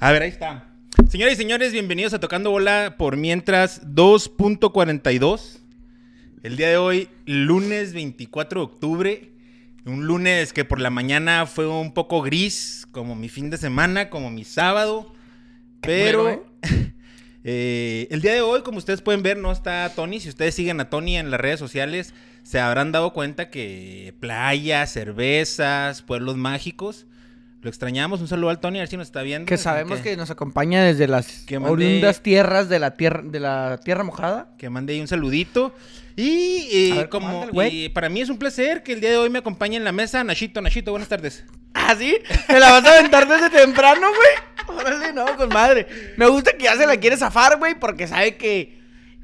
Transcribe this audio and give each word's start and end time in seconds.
A 0.00 0.12
ver, 0.12 0.22
ahí 0.22 0.28
está. 0.28 0.64
Señoras 1.08 1.34
y 1.34 1.36
señores, 1.36 1.72
bienvenidos 1.72 2.12
a 2.14 2.20
Tocando 2.20 2.50
Bola 2.50 2.96
por 2.98 3.16
mientras 3.16 3.82
2.42. 3.86 5.58
El 6.42 6.56
día 6.56 6.68
de 6.68 6.76
hoy, 6.76 7.08
lunes 7.26 7.94
24 7.94 8.60
de 8.60 8.64
octubre. 8.64 9.32
Un 9.86 10.06
lunes 10.06 10.52
que 10.52 10.64
por 10.64 10.80
la 10.80 10.90
mañana 10.90 11.46
fue 11.46 11.68
un 11.68 11.94
poco 11.94 12.22
gris, 12.22 12.86
como 12.90 13.14
mi 13.14 13.28
fin 13.28 13.50
de 13.50 13.56
semana, 13.56 14.10
como 14.10 14.30
mi 14.30 14.44
sábado. 14.44 15.14
Pero 15.80 16.22
Bueno, 16.24 16.42
eh, 17.44 18.08
el 18.10 18.20
día 18.20 18.32
de 18.32 18.40
hoy, 18.40 18.62
como 18.62 18.78
ustedes 18.78 19.00
pueden 19.00 19.22
ver, 19.22 19.36
no 19.38 19.52
está 19.52 19.90
Tony. 19.94 20.18
Si 20.18 20.28
ustedes 20.28 20.54
siguen 20.54 20.80
a 20.80 20.90
Tony 20.90 21.16
en 21.16 21.30
las 21.30 21.40
redes 21.40 21.60
sociales, 21.60 22.14
se 22.42 22.58
habrán 22.58 22.90
dado 22.90 23.12
cuenta 23.12 23.48
que 23.48 24.12
playas, 24.18 24.92
cervezas, 24.92 26.02
pueblos 26.02 26.36
mágicos. 26.36 27.06
Lo 27.64 27.70
extrañamos. 27.70 28.20
Un 28.20 28.28
saludo 28.28 28.50
al 28.50 28.60
Tony, 28.60 28.78
a 28.78 28.82
ver 28.82 28.88
si 28.88 28.96
nos 28.98 29.08
está 29.08 29.22
viendo. 29.22 29.46
Que 29.46 29.56
sabemos 29.56 29.98
Que- 30.00 30.10
que 30.10 30.16
nos 30.18 30.30
acompaña 30.30 30.84
desde 30.84 31.08
las 31.08 31.46
mande- 31.50 31.70
oriundas 31.70 32.20
tierras 32.20 32.68
de 32.68 32.78
la 32.78 32.90
tierra, 32.92 33.22
de 33.24 33.40
la 33.40 33.80
tierra 33.82 34.04
mojada. 34.04 34.48
que 34.58 34.68
mande 34.68 34.92
ahí 34.92 35.00
un 35.00 35.08
saludito. 35.08 35.74
Y, 36.14 36.68
eh, 36.70 36.92
A 36.92 36.96
ver, 36.96 37.08
¿cómo 37.08 37.46
como 37.48 37.62
y 37.64 37.88
para 37.88 38.08
mí 38.10 38.20
es 38.20 38.28
un 38.28 38.38
placer 38.38 38.82
que 38.82 38.92
el 38.92 39.00
día 39.00 39.10
de 39.10 39.16
hoy 39.16 39.30
me 39.30 39.38
acompañe 39.38 39.76
en 39.78 39.84
la 39.84 39.92
mesa 39.92 40.22
Nachito. 40.22 40.60
Nachito, 40.60 40.90
buenas 40.90 41.08
tardes. 41.08 41.44
¿Ah, 41.72 41.96
sí? 41.98 42.18
¿Te 42.46 42.60
la 42.60 42.70
vas 42.70 42.84
a 42.84 42.98
aventar 42.98 43.26
desde 43.26 43.48
temprano, 43.50 44.06
güey? 44.08 44.78
Órale, 44.78 45.12
no, 45.14 45.24
con 45.36 45.48
madre. 45.48 45.86
Me 46.18 46.26
gusta 46.26 46.52
que 46.52 46.64
ya 46.64 46.76
se 46.76 46.86
la 46.86 46.98
quiere 46.98 47.16
zafar, 47.16 47.58
güey, 47.58 47.74
porque 47.80 48.06
sabe 48.06 48.36
que 48.36 48.78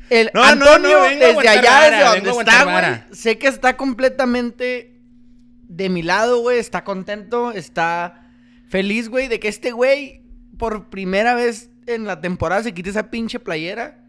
el 0.09 0.31
No, 0.35 0.43
Antonio, 0.43 0.97
no, 0.99 1.01
vengo 1.03 1.27
desde 1.43 1.49
allá, 1.49 1.71
vara, 1.71 1.91
desde 2.15 2.27
donde 2.27 2.31
está, 2.51 2.65
güey, 2.65 3.03
sé 3.13 3.39
que 3.39 3.47
está 3.49 3.77
completamente 3.77 4.99
de 5.69 5.89
mi 5.91 6.03
lado, 6.03 6.41
güey, 6.41 6.59
está 6.59 6.83
contento, 6.83 7.53
está 7.53 8.20
feliz, 8.71 9.09
güey, 9.09 9.29
de 9.29 9.41
que 9.41 9.49
este 9.49 9.73
güey, 9.73 10.23
por 10.57 10.89
primera 10.91 11.35
vez 11.35 11.71
en 11.87 12.05
la 12.05 12.21
temporada, 12.21 12.63
se 12.63 12.73
quite 12.73 12.91
esa 12.91 13.11
pinche 13.11 13.41
playera 13.41 14.07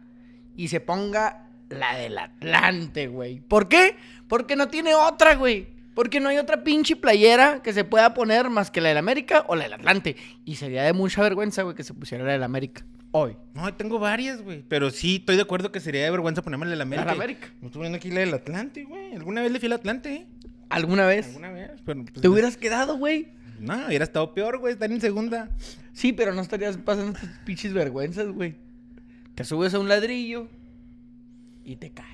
y 0.56 0.68
se 0.68 0.80
ponga 0.80 1.50
la 1.70 1.98
del 1.98 2.18
Atlante, 2.18 3.08
güey. 3.08 3.40
¿Por 3.40 3.68
qué? 3.68 3.96
Porque 4.28 4.56
no 4.56 4.68
tiene 4.70 4.94
otra, 4.94 5.36
güey. 5.36 5.68
Porque 5.96 6.20
no 6.20 6.30
hay 6.30 6.38
otra 6.38 6.64
pinche 6.64 6.96
playera 6.96 7.62
que 7.62 7.74
se 7.74 7.84
pueda 7.84 8.14
poner 8.14 8.50
más 8.50 8.72
que 8.72 8.80
la 8.80 8.90
del 8.90 8.98
América 9.00 9.44
o 9.48 9.56
la 9.56 9.64
del 9.64 9.74
Atlante. 9.74 10.16
Y 10.46 10.56
sería 10.56 10.84
de 10.84 10.94
mucha 10.94 11.22
vergüenza, 11.22 11.64
güey, 11.64 11.76
que 11.76 11.84
se 11.84 11.94
pusiera 11.94 12.24
la 12.24 12.34
del 12.34 12.44
América. 12.44 12.86
Hoy. 13.12 13.36
No, 13.56 13.74
tengo 13.74 14.00
varias, 14.00 14.42
güey. 14.42 14.64
Pero 14.70 14.90
sí, 14.90 15.18
estoy 15.18 15.36
de 15.36 15.42
acuerdo 15.42 15.72
que 15.72 15.82
sería 15.82 16.04
de 16.04 16.12
vergüenza 16.12 16.42
ponerme 16.44 16.66
la 16.66 16.72
del 16.72 16.82
América. 16.82 17.06
La 17.06 17.12
del 17.12 17.22
América. 17.22 17.48
Me 17.60 17.68
estoy 17.68 17.80
poniendo 17.80 17.98
aquí 17.98 18.10
la 18.12 18.22
del 18.22 18.34
Atlante, 18.34 18.84
güey. 18.84 19.16
Alguna 19.16 19.42
vez 19.42 19.52
le 19.52 19.60
fui 19.60 19.66
al 19.66 19.74
Atlante, 19.74 20.14
¿eh? 20.14 20.28
¿Alguna 20.70 21.06
vez? 21.08 21.28
Alguna 21.28 21.52
vez. 21.52 21.72
Pero, 21.84 22.04
pues, 22.04 22.22
¿Te 22.22 22.28
hubieras 22.30 22.56
quedado, 22.56 22.98
güey? 22.98 23.28
No, 23.62 23.88
hubiera 23.88 24.04
estado 24.04 24.34
peor, 24.34 24.58
güey. 24.60 24.74
Estar 24.74 24.92
en 24.92 25.02
segunda. 25.02 25.50
Sí, 25.94 26.14
pero 26.14 26.34
no 26.34 26.42
estarías 26.42 26.78
pasando 26.78 27.20
tus 27.20 27.30
pinches 27.46 27.74
vergüenzas, 27.74 28.28
güey. 28.28 28.56
Te 29.36 29.44
subes 29.44 29.74
a 29.74 29.80
un 29.80 29.88
ladrillo 29.88 30.48
y 31.64 31.76
te 31.76 31.92
caes. 31.92 32.10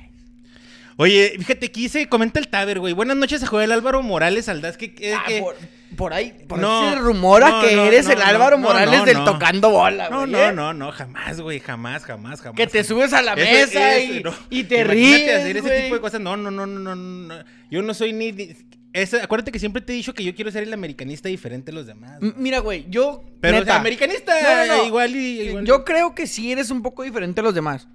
Oye, 0.99 1.35
fíjate, 1.37 1.67
aquí 1.67 1.89
se 1.89 2.09
comenta 2.09 2.39
el 2.39 2.47
Taber, 2.47 2.79
güey. 2.79 2.91
Buenas 2.93 3.15
noches 3.17 3.43
a 3.43 3.47
Joel 3.47 3.71
Álvaro 3.71 4.01
Morales 4.01 4.49
Aldaz. 4.49 4.77
Que, 4.77 4.95
que, 4.95 5.13
Ah, 5.13 5.23
que- 5.27 5.41
por, 5.41 5.55
por 5.95 6.11
ahí, 6.13 6.33
por 6.47 6.57
No, 6.57 6.79
ahí 6.79 6.93
se 6.95 6.99
rumora 6.99 7.49
no, 7.49 7.61
que 7.61 7.75
no, 7.75 7.85
eres 7.85 8.09
el 8.09 8.19
Álvaro 8.19 8.57
Morales 8.57 9.05
del 9.05 9.23
tocando 9.23 9.69
bola, 9.69 10.09
güey. 10.09 10.27
no, 10.31 10.39
¿eh? 10.39 10.51
no, 10.53 10.73
no, 10.73 10.91
jamás, 10.91 11.39
güey, 11.39 11.59
jamás, 11.59 12.03
jamás, 12.03 12.41
jamás. 12.41 12.57
Que 12.57 12.65
te 12.65 12.79
jamás. 12.79 12.87
subes 12.87 13.13
a 13.13 13.21
la 13.21 13.35
mesa 13.35 13.95
eso, 13.95 14.33
y, 14.49 14.63
te 14.63 14.81
Imagínate 14.81 14.83
ríes, 14.85 15.35
hacer 15.39 15.57
ese 15.57 15.67
güey. 15.67 15.83
tipo 15.83 15.95
de 15.95 16.01
cosas. 16.01 16.19
No, 16.19 16.35
no, 16.35 16.49
no, 16.49 16.65
no, 16.65 16.79
no, 16.79 16.95
no. 16.95 17.35
Yo 17.69 17.83
no 17.83 17.93
soy 17.93 18.11
ni... 18.13 18.31
esa- 19.01 19.23
acuérdate 19.23 19.51
que 19.51 19.59
siempre 19.59 19.81
te 19.81 19.93
he 19.93 19.95
dicho 19.95 20.13
que 20.13 20.23
yo 20.23 20.33
quiero 20.35 20.51
ser 20.51 20.63
el 20.63 20.73
americanista 20.73 21.29
diferente 21.29 21.71
a 21.71 21.73
los 21.73 21.85
demás. 21.87 22.19
Mira, 22.35 22.59
güey, 22.59 22.85
yo. 22.89 23.23
Pero, 23.41 23.57
o 23.57 23.59
neta, 23.59 23.71
sea, 23.73 23.79
americanista 23.79 24.65
No, 24.67 24.85
igual 24.85 25.15
y... 25.15 25.41
igual 25.41 25.63
y- 25.63 25.67
Yo 25.67 25.83
creo 25.85 26.13
que 26.15 26.27
sí 26.27 26.51
eres 26.51 26.69
un 26.71 26.81
poco 26.81 27.03
diferente 27.03 27.41
a 27.41 27.43
los 27.43 27.53
demás. 27.55 27.87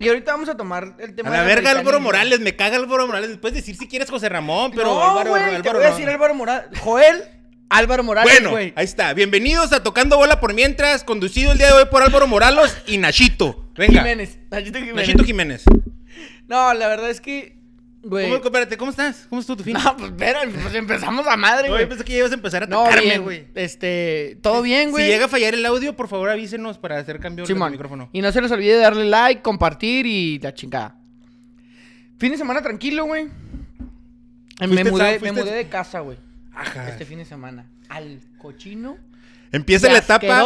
Y 0.00 0.08
ahorita 0.08 0.30
vamos 0.32 0.48
a 0.48 0.56
tomar 0.56 0.94
el 1.00 1.14
tema 1.16 1.28
A 1.30 1.32
la 1.32 1.38
del 1.38 1.46
verga 1.48 1.70
Álvaro. 1.72 1.98
Morales, 2.00 2.38
me 2.40 2.54
caga 2.54 2.76
Álvaro 2.76 3.06
Morales. 3.06 3.30
Después 3.30 3.52
decir 3.52 3.74
si 3.76 3.88
quieres 3.88 4.08
José 4.08 4.28
Ramón, 4.28 4.70
pero 4.72 4.84
no, 4.94 5.02
Álvaro, 5.10 5.30
güey, 5.30 5.42
te 5.42 5.56
Álvaro 5.56 5.78
voy 5.78 5.86
a 5.86 5.90
decir 5.90 6.08
Álvaro 6.08 6.34
Morales. 6.34 6.78
Joel, 6.78 7.24
Álvaro 7.68 8.04
Morales, 8.04 8.32
Bueno, 8.32 8.50
güey. 8.50 8.72
ahí 8.76 8.84
está. 8.84 9.12
Bienvenidos 9.12 9.72
a 9.72 9.82
Tocando 9.82 10.16
Bola 10.16 10.38
por 10.38 10.54
Mientras, 10.54 11.02
conducido 11.02 11.50
el 11.50 11.58
día 11.58 11.66
de 11.66 11.72
hoy 11.72 11.84
por 11.90 12.02
Álvaro 12.02 12.28
Morales 12.28 12.76
y 12.86 12.98
Nachito. 12.98 13.68
Venga. 13.76 14.02
Jiménez. 14.02 14.38
Nachito 14.52 14.78
Jiménez. 14.78 14.94
Nachito 15.08 15.24
Jiménez. 15.24 15.64
No, 16.46 16.72
la 16.74 16.86
verdad 16.86 17.10
es 17.10 17.20
que, 17.20 17.57
güey. 18.02 18.26
¿Cómo, 18.30 18.36
espérate, 18.44 18.76
¿cómo 18.76 18.90
estás? 18.90 19.26
¿Cómo 19.28 19.40
estuvo 19.40 19.56
tu 19.56 19.64
fin? 19.64 19.74
No, 19.84 19.96
pues 19.96 20.10
espera, 20.10 20.40
pues 20.62 20.74
empezamos 20.74 21.26
a 21.26 21.36
madre, 21.36 21.68
No, 21.68 21.74
güey. 21.74 21.84
yo 21.84 21.88
pensé 21.88 22.04
que 22.04 22.12
ya 22.12 22.18
ibas 22.18 22.30
a 22.30 22.34
empezar 22.34 22.62
a 22.62 22.66
No, 22.66 22.84
tocarme, 22.84 23.18
güey. 23.18 23.46
Este, 23.54 24.38
todo 24.42 24.62
bien, 24.62 24.90
güey. 24.90 25.04
Si 25.04 25.10
llega 25.10 25.26
a 25.26 25.28
fallar 25.28 25.54
el 25.54 25.64
audio, 25.66 25.94
por 25.96 26.08
favor 26.08 26.30
avísenos 26.30 26.78
para 26.78 26.98
hacer 26.98 27.18
cambio 27.20 27.44
de 27.44 27.46
Simón. 27.48 27.72
micrófono. 27.72 28.08
Y 28.12 28.20
no 28.22 28.30
se 28.32 28.40
les 28.40 28.50
olvide 28.50 28.76
darle 28.78 29.04
like, 29.06 29.42
compartir 29.42 30.06
y 30.06 30.38
la 30.38 30.54
chingada. 30.54 30.96
Fin 32.18 32.32
de 32.32 32.38
semana 32.38 32.62
tranquilo, 32.62 33.04
güey. 33.04 33.28
Me 34.60 34.84
mudé, 34.84 35.20
me 35.20 35.32
mudé 35.32 35.52
de 35.54 35.68
casa, 35.68 36.00
güey. 36.00 36.18
Ajá. 36.52 36.88
Este 36.88 37.04
fin 37.04 37.18
de 37.18 37.24
semana. 37.24 37.66
Al 37.88 38.20
cochino. 38.38 38.96
Empieza 39.52 39.88
la 39.88 39.98
etapa 39.98 40.42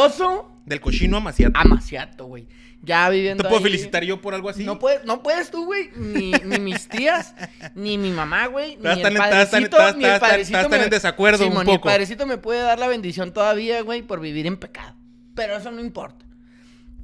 del 0.67 0.81
cochino 0.81 1.17
amaciato. 1.17 1.59
Amaciato, 1.59 2.27
güey. 2.27 2.47
Ya 2.85 3.09
viviendo 3.11 3.43
¿Te 3.45 3.49
puedo 3.49 3.59
ahí- 3.65 3.71
felicitar 3.71 4.03
yo 4.03 4.21
por 4.21 4.35
algo 4.35 4.49
así? 4.49 4.65
No 4.65 4.79
puedes, 4.79 5.05
no 5.05 5.23
puedes 5.23 5.51
tú, 5.53 5.65
güey. 5.67 5.91
Ni, 5.97 6.33
ni 6.33 6.59
mis 6.59 6.89
tías, 6.89 7.35
ni 7.77 7.97
mi 7.97 8.11
mamá, 8.11 8.47
güey. 8.47 8.77
Ni 8.77 8.89
el 9.03 9.17
padrecito, 9.17 9.77
estás- 9.77 9.97
ni 9.97 10.05
el 10.05 10.19
padrecito 10.21 10.59
estás 10.59 10.83
en 10.85 10.91
desacuerdo 10.91 11.45
un 11.45 11.51
Simón, 11.51 11.65
poco. 11.67 11.71
Ni 11.71 11.75
el 11.77 11.81
padrecito 11.81 12.27
me 12.27 12.39
puede 12.39 12.61
dar 12.61 12.79
la 12.81 12.89
bendición 12.89 13.33
todavía, 13.33 13.83
güey, 13.83 14.03
por 14.03 14.21
vivir 14.21 14.47
en 14.47 14.57
pecado. 14.57 14.97
Pero 15.35 15.57
eso 15.57 15.71
no 15.71 15.81
importa. 15.81 16.27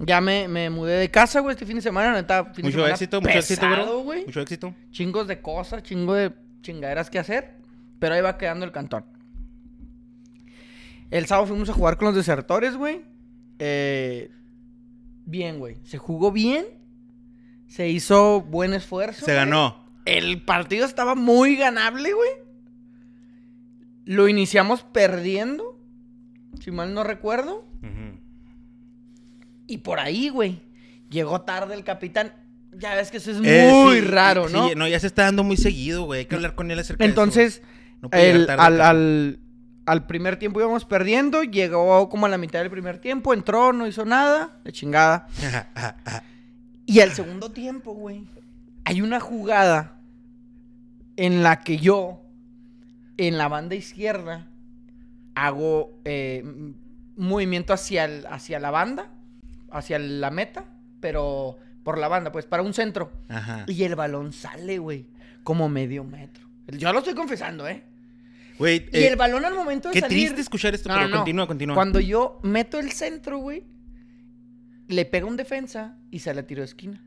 Ya 0.00 0.20
me, 0.20 0.46
me 0.48 0.68
mudé 0.70 0.94
de 0.94 1.10
casa, 1.10 1.40
güey, 1.40 1.54
este 1.54 1.66
fin 1.66 1.76
de 1.76 1.82
semana. 1.82 2.12
Neta, 2.12 2.44
fin 2.46 2.56
de 2.56 2.62
Mucho 2.64 2.76
semana 2.78 2.94
éxito, 2.94 3.20
mucho 3.20 3.38
éxito, 3.38 4.02
güey. 4.02 4.24
Mucho 4.26 4.40
éxito. 4.40 4.74
Chingos 4.90 5.26
de 5.28 5.40
cosas, 5.40 5.82
chingo 5.82 6.14
de 6.14 6.32
chingaderas 6.62 7.08
que 7.10 7.18
hacer. 7.18 7.54
Pero 7.98 8.14
ahí 8.14 8.20
va 8.20 8.36
quedando 8.38 8.64
el 8.64 8.70
cantón. 8.72 9.04
El 11.10 11.26
sábado 11.26 11.46
fuimos 11.48 11.68
a 11.70 11.72
jugar 11.72 11.96
con 11.96 12.06
los 12.06 12.14
desertores, 12.16 12.76
güey. 12.76 13.02
Eh, 13.58 14.30
bien, 15.24 15.58
güey. 15.58 15.76
Se 15.84 15.98
jugó 15.98 16.32
bien. 16.32 16.64
Se 17.66 17.88
hizo 17.88 18.40
buen 18.42 18.72
esfuerzo. 18.72 19.20
Se 19.24 19.32
güey. 19.32 19.36
ganó. 19.36 19.84
El 20.04 20.42
partido 20.42 20.86
estaba 20.86 21.14
muy 21.14 21.56
ganable, 21.56 22.12
güey. 22.14 22.30
Lo 24.04 24.26
iniciamos 24.28 24.82
perdiendo. 24.82 25.78
Si 26.60 26.70
mal 26.70 26.94
no 26.94 27.04
recuerdo. 27.04 27.66
Y 29.66 29.78
por 29.78 30.00
ahí, 30.00 30.30
güey. 30.30 30.60
Llegó 31.10 31.42
tarde 31.42 31.74
el 31.74 31.84
capitán. 31.84 32.32
Ya 32.72 32.94
ves 32.94 33.10
que 33.10 33.18
eso 33.18 33.30
es 33.32 33.38
Eh, 33.44 33.68
muy 33.70 33.96
sí, 33.96 34.00
raro, 34.06 34.46
sí, 34.48 34.54
¿no? 34.54 34.74
no, 34.74 34.88
ya 34.88 34.98
se 35.00 35.06
está 35.06 35.24
dando 35.24 35.42
muy 35.44 35.56
seguido, 35.56 36.04
güey. 36.04 36.20
Hay 36.20 36.26
que 36.26 36.34
hablar 36.36 36.54
con 36.54 36.70
él 36.70 36.78
acerca 36.78 37.04
de 37.04 37.10
eso. 37.10 37.20
Entonces, 37.20 37.62
No 38.00 38.08
puede 38.10 38.30
el- 38.30 38.50
al- 38.50 39.38
al 39.88 40.06
primer 40.06 40.38
tiempo 40.38 40.60
íbamos 40.60 40.84
perdiendo. 40.84 41.42
Llegó 41.42 42.08
como 42.08 42.26
a 42.26 42.28
la 42.28 42.38
mitad 42.38 42.60
del 42.60 42.70
primer 42.70 42.98
tiempo. 42.98 43.32
Entró, 43.34 43.72
no 43.72 43.86
hizo 43.86 44.04
nada. 44.04 44.58
De 44.64 44.72
chingada. 44.72 45.26
Y 46.86 47.00
al 47.00 47.12
segundo 47.12 47.50
tiempo, 47.52 47.92
güey, 47.92 48.24
hay 48.86 49.02
una 49.02 49.20
jugada 49.20 49.98
en 51.16 51.42
la 51.42 51.60
que 51.60 51.76
yo, 51.76 52.22
en 53.18 53.36
la 53.36 53.48
banda 53.48 53.74
izquierda, 53.74 54.46
hago 55.34 56.00
eh, 56.06 56.42
movimiento 57.16 57.74
hacia, 57.74 58.06
el- 58.06 58.26
hacia 58.28 58.58
la 58.58 58.70
banda, 58.70 59.10
hacia 59.70 59.98
la 59.98 60.30
meta, 60.30 60.64
pero 61.00 61.58
por 61.82 61.98
la 61.98 62.08
banda, 62.08 62.32
pues 62.32 62.46
para 62.46 62.62
un 62.62 62.72
centro. 62.72 63.12
Ajá. 63.28 63.64
Y 63.66 63.84
el 63.84 63.94
balón 63.94 64.32
sale, 64.32 64.78
güey, 64.78 65.06
como 65.44 65.68
medio 65.68 66.04
metro. 66.04 66.46
Yo 66.68 66.90
lo 66.94 67.00
estoy 67.00 67.14
confesando, 67.14 67.68
¿eh? 67.68 67.82
Güey, 68.58 68.88
Y 68.92 68.96
eh, 68.98 69.08
el 69.08 69.16
balón 69.16 69.44
al 69.44 69.54
momento 69.54 69.88
de 69.88 69.94
qué 69.94 70.00
salir... 70.00 70.18
triste 70.26 70.40
escuchar 70.40 70.74
esto, 70.74 70.88
No, 70.88 70.94
pero 70.96 71.08
no, 71.08 71.16
continúa, 71.16 71.46
continúa. 71.46 71.74
Cuando 71.74 72.00
yo 72.00 72.40
meto 72.42 72.78
el 72.78 72.90
centro, 72.92 73.38
güey, 73.38 73.64
le 74.88 75.04
pega 75.04 75.26
un 75.26 75.36
defensa 75.36 75.96
y 76.10 76.20
se 76.20 76.32
la 76.34 76.42
tiro 76.46 76.62
de 76.62 76.66
esquina. 76.66 77.02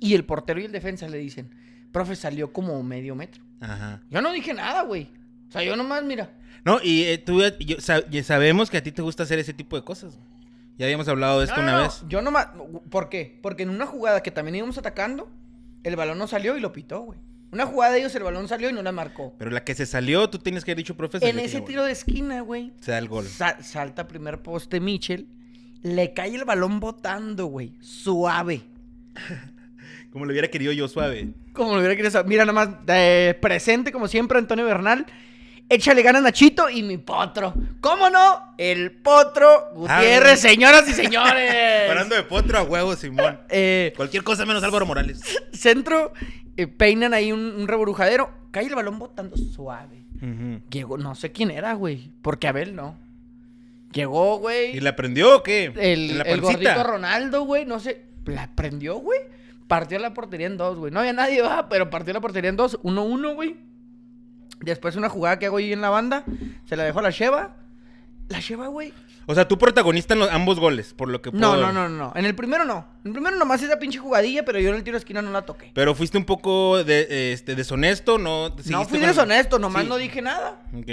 Y 0.00 0.14
el 0.14 0.24
portero 0.24 0.60
y 0.60 0.64
el 0.64 0.72
defensa 0.72 1.08
le 1.08 1.18
dicen, 1.18 1.50
profe, 1.92 2.16
salió 2.16 2.52
como 2.52 2.82
medio 2.82 3.14
metro. 3.14 3.42
Ajá. 3.60 4.02
Yo 4.10 4.20
no 4.20 4.32
dije 4.32 4.54
nada, 4.54 4.82
güey. 4.82 5.08
O 5.48 5.52
sea, 5.52 5.62
yo 5.62 5.76
nomás, 5.76 6.02
mira. 6.04 6.30
No, 6.64 6.78
y 6.82 7.04
eh, 7.04 7.18
tú 7.18 7.40
yo- 7.60 7.76
ya 8.10 8.22
sabemos 8.24 8.70
que 8.70 8.76
a 8.76 8.82
ti 8.82 8.92
te 8.92 9.02
gusta 9.02 9.22
hacer 9.22 9.38
ese 9.38 9.52
tipo 9.54 9.76
de 9.76 9.84
cosas. 9.84 10.16
güey. 10.16 10.26
Ya 10.78 10.84
habíamos 10.86 11.08
hablado 11.08 11.38
de 11.38 11.46
esto 11.46 11.56
No, 11.56 11.62
una 11.62 11.72
no, 11.72 11.78
no, 11.78 11.84
vez. 11.84 12.02
Yo 12.08 12.20
nomás. 12.22 12.48
¿Por 12.90 13.08
qué? 13.08 13.38
Porque 13.42 13.62
en 13.62 13.70
una 13.70 13.86
jugada 13.86 14.22
que 14.22 14.30
también 14.30 14.56
íbamos 14.56 14.76
atacando, 14.76 15.30
el 15.84 15.96
balón 15.96 16.18
no 16.18 16.26
salió 16.26 16.56
y 16.56 16.60
lo 16.60 16.72
pitó, 16.72 17.00
güey. 17.00 17.18
Una 17.56 17.64
jugada 17.66 17.92
de 17.94 18.00
ellos, 18.00 18.14
el 18.14 18.22
balón 18.22 18.48
salió 18.48 18.68
y 18.68 18.72
no 18.74 18.82
la 18.82 18.92
marcó. 18.92 19.34
Pero 19.38 19.50
la 19.50 19.64
que 19.64 19.74
se 19.74 19.86
salió, 19.86 20.28
tú 20.28 20.38
tienes 20.38 20.62
que 20.62 20.72
haber 20.72 20.76
dicho, 20.78 20.94
profe. 20.94 21.18
En 21.26 21.38
ese 21.38 21.62
tiro 21.62 21.84
de 21.84 21.92
esquina, 21.92 22.42
güey, 22.42 22.72
Se 22.80 22.90
da 22.92 22.98
el 22.98 23.08
gol. 23.08 23.24
sa- 23.26 23.62
salta 23.62 24.06
primer 24.06 24.42
poste 24.42 24.78
Mitchell, 24.78 25.26
le 25.82 26.12
cae 26.12 26.34
el 26.34 26.44
balón 26.44 26.80
botando, 26.80 27.46
güey, 27.46 27.72
suave. 27.80 28.60
Como 30.12 30.24
lo 30.26 30.32
hubiera 30.32 30.48
querido 30.48 30.72
yo, 30.72 30.86
suave. 30.88 31.28
Como 31.52 31.72
lo 31.72 31.78
hubiera 31.78 31.96
querido. 31.96 32.24
Mira, 32.24 32.44
nada 32.44 32.52
más, 32.52 32.68
eh, 32.88 33.36
presente 33.40 33.90
como 33.92 34.08
siempre, 34.08 34.38
Antonio 34.38 34.64
Bernal. 34.64 35.06
Échale 35.68 36.02
ganas 36.02 36.22
Nachito 36.22 36.70
y 36.70 36.82
mi 36.84 36.96
potro. 36.96 37.52
¿Cómo 37.80 38.08
no? 38.08 38.54
El 38.56 38.92
potro 38.92 39.70
Gutiérrez, 39.74 40.32
Ah, 40.44 40.48
señoras 40.48 40.88
y 40.88 40.92
señores. 40.92 41.88
Hablando 41.90 42.14
de 42.14 42.22
potro 42.22 42.58
a 42.58 42.62
huevo, 42.62 42.94
Simón. 42.94 43.40
Eh, 43.48 43.92
Cualquier 43.96 44.22
cosa 44.22 44.46
menos 44.46 44.62
Álvaro 44.62 44.86
Morales. 44.86 45.20
centro, 45.52 46.12
eh, 46.56 46.66
peinan 46.68 47.14
ahí 47.14 47.32
un, 47.32 47.40
un 47.40 47.66
reburujadero. 47.66 48.30
Cae 48.52 48.66
el 48.66 48.74
balón 48.76 48.98
botando 49.00 49.36
suave. 49.36 50.04
Ujú. 50.16 50.60
Llegó, 50.70 50.98
no 50.98 51.14
sé 51.16 51.32
quién 51.32 51.50
era, 51.50 51.74
güey. 51.74 52.12
Porque 52.22 52.46
Abel 52.48 52.74
no. 52.76 52.96
Llegó, 53.92 54.38
güey. 54.38 54.76
¿Y 54.76 54.80
la 54.80 54.94
prendió 54.94 55.36
o 55.38 55.42
qué? 55.42 55.72
El, 55.76 56.10
¿En 56.12 56.18
la 56.18 56.24
el 56.24 56.40
gordito 56.40 56.82
Ronaldo, 56.84 57.42
güey, 57.42 57.64
no 57.66 57.80
sé. 57.80 58.02
La 58.26 58.50
prendió, 58.54 58.96
güey. 58.96 59.18
Partió 59.68 59.98
la 59.98 60.14
portería 60.14 60.46
en 60.46 60.56
dos, 60.56 60.78
güey. 60.78 60.92
No 60.92 61.00
había 61.00 61.12
nadie, 61.12 61.42
va, 61.42 61.68
pero 61.68 61.90
partió 61.90 62.14
la 62.14 62.20
portería 62.20 62.50
en 62.50 62.56
dos. 62.56 62.78
1-1, 62.82 63.34
güey. 63.34 63.56
Después 64.60 64.96
una 64.96 65.08
jugada 65.08 65.38
que 65.38 65.46
hago 65.46 65.58
ahí 65.58 65.72
en 65.72 65.80
la 65.80 65.90
banda. 65.90 66.24
Se 66.64 66.76
la 66.76 66.84
dejó 66.84 67.00
a 67.00 67.02
la 67.02 67.10
Sheva. 67.10 67.56
La 68.28 68.40
Sheva, 68.40 68.66
güey. 68.68 68.92
O 69.28 69.34
sea, 69.34 69.48
tú 69.48 69.58
protagonista 69.58 70.14
en 70.14 70.20
los- 70.20 70.30
ambos 70.30 70.60
goles, 70.60 70.94
por 70.94 71.08
lo 71.08 71.20
que 71.20 71.32
No, 71.32 71.50
puedo- 71.50 71.60
no, 71.60 71.72
no, 71.72 71.88
no. 71.88 72.12
En 72.14 72.24
el 72.26 72.34
primero 72.36 72.64
no. 72.64 72.86
En 73.04 73.08
el 73.08 73.12
primero 73.12 73.36
nomás 73.36 73.60
esa 73.62 73.78
pinche 73.78 73.98
jugadilla, 73.98 74.44
pero 74.44 74.58
yo 74.60 74.70
en 74.70 74.76
el 74.76 74.84
tiro 74.84 74.94
de 74.94 75.00
esquina 75.00 75.20
no 75.20 75.30
la 75.32 75.42
toqué. 75.42 75.72
Pero 75.74 75.94
fuiste 75.96 76.16
un 76.16 76.24
poco 76.24 76.82
de, 76.84 77.32
este, 77.32 77.54
deshonesto, 77.56 78.18
¿no? 78.18 78.50
No 78.50 78.84
fui 78.84 78.98
con- 79.00 79.08
deshonesto, 79.08 79.58
nomás 79.58 79.82
Sí. 79.82 79.88
no 79.88 79.96
dije 79.96 80.22
nada. 80.22 80.60
Ok. 80.76 80.88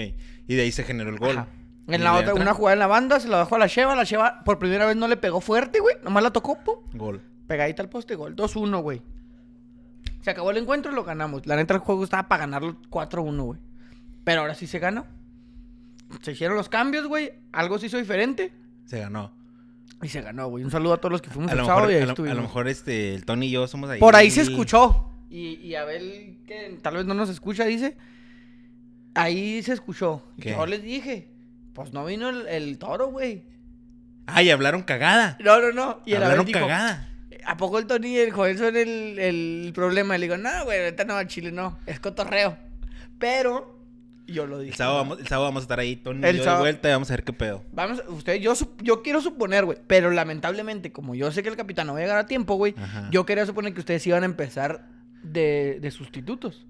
Y 0.48 0.56
de 0.56 0.62
ahí 0.63 0.71
se 0.71 0.83
generó 0.83 1.09
el 1.12 1.18
gol. 1.19 1.38
Ajá. 1.38 1.48
En 1.88 2.04
la 2.04 2.13
otra, 2.16 2.33
una 2.33 2.54
jugada 2.54 2.74
en 2.74 2.80
la 2.80 2.88
banda, 2.88 3.19
se 3.19 3.27
la 3.27 3.39
dejó 3.39 3.56
a 3.56 3.59
la 3.59 3.68
Sheva. 3.68 3.95
La 3.95 4.04
Sheva 4.04 4.42
por 4.45 4.57
primera 4.57 4.86
vez 4.86 4.95
no 4.95 5.07
le 5.07 5.18
pegó 5.18 5.39
fuerte, 5.42 5.80
güey. 5.80 5.95
Nomás 6.04 6.24
la 6.24 6.31
tocó, 6.31 6.57
pum. 6.63 6.75
Gol. 6.94 7.21
Pegadita 7.48 7.81
al 7.83 7.89
poste, 7.89 8.16
gol. 8.16 8.36
2-1, 8.36 8.81
güey. 8.81 9.01
Se 10.24 10.31
acabó 10.31 10.52
el 10.52 10.58
encuentro 10.58 10.92
y 10.92 10.96
lo 10.96 11.04
ganamos. 11.04 11.46
La 11.46 11.56
neta, 11.58 11.74
el 11.74 11.81
juego 11.81 12.04
estaba 12.04 12.28
para 12.28 12.46
ganarlo 12.46 12.78
4-1, 12.90 13.44
güey. 13.44 13.60
Pero 14.24 14.42
ahora 14.42 14.56
sí 14.56 14.68
se 14.68 14.80
ganó. 14.80 15.06
Se 16.22 16.31
hicieron 16.31 16.56
los 16.56 16.70
cambios, 16.70 17.08
güey. 17.08 17.31
Algo 17.52 17.78
se 17.78 17.88
hizo 17.88 17.98
diferente. 17.98 18.54
Se 18.86 19.00
ganó. 19.00 19.34
Y 20.02 20.08
se 20.08 20.22
ganó, 20.22 20.48
güey. 20.48 20.64
Un 20.64 20.72
saludo 20.72 20.94
a 20.94 20.98
todos 20.98 21.12
los 21.12 21.22
que 21.22 21.30
fuimos 21.30 21.50
A 21.50 21.54
el 21.54 21.60
lo, 21.60 21.66
sábado 21.66 21.88
mejor, 21.88 21.94
y 21.94 21.96
ahí 21.96 22.10
a, 22.10 22.24
lo, 22.24 22.31
a 22.31 22.36
lo 22.36 22.42
mejor 22.42 22.68
este, 22.70 23.14
el 23.16 23.25
Tony 23.25 23.48
y 23.48 23.52
yo 23.52 23.68
somos 23.68 23.90
ahí. 23.90 24.00
Por 24.00 24.16
ahí 24.16 24.31
se 24.31 24.42
escuchó. 24.42 25.10
Y, 25.30 25.56
y 25.56 25.75
Abel, 25.75 26.38
que 26.48 26.78
tal 26.81 26.96
vez 26.96 27.06
no 27.06 27.14
nos 27.14 27.30
escucha, 27.30 27.66
dice. 27.66 27.98
Ahí 29.16 29.62
se 29.62 29.74
escuchó. 29.74 30.24
Yo 30.38 30.66
les 30.66 30.84
dije, 30.84 31.28
pues 31.74 31.92
no 31.92 32.06
vino 32.06 32.30
el, 32.30 32.48
el 32.48 32.78
toro, 32.78 33.08
güey. 33.08 33.44
Ay, 34.26 34.50
hablaron 34.52 34.84
cagada. 34.84 35.38
No, 35.42 35.60
no, 35.60 35.72
no. 35.72 36.02
Y 36.06 36.12
el 36.12 36.18
Abel 36.18 36.24
hablaron 36.31 36.46
dijo, 36.46 36.60
cagada. 36.60 37.10
¿A 37.45 37.57
poco 37.57 37.80
el 37.80 37.88
Tony 37.88 38.10
y 38.10 38.18
el 38.19 38.31
joven 38.31 38.57
son 38.57 38.75
el, 38.75 39.19
el 39.19 39.72
problema? 39.74 40.16
Y 40.16 40.19
le 40.19 40.25
digo, 40.25 40.38
no, 40.38 40.63
güey, 40.66 40.84
ahorita 40.84 41.04
no 41.06 41.13
va 41.16 41.19
a 41.22 41.28
Chile, 41.28 41.51
no. 41.51 41.78
Es 41.86 42.00
cotorreo. 42.00 42.57
Pero, 43.19 43.80
yo 44.28 44.45
lo 44.48 44.60
dije. 44.60 44.72
El 44.72 44.78
sábado, 44.78 44.98
vamos, 44.98 45.19
el 45.19 45.28
sábado 45.28 45.48
vamos 45.48 45.62
a 45.62 45.66
estar 45.66 45.80
ahí, 45.80 45.95
Tony 45.95 46.22
y 46.22 46.25
El 46.30 46.36
yo 46.38 46.42
de 46.42 46.45
sábado- 46.45 46.63
vuelta 46.63 46.90
y 46.90 46.92
vamos 46.92 47.10
a 47.12 47.13
ver 47.13 47.24
qué 47.24 47.34
pedo. 47.34 47.63
Vamos, 47.72 48.04
usted, 48.07 48.36
yo, 48.36 48.54
yo 48.81 49.01
quiero 49.01 49.22
suponer, 49.22 49.66
güey. 49.66 49.78
Pero 49.88 50.12
lamentablemente, 50.12 50.92
como 50.92 51.16
yo 51.16 51.31
sé 51.31 51.44
que 51.44 51.50
el 51.50 51.56
capitán 51.57 51.88
no 51.88 51.94
va 51.94 52.00
a 52.00 52.01
llegar 52.01 52.18
a 52.18 52.25
tiempo, 52.25 52.56
güey. 52.56 52.75
Yo 53.12 53.25
quería 53.25 53.45
suponer 53.45 53.74
que 53.74 53.80
ustedes 53.80 54.06
iban 54.07 54.24
a 54.24 54.25
empezar 54.25 54.88
de, 55.24 55.80
de 55.81 55.92
sustitutos. 55.92 56.66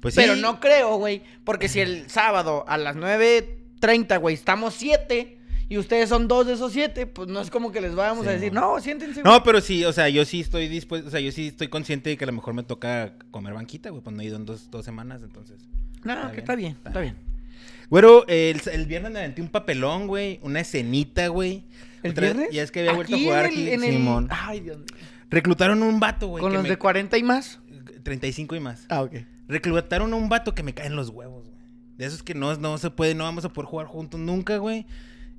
Pues 0.00 0.14
Pero 0.14 0.34
sí. 0.34 0.40
no 0.42 0.60
creo, 0.60 0.96
güey. 0.98 1.22
Porque 1.44 1.68
si 1.68 1.80
el 1.80 2.08
sábado 2.10 2.64
a 2.68 2.76
las 2.76 2.96
9.30, 2.96 4.18
güey, 4.20 4.34
estamos 4.34 4.74
7 4.74 5.35
y 5.68 5.78
ustedes 5.78 6.08
son 6.08 6.28
dos 6.28 6.46
de 6.46 6.52
esos 6.54 6.72
7, 6.72 7.06
pues 7.06 7.28
no 7.28 7.40
es 7.40 7.50
como 7.50 7.72
que 7.72 7.80
les 7.80 7.94
vayamos 7.94 8.24
Sí, 8.24 8.28
a 8.28 8.32
decir, 8.32 8.52
no. 8.52 8.74
no, 8.74 8.80
siéntense, 8.80 9.22
güey. 9.22 9.32
No, 9.32 9.42
pero 9.42 9.60
sí, 9.60 9.84
o 9.84 9.92
sea, 9.92 10.08
yo 10.08 10.24
sí 10.24 10.40
estoy 10.40 10.68
dispuesto, 10.68 11.08
o 11.08 11.10
sea, 11.10 11.20
yo 11.20 11.32
sí 11.32 11.48
estoy 11.48 11.68
consciente 11.68 12.10
de 12.10 12.16
que 12.16 12.24
a 12.24 12.26
lo 12.28 12.32
mejor 12.32 12.54
me 12.54 12.62
toca 12.62 13.14
comer 13.30 13.54
banquita, 13.54 13.90
güey, 13.90 14.02
pues 14.02 14.14
no 14.14 14.22
he 14.22 14.26
ido 14.26 14.36
en 14.36 14.46
dos, 14.46 14.70
dos 14.70 14.84
semanas, 14.84 15.20
entonces. 15.22 15.66
No, 16.04 16.12
Está 16.12 16.26
que 16.30 16.32
bien, 16.32 16.40
está 16.42 16.54
bien, 16.54 16.72
está 16.76 16.88
está 16.90 17.00
bien. 17.00 17.16
Güero, 17.90 18.26
el, 18.28 18.60
el 18.72 18.86
viernes 18.86 19.12
me 19.12 19.18
aventé 19.20 19.42
un 19.42 19.48
papelón, 19.48 20.06
güey, 20.08 20.40
una 20.42 20.60
escenita, 20.60 21.28
güey. 21.28 21.64
¿El 22.02 22.12
Otra- 22.12 22.22
viernes? 22.32 22.48
Ya 22.52 22.62
es 22.62 22.70
que 22.70 22.80
había 22.80 22.92
vuelto 22.92 23.14
a 23.14 23.18
jugar 23.18 23.46
en 23.46 23.50
el- 23.52 23.56
aquí, 23.58 23.70
en 23.70 23.84
el- 23.84 23.90
Simón. 23.92 24.28
Ay, 24.30 24.60
Dios 24.60 24.76
mío. 24.78 24.86
Reclutaron 25.30 25.82
un 25.82 25.98
vato, 26.00 26.28
güey. 26.28 26.42
¿Con 26.42 26.52
los 26.52 26.62
me- 26.62 26.68
de 26.68 26.76
40 26.78 27.16
y 27.18 27.22
más? 27.22 27.58
35 28.04 28.54
y 28.56 28.60
más. 28.60 28.86
Ah, 28.88 29.02
ok. 29.02 29.14
Reclutaron 29.48 30.12
a 30.12 30.16
un 30.16 30.28
vato 30.28 30.54
que 30.54 30.62
me 30.62 30.74
caen 30.74 30.94
los 30.96 31.08
huevos, 31.08 31.44
güey. 31.48 31.56
De 31.96 32.06
esos 32.06 32.22
que 32.22 32.34
no, 32.34 32.54
no 32.56 32.76
se 32.78 32.90
puede, 32.90 33.14
no 33.14 33.24
vamos 33.24 33.44
a 33.44 33.52
poder 33.52 33.68
jugar 33.68 33.86
juntos 33.86 34.20
nunca, 34.20 34.58
güey. 34.58 34.86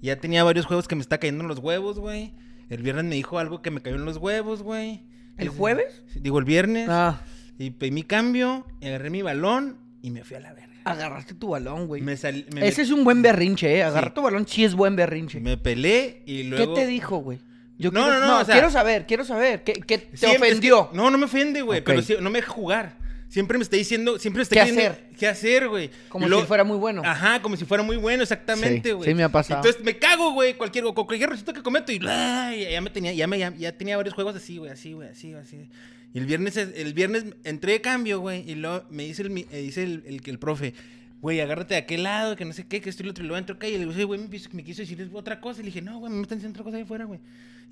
Ya 0.01 0.15
tenía 0.19 0.43
varios 0.43 0.65
juegos 0.65 0.87
que 0.87 0.95
me 0.95 1.01
está 1.01 1.17
cayendo 1.19 1.43
en 1.43 1.47
los 1.47 1.59
huevos, 1.59 1.99
güey. 1.99 2.33
El 2.69 2.81
viernes 2.83 3.05
me 3.05 3.15
dijo 3.15 3.39
algo 3.39 3.61
que 3.61 3.71
me 3.71 3.81
cayó 3.81 3.95
en 3.95 4.05
los 4.05 4.17
huevos, 4.17 4.61
güey. 4.61 5.01
¿El 5.37 5.49
jueves? 5.49 6.03
Digo, 6.15 6.39
el 6.39 6.45
viernes. 6.45 6.87
Ah, 6.89 7.21
Y 7.59 7.71
pedí 7.71 7.91
mi 7.91 8.03
cambio, 8.03 8.65
y 8.81 8.87
agarré 8.87 9.09
mi 9.09 9.21
balón 9.23 9.77
y 10.01 10.11
me 10.11 10.23
fui 10.23 10.37
a 10.37 10.39
la 10.39 10.53
verga. 10.53 10.67
agarraste 10.85 11.33
tu 11.33 11.49
balón, 11.49 11.87
güey. 11.87 12.01
Me, 12.01 12.15
sal- 12.15 12.45
me, 12.53 12.65
Ese 12.67 12.81
es 12.83 12.91
un 12.91 13.03
buen 13.03 13.21
berrinche, 13.21 13.75
eh. 13.77 13.83
Agarrar 13.83 14.11
Sí. 14.11 14.15
tu 14.15 14.21
balón 14.21 14.47
sí 14.47 14.63
es 14.63 14.73
buen 14.75 14.95
berrinche. 14.95 15.39
me 15.39 15.57
pelé 15.57 16.21
y 16.25 16.43
luego... 16.43 16.75
¿Qué 16.75 16.81
te 16.81 16.87
dijo, 16.87 17.17
güey? 17.17 17.39
Yo 17.79 17.91
No, 17.91 18.03
quiero, 18.05 18.19
no, 18.21 18.27
no, 18.27 18.39
o 18.41 18.45
sea- 18.45 18.53
quiero 18.55 18.69
saber, 18.71 19.05
quiero 19.05 19.23
saber. 19.25 19.63
¿Qué, 19.63 19.73
qué 19.73 19.97
te 19.97 20.15
Siempre- 20.17 20.49
es 20.49 20.59
que- 20.59 20.71
ofendió? 20.71 20.89
no, 20.93 21.09
no 21.11 21.17
me 21.17 21.25
ofende, 21.25 21.61
güey, 21.61 21.83
pero 21.83 22.01
sí- 22.01 22.15
no 22.21 22.29
me 22.29 22.39
deja 22.39 22.51
jugar. 22.51 22.97
Siempre 23.29 23.57
me 23.57 23.63
está 23.63 23.75
diciendo, 23.75 24.17
siempre 24.19 24.39
me 24.39 24.43
está 24.43 24.55
¿Qué 24.55 24.61
diciendo 24.71 24.91
hacer? 24.91 25.09
qué 25.17 25.27
hacer, 25.27 25.67
güey. 25.67 25.89
Como 26.07 26.27
luego- 26.27 26.43
si 26.43 26.47
fuera 26.47 26.63
muy 26.63 26.77
bueno. 26.77 27.01
Ajá, 27.05 27.41
como 27.41 27.57
si 27.57 27.65
fuera 27.65 27.83
muy 27.83 27.97
bueno, 27.97 28.23
exactamente, 28.23 28.89
Sí, 28.89 28.95
güey. 28.95 29.09
sí 29.09 29.13
me 29.15 29.23
ha 29.23 29.29
pasado. 29.29 29.59
Entonces 29.59 29.83
me 29.83 29.97
cago, 29.97 30.31
güey, 30.31 30.53
cualquier, 30.55 30.85
cualquier 30.85 31.29
receta 31.29 31.51
que 31.53 31.61
cometo 31.61 31.91
y 31.91 31.95
y 31.97 32.71
ya 32.71 32.81
me 32.81 32.89
tenía, 32.89 33.11
ya 33.13 33.27
me, 33.27 33.37
ya, 33.37 33.53
ya 33.53 33.73
tenía 33.77 33.97
varios 33.97 34.15
juegos 34.15 34.35
así, 34.35 34.57
güey, 34.57 34.71
así, 34.71 34.93
güey, 34.93 35.09
así, 35.09 35.33
así. 35.33 35.69
Y 36.13 36.19
el 36.19 36.25
viernes, 36.25 36.55
el 36.55 36.93
viernes 36.93 37.25
entré 37.43 37.73
de 37.73 37.81
cambio, 37.81 38.21
güey, 38.21 38.49
y 38.49 38.55
luego 38.55 38.85
me 38.89 39.03
dice 39.03 39.23
el, 39.23 39.29
mi- 39.29 39.45
eh, 39.51 39.61
dice 39.61 39.83
el, 39.83 40.03
el, 40.07 40.21
el 40.25 40.39
profe, 40.39 40.73
güey, 41.21 41.41
agárrate 41.41 41.73
de 41.73 41.81
aquel 41.81 42.03
lado, 42.03 42.37
que 42.37 42.45
no 42.45 42.53
sé 42.53 42.65
qué, 42.65 42.79
que 42.79 42.89
esto 42.89 43.03
y 43.03 43.07
lo 43.07 43.11
otro, 43.11 43.25
y 43.25 43.27
luego 43.27 43.37
entro 43.39 43.55
acá 43.57 43.67
y 43.67 43.73
le 43.73 43.79
digo, 43.79 43.91
"Sí, 43.93 44.03
güey, 44.03 44.21
me, 44.21 44.29
quiso- 44.29 44.49
me 44.53 44.63
quiso 44.63 44.81
decir 44.83 45.09
otra 45.13 45.41
cosa, 45.41 45.59
y 45.59 45.63
le 45.63 45.67
dije, 45.67 45.81
no, 45.81 45.99
güey, 45.99 46.11
me 46.13 46.21
están 46.21 46.37
diciendo 46.37 46.55
otra 46.57 46.63
cosa 46.63 46.77
ahí 46.77 46.83
afuera, 46.83 47.03
güey. 47.03 47.19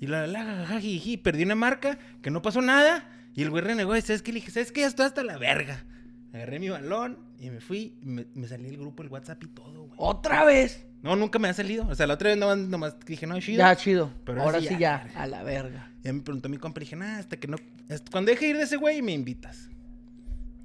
Y 0.00 0.06
la, 0.06 0.26
la, 0.26 0.44
jajaja, 0.44 0.80
jiji, 0.80 1.16
perdí 1.16 1.44
una 1.44 1.54
marca, 1.54 1.98
que 2.20 2.30
no 2.30 2.42
pasó 2.42 2.60
nada, 2.60 3.08
y 3.36 3.42
el 3.42 3.50
güey 3.50 3.62
renegó, 3.62 3.96
y 3.96 4.02
¿sabes 4.02 4.22
qué? 4.22 4.32
Le 4.32 4.40
dije, 4.40 4.50
¿sabes 4.50 4.72
qué? 4.72 4.80
Ya 4.80 4.88
estoy 4.88 5.06
hasta 5.06 5.22
la 5.22 5.38
verga. 5.38 5.84
Agarré 6.32 6.58
mi 6.58 6.68
balón 6.68 7.18
y 7.38 7.50
me 7.50 7.60
fui, 7.60 7.94
y 8.02 8.06
me, 8.06 8.26
me 8.34 8.48
salí 8.48 8.64
del 8.64 8.78
grupo 8.78 9.02
del 9.04 9.12
WhatsApp 9.12 9.42
y 9.44 9.46
todo, 9.48 9.84
güey. 9.84 9.94
¿Otra 9.96 10.44
vez? 10.44 10.84
No, 11.02 11.14
nunca 11.14 11.38
me 11.38 11.48
ha 11.48 11.54
salido. 11.54 11.86
O 11.86 11.94
sea, 11.94 12.06
la 12.06 12.14
otra 12.14 12.30
vez 12.30 12.38
nomás, 12.38 12.58
nomás 12.58 12.96
dije, 13.06 13.26
no, 13.26 13.38
chido. 13.40 13.58
Ya, 13.58 13.76
chido. 13.76 14.10
Pero 14.24 14.42
Ahora 14.42 14.58
sí 14.60 14.66
ya, 14.70 14.78
ya, 14.78 15.10
a 15.14 15.26
la 15.26 15.42
verga. 15.44 15.92
Ya 16.02 16.12
me 16.12 16.20
preguntó 16.22 16.48
mi 16.48 16.56
compa, 16.58 16.80
dije, 16.80 16.96
nada, 16.96 17.18
hasta 17.18 17.36
que 17.36 17.46
no. 17.46 17.56
hasta 17.88 18.10
cuando 18.10 18.30
deje 18.30 18.48
ir 18.48 18.56
de 18.56 18.64
ese 18.64 18.76
güey, 18.76 19.02
me 19.02 19.12
invitas. 19.12 19.68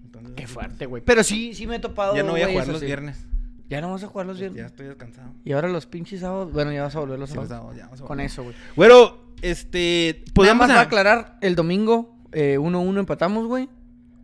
Entonces, 0.04 0.34
Qué 0.36 0.48
fuerte, 0.48 0.86
güey. 0.86 1.04
Pero 1.06 1.24
sí, 1.24 1.54
sí 1.54 1.68
me 1.68 1.76
he 1.76 1.80
topado. 1.80 2.16
Ya 2.16 2.24
no 2.24 2.32
voy 2.32 2.42
a 2.42 2.48
jugar 2.50 2.68
los 2.68 2.80
sí. 2.80 2.86
viernes. 2.86 3.26
Ya 3.70 3.80
no 3.82 3.92
vas 3.92 4.04
a 4.04 4.08
jugar 4.08 4.28
los 4.28 4.38
Ya 4.38 4.50
viernes. 4.50 4.72
estoy 4.72 4.88
descansado. 4.88 5.34
Y 5.46 5.54
ahora 5.54 5.70
los 5.70 5.86
pinches 5.86 6.20
sábados. 6.22 6.52
Bueno, 6.52 6.72
ya 6.74 6.84
vas 6.84 6.96
a 6.96 7.00
volver 7.00 7.20
los 7.20 7.30
Sí, 7.30 7.36
los 7.36 7.48
sábados. 7.48 7.76
sábados, 7.76 7.78
ya, 7.78 7.86
vamos 7.86 8.02
a 8.02 8.06
Con 8.06 8.20
eso, 8.20 8.44
güey. 8.44 8.56
Bueno, 8.76 9.18
este. 9.42 10.24
Nada 10.38 10.54
más 10.54 10.70
va 10.70 10.80
a 10.80 10.82
aclarar, 10.82 11.38
el 11.42 11.56
domingo 11.56 12.21
eh, 12.32 12.58
1-1 12.60 13.00
empatamos, 13.00 13.48
güey. 13.48 13.70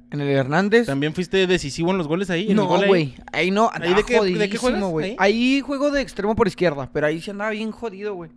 En 0.10 0.22
el 0.22 0.30
Hernández. 0.30 0.86
¿También 0.86 1.14
fuiste 1.14 1.48
decisivo 1.48 1.92
en 1.92 1.98
los 1.98 2.08
goles 2.08 2.30
ahí? 2.30 2.46
en 2.46 2.52
el 2.52 2.56
No, 2.56 2.66
gol 2.68 2.84
ahí? 2.84 2.88
güey. 2.88 3.16
Ahí 3.34 3.52
no, 3.52 3.70
¿Ahí 3.74 3.94
de 3.94 4.04
qué- 4.04 4.22
de 4.22 4.50
qué 4.50 4.58
juegas? 4.58 4.82
güey. 4.84 5.12
¿Ahí? 5.12 5.16
Ahí 5.20 5.62
juego 5.62 5.92
de 5.92 6.02
extremo 6.02 6.34
por 6.36 6.48
izquierda, 6.48 6.90
pero 6.94 7.08
ahí 7.08 7.20
sí 7.20 7.30
andaba 7.32 7.52
bien 7.52 7.72
jodido, 7.72 8.14
güey. 8.16 8.32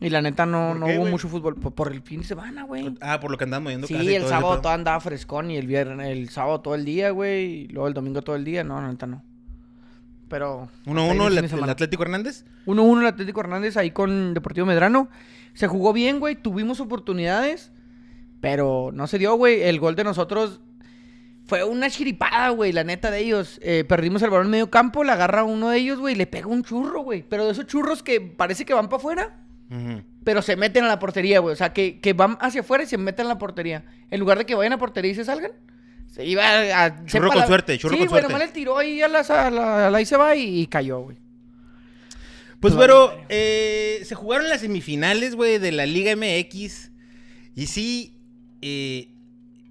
Y 0.00 0.08
la 0.10 0.20
neta 0.22 0.46
no, 0.46 0.70
¿Por 0.70 0.76
no 0.80 0.86
qué, 0.86 0.92
hubo 0.94 1.00
güey? 1.02 1.10
mucho 1.12 1.28
fútbol. 1.28 1.54
Por, 1.54 1.72
por 1.74 1.92
el 1.92 2.00
fin 2.02 2.22
de 2.22 2.26
semana, 2.26 2.64
güey. 2.64 2.92
Ah, 3.02 3.20
por 3.20 3.30
lo 3.30 3.36
que 3.38 3.44
andamos 3.44 3.64
moviendo 3.64 3.86
Sí, 3.86 3.94
casa 3.94 4.04
y 4.04 4.14
el 4.14 4.22
todo 4.22 4.30
sábado 4.30 4.60
todo 4.60 4.72
andaba 4.72 4.98
frescón 5.00 5.50
y 5.50 5.58
el 5.58 5.66
viernes, 5.66 6.08
el 6.08 6.28
sábado 6.30 6.60
todo 6.60 6.74
el 6.74 6.84
día, 6.84 7.10
güey. 7.10 7.44
Y 7.44 7.68
luego 7.68 7.86
el 7.88 7.94
domingo 7.94 8.22
todo 8.22 8.34
el 8.34 8.44
día. 8.44 8.64
No, 8.64 8.80
la 8.80 8.88
neta 8.88 9.06
no. 9.06 9.22
Pero. 10.28 10.62
hasta 10.62 10.90
ahí 10.90 10.96
1-1 10.96 11.26
el 11.26 11.38
el, 11.38 11.44
el. 11.62 11.70
Atlético 11.70 12.02
Hernández. 12.04 12.44
1-1 12.66 13.00
el 13.00 13.06
Atlético 13.06 13.40
Hernández 13.40 13.76
ahí 13.76 13.90
con 13.90 14.34
Deportivo 14.34 14.66
Medrano. 14.66 15.08
Se 15.54 15.68
jugó 15.68 15.92
bien, 15.92 16.18
güey. 16.20 16.34
Tuvimos 16.36 16.80
oportunidades. 16.80 17.70
Pero 18.42 18.90
no 18.92 19.06
se 19.06 19.18
dio, 19.18 19.34
güey. 19.36 19.62
El 19.62 19.80
gol 19.80 19.94
de 19.96 20.04
nosotros 20.04 20.60
fue 21.46 21.64
una 21.64 21.88
chiripada, 21.88 22.50
güey. 22.50 22.72
La 22.72 22.82
neta 22.84 23.10
de 23.10 23.20
ellos. 23.20 23.58
Eh, 23.62 23.84
perdimos 23.88 24.20
el 24.22 24.30
balón 24.30 24.46
en 24.48 24.50
medio 24.50 24.68
campo. 24.70 25.04
Le 25.04 25.12
agarra 25.12 25.44
uno 25.44 25.70
de 25.70 25.78
ellos, 25.78 25.98
güey. 26.00 26.14
y 26.14 26.18
Le 26.18 26.26
pega 26.26 26.48
un 26.48 26.62
churro, 26.64 27.02
güey. 27.02 27.22
Pero 27.26 27.46
de 27.46 27.52
esos 27.52 27.66
churros 27.66 28.02
que 28.02 28.20
parece 28.20 28.64
que 28.66 28.74
van 28.74 28.88
para 28.88 28.98
afuera. 28.98 29.38
Pero 30.24 30.42
se 30.42 30.56
meten 30.56 30.84
a 30.84 30.88
la 30.88 30.98
portería, 30.98 31.38
güey. 31.38 31.54
O 31.54 31.56
sea, 31.56 31.72
que, 31.72 31.98
que 32.00 32.12
van 32.12 32.36
hacia 32.42 32.60
afuera 32.60 32.84
y 32.84 32.86
se 32.86 32.98
meten 32.98 33.24
a 33.26 33.30
la 33.30 33.38
portería. 33.38 33.84
En 34.10 34.20
lugar 34.20 34.36
de 34.38 34.44
que 34.44 34.54
vayan 34.54 34.74
a 34.74 34.78
portería 34.78 35.12
y 35.12 35.14
se 35.14 35.24
salgan. 35.24 35.52
Se 36.12 36.26
iba 36.26 36.44
a... 36.44 36.84
a- 36.84 37.04
Churro 37.06 37.30
con 37.30 37.46
suerte, 37.46 37.78
churro 37.78 37.94
sí, 37.94 38.00
con 38.00 38.08
güey, 38.08 38.20
suerte. 38.20 38.32
nomás 38.34 38.48
le 38.48 38.52
tiró 38.52 38.76
ahí 38.76 39.00
a 39.00 39.08
la, 39.08 39.20
a 39.20 39.50
la, 39.50 39.86
a 39.86 39.90
la- 39.90 39.96
ahí 39.98 40.04
se 40.04 40.16
va 40.18 40.36
y, 40.36 40.60
y 40.60 40.66
cayó, 40.66 40.98
güey. 41.00 41.16
Pues, 42.60 42.74
Vale, 42.74 42.92
bueno, 42.92 43.12
eh, 43.30 44.02
se 44.04 44.14
jugaron 44.14 44.48
las 44.48 44.60
semifinales, 44.60 45.34
güey, 45.36 45.58
de 45.58 45.72
la 45.72 45.86
Liga 45.86 46.14
MX. 46.16 46.90
Y 47.54 47.66
sí, 47.66 48.18
eh, 48.62 49.08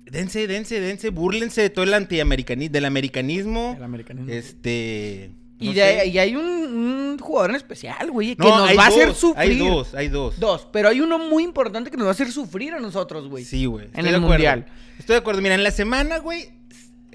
dense, 0.06 0.46
dense, 0.48 0.80
dense, 0.80 1.10
búrlense 1.10 1.62
de 1.62 1.70
todo 1.70 1.84
el 1.86 1.94
antiamericanismo, 1.94 2.72
del 2.74 2.86
americanismo. 2.86 3.74
El 3.78 3.84
americanismo. 3.84 4.32
Este. 4.32 5.32
Y, 5.60 5.74
de- 5.74 6.08
y 6.08 6.18
hay 6.18 6.36
un, 6.36 6.44
un 6.44 7.18
jugador 7.20 7.52
en 7.52 7.56
especial, 7.58 8.10
güey, 8.12 8.36
que 8.36 8.44
No, 8.44 8.66
nos 8.68 8.78
va 8.78 8.86
a 8.86 8.88
hacer 8.88 9.14
sufrir. 9.14 9.52
Hay 9.52 9.58
dos, 9.60 9.94
hay 9.94 10.08
dos. 10.10 10.40
Dos, 10.40 10.68
pero 10.74 10.90
hay 10.90 11.02
uno 11.02 11.20
muy 11.20 11.44
importante 11.44 11.92
que 11.92 11.98
nos 11.98 12.06
va 12.08 12.10
a 12.10 12.14
hacer 12.14 12.32
sufrir 12.32 12.74
a 12.74 12.80
nosotros, 12.80 13.28
güey. 13.28 13.46
Sí, 13.46 13.66
güey. 13.66 13.86
estoy 13.86 14.00
En 14.00 14.04
de 14.06 14.10
el 14.10 14.16
acuerdo. 14.16 14.34
Mundial. 14.34 14.66
Estoy 14.98 15.14
de 15.14 15.20
acuerdo. 15.20 15.42
Mira, 15.42 15.54
en 15.56 15.64
la 15.64 15.70
semana, 15.72 16.18
güey, 16.18 16.50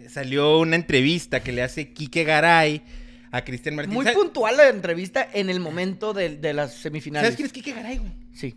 salió 0.08 0.58
una 0.60 0.76
entrevista 0.76 1.40
que 1.42 1.50
le 1.52 1.62
hace 1.62 1.92
Quique 1.92 2.22
Garay 2.22 2.82
a 3.32 3.42
Cristian 3.44 3.74
Martín. 3.74 3.94
Muy 3.94 4.04
¿Sabes- 4.04 4.16
puntual 4.18 4.56
la 4.56 4.68
entrevista 4.68 5.28
en 5.32 5.50
el 5.50 5.58
momento 5.58 6.14
de, 6.14 6.36
de 6.36 6.54
las 6.54 6.74
semifinales. 6.74 7.26
¿Sabes 7.26 7.36
quién 7.36 7.46
es 7.46 7.52
Kike 7.52 7.72
Garay, 7.72 7.98
güey? 7.98 8.12
Sí. 8.32 8.54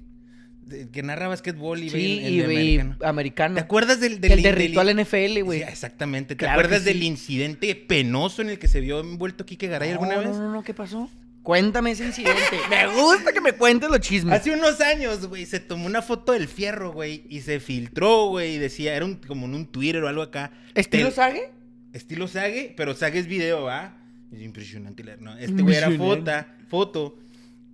Que 0.91 1.03
narra 1.03 1.27
básquetbol 1.27 1.83
y 1.83 1.89
Sí, 1.89 2.19
el- 2.23 2.51
y, 2.51 2.81
americano. 3.03 3.55
¿Te 3.55 3.61
acuerdas 3.61 3.99
del, 3.99 4.21
del 4.21 4.31
el 4.33 4.41
de 4.43 4.49
del- 4.49 4.55
Ritual 4.57 4.89
NFL, 4.99 5.41
güey. 5.43 5.59
Sí, 5.59 5.65
exactamente. 5.67 6.35
¿Te 6.35 6.38
Claro 6.38 6.53
acuerdas 6.59 6.79
sí. 6.83 6.85
del 6.89 7.03
incidente 7.03 7.73
penoso 7.75 8.41
en 8.41 8.49
el 8.49 8.59
que 8.59 8.67
se 8.67 8.79
vio 8.81 8.99
envuelto 8.99 9.45
Kike 9.45 9.67
Garay 9.67 9.91
alguna 9.91 10.17
vez? 10.17 10.29
No, 10.29 10.38
no, 10.39 10.51
no, 10.53 10.63
¿qué 10.63 10.73
pasó? 10.73 11.09
Cuéntame 11.43 11.91
ese 11.91 12.05
incidente. 12.05 12.41
Me 12.69 12.85
gusta 13.01 13.31
que 13.31 13.41
me 13.41 13.53
cuentes 13.53 13.89
los 13.89 13.99
chismes. 14.01 14.33
Hace 14.35 14.51
unos 14.53 14.81
años, 14.81 15.25
güey, 15.27 15.45
se 15.45 15.59
tomó 15.59 15.85
una 15.88 16.01
foto 16.01 16.33
del 16.33 16.47
fierro, 16.47 16.91
güey, 16.91 17.23
y 17.29 17.41
se 17.41 17.59
filtró, 17.59 18.27
güey, 18.27 18.55
y 18.55 18.57
decía, 18.59 18.93
era 18.95 19.05
un, 19.05 19.15
como 19.15 19.45
en 19.47 19.55
un 19.55 19.65
Twitter 19.65 20.03
o 20.03 20.07
algo 20.09 20.21
acá. 20.21 20.51
¿Estilo 20.75 21.09
Sage? 21.11 21.49
Estilo 21.93 22.27
Sage, 22.27 22.73
pero 22.77 22.93
Sage 22.93 23.19
es 23.19 23.27
video, 23.27 23.63
¿va? 23.63 23.97
Es 24.31 24.41
impresionante. 24.41 25.03
No, 25.19 25.35
este 25.39 25.63
güey 25.63 25.75
era 25.77 25.89
foto, 25.89 26.31
foto, 26.67 27.17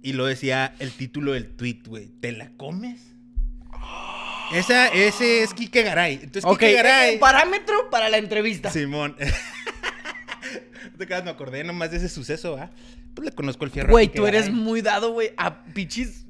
y 0.05 0.13
lo 0.13 0.25
decía 0.25 0.75
el 0.79 0.91
título 0.91 1.31
del 1.31 1.47
tweet, 1.55 1.79
güey. 1.87 2.07
¿Te 2.19 2.31
la 2.31 2.51
comes? 2.57 3.01
Esa, 4.53 4.87
ese 4.89 5.41
es 5.41 5.53
Kike 5.55 5.81
Garay. 5.81 6.13
Entonces, 6.21 6.45
Ok, 6.45 6.59
Kike 6.59 6.73
Garay. 6.73 7.15
eh, 7.15 7.17
parámetro 7.17 7.89
para 7.89 8.09
la 8.09 8.17
entrevista. 8.19 8.69
Simón. 8.69 9.15
Te 10.97 11.03
acabas, 11.03 11.23
me 11.25 11.31
acordé 11.31 11.63
nomás 11.63 11.89
de 11.91 11.97
ese 11.97 12.07
suceso, 12.09 12.55
¿va? 12.55 12.69
Pues 13.15 13.25
le 13.25 13.31
conozco 13.33 13.65
el 13.65 13.71
fierro. 13.71 13.89
Güey, 13.89 14.07
tú 14.07 14.27
eres 14.27 14.45
Garay. 14.45 14.55
muy 14.61 14.81
dado, 14.81 15.11
güey, 15.13 15.31
a 15.37 15.63
pichis. 15.73 16.25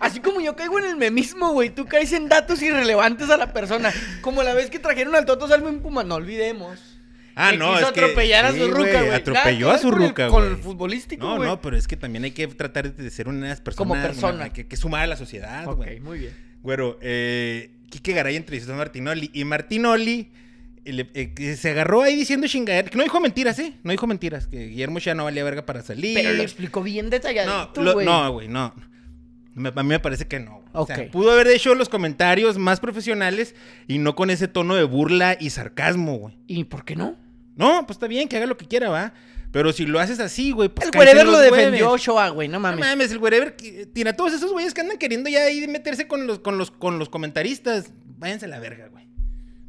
Así 0.00 0.20
como 0.20 0.40
yo 0.40 0.56
caigo 0.56 0.78
en 0.78 0.86
el 0.86 0.96
memismo, 0.96 1.52
güey. 1.52 1.68
Tú 1.70 1.84
caes 1.84 2.12
en 2.12 2.28
datos 2.28 2.62
irrelevantes 2.62 3.28
a 3.28 3.36
la 3.36 3.52
persona. 3.52 3.92
Como 4.22 4.42
la 4.42 4.54
vez 4.54 4.70
que 4.70 4.78
trajeron 4.78 5.14
al 5.14 5.26
Toto 5.26 5.46
Salmo 5.48 5.68
en 5.68 5.80
Puma. 5.82 6.02
No 6.04 6.14
olvidemos. 6.14 6.95
Ah, 7.38 7.50
Que 7.50 7.58
no, 7.58 7.74
quiso 7.74 7.86
es 7.88 7.92
que. 7.92 8.00
atropellar 8.00 8.46
a 8.46 8.52
sí, 8.52 8.58
su 8.60 8.68
ruca, 8.70 9.02
güey. 9.02 9.10
Atropelló 9.14 9.70
a 9.70 9.74
que 9.74 9.78
su 9.82 9.90
con 9.90 9.98
ruca, 9.98 10.28
Con 10.28 10.40
güey. 10.40 10.54
el 10.54 10.56
futbolístico, 10.58 11.26
No, 11.26 11.36
güey. 11.36 11.48
no, 11.48 11.60
pero 11.60 11.76
es 11.76 11.86
que 11.86 11.96
también 11.96 12.24
hay 12.24 12.30
que 12.30 12.46
tratar 12.48 12.94
de 12.94 13.10
ser 13.10 13.28
unas 13.28 13.60
personas. 13.60 13.76
Como 13.76 13.94
persona. 13.94 14.34
una- 14.44 14.52
que, 14.52 14.66
que 14.66 14.76
sumar 14.76 15.02
a 15.02 15.06
la 15.06 15.16
sociedad, 15.16 15.66
Ok, 15.68 15.76
güey. 15.76 16.00
muy 16.00 16.18
bien. 16.20 16.32
Güero, 16.62 16.98
eh, 17.02 17.70
Quique 17.90 18.12
Garay 18.14 18.36
entrevistó 18.36 18.72
a 18.72 18.76
Martinoli. 18.76 19.30
Y 19.34 19.44
Martinoli 19.44 20.30
eh, 20.86 20.92
le- 20.92 21.10
eh, 21.14 21.34
que 21.34 21.56
se 21.56 21.70
agarró 21.70 22.02
ahí 22.02 22.16
diciendo 22.16 22.46
chingadera. 22.48 22.88
Que 22.88 22.96
no 22.96 23.04
dijo 23.04 23.20
mentiras, 23.20 23.58
¿eh? 23.58 23.74
No 23.82 23.90
dijo 23.92 24.06
mentiras. 24.06 24.46
Que 24.46 24.68
Guillermo 24.68 24.98
ya 24.98 25.14
no 25.14 25.24
valía 25.24 25.44
verga 25.44 25.66
para 25.66 25.82
salir. 25.82 26.14
Pero 26.16 26.32
lo 26.32 26.42
explicó 26.42 26.82
bien 26.82 27.06
No, 27.06 27.10
detalladito, 27.10 27.92
güey. 27.92 28.06
no, 28.06 28.32
güey, 28.32 28.48
no. 28.48 28.72
Me- 29.54 29.72
a 29.74 29.82
mí 29.82 29.88
me 29.88 30.00
parece 30.00 30.26
que 30.26 30.40
no. 30.40 30.52
güey. 30.52 30.64
O 30.72 30.86
sea, 30.86 30.96
Ok. 30.96 31.10
pudo 31.10 31.32
haber 31.32 31.46
hecho 31.48 31.74
los 31.74 31.88
comentarios 31.88 32.56
más 32.58 32.80
profesionales 32.80 33.54
y 33.88 33.98
no 33.98 34.14
con 34.16 34.30
ese 34.30 34.48
tono 34.48 34.74
de 34.74 34.84
burla 34.84 35.36
y 35.38 35.50
sarcasmo, 35.50 36.16
güey. 36.16 36.36
¿Y 36.46 36.64
por 36.64 36.84
qué 36.84 36.96
no? 36.96 37.16
No, 37.56 37.84
pues 37.86 37.96
está 37.96 38.06
bien, 38.06 38.28
que 38.28 38.36
haga 38.36 38.46
lo 38.46 38.56
que 38.56 38.66
quiera, 38.66 38.88
va. 38.90 39.12
Pero 39.52 39.72
si 39.72 39.86
lo 39.86 39.98
haces 39.98 40.20
así, 40.20 40.50
güey, 40.50 40.68
pues 40.68 40.88
el 40.88 40.96
Wherever 40.98 41.26
lo 41.26 41.38
defendió. 41.38 41.90
Ochoa, 41.90 42.28
güey. 42.28 42.46
No 42.48 42.54
No 42.54 42.60
mames. 42.60 42.80
mames, 42.80 43.10
el 43.10 43.18
wherever 43.18 43.56
tira 43.92 44.14
todos 44.14 44.34
esos 44.34 44.52
güeyes 44.52 44.74
que 44.74 44.82
andan 44.82 44.98
queriendo 44.98 45.30
ya 45.30 45.44
ahí 45.44 45.66
meterse 45.66 46.06
con 46.06 46.26
los, 46.26 46.40
con 46.40 46.58
los, 46.58 46.70
con 46.70 46.98
los 46.98 47.08
comentaristas. 47.08 47.90
Váyanse 48.18 48.46
a 48.46 48.48
la 48.48 48.58
verga, 48.58 48.88
güey. 48.88 48.95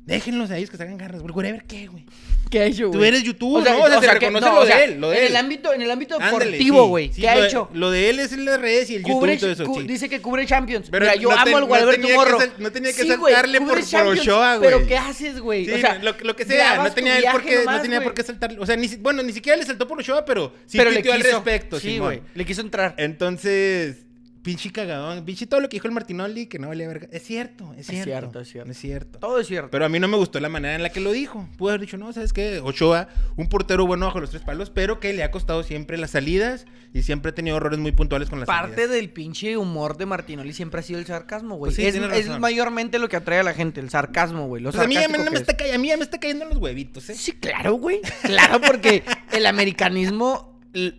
Déjenlos 0.07 0.49
a 0.51 0.57
ellos 0.57 0.69
que 0.69 0.77
se 0.77 0.83
hagan 0.83 0.97
garras, 0.97 1.21
güey. 1.21 1.33
Wherever 1.35 1.63
qué, 1.65 1.87
güey. 1.87 2.05
¿Qué 2.49 2.61
ha 2.61 2.65
hecho, 2.65 2.87
güey? 2.87 2.97
Tú 2.97 3.03
eres 3.03 3.23
youtuber, 3.23 3.69
¿no? 3.69 3.83
O 3.83 3.87
sea, 3.89 3.99
se 3.99 4.07
reconoce 4.13 4.45
no, 4.45 4.55
lo 4.55 4.61
o 4.61 4.65
sea, 4.65 4.77
de 4.77 4.83
él, 4.85 5.01
lo 5.01 5.09
de 5.09 5.17
en 5.17 5.23
él. 5.25 5.29
el 5.31 5.35
ámbito, 5.35 5.73
en 5.73 5.81
el 5.81 5.91
ámbito 5.91 6.17
deportivo, 6.17 6.83
sí, 6.85 6.89
güey. 6.89 7.11
sí, 7.13 7.19
¿Qué 7.21 7.27
ha 7.29 7.37
de- 7.37 7.47
hecho? 7.47 7.69
Lo 7.73 7.91
de 7.91 8.09
él 8.09 8.19
es 8.19 8.31
en 8.31 8.45
las 8.45 8.61
redes 8.61 8.89
y 8.89 8.95
el 8.95 9.01
Cubre, 9.01 9.33
YouTube 9.33 9.51
y 9.51 9.55
todo 9.55 9.65
eso, 9.73 9.81
sí. 9.81 9.85
Dice 9.85 10.07
que 10.07 10.21
cubre 10.21 10.45
Champions. 10.45 10.87
Pero 10.89 11.03
Mira, 11.07 11.15
yo 11.15 11.29
no 11.29 11.35
amo 11.35 11.57
al 11.57 11.63
no 11.63 11.67
Whatever 11.67 11.95
tenía 11.95 12.07
que 12.07 12.13
Tomorrow. 12.13 12.41
no 12.57 12.71
tenía 12.71 12.93
que 12.93 13.01
Sí, 13.01 13.07
saltarle 13.09 13.59
por- 13.59 13.67
por 13.67 14.07
Ochoa, 14.07 14.57
Pero 14.61 14.77
güey. 14.77 14.87
¿qué 14.87 14.97
haces, 14.97 15.39
güey? 15.41 15.69
O 15.69 15.77
sea, 15.77 15.95
lo, 15.95 16.15
lo 16.21 16.35
que 16.37 16.45
sea, 16.45 16.81
no 16.83 16.91
tenía 16.93 17.29
por 17.33 17.43
qué, 17.43 17.65
no 17.65 17.81
tenía 17.81 18.01
por 18.01 18.13
qué 18.13 18.23
saltar, 18.23 18.55
o 18.57 18.65
sea, 18.65 18.77
ni, 18.77 18.87
bueno, 18.95 19.21
ni 19.23 19.33
siquiera 19.33 19.57
le 19.57 19.65
saltó 19.65 19.85
por 19.85 19.99
Ochoa, 19.99 20.23
pero 20.23 20.53
sí 20.67 20.77
Pero 20.77 20.89
al 20.91 21.21
respecto, 21.21 21.81
Sí, 21.81 21.99
güey. 21.99 22.21
Le 22.33 22.45
quiso 22.45 22.61
entrar. 22.61 22.95
Entonces, 22.97 24.05
pinche 24.47 24.71
cagadón, 24.71 25.25
pinche 25.25 25.45
todo 25.45 25.59
lo 25.59 25.67
que 25.67 25.75
dijo 25.75 25.87
el 25.87 25.93
Martinoli, 25.93 26.45
que 26.45 26.57
no 26.57 26.69
valía 26.69 26.87
verga. 26.87 27.09
Es 27.11 27.23
cierto, 27.23 27.73
es 27.73 27.81
Es 27.81 27.87
cierto. 27.87 28.05
cierto, 28.05 28.39
es 28.39 28.47
cierto. 28.49 28.71
Es 28.71 28.77
cierto. 28.77 29.19
Todo 29.19 29.39
es 29.41 29.47
cierto. 29.47 29.69
Pero 29.71 29.83
a 29.83 29.89
mí 29.89 29.99
no 29.99 30.07
me 30.07 30.15
gustó 30.15 30.39
la 30.39 30.47
manera 30.47 30.73
en 30.75 30.83
la 30.83 30.89
que 30.89 31.01
lo 31.01 31.11
dijo. 31.11 31.49
Pudo 31.57 31.71
haber 31.71 31.81
dicho, 31.81 31.97
no, 31.97 32.13
¿sabes 32.13 32.31
qué? 32.31 32.61
Ochoa, 32.63 33.09
un 33.35 33.49
portero 33.49 33.85
bueno 33.85 34.05
bajo 34.05 34.21
los 34.21 34.29
tres 34.29 34.43
palos, 34.43 34.69
pero 34.69 35.01
que 35.01 35.11
le 35.11 35.23
ha 35.23 35.31
costado 35.31 35.63
siempre 35.63 35.97
las 35.97 36.11
salidas 36.11 36.65
y 36.93 37.03
siempre 37.03 37.31
ha 37.31 37.35
tenido 37.35 37.57
errores 37.57 37.77
muy 37.77 37.91
puntuales 37.91 38.29
con 38.29 38.39
las 38.39 38.47
Parte 38.47 38.75
salidas. 38.75 38.91
del 38.91 39.09
pinche 39.09 39.57
humor 39.57 39.97
de 39.97 40.05
Martinoli 40.05 40.53
siempre 40.53 40.79
ha 40.79 40.83
sido 40.83 40.99
el 40.99 41.05
sarcasmo, 41.05 41.57
güey. 41.57 41.73
Pues 41.73 41.75
sí, 41.75 41.85
es, 41.85 42.39
mayormente 42.39 42.99
lo 42.99 43.09
que 43.09 43.17
atrae 43.17 43.39
a 43.39 43.43
la 43.43 43.53
gente, 43.53 43.81
el 43.81 43.89
sarcasmo, 43.89 44.47
güey. 44.47 44.63
Lo 44.63 44.71
Pues 44.71 44.81
a 44.81 44.87
mí, 44.87 44.95
ya 44.95 45.09
me, 45.09 45.17
no 45.17 45.29
me 45.29 45.37
está, 45.39 45.57
a 45.73 45.77
mí 45.77 45.89
ya 45.89 45.97
me 45.97 46.03
está 46.03 46.19
cayendo 46.19 46.45
en 46.45 46.51
los 46.51 46.59
huevitos, 46.59 47.09
¿eh? 47.09 47.15
Sí, 47.15 47.33
claro, 47.33 47.73
güey. 47.73 47.99
Claro, 48.23 48.61
porque 48.61 49.03
el 49.33 49.45
americanismo, 49.45 50.57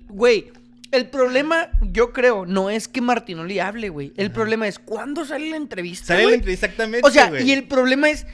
güey. 0.09 0.53
El 0.91 1.11
problema, 1.11 1.69
yo 1.83 2.13
creo, 2.13 2.47
no 2.47 2.71
es 2.71 2.89
que 2.89 3.01
Martinoli 3.01 3.59
hable, 3.59 3.89
güey. 3.91 4.13
El 4.17 4.31
problema 4.31 4.67
es 4.69 4.79
cuándo 4.79 5.25
sale 5.27 5.51
la 5.51 5.57
entrevista, 5.57 6.07
Sale 6.07 6.23
güey? 6.23 6.31
la 6.33 6.37
entrevista 6.37 6.67
exactamente, 6.67 7.07
O 7.07 7.11
sea, 7.11 7.29
güey. 7.29 7.47
y 7.49 7.53
el 7.53 7.65
problema 7.65 8.09
es 8.11 8.27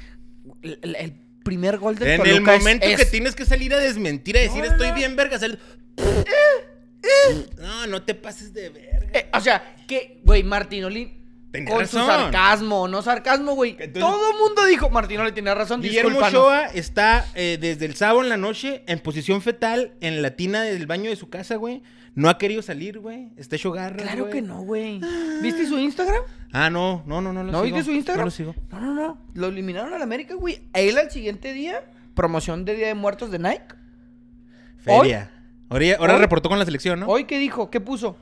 el, 0.63 0.79
el- 0.83 0.97
el 0.97 1.13
primer 1.45 1.79
gol 1.79 1.97
del 1.97 2.09
En 2.09 2.21
el 2.21 2.31
Toluca 2.35 2.55
es- 2.55 2.61
momento 2.61 2.87
es, 2.87 2.97
que 2.97 3.05
tienes 3.07 3.35
que 3.35 3.45
salir 3.45 3.75
a 3.75 3.79
desmentir, 3.79 4.37
a 4.39 4.41
decir 4.41 4.61
No, 4.65 4.71
estoy 4.71 4.89
no. 4.91 4.95
bien 4.95 5.17
verga, 5.17 5.39
sal- 5.39 5.59
No, 7.61 7.87
no 7.87 8.03
te 8.03 8.15
pases 8.15 8.53
de 8.55 8.71
verga. 8.71 9.11
Eh, 9.13 9.29
o 9.33 9.41
sea, 9.41 9.77
que, 9.87 10.21
güey, 10.25 10.43
Martinoli. 10.43 11.21
Tenía 11.51 11.73
con 11.73 11.87
su 11.87 11.99
sarcasmo 11.99 12.89
no 12.89 13.01
sarcasmo, 13.01 13.55
güey. 13.55 13.73
Entonces- 13.79 14.01
Todo 14.01 14.31
el 14.33 14.39
mundo 14.39 14.65
dijo, 14.67 14.91
Martinoli 14.91 15.31
tenía 15.31 15.55
razón, 15.55 15.81
Guillermo. 15.83 16.19
Ochoa 16.19 16.67
está 16.67 17.27
eh, 17.37 17.59
desde 17.61 17.87
el 17.87 17.95
sábado 17.95 18.23
en 18.23 18.29
la 18.29 18.37
noche 18.37 18.83
en 18.89 18.99
posición 18.99 19.41
fetal 19.41 19.93
en 20.01 20.21
la 20.21 20.33
tina 20.33 20.63
del 20.63 20.87
baño 20.87 21.11
de 21.11 21.17
su 21.17 21.29
casa, 21.31 21.55
güey. 21.55 21.83
No 22.15 22.29
ha 22.29 22.39
querido 22.39 22.63
salir, 22.63 23.01
güey. 23.01 23.33
Está 23.37 23.57
hecho 23.57 23.73
garras, 23.73 24.03
Claro 24.03 24.31
que 24.31 24.41
no, 24.41 24.63
güey. 24.63 25.01
¿Viste 25.43 25.67
su 25.67 25.79
Instagram? 25.79 26.23
Ah, 26.53 26.71
no, 26.71 27.03
no, 27.07 27.21
no, 27.21 27.33
no 27.33 27.43
lo 27.43 27.51
¿No 27.51 27.65
sigo. 27.65 27.77
viste 27.77 27.91
su 27.91 27.97
Instagram? 27.97 28.21
No 28.21 28.25
lo 28.27 28.31
sigo. 28.31 28.55
No, 28.71 28.81
no, 28.81 28.95
no. 28.95 29.19
Lo 29.35 29.49
eliminaron 29.49 29.93
a 29.93 29.99
la 29.99 30.05
América, 30.05 30.35
güey. 30.35 30.63
Él 30.75 30.97
al 30.97 31.11
siguiente 31.11 31.53
día, 31.53 31.83
promoción 32.15 32.65
de 32.65 32.77
Día 32.77 32.87
de 32.87 32.95
Muertos 32.95 33.31
de 33.33 33.39
Nike. 33.41 33.75
Feria. 34.79 35.31
Ahora, 35.69 35.85
ya- 35.85 35.97
ahora 35.97 36.15
Hoy- 36.15 36.21
reportó 36.21 36.49
con 36.49 36.59
la 36.59 36.65
selección, 36.65 37.01
¿no? 37.01 37.07
Hoy, 37.07 37.25
¿qué 37.25 37.39
dijo? 37.39 37.71
¿Qué 37.71 37.81
puso? 37.81 38.17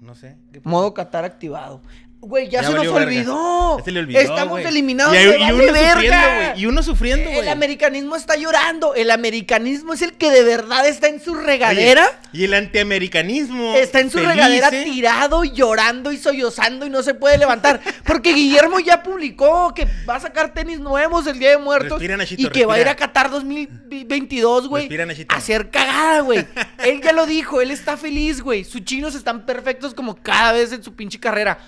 No 0.00 0.14
sé. 0.14 0.36
Modo 0.64 0.94
Qatar 0.94 1.24
activado. 1.24 1.80
Güey, 2.24 2.48
ya, 2.48 2.62
Ya 2.62 2.68
se 2.68 2.74
nos 2.74 2.86
olvidó. 2.86 3.78
Ya 3.78 3.84
se 3.84 3.90
le 3.90 3.98
olvidó, 3.98 4.20
Estamos 4.20 4.60
eliminados. 4.60 5.12
Y, 5.12 5.16
hay- 5.16 5.42
y 5.42 5.50
uno 5.50 5.72
verga. 5.72 6.54
Y 6.56 6.66
uno 6.66 6.80
sufriendo, 6.84 7.28
güey. 7.28 7.40
El 7.40 7.48
americanismo 7.48 8.14
está 8.14 8.36
llorando. 8.36 8.94
El 8.94 9.10
americanismo 9.10 9.92
es 9.92 10.02
el 10.02 10.12
que 10.12 10.30
de 10.30 10.44
verdad 10.44 10.86
está 10.86 11.08
en 11.08 11.20
su 11.20 11.34
regadera. 11.34 12.06
Oye, 12.06 12.42
y 12.42 12.44
el 12.44 12.54
antiamericanismo. 12.54 13.74
Está 13.74 13.98
en 13.98 14.08
su 14.10 14.18
feliz, 14.18 14.34
regadera 14.34 14.68
¿eh? 14.68 14.84
tirado, 14.84 15.42
llorando 15.42 16.12
y 16.12 16.16
sollozando 16.16 16.86
y 16.86 16.90
no 16.90 17.02
se 17.02 17.14
puede 17.14 17.38
levantar. 17.38 17.80
Porque 18.04 18.32
Guillermo 18.32 18.78
ya 18.78 19.02
publicó 19.02 19.74
que 19.74 19.88
va 20.08 20.14
a 20.14 20.20
sacar 20.20 20.54
tenis 20.54 20.78
nuevos 20.78 21.26
el 21.26 21.40
Día 21.40 21.50
de 21.50 21.58
Muertos. 21.58 21.98
Respira, 21.98 22.16
Nachito, 22.16 22.40
y 22.40 22.50
que 22.50 22.66
va 22.66 22.74
a 22.74 22.80
ir 22.80 22.88
a. 22.88 22.94
Qatar 22.94 23.30
2022, 23.32 24.68
güey. 24.68 24.88
A 25.28 25.34
hacer 25.34 25.70
cagada, 25.70 26.20
güey. 26.20 26.46
él 26.84 27.00
ya 27.02 27.12
lo 27.12 27.26
dijo, 27.26 27.60
él 27.60 27.72
está 27.72 27.96
feliz, 27.96 28.40
güey. 28.40 28.62
Sus 28.62 28.84
chinos 28.84 29.16
están 29.16 29.44
perfectos 29.44 29.92
como 29.92 30.14
cada 30.14 30.52
vez 30.52 30.70
en 30.72 30.84
su 30.84 30.94
pinche 30.94 31.18
carrera. 31.18 31.58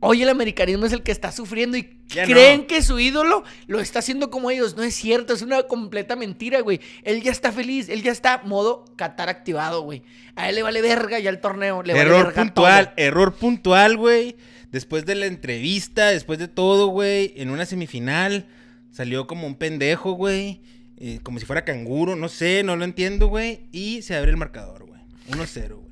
Hoy 0.00 0.22
el 0.22 0.28
americanismo 0.28 0.86
es 0.86 0.92
el 0.92 1.02
que 1.02 1.10
está 1.10 1.32
sufriendo 1.32 1.76
y 1.76 1.90
Ya 2.08 2.24
creen 2.24 2.60
no. 2.60 2.66
que 2.68 2.82
su 2.82 3.00
ídolo 3.00 3.42
lo 3.66 3.80
está 3.80 3.98
haciendo 3.98 4.30
como 4.30 4.50
ellos. 4.50 4.76
No 4.76 4.84
es 4.84 4.94
cierto, 4.94 5.32
es 5.34 5.42
una 5.42 5.64
completa 5.64 6.14
mentira, 6.14 6.60
güey. 6.60 6.80
Él 7.02 7.20
ya 7.22 7.32
está 7.32 7.50
feliz, 7.50 7.88
él 7.88 8.02
ya 8.04 8.12
está 8.12 8.42
modo 8.44 8.84
Qatar 8.96 9.28
activado, 9.28 9.82
güey. 9.82 10.02
A 10.36 10.48
él 10.48 10.54
le 10.54 10.62
vale 10.62 10.80
verga 10.82 11.18
ya 11.18 11.30
el 11.30 11.40
torneo, 11.40 11.82
le 11.82 11.94
vale 11.94 12.04
error 12.04 12.26
verga 12.26 12.42
puntual, 12.42 12.84
todo. 12.86 12.94
error 12.96 13.34
puntual, 13.34 13.96
güey. 13.96 14.36
Después 14.70 15.04
de 15.04 15.14
la 15.16 15.26
entrevista, 15.26 16.10
después 16.10 16.38
de 16.38 16.46
todo, 16.46 16.88
güey, 16.88 17.32
en 17.36 17.50
una 17.50 17.66
semifinal, 17.66 18.46
salió 18.92 19.26
como 19.26 19.46
un 19.46 19.56
pendejo, 19.56 20.12
güey. 20.12 20.60
eh, 21.00 21.20
como 21.22 21.38
si 21.38 21.46
fuera 21.46 21.64
canguro, 21.64 22.16
no 22.16 22.28
sé, 22.28 22.62
no 22.64 22.74
lo 22.76 22.84
entiendo, 22.84 23.28
güey. 23.28 23.60
Y 23.72 24.02
se 24.02 24.14
abre 24.16 24.30
el 24.30 24.36
marcador, 24.36 24.84
güey. 24.86 25.00
1-0, 25.30 25.74
güey. 25.76 25.87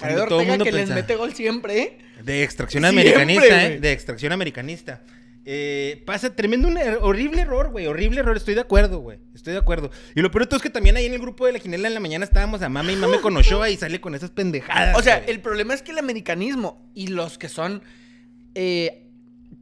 Jared 0.00 0.24
todo 0.28 0.44
mundo 0.44 0.64
que 0.64 0.72
les 0.72 0.88
mete 0.90 1.16
gol 1.16 1.34
siempre, 1.34 1.78
¿eh? 1.80 1.98
De 2.22 2.42
extracción 2.42 2.82
Siempre, 2.84 3.02
americanista, 3.14 3.66
¿eh? 3.66 3.80
De 3.80 3.92
extracción 3.92 4.32
americanista. 4.32 5.02
Eh, 5.48 6.02
pasa 6.04 6.34
tremendo, 6.34 6.66
un 6.66 6.76
er- 6.76 6.98
horrible 7.00 7.42
error, 7.42 7.70
güey. 7.70 7.86
Horrible 7.86 8.18
error. 8.18 8.36
Estoy 8.36 8.54
de 8.54 8.62
acuerdo, 8.62 8.98
güey. 8.98 9.18
Estoy 9.32 9.52
de 9.52 9.60
acuerdo. 9.60 9.92
Y 10.16 10.20
lo 10.20 10.30
peor 10.32 10.42
de 10.42 10.46
todo 10.48 10.56
es 10.56 10.62
que 10.62 10.70
también 10.70 10.96
ahí 10.96 11.06
en 11.06 11.12
el 11.14 11.20
grupo 11.20 11.46
de 11.46 11.52
la 11.52 11.60
Ginela 11.60 11.86
en 11.86 11.94
la 11.94 12.00
mañana 12.00 12.24
estábamos 12.24 12.62
a 12.62 12.68
mame 12.68 12.94
y 12.94 12.96
mame 12.96 13.20
con 13.20 13.36
Ochoa 13.36 13.70
y 13.70 13.76
sale 13.76 14.00
con 14.00 14.14
esas 14.16 14.30
pendejadas. 14.30 14.98
O 14.98 15.02
sea, 15.02 15.18
el 15.18 15.38
problema 15.40 15.72
es 15.72 15.82
que 15.82 15.92
el 15.92 15.98
americanismo 15.98 16.90
y 16.94 17.06
los 17.08 17.38
que 17.38 17.48
son 17.48 17.82
eh, 18.56 19.05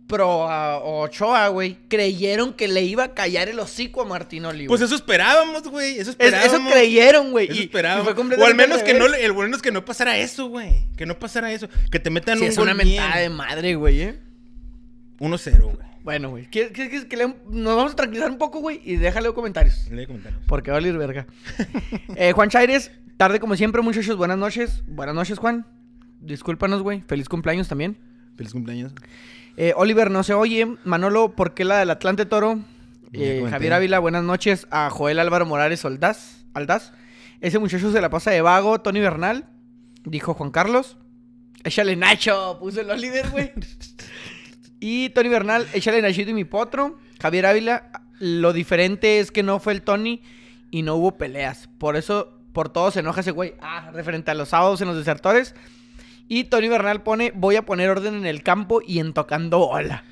pro 0.06 0.48
a 0.48 0.78
Ochoa, 0.78 1.48
güey, 1.48 1.78
creyeron 1.88 2.52
que 2.52 2.68
le 2.68 2.82
iba 2.82 3.04
a 3.04 3.14
callar 3.14 3.48
el 3.48 3.58
hocico 3.58 4.02
a 4.02 4.04
Martinoli, 4.04 4.66
Pues 4.66 4.80
güey. 4.80 4.86
eso 4.86 4.94
esperábamos, 4.94 5.62
güey. 5.68 5.92
Eso 5.98 6.02
Es- 6.02 6.08
esperábamos. 6.20 6.54
eso 6.54 6.70
creyeron, 6.70 7.30
güey. 7.30 7.46
Eso 7.46 7.54
y 7.54 7.64
esperábamos. 7.64 8.14
o 8.38 8.44
al 8.44 8.54
menos 8.54 8.82
que 8.82 8.94
no, 8.94 9.06
el 9.06 9.32
bueno 9.32 9.56
es 9.56 9.62
que 9.62 9.72
no 9.72 9.84
pasara 9.84 10.18
eso, 10.18 10.48
güey. 10.48 10.86
Que 10.96 11.06
no 11.06 11.18
pasara 11.18 11.52
eso. 11.52 11.68
Que 11.90 11.98
te 11.98 12.10
metan 12.10 12.36
Sí, 12.38 12.44
un 12.44 12.50
es 12.50 12.56
gol 12.56 12.64
una 12.68 12.74
bien. 12.74 12.88
mentada 13.02 13.20
de 13.20 13.30
madre, 13.30 13.74
güey, 13.76 14.00
¿eh? 14.02 14.18
1-0, 15.20 15.62
güey. 15.64 15.88
Bueno, 16.02 16.28
güey. 16.30 16.46
¿Quieres, 16.50 16.72
que 16.72 17.24
un- 17.24 17.36
Nos 17.48 17.76
vamos 17.76 17.92
a 17.92 17.96
tranquilizar 17.96 18.30
un 18.30 18.36
poco, 18.38 18.60
güey, 18.60 18.80
y 18.84 18.96
déjale 18.96 19.32
comentarios. 19.32 19.88
Lee 19.90 20.06
comentarios. 20.06 20.42
Porque 20.46 20.70
va 20.70 20.76
a 20.76 20.80
valer 20.80 20.98
verga. 20.98 21.26
Eh, 22.16 22.32
Juan 22.32 22.50
Chaires, 22.50 22.90
Tarde 23.16 23.38
como 23.40 23.56
siempre, 23.56 23.80
muchachos, 23.80 24.16
buenas 24.16 24.36
noches. 24.36 24.82
Buenas 24.86 25.14
noches, 25.14 25.38
Juan. 25.38 25.66
Discúlpanos, 26.20 26.82
güey. 26.82 27.02
Feliz 27.06 27.28
cumpleaños 27.28 27.68
también. 27.68 27.96
Feliz 28.36 28.52
cumpleaños. 28.52 28.92
Eh, 29.56 29.72
Oliver, 29.76 30.10
no 30.10 30.22
se 30.22 30.34
oye. 30.34 30.76
Manolo, 30.84 31.34
¿por 31.36 31.54
qué 31.54 31.64
la 31.64 31.78
del 31.78 31.90
Atlante 31.90 32.26
Toro? 32.26 32.60
Eh. 33.12 33.44
Javier 33.48 33.74
Ávila, 33.74 33.98
buenas 33.98 34.24
noches. 34.24 34.66
A 34.70 34.90
Joel 34.90 35.18
Álvaro 35.18 35.46
Morales 35.46 35.84
Aldaz. 35.84 36.44
Aldaz. 36.54 36.92
Ese 37.40 37.58
muchacho 37.58 37.92
se 37.92 38.00
la 38.00 38.10
pasa 38.10 38.30
de 38.30 38.40
vago. 38.40 38.80
Tony 38.80 39.00
Bernal. 39.00 39.46
Dijo 40.04 40.34
Juan 40.34 40.50
Carlos. 40.50 40.96
Échale 41.62 41.96
Nacho. 41.96 42.58
Puso 42.60 42.80
el 42.80 42.90
Oliver, 42.90 43.30
güey. 43.30 43.52
y 44.80 45.10
Tony 45.10 45.28
Bernal, 45.28 45.66
échale 45.72 46.02
Nachito 46.02 46.30
y 46.30 46.34
mi 46.34 46.44
potro. 46.44 46.98
Javier 47.20 47.46
Ávila, 47.46 47.90
lo 48.18 48.52
diferente 48.52 49.20
es 49.20 49.30
que 49.30 49.42
no 49.42 49.60
fue 49.60 49.72
el 49.72 49.82
Tony 49.82 50.22
y 50.70 50.82
no 50.82 50.96
hubo 50.96 51.16
peleas. 51.16 51.68
Por 51.78 51.96
eso, 51.96 52.38
por 52.52 52.68
todo 52.68 52.90
se 52.90 53.00
enoja 53.00 53.20
ese 53.20 53.30
güey. 53.30 53.54
Ah, 53.60 53.90
referente 53.92 54.30
a 54.30 54.34
los 54.34 54.50
sábados 54.50 54.80
en 54.80 54.88
los 54.88 54.96
desertores. 54.96 55.54
Y 56.28 56.44
Tony 56.44 56.68
Bernal 56.68 57.02
pone, 57.02 57.32
voy 57.34 57.56
a 57.56 57.62
poner 57.66 57.90
orden 57.90 58.14
en 58.14 58.26
el 58.26 58.42
campo 58.42 58.80
y 58.86 58.98
en 58.98 59.12
tocando 59.12 59.58
bola. 59.58 60.04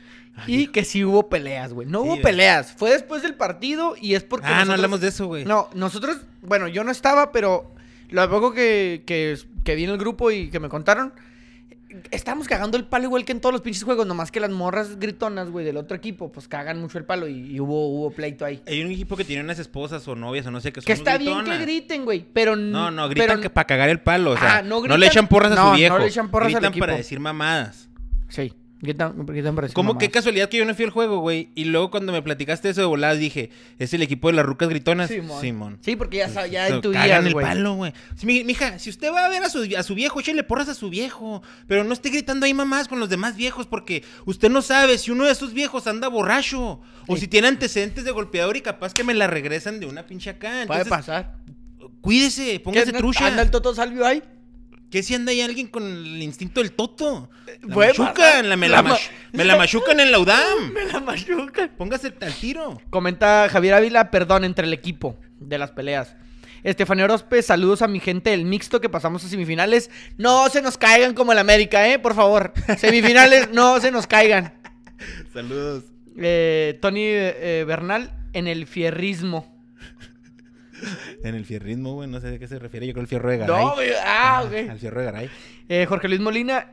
y 0.46 0.68
que 0.68 0.84
sí 0.84 1.04
hubo 1.04 1.28
peleas, 1.28 1.72
güey. 1.72 1.86
No 1.86 2.00
Sí, 2.00 2.04
hubo 2.06 2.12
güey. 2.12 2.22
peleas. 2.22 2.72
Fue 2.76 2.90
después 2.90 3.22
del 3.22 3.34
partido 3.34 3.94
y 4.00 4.14
es 4.14 4.22
porque... 4.22 4.46
Ah, 4.48 4.64
no 4.64 4.72
hablamos 4.72 5.00
de 5.00 5.08
eso, 5.08 5.26
güey. 5.26 5.44
No, 5.44 5.68
nosotros... 5.74 6.18
Bueno, 6.42 6.68
yo 6.68 6.84
no 6.84 6.90
estaba, 6.90 7.32
pero 7.32 7.74
lo 8.10 8.28
poco 8.30 8.52
que, 8.52 9.02
que, 9.06 9.38
que 9.64 9.74
vi 9.74 9.84
en 9.84 9.90
el 9.90 9.98
grupo 9.98 10.30
y 10.30 10.48
que 10.50 10.60
me 10.60 10.68
contaron... 10.68 11.12
Estábamos 12.10 12.48
cagando 12.48 12.76
el 12.76 12.84
palo 12.84 13.04
igual 13.04 13.24
que 13.24 13.32
en 13.32 13.40
todos 13.40 13.52
los 13.52 13.62
pinches 13.62 13.84
juegos, 13.84 14.06
nomás 14.06 14.30
que 14.30 14.40
las 14.40 14.50
morras 14.50 14.98
gritonas, 14.98 15.50
güey, 15.50 15.64
del 15.64 15.76
otro 15.76 15.96
equipo, 15.96 16.32
pues 16.32 16.48
cagan 16.48 16.80
mucho 16.80 16.98
el 16.98 17.04
palo 17.04 17.28
y, 17.28 17.54
y 17.54 17.60
hubo, 17.60 17.88
hubo 17.88 18.10
pleito 18.10 18.44
ahí. 18.44 18.62
Hay 18.66 18.82
un 18.82 18.90
equipo 18.90 19.16
que 19.16 19.24
tiene 19.24 19.42
unas 19.42 19.58
esposas 19.58 20.06
o 20.08 20.14
novias 20.14 20.46
o 20.46 20.50
no 20.50 20.60
sé 20.60 20.72
qué 20.72 20.80
son 20.80 20.86
Que 20.86 20.92
está 20.92 21.18
bien 21.18 21.44
que 21.44 21.58
griten, 21.58 22.04
güey, 22.04 22.24
pero... 22.32 22.56
No, 22.56 22.90
no, 22.90 23.08
pero- 23.08 23.20
gritan 23.24 23.40
que 23.40 23.50
para 23.50 23.66
cagar 23.66 23.88
el 23.88 24.00
palo. 24.00 24.32
O 24.32 24.36
sea, 24.38 24.58
Ah, 24.58 24.62
no 24.62 24.76
no, 24.76 24.82
gritan- 24.82 24.98
le 24.98 25.06
echan 25.06 25.28
porras 25.28 25.52
a 25.52 25.54
no, 25.54 25.64
no 25.64 25.70
su 25.72 25.76
viejo. 25.76 25.98
le 25.98 26.06
echan 26.06 26.30
porras 26.30 26.46
al 26.54 26.60
gritan 26.60 26.78
para 26.78 26.92
equipo. 26.92 26.96
decir 26.98 27.20
mamadas. 27.20 27.88
Sí, 28.28 28.52
decir 28.82 29.74
Como 29.74 29.96
qué 29.96 30.10
casualidad 30.10 30.48
que 30.48 30.56
yo 30.58 30.64
no 30.64 30.74
fui 30.74 30.84
al 30.84 30.90
juego, 30.90 31.20
güey. 31.20 31.50
Y 31.54 31.64
luego 31.66 31.90
cuando 31.90 32.12
me 32.12 32.20
platicaste 32.20 32.68
eso 32.68 32.80
de 32.80 32.86
voladas 32.88 33.18
dije, 33.18 33.50
es 33.78 33.94
el 33.94 34.02
equipo 34.02 34.28
de 34.28 34.34
las 34.34 34.44
rucas 34.44 34.68
gritonas. 34.68 35.08
Simón. 35.08 35.40
Simón. 35.40 35.78
Sí, 35.82 35.94
porque 35.96 36.16
ya, 36.18 36.28
sa- 36.28 36.46
ya 36.48 36.68
intuías, 36.68 37.24
el 37.24 37.32
güey. 37.32 37.46
palo, 37.46 37.74
güey. 37.74 37.92
Sí, 38.16 38.26
mi- 38.26 38.42
mija, 38.44 38.78
si 38.80 38.90
usted 38.90 39.12
va 39.12 39.24
a 39.24 39.28
ver 39.28 39.44
a 39.44 39.48
su, 39.48 39.66
a 39.78 39.82
su 39.84 39.94
viejo, 39.94 40.18
échale 40.20 40.42
porras 40.42 40.68
a 40.68 40.74
su 40.74 40.90
viejo. 40.90 41.42
Pero 41.68 41.84
no 41.84 41.92
esté 41.92 42.10
gritando 42.10 42.44
ahí 42.46 42.54
mamás 42.54 42.88
con 42.88 42.98
los 42.98 43.08
demás 43.08 43.36
viejos, 43.36 43.66
porque 43.66 44.02
usted 44.26 44.50
no 44.50 44.62
sabe 44.62 44.98
si 44.98 45.10
uno 45.12 45.24
de 45.26 45.32
esos 45.32 45.52
viejos 45.52 45.86
anda 45.86 46.08
borracho. 46.08 46.80
O 47.06 47.14
Sí. 47.14 47.22
si 47.22 47.28
tiene 47.28 47.48
antecedentes 47.48 48.04
de 48.04 48.10
golpeador 48.10 48.56
y 48.56 48.60
capaz 48.62 48.94
que 48.94 49.04
me 49.04 49.14
la 49.14 49.26
regresan 49.28 49.78
de 49.80 49.86
una 49.86 50.06
pinche 50.06 50.30
acá. 50.30 50.64
Puede 50.66 50.84
pasar. 50.86 51.36
cuídese, 52.00 52.44
¿Qué 52.52 52.60
póngase 52.60 52.86
anda- 52.88 52.98
trucha. 52.98 53.26
¿Anda 53.28 53.42
el 53.42 53.50
Toto 53.52 53.74
Salvio 53.74 54.04
ahí? 54.04 54.22
¿Qué 54.92 55.02
si 55.02 55.14
anda 55.14 55.32
ahí 55.32 55.40
alguien 55.40 55.68
con 55.68 55.84
el 55.84 56.22
instinto 56.22 56.60
del 56.60 56.72
toto? 56.72 57.30
La 57.62 57.74
machucan, 57.74 58.58
me, 58.58 58.68
La 58.68 58.82
la 58.82 58.90
mach- 58.90 59.10
me 59.32 59.44
la 59.44 59.56
machucan 59.56 59.98
en 60.00 60.12
la 60.12 60.18
UDAM. 60.18 60.70
Me 60.74 60.84
la 60.84 61.00
machucan. 61.00 61.70
Póngase 61.78 62.12
al 62.20 62.34
tiro. 62.34 62.78
Comenta 62.90 63.48
Javier 63.50 63.72
Ávila, 63.72 64.10
perdón, 64.10 64.44
entre 64.44 64.66
el 64.66 64.72
equipo 64.74 65.16
de 65.40 65.56
las 65.56 65.70
peleas. 65.70 66.14
Estefanía 66.62 67.04
Orozpe, 67.06 67.40
saludos 67.42 67.80
a 67.80 67.88
mi 67.88 68.00
gente 68.00 68.30
del 68.30 68.44
mixto 68.44 68.82
que 68.82 68.90
pasamos 68.90 69.24
a 69.24 69.28
semifinales. 69.28 69.90
No 70.18 70.48
se 70.50 70.60
nos 70.60 70.76
caigan 70.76 71.14
como 71.14 71.32
el 71.32 71.38
América, 71.38 71.88
¿eh? 71.88 71.98
Por 71.98 72.14
favor. 72.14 72.52
Semifinales, 72.76 73.50
no 73.50 73.80
se 73.80 73.90
nos 73.90 74.06
caigan. 74.06 74.52
Saludos. 75.32 75.84
Eh, 76.18 76.78
Tony 76.82 77.00
eh, 77.06 77.64
Bernal 77.66 78.12
en 78.34 78.46
el 78.46 78.66
fierrismo. 78.66 79.50
En 81.24 81.34
el 81.34 81.44
fierrismo, 81.44 81.94
güey, 81.94 82.08
no 82.08 82.20
sé 82.20 82.30
de 82.30 82.38
qué 82.38 82.48
se 82.48 82.58
refiere. 82.58 82.86
Yo 82.86 82.92
creo 82.92 83.02
el 83.02 83.08
fierro 83.08 83.30
de 83.30 83.38
Garay. 83.38 83.64
No, 83.64 83.74
güey, 83.74 83.90
ah, 84.04 84.42
ok. 84.44 84.70
Al 84.70 84.78
fierro 84.78 85.00
de 85.00 85.06
Garay. 85.06 85.30
Eh, 85.68 85.86
Jorge 85.86 86.08
Luis 86.08 86.20
Molina, 86.20 86.66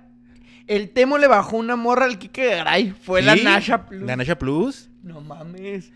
el 0.67 0.89
Temo 0.89 1.17
le 1.17 1.27
bajó 1.27 1.57
una 1.57 1.75
morra 1.75 2.05
al 2.05 2.19
Kike 2.19 2.45
Garay. 2.45 2.93
Fue 3.01 3.21
la. 3.21 3.35
Nasha 3.35 3.85
Plus. 3.85 4.01
La 4.03 4.15
Nasha 4.15 4.37
Plus. 4.37 4.89
No 5.03 5.21
mames. 5.21 5.91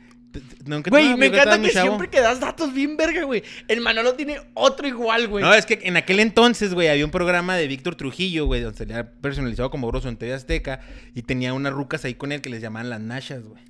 Nunca 0.65 0.89
Güey, 0.89 1.15
me 1.15 1.28
encanta 1.28 1.62
que 1.62 1.69
siempre 1.69 2.10
que 2.10 2.19
das 2.19 2.39
datos 2.39 2.73
bien 2.73 2.97
verga, 2.97 3.23
güey. 3.23 3.43
El 3.67 3.82
Manolo 3.82 4.15
tiene 4.15 4.38
otro 4.56 4.88
igual, 4.88 5.28
güey. 5.28 5.43
No, 5.43 5.54
es 5.54 5.65
que 5.65 5.80
en 5.84 5.95
aquel 5.97 6.19
entonces, 6.19 6.73
güey, 6.73 6.88
había 6.88 7.06
un 7.06 7.12
programa 7.12 7.56
de 7.56 7.67
Víctor 7.67 7.95
Trujillo, 7.95 8.45
güey, 8.47 8.62
donde 8.62 8.78
salía 8.78 9.12
personalizado 9.12 9.69
como 9.69 9.88
grosso 9.88 10.10
en 10.10 10.17
TV 10.17 10.34
Azteca 10.34 10.80
y 11.13 11.21
tenía 11.21 11.54
unas 11.54 11.73
rucas 11.73 12.04
ahí 12.06 12.15
con 12.15 12.32
él 12.32 12.41
que 12.41 12.49
les 12.49 12.62
llamaban 12.62 12.89
las 12.89 12.99
Nashas, 13.02 13.43
güey. 13.43 13.62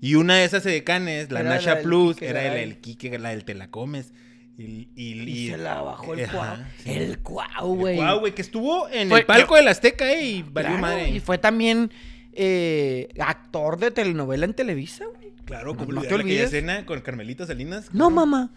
Y 0.00 0.14
una 0.16 0.36
de 0.36 0.44
esas 0.44 0.64
edecanes, 0.66 1.30
la 1.30 1.40
Era 1.40 1.50
Nasha 1.50 1.76
la 1.76 1.80
Plus, 1.82 2.20
era 2.22 2.42
la 2.42 2.48
Garay. 2.48 2.60
del 2.60 2.78
Quique, 2.78 3.18
la 3.18 3.30
del 3.30 3.44
Te 3.44 3.54
la 3.54 3.70
comes. 3.70 4.12
Y, 4.58 4.88
y- 4.96 5.12
Y 5.22 5.30
y- 5.46 5.50
se 5.50 5.58
la 5.58 5.82
bajó 5.82 6.14
el 6.14 6.24
Ajá, 6.24 6.32
cuau. 6.32 6.56
sí. 6.82 6.90
El 6.90 7.18
cuau, 7.18 7.72
El 7.74 7.78
güey. 7.78 7.96
Cuau, 7.96 8.20
güey, 8.20 8.34
que 8.34 8.42
estuvo 8.42 8.88
en 8.88 9.08
Fue- 9.10 9.20
el 9.20 9.26
palco 9.26 9.54
del 9.56 9.68
Azteca, 9.68 10.10
eh, 10.12 10.22
y 10.24 10.42
valió 10.42 10.70
Claro, 10.70 10.78
madre. 10.80 11.10
Y 11.10 11.20
fue 11.20 11.38
también 11.38 11.90
eh, 12.38 13.08
actor 13.18 13.78
de 13.78 13.90
telenovela 13.90 14.44
en 14.44 14.52
Televisa, 14.54 15.04
güey. 15.16 15.32
Claro, 15.46 15.72
No- 15.72 15.78
como 15.78 15.92
no 15.92 16.00
aquella 16.00 16.16
olvides. 16.16 16.44
escena 16.46 16.84
con 16.84 17.00
Carmelita 17.00 17.46
Salinas. 17.46 17.88
No, 17.94 18.10
mamá. 18.10 18.50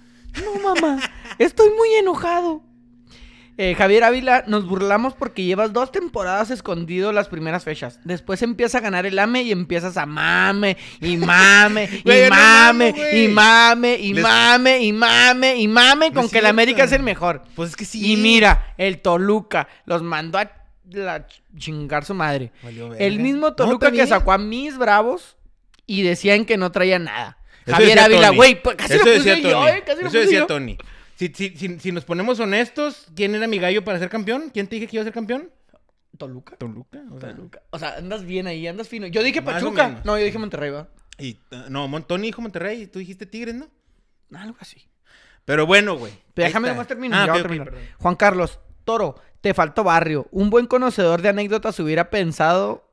No, 0.43 0.59
mamá. 0.61 0.99
Estoy 1.37 1.69
muy 1.77 1.89
enojado. 1.99 2.61
Eh, 3.61 3.75
Javier 3.75 4.05
Ávila, 4.05 4.45
nos 4.47 4.65
burlamos 4.65 5.13
porque 5.15 5.43
llevas 5.43 5.73
dos 5.73 5.91
temporadas 5.91 6.49
escondido 6.49 7.11
las 7.11 7.27
primeras 7.27 7.65
fechas. 7.65 7.99
Después 8.05 8.41
empieza 8.41 8.77
a 8.77 8.81
ganar 8.81 9.05
el 9.05 9.19
AME 9.19 9.41
y 9.43 9.51
empiezas 9.51 9.97
a 9.97 10.05
mame, 10.05 10.77
y 11.01 11.17
mame, 11.17 11.89
y 12.05 12.09
yo 12.09 12.29
no 12.29 12.29
mame, 12.29 12.93
y 13.13 13.27
mame, 13.27 13.97
y 13.99 14.13
Les- 14.13 14.23
mame, 14.23 14.79
y 14.81 14.93
mame, 14.93 15.55
y 15.57 15.67
mame, 15.67 16.13
con 16.13 16.29
que 16.29 16.39
el. 16.39 16.45
América 16.45 16.85
es 16.85 16.93
el 16.93 17.03
mejor. 17.03 17.41
Pues 17.53 17.71
es 17.71 17.75
que 17.75 17.83
sí. 17.83 18.13
Y 18.13 18.15
mira, 18.15 18.73
el 18.77 18.99
Toluca 19.01 19.67
los 19.85 20.03
mandó 20.03 20.37
a 20.37 20.49
la 20.91 21.27
chingar 21.57 22.05
su 22.05 22.13
madre. 22.13 22.53
Valió 22.63 22.93
El 22.95 23.19
mismo 23.19 23.55
Toluca 23.55 23.91
que 23.91 24.07
sacó 24.07 24.31
a 24.31 24.37
mis 24.37 24.77
bravos 24.77 25.35
y 25.85 26.03
decían 26.03 26.45
que 26.45 26.55
no 26.55 26.71
traía 26.71 26.97
nada. 26.97 27.37
Eso 27.65 27.75
Javier 27.75 27.99
Ávila, 27.99 28.29
güey, 28.29 28.61
pues 28.63 28.77
casi 28.77 28.93
lo 28.97 29.03
puse 29.03 29.41
yo, 29.41 29.51
Tony. 29.51 29.67
eh, 29.67 29.83
casi 29.85 30.01
lo 30.01 30.07
Eso 30.07 30.17
puse 30.17 30.19
decía 30.19 30.39
yo. 30.39 30.47
Tony. 30.47 30.77
Si, 31.19 31.27
si, 31.35 31.49
si, 31.57 31.79
si 31.79 31.91
nos 31.91 32.05
ponemos 32.05 32.39
honestos, 32.39 33.07
¿quién 33.13 33.35
era 33.35 33.45
mi 33.45 33.59
gallo 33.59 33.83
para 33.83 33.99
ser 33.99 34.07
campeón? 34.09 34.51
¿Quién 34.53 34.67
te 34.67 34.75
dije 34.77 34.87
que 34.87 34.95
iba 34.95 35.01
a 35.01 35.03
ser 35.03 35.13
campeón? 35.13 35.49
Toluca. 36.17 36.55
Toluca. 36.55 37.01
O 37.11 37.19
sea, 37.19 37.35
Toluca. 37.35 37.61
O 37.71 37.77
sea, 37.77 37.97
andas 37.97 38.23
bien 38.23 38.47
ahí, 38.47 38.65
andas 38.67 38.87
fino. 38.87 39.05
Yo 39.07 39.21
dije 39.21 39.41
Pachuca. 39.41 40.01
No, 40.05 40.17
yo 40.17 40.23
dije 40.23 40.37
Monterrey, 40.37 40.71
va. 40.71 40.87
y, 41.17 41.33
uh, 41.51 41.69
no, 41.69 41.89
Mon- 41.89 42.03
Tony 42.07 42.27
dijo 42.27 42.41
Monterrey 42.41 42.83
y 42.83 42.87
tú 42.87 42.99
dijiste 42.99 43.25
Tigres, 43.25 43.53
¿no? 43.55 43.67
Algo 44.33 44.55
así. 44.61 44.87
Pero 45.43 45.65
bueno, 45.65 45.97
güey. 45.97 46.13
Déjame 46.35 46.69
nomás 46.69 46.87
terminar. 46.87 47.29
Ah, 47.29 47.33
terminar. 47.33 47.73
Juan 47.97 48.15
Carlos, 48.15 48.59
Toro, 48.85 49.15
te 49.41 49.53
faltó 49.53 49.83
barrio. 49.83 50.25
Un 50.31 50.49
buen 50.49 50.67
conocedor 50.67 51.21
de 51.21 51.27
anécdotas 51.29 51.77
hubiera 51.81 52.09
pensado. 52.09 52.88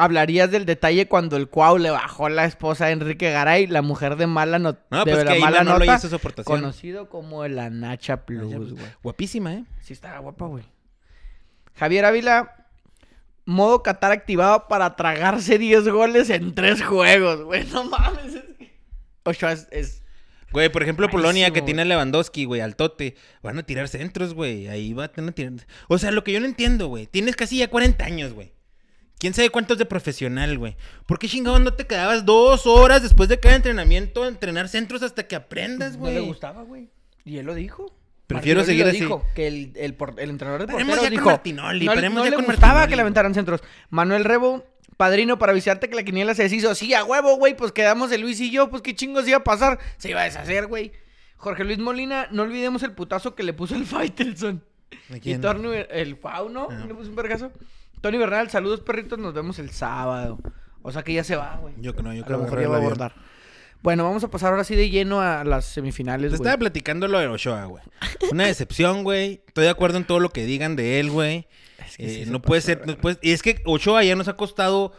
Hablarías 0.00 0.50
del 0.52 0.64
detalle 0.64 1.08
cuando 1.08 1.36
el 1.36 1.48
Cuau 1.48 1.76
le 1.76 1.90
bajó 1.90 2.28
la 2.28 2.44
esposa 2.44 2.84
a 2.86 2.90
Enrique 2.92 3.32
Garay, 3.32 3.66
la 3.66 3.82
mujer 3.82 4.14
de 4.14 4.28
mala, 4.28 4.60
no- 4.60 4.76
No, 4.90 5.04
de 5.04 5.10
pues 5.12 5.24
que 5.24 5.34
la 5.34 5.40
mala 5.40 5.58
Manolo 5.64 5.80
nota, 5.84 5.96
hizo 5.96 6.08
su 6.08 6.14
aportación. 6.14 6.60
conocido 6.60 7.08
como 7.08 7.44
el 7.44 7.58
Anacha 7.58 8.24
Plus, 8.24 8.54
pues, 8.54 8.72
güey. 8.74 8.84
Guapísima, 9.02 9.54
¿eh? 9.54 9.64
Sí, 9.80 9.92
estaba 9.92 10.20
guapa, 10.20 10.46
güey. 10.46 10.62
Javier 11.74 12.04
Ávila, 12.04 12.66
modo 13.44 13.82
Qatar 13.82 14.12
activado 14.12 14.68
para 14.68 14.94
tragarse 14.96 15.58
10 15.58 15.88
goles 15.88 16.30
en 16.30 16.54
3 16.54 16.82
juegos, 16.82 17.42
güey. 17.42 17.64
No 17.66 17.84
mames. 17.84 18.34
es 18.34 18.42
que- 18.56 18.78
Ochoa 19.24 19.52
es, 19.52 19.66
es- 19.70 20.02
Güey, 20.52 20.70
por 20.70 20.82
ejemplo, 20.82 21.10
Polonia, 21.10 21.50
que 21.50 21.60
tiene 21.60 21.82
a 21.82 21.84
Lewandowski, 21.84 22.44
güey, 22.46 22.62
al 22.62 22.74
tote, 22.74 23.16
van 23.42 23.58
a 23.58 23.64
tirar 23.64 23.86
centros, 23.88 24.32
güey. 24.32 24.68
Ahí 24.68 24.94
va 24.94 25.04
a 25.04 25.08
tener 25.12 25.34
tirar... 25.34 25.52
O 25.88 25.98
sea, 25.98 26.10
lo 26.10 26.24
que 26.24 26.32
yo 26.32 26.40
no 26.40 26.46
entiendo, 26.46 26.86
güey. 26.88 27.06
Tienes 27.06 27.36
casi 27.36 27.58
ya 27.58 27.68
40 27.68 28.04
años, 28.06 28.32
güey. 28.32 28.52
¿Quién 29.18 29.34
sabe 29.34 29.50
cuántos 29.50 29.78
de 29.78 29.84
profesional, 29.84 30.58
güey? 30.58 30.76
¿Por 31.06 31.18
qué 31.18 31.28
chingados 31.28 31.60
no 31.60 31.72
te 31.74 31.86
quedabas 31.86 32.24
dos 32.24 32.66
horas 32.66 33.02
después 33.02 33.28
de 33.28 33.40
cada 33.40 33.56
entrenamiento 33.56 34.22
a 34.22 34.28
entrenar 34.28 34.68
centros 34.68 35.02
hasta 35.02 35.26
que 35.26 35.34
aprendas, 35.36 35.96
no 35.96 36.06
le 36.06 36.12
güey? 36.14 36.26
gustaba, 36.26 36.62
güey. 36.62 36.88
Y 37.24 37.38
él 37.38 37.46
lo 37.46 37.54
dijo. 37.54 37.94
Prefiero 38.28 38.60
Martinoli 38.60 38.66
seguir 38.66 38.84
lo 38.84 38.90
así. 38.90 39.00
dijo, 39.00 39.26
que 39.34 39.46
el, 39.48 39.72
el, 39.76 39.94
por- 39.94 40.14
el 40.20 40.30
entrenador 40.30 40.60
de 40.60 40.66
Paremos 40.66 40.96
porteros 40.96 41.02
ya 41.02 41.08
con 41.08 41.16
dijo, 41.16 41.30
Martinoli, 41.30 41.86
no, 41.86 41.94
paremos 41.94 42.16
no 42.18 42.24
ya 42.24 42.30
le 42.30 42.36
con 42.36 42.44
gustaba 42.44 42.66
Martinoli. 42.74 42.90
que 42.90 42.96
le 42.96 43.02
aventaran 43.02 43.34
centros. 43.34 43.62
Manuel 43.90 44.24
Rebo, 44.24 44.64
padrino, 44.98 45.38
para 45.38 45.52
avisarte 45.52 45.88
que 45.88 45.96
la 45.96 46.02
quiniela 46.04 46.34
se 46.34 46.42
deshizo. 46.44 46.74
Sí, 46.74 46.92
a 46.94 47.04
huevo, 47.04 47.36
güey, 47.38 47.56
pues 47.56 47.72
quedamos 47.72 48.12
el 48.12 48.20
Luis 48.20 48.38
y 48.40 48.50
yo, 48.50 48.68
pues 48.70 48.82
qué 48.82 48.94
chingos 48.94 49.26
iba 49.26 49.38
a 49.38 49.44
pasar. 49.44 49.78
Se 49.96 50.10
iba 50.10 50.20
a 50.20 50.24
deshacer, 50.24 50.66
güey. 50.66 50.92
Jorge 51.38 51.64
Luis 51.64 51.78
Molina, 51.78 52.28
no 52.30 52.42
olvidemos 52.42 52.82
el 52.82 52.92
putazo 52.92 53.34
que 53.34 53.42
le 53.42 53.52
puso 53.54 53.74
el 53.74 53.84
Faitelson. 53.86 54.62
¿A 55.10 55.16
Y 55.16 55.20
quién? 55.20 55.40
Tony, 55.40 55.70
el 55.90 56.16
Pau, 56.18 56.48
¿no? 56.50 56.68
Ah. 56.70 56.84
Le 56.86 56.94
puso 56.94 57.08
un 57.10 57.16
vergazo. 57.16 57.50
Tony 58.00 58.18
Bernal, 58.18 58.50
saludos 58.50 58.80
perritos, 58.80 59.18
nos 59.18 59.34
vemos 59.34 59.58
el 59.58 59.70
sábado. 59.70 60.38
O 60.82 60.92
sea 60.92 61.02
que 61.02 61.12
ya 61.12 61.24
se 61.24 61.36
va, 61.36 61.56
güey. 61.56 61.74
Yo 61.78 61.94
que 61.94 62.02
no, 62.02 62.14
yo 62.14 62.22
A 62.22 62.26
creo 62.26 62.38
lo 62.38 62.44
que 62.44 62.50
mejor 62.50 62.62
ya 62.62 62.68
va 62.68 62.76
a 62.76 62.78
abordar. 62.80 63.14
Bueno, 63.82 64.04
vamos 64.04 64.24
a 64.24 64.28
pasar 64.28 64.50
ahora 64.50 64.64
sí 64.64 64.74
de 64.74 64.90
lleno 64.90 65.20
a 65.20 65.44
las 65.44 65.64
semifinales, 65.66 66.30
Te 66.32 66.36
güey. 66.38 66.46
estaba 66.48 66.58
platicando 66.58 67.06
lo 67.08 67.18
de 67.18 67.28
Ochoa, 67.28 67.64
güey. 67.66 67.82
Una 68.32 68.46
decepción, 68.46 69.04
güey. 69.04 69.42
Estoy 69.46 69.64
de 69.64 69.70
acuerdo 69.70 69.98
en 69.98 70.04
todo 70.04 70.18
lo 70.20 70.30
que 70.30 70.44
digan 70.46 70.74
de 70.76 70.98
él, 71.00 71.10
güey. 71.10 71.46
Es 71.86 71.96
que 71.96 72.06
Eh, 72.06 72.08
sí 72.10 72.24
se 72.24 72.30
no 72.30 72.42
puede 72.42 72.60
de 72.60 72.66
ser, 72.66 72.86
no 72.86 72.96
puede- 72.96 73.18
Y 73.22 73.32
es 73.32 73.42
que 73.42 73.62
Ochoa 73.66 74.02
ya 74.02 74.16
nos 74.16 74.26
ha 74.28 74.36
costado. 74.36 74.92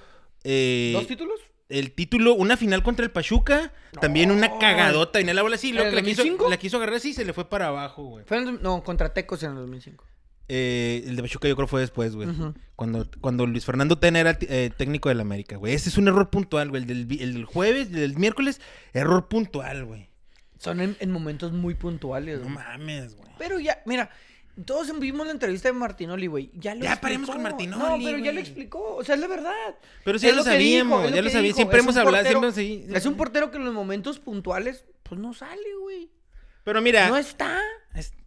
eh, 0.43 0.91
¿Dos 0.95 1.07
títulos? 1.07 1.39
el 1.67 1.91
título, 1.91 2.33
una 2.33 2.57
final 2.57 2.81
contra 2.81 3.03
el 3.05 3.11
Pachuca, 3.11 3.71
también 3.99 4.31
una 4.31 4.57
cagadota. 4.57 5.19
Y 5.21 5.29
en 5.29 5.35
la 5.35 5.41
bola 5.43 5.55
así, 5.55 5.69
¿En 5.69 5.75
lo 5.75 5.83
el 5.83 5.89
que 5.91 5.95
la 5.97 6.01
quiso, 6.01 6.21
2005? 6.23 6.49
la 6.49 6.57
quiso 6.57 6.77
agarrar 6.77 6.95
así 6.95 7.09
y 7.09 7.13
se 7.13 7.25
le 7.25 7.33
fue 7.33 7.47
para 7.49 7.67
abajo, 7.67 8.03
güey. 8.05 8.25
Fue 8.25 8.37
en 8.37 8.47
el- 8.47 8.61
no, 8.63 8.81
contra 8.83 9.13
Tecos 9.13 9.43
en 9.43 9.51
el 9.51 9.55
2005. 9.57 10.03
Eh, 10.49 11.03
el 11.05 11.15
de 11.15 11.21
Pachuca 11.21 11.47
yo 11.47 11.55
creo 11.55 11.67
fue 11.67 11.81
después, 11.81 12.15
güey. 12.15 12.27
Cuando, 12.75 13.07
cuando 13.21 13.45
Luis 13.45 13.65
Fernando 13.65 13.97
Tena 13.99 14.19
era 14.19 14.37
eh, 14.41 14.71
técnico 14.75 15.09
del 15.09 15.19
América, 15.21 15.57
güey. 15.57 15.73
Ese 15.73 15.89
es 15.89 15.97
un 15.97 16.07
error 16.07 16.29
puntual, 16.29 16.69
güey. 16.69 16.81
El 16.81 16.87
del, 17.07 17.21
el 17.21 17.33
del 17.35 17.45
jueves, 17.45 17.87
el 17.89 17.93
del 17.95 18.17
miércoles, 18.17 18.59
error 18.93 19.27
puntual, 19.27 19.85
güey. 19.85 20.09
Son 20.57 20.81
en, 20.81 20.97
en 20.99 21.11
momentos 21.11 21.51
muy 21.53 21.75
puntuales, 21.75 22.39
No 22.39 22.43
güey. 22.45 22.55
mames, 22.55 23.15
güey. 23.15 23.29
Pero 23.37 23.59
ya, 23.59 23.81
mira, 23.85 24.09
todos 24.65 24.91
vimos 24.99 25.25
la 25.25 25.31
entrevista 25.31 25.69
de 25.69 25.73
Martinoli, 25.73 26.27
güey. 26.27 26.51
Ya 26.55 26.75
lo 26.75 26.81
Ya 26.83 26.93
explicó. 26.93 27.01
paremos 27.01 27.29
con 27.29 27.43
Martinoli, 27.43 27.81
No, 27.81 27.97
pero 28.11 28.17
ya 28.17 28.31
lo 28.33 28.39
explicó. 28.39 28.95
O 28.95 29.03
sea, 29.03 29.15
es 29.15 29.21
la 29.21 29.27
verdad. 29.27 29.53
Pero 30.03 30.19
sí, 30.19 30.27
ya 30.27 30.33
lo 30.33 30.43
sabíamos, 30.43 31.03
dijo, 31.03 31.15
ya 31.15 31.21
lo 31.21 31.29
sabíamos. 31.29 31.55
Siempre 31.55 31.77
Es 31.77 31.83
hemos 31.83 31.95
hablado, 31.97 32.25
portero- 32.25 32.51
siempre. 32.51 32.97
Es 32.97 33.05
un 33.05 33.15
portero 33.15 33.51
que 33.51 33.57
en 33.57 33.65
los 33.65 33.73
momentos 33.73 34.19
puntuales, 34.19 34.83
pues 35.03 35.21
no 35.21 35.33
sale, 35.33 35.61
güey. 35.81 36.09
Pero 36.65 36.81
mira, 36.81 37.07
No 37.07 37.15
está. 37.17 37.57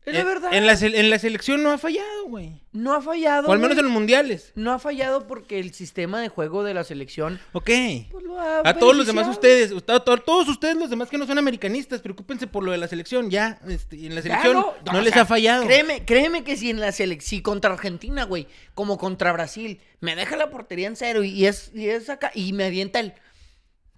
Es, 0.05 0.15
la 0.15 0.21
en- 0.21 0.27
verdad. 0.27 0.53
En 0.53 0.67
la, 0.67 0.73
en 0.73 1.11
la 1.11 1.19
selección 1.19 1.63
no 1.63 1.71
ha 1.71 1.79
fallado, 1.79 2.27
güey. 2.27 2.61
No 2.73 2.95
ha 2.95 3.01
fallado. 3.03 3.49
O 3.49 3.53
al 3.53 3.59
menos 3.59 3.75
güey. 3.77 3.81
en 3.81 3.85
los 3.85 3.93
mundiales. 3.93 4.53
No 4.55 4.73
ha 4.73 4.79
fallado 4.79 5.27
porque 5.27 5.59
el 5.61 5.73
sistema 5.75 6.21
de 6.21 6.29
juego 6.29 6.65
de 6.65 6.75
la 6.75 6.85
selección, 6.85 7.39
Ok. 7.53 7.71
pues 8.11 8.25
lo 8.25 8.41
ha 8.41 8.61
A 8.65 8.79
todos 8.79 8.97
los 8.97 9.07
demás 9.07 9.29
ustedes, 9.29 9.73
a 9.73 10.01
to- 10.01 10.17
todos 10.19 10.49
ustedes 10.49 10.77
los 10.77 10.91
demás 10.91 11.09
que 11.09 11.19
no 11.19 11.27
son 11.27 11.39
americanistas, 11.39 12.01
preocúpense 12.01 12.47
por 12.47 12.65
lo 12.65 12.73
de 12.73 12.79
la 12.79 12.89
selección, 12.89 13.31
ya, 13.31 13.61
este, 13.69 14.07
en 14.07 14.15
la 14.15 14.23
selección 14.23 14.53
Claro, 14.55 14.75
no, 14.93 15.01
les 15.01 15.13
sea, 15.13 15.23
ha 15.23 15.27
fallado. 15.27 15.67
Créeme, 15.67 16.05
créeme 16.05 16.43
que 16.45 16.57
si 16.57 16.71
en 16.71 16.81
la 16.81 16.91
selección, 16.93 17.29
si 17.29 17.43
contra 17.43 17.73
Argentina, 17.73 18.25
güey, 18.25 18.49
como 18.75 18.99
contra 18.99 19.33
Brasil, 19.33 19.81
me 20.01 20.17
deja 20.17 20.37
la 20.37 20.51
portería 20.51 20.89
en 20.89 20.97
cero 20.97 21.23
y 21.23 21.47
es, 21.47 21.71
y 21.75 21.89
es 21.89 22.09
acá, 22.11 22.31
y 22.35 22.53
me 22.53 22.65
avienta 22.65 22.99
el. 23.01 23.13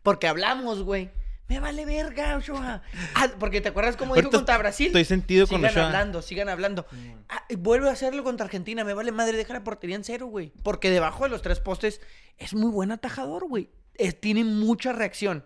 Porque 0.03 0.27
hablamos, 0.27 0.83
güey. 0.83 1.11
Me 1.48 1.61
vale 1.61 1.85
verga, 1.85 2.37
Ochoa. 2.38 2.80
Ah, 3.14 3.28
porque 3.38 3.61
te 3.61 3.68
acuerdas 3.68 3.96
cómo 3.96 4.14
dijo 4.14 4.30
contra 4.30 4.57
Brasil. 4.57 4.87
Estoy 4.87 5.04
sentido 5.04 5.46
con 5.46 5.59
sigan 5.59 5.72
Ochoa. 5.72 5.87
hablando, 5.87 6.22
sigan 6.22 6.48
hablando. 6.48 6.87
Ah, 7.28 7.44
y 7.50 7.57
vuelve 7.57 7.88
a 7.90 7.92
hacerlo 7.92 8.24
contra 8.24 8.46
Argentina. 8.46 8.83
Me 8.83 8.94
vale 8.94 9.12
madre, 9.12 9.37
deja 9.37 9.52
la 9.52 9.62
portería 9.62 9.96
en 9.96 10.04
cero, 10.04 10.26
güey. 10.26 10.52
Porque 10.62 10.90
debajo 10.90 11.24
de 11.24 11.30
los 11.30 11.42
tres 11.42 11.61
postes 11.61 12.00
es 12.38 12.54
muy 12.54 12.70
buen 12.70 12.90
atajador, 12.92 13.46
güey. 13.46 13.68
Es- 13.96 14.18
Tiene 14.18 14.42
mucha 14.44 14.92
reacción. 14.94 15.44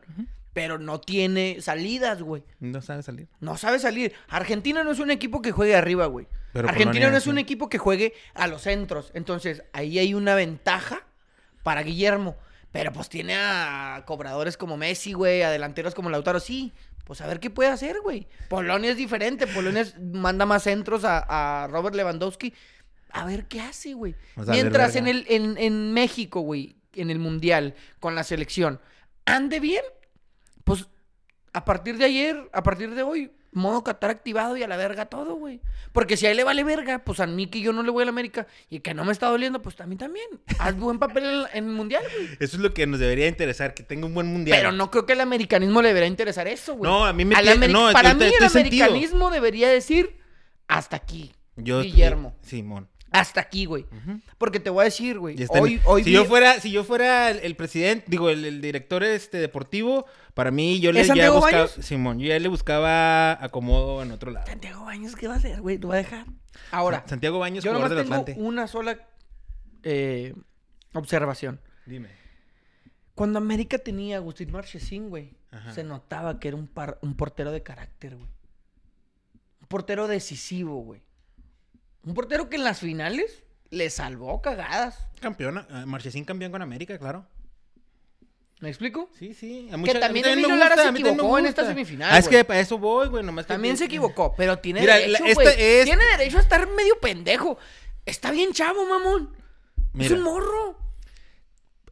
Pero 0.52 0.78
no 0.78 1.00
tiene 1.00 1.58
salidas, 1.60 2.22
güey. 2.22 2.42
No 2.60 2.80
sabe 2.80 3.02
salir. 3.02 3.28
No 3.40 3.56
sabe 3.56 3.78
salir. 3.80 4.12
Argentina 4.28 4.82
no 4.84 4.90
es 4.92 4.98
un 5.00 5.10
equipo 5.10 5.42
que 5.42 5.52
juegue 5.52 5.74
arriba, 5.76 6.06
güey. 6.06 6.26
Pero 6.52 6.68
Argentina 6.68 6.92
Polonia 6.92 7.10
no 7.10 7.16
es 7.18 7.24
sí. 7.24 7.30
un 7.30 7.38
equipo 7.38 7.68
que 7.68 7.78
juegue 7.78 8.14
a 8.34 8.46
los 8.46 8.62
centros. 8.62 9.10
Entonces, 9.14 9.62
ahí 9.72 9.98
hay 9.98 10.14
una 10.14 10.34
ventaja 10.34 11.02
para 11.62 11.82
Guillermo. 11.82 12.36
Pero 12.72 12.92
pues 12.92 13.08
tiene 13.08 13.34
a 13.36 14.02
cobradores 14.06 14.56
como 14.56 14.76
Messi, 14.76 15.12
güey, 15.14 15.42
a 15.42 15.50
delanteros 15.50 15.94
como 15.94 16.10
Lautaro. 16.10 16.38
Sí, 16.40 16.72
pues 17.04 17.20
a 17.22 17.26
ver 17.26 17.40
qué 17.40 17.48
puede 17.50 17.70
hacer, 17.70 18.00
güey. 18.02 18.28
Polonia 18.48 18.90
es 18.90 18.96
diferente. 18.96 19.46
Polonia 19.46 19.80
es- 19.82 19.98
manda 19.98 20.44
más 20.44 20.64
centros 20.64 21.04
a, 21.04 21.62
a 21.64 21.66
Robert 21.68 21.94
Lewandowski. 21.96 22.52
A 23.10 23.24
ver 23.24 23.46
qué 23.48 23.60
hace, 23.62 23.94
güey. 23.94 24.14
Mientras 24.48 24.94
en, 24.96 25.08
el, 25.08 25.24
en, 25.28 25.56
en 25.56 25.94
México, 25.94 26.40
güey, 26.40 26.76
en 26.94 27.08
el 27.10 27.18
Mundial, 27.18 27.74
con 28.00 28.14
la 28.14 28.22
selección, 28.22 28.80
ande 29.24 29.60
bien, 29.60 29.82
pues 30.64 30.86
a 31.54 31.64
partir 31.64 31.96
de 31.96 32.04
ayer, 32.04 32.50
a 32.52 32.62
partir 32.62 32.94
de 32.94 33.02
hoy, 33.02 33.32
modo 33.58 33.84
Qatar 33.84 34.10
activado 34.10 34.56
y 34.56 34.62
a 34.62 34.68
la 34.68 34.76
verga 34.76 35.06
todo, 35.06 35.34
güey. 35.34 35.60
Porque 35.92 36.16
si 36.16 36.26
a 36.26 36.30
él 36.30 36.36
le 36.38 36.44
vale 36.44 36.64
verga, 36.64 37.00
pues 37.00 37.20
a 37.20 37.26
mí 37.26 37.46
que 37.48 37.60
yo 37.60 37.72
no 37.72 37.82
le 37.82 37.90
voy 37.90 38.02
a 38.02 38.04
la 38.06 38.10
América 38.10 38.46
y 38.70 38.80
que 38.80 38.94
no 38.94 39.04
me 39.04 39.12
está 39.12 39.26
doliendo, 39.28 39.60
pues 39.60 39.80
a 39.80 39.86
mí 39.86 39.96
también. 39.96 40.26
Haz 40.58 40.76
buen 40.76 40.98
papel 40.98 41.24
en, 41.24 41.58
en 41.58 41.64
el 41.68 41.74
mundial, 41.74 42.02
güey. 42.14 42.28
Eso 42.40 42.56
es 42.56 42.62
lo 42.62 42.72
que 42.72 42.86
nos 42.86 42.98
debería 43.00 43.28
interesar, 43.28 43.74
que 43.74 43.82
tenga 43.82 44.06
un 44.06 44.14
buen 44.14 44.26
mundial. 44.28 44.56
Pero 44.58 44.72
no 44.72 44.90
creo 44.90 45.04
que 45.04 45.12
al 45.14 45.20
americanismo 45.20 45.82
le 45.82 45.88
debería 45.88 46.08
interesar 46.08 46.46
eso, 46.48 46.74
güey. 46.74 46.90
No, 46.90 47.04
a 47.04 47.12
mí 47.12 47.24
me 47.24 47.34
Al 47.34 47.42
tiene- 47.44 47.66
ameri- 47.66 47.72
no, 47.72 47.92
Para 47.92 48.14
mí 48.14 48.24
el 48.24 48.30
sentido. 48.50 48.84
americanismo 48.86 49.30
debería 49.30 49.68
decir 49.68 50.16
hasta 50.68 50.96
aquí, 50.96 51.32
Yo- 51.56 51.82
Guillermo. 51.82 52.34
Simón. 52.42 52.88
Hasta 53.10 53.40
aquí, 53.40 53.64
güey. 53.64 53.86
Porque 54.36 54.60
te 54.60 54.68
voy 54.70 54.82
a 54.82 54.84
decir, 54.84 55.18
güey. 55.18 55.34
Hoy, 55.48 55.80
hoy 55.86 56.04
si 56.04 56.10
vi- 56.10 56.14
yo 56.16 56.24
fuera, 56.26 56.60
si 56.60 56.70
yo 56.70 56.84
fuera 56.84 57.30
el, 57.30 57.38
el 57.38 57.56
presidente, 57.56 58.04
digo, 58.08 58.28
el, 58.28 58.44
el 58.44 58.60
director 58.60 59.02
este 59.02 59.38
deportivo, 59.38 60.04
para 60.34 60.50
mí 60.50 60.78
yo 60.80 60.92
le 60.92 61.00
¿Es 61.00 61.06
ya 61.08 61.30
buscaba, 61.30 61.62
Baños? 61.64 61.70
Simón, 61.80 62.18
yo 62.18 62.28
ya 62.28 62.38
le 62.38 62.48
buscaba 62.48 63.42
acomodo 63.42 64.02
en 64.02 64.12
otro 64.12 64.30
lado. 64.30 64.46
Santiago 64.46 64.84
Baños, 64.84 65.16
¿qué 65.16 65.26
va 65.26 65.34
a 65.34 65.36
hacer, 65.38 65.60
güey? 65.62 65.78
¿Lo 65.78 65.88
va 65.88 65.94
a 65.94 65.98
dejar? 65.98 66.26
Ahora, 66.70 67.02
Santiago 67.06 67.38
Baños, 67.38 67.64
yo 67.64 67.72
nomás 67.72 67.88
del 67.90 68.00
tengo 68.02 68.14
Atlante. 68.14 68.40
una 68.40 68.66
sola 68.66 68.98
eh, 69.84 70.34
observación. 70.92 71.60
Dime. 71.86 72.08
Cuando 73.14 73.38
América 73.38 73.78
tenía 73.78 74.16
a 74.16 74.18
Agustín 74.18 74.52
Marchesín, 74.52 75.08
güey, 75.08 75.34
Ajá. 75.50 75.72
se 75.72 75.82
notaba 75.82 76.38
que 76.38 76.48
era 76.48 76.56
un, 76.56 76.68
par- 76.68 76.98
un 77.02 77.14
portero 77.16 77.50
de 77.52 77.62
carácter, 77.62 78.16
güey. 78.16 78.28
Un 79.62 79.66
portero 79.68 80.06
decisivo, 80.08 80.82
güey. 80.82 81.00
Un 82.04 82.14
portero 82.14 82.48
que 82.48 82.56
en 82.56 82.64
las 82.64 82.80
finales 82.80 83.42
le 83.70 83.90
salvó 83.90 84.40
cagadas. 84.40 84.98
Campeón, 85.20 85.58
ah, 85.58 85.84
Marchesín 85.86 86.24
campeón 86.24 86.52
con 86.52 86.62
América, 86.62 86.98
claro. 86.98 87.26
¿Me 88.60 88.68
explico? 88.70 89.08
Sí, 89.16 89.34
sí. 89.34 89.68
A 89.68 89.72
Que 89.72 89.76
mucha- 89.76 89.92
a 89.92 89.94
mí 89.94 90.00
también 90.00 90.24
me 90.26 90.32
Emilio 90.32 90.48
Lara 90.56 90.70
gusta, 90.70 90.82
se 90.82 90.86
también 90.88 91.06
equivocó 91.06 91.38
en 91.38 91.46
esta 91.46 91.64
semifinal, 91.66 92.10
Ah, 92.12 92.18
es 92.18 92.28
que 92.28 92.44
para 92.44 92.58
eso 92.58 92.76
voy, 92.78 93.08
güey, 93.08 93.22
nomás 93.22 93.46
que- 93.46 93.52
También 93.52 93.76
se 93.76 93.84
equivocó, 93.84 94.34
pero 94.36 94.58
tiene 94.58 94.80
Mira, 94.80 94.96
derecho, 94.96 95.22
la- 95.22 95.28
esta 95.30 95.42
güey. 95.42 95.56
es- 95.60 95.84
Tiene 95.84 96.04
derecho 96.16 96.38
a 96.38 96.40
estar 96.40 96.68
medio 96.68 96.98
pendejo. 96.98 97.56
Está 98.04 98.32
bien 98.32 98.52
chavo, 98.52 98.84
mamón. 98.86 99.32
Es 99.98 100.10
un 100.10 100.22
morro. 100.22 100.76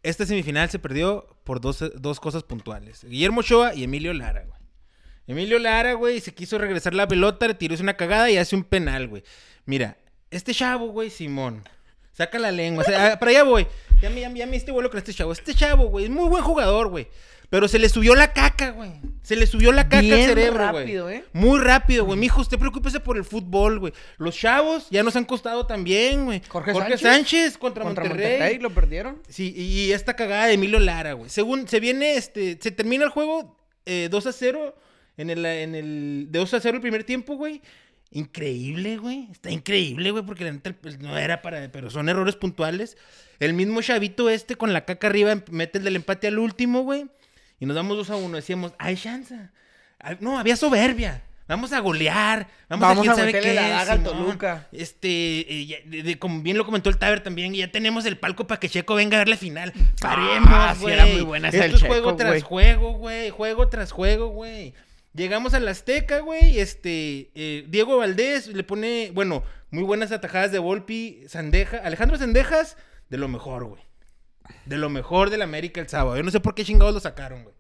Esta 0.02 0.24
semifinal 0.26 0.68
se 0.70 0.78
perdió 0.78 1.26
por 1.44 1.60
dos, 1.60 1.84
dos 1.96 2.18
cosas 2.20 2.42
puntuales. 2.42 3.04
Guillermo 3.04 3.40
Ochoa 3.40 3.74
y 3.74 3.84
Emilio 3.84 4.12
Lara, 4.12 4.44
güey. 4.44 4.55
Emilio 5.26 5.58
Lara, 5.58 5.94
güey, 5.94 6.20
se 6.20 6.32
quiso 6.32 6.58
regresar 6.58 6.94
la 6.94 7.08
pelota, 7.08 7.48
le 7.48 7.54
tiró 7.54 7.74
una 7.80 7.94
cagada 7.96 8.30
y 8.30 8.36
hace 8.36 8.54
un 8.56 8.64
penal, 8.64 9.08
güey. 9.08 9.22
Mira, 9.64 9.96
este 10.30 10.54
chavo, 10.54 10.88
güey, 10.88 11.10
Simón. 11.10 11.64
Saca 12.12 12.38
la 12.38 12.50
lengua. 12.52 12.82
o 12.82 12.86
sea, 12.86 13.12
ah, 13.12 13.18
para 13.18 13.30
allá 13.30 13.42
voy. 13.42 13.66
Ya 14.00 14.08
me, 14.10 14.20
ya, 14.20 14.30
me- 14.30 14.38
ya 14.38 14.46
me 14.46 14.56
este 14.56 14.72
vuelo 14.72 14.88
con 14.88 14.98
este 14.98 15.12
chavo. 15.12 15.32
Este 15.32 15.54
chavo, 15.54 15.86
güey, 15.88 16.04
es 16.06 16.10
muy 16.10 16.28
buen 16.28 16.42
jugador, 16.44 16.88
güey. 16.88 17.08
Pero 17.48 17.68
se 17.68 17.78
le 17.78 17.88
subió 17.88 18.14
la 18.16 18.32
caca, 18.32 18.70
güey. 18.70 18.90
Se 19.22 19.36
le 19.36 19.46
subió 19.46 19.70
la 19.70 19.84
caca 19.84 20.00
Bien 20.00 20.14
al 20.14 20.26
cerebro, 20.26 20.68
güey. 20.70 20.82
rápido, 20.84 21.10
¿eh? 21.10 21.24
Muy 21.32 21.60
rápido, 21.60 22.04
güey. 22.04 22.18
Mijo, 22.18 22.40
usted 22.40 22.58
preocúpese 22.58 22.98
por 22.98 23.16
el 23.16 23.24
fútbol, 23.24 23.78
güey. 23.78 23.92
Los 24.18 24.36
chavos 24.36 24.88
ya 24.90 25.02
nos 25.04 25.14
han 25.14 25.24
costado 25.24 25.64
también, 25.66 26.24
güey. 26.24 26.42
Jorge 26.48 26.72
Sánchez, 26.74 27.00
Sánchez 27.00 27.58
contra, 27.58 27.84
Contra 27.84 28.04
Monterrey. 28.04 28.30
Monterrey 28.32 28.58
lo 28.58 28.70
perdieron. 28.70 29.22
Sí, 29.28 29.52
y 29.56 29.92
esta 29.92 30.16
cagada 30.16 30.46
de 30.46 30.54
Emilio 30.54 30.80
Lara, 30.80 31.12
güey. 31.12 31.30
Según 31.30 31.68
se 31.68 31.78
viene, 31.78 32.16
este, 32.16 32.58
se 32.60 32.70
termina 32.72 33.04
el 33.04 33.10
juego 33.10 33.56
eh, 33.84 34.08
2 34.10 34.26
a 34.26 34.32
0 34.32 34.74
en 35.16 35.31
el, 35.31 35.44
en 35.46 35.74
el, 35.74 36.26
de 36.31 36.38
2 36.38 36.55
a 36.55 36.61
0 36.61 36.76
el 36.76 36.83
primer 36.83 37.05
tiempo, 37.05 37.37
güey. 37.37 37.62
Increíble, 38.12 38.96
güey. 38.98 39.29
Está 39.33 39.50
increíble, 39.50 40.11
güey, 40.11 40.24
porque 40.24 40.44
la 40.44 40.52
neta 40.52 40.72
pues, 40.81 40.98
no 40.98 41.18
era 41.18 41.42
para, 41.42 41.70
pero 41.72 41.90
son 41.90 42.09
errores 42.09 42.37
puntuales. 42.37 42.96
El 43.40 43.52
mismo 43.52 43.83
chavito 43.83 44.31
este 44.31 44.57
con 44.57 44.72
la 44.72 44.85
caca 44.85 45.09
arriba 45.09 45.33
em- 45.33 45.42
mete 45.50 45.79
el 45.79 45.85
del 45.85 45.96
empate 45.96 46.29
al 46.29 46.38
último, 46.38 46.83
güey. 46.83 47.07
Y 47.61 47.66
nos 47.66 47.74
damos 47.74 47.96
2 47.96 48.11
a 48.11 48.16
1. 48.16 48.37
Decíamos, 48.37 48.72
hay 48.79 48.96
chance. 48.96 49.35
Ah, 50.00 50.16
No, 50.20 50.38
había 50.38 50.57
soberbia. 50.57 51.22
Vamos 51.48 51.72
a 51.72 51.79
golear. 51.81 52.48
Vamos, 52.68 52.88
Vamos 52.88 52.98
a 53.09 53.12
a 53.12 53.14
quién 53.14 53.14
sabe 53.16 53.26
meterle 53.26 53.48
qué. 53.50 53.55
la 53.55 53.68
daga 53.68 53.92
al. 53.92 54.02
Toluca. 54.02 54.68
Este, 54.72 55.09
eh, 55.52 55.66
ya- 55.66 55.76
de- 55.85 56.02
de- 56.02 56.18
como 56.18 56.42
bien 56.42 56.57
lo 56.59 56.64
comentó 56.64 56.90
el 56.90 56.98
Taber 56.98 57.20
también, 57.22 57.55
ya 57.55 57.70
tenemos 57.70 58.05
el 58.07 58.18
palco 58.18 58.46
para 58.46 58.59
que 58.59 58.68
Checo 58.68 58.94
venga 58.96 59.16
a 59.16 59.20
ver 59.20 59.29
la 59.29 59.37
final. 59.37 59.72
Paremos, 60.00 60.48
Ah, 60.50 60.72
sí 60.74 60.83
güey. 60.83 60.94
era 60.94 61.07
muy 61.07 61.20
buena 61.22 61.48
esa 61.48 61.64
Esto 61.64 61.76
es 61.76 61.83
Checo, 61.83 61.92
juego 61.92 62.16
tras 62.16 62.42
juego, 62.42 62.92
güey. 62.94 63.31
Juego 63.31 63.68
tras 63.68 63.92
juego, 63.92 64.29
güey. 64.29 64.74
Llegamos 65.16 65.55
al 65.55 65.66
Azteca, 65.66 66.20
güey. 66.20 66.59
Este, 66.59 67.31
eh, 67.35 67.64
Diego 67.68 67.96
Valdés 67.96 68.48
le 68.48 68.62
pone, 68.64 69.11
bueno, 69.14 69.42
muy 69.70 69.83
buenas 69.83 70.12
atajadas 70.12 70.52
de 70.52 70.59
Volpi, 70.59 71.24
Sandeja. 71.26 71.79
Alejandro 71.79 72.18
Sandejas, 72.18 72.76
de 73.09 73.16
lo 73.16 73.26
mejor, 73.26 73.64
güey. 73.64 73.83
De 74.66 74.76
lo 74.76 74.90
mejor 74.90 75.31
del 75.31 75.40
América 75.40 75.81
el 75.81 75.88
sábado. 75.88 76.18
Yo 76.18 76.22
no 76.22 76.31
sé 76.31 76.40
por 76.40 76.55
qué 76.55 76.64
chingados 76.64 76.92
lo 76.92 77.00
sacaron, 77.00 77.44
güey. 77.44 77.55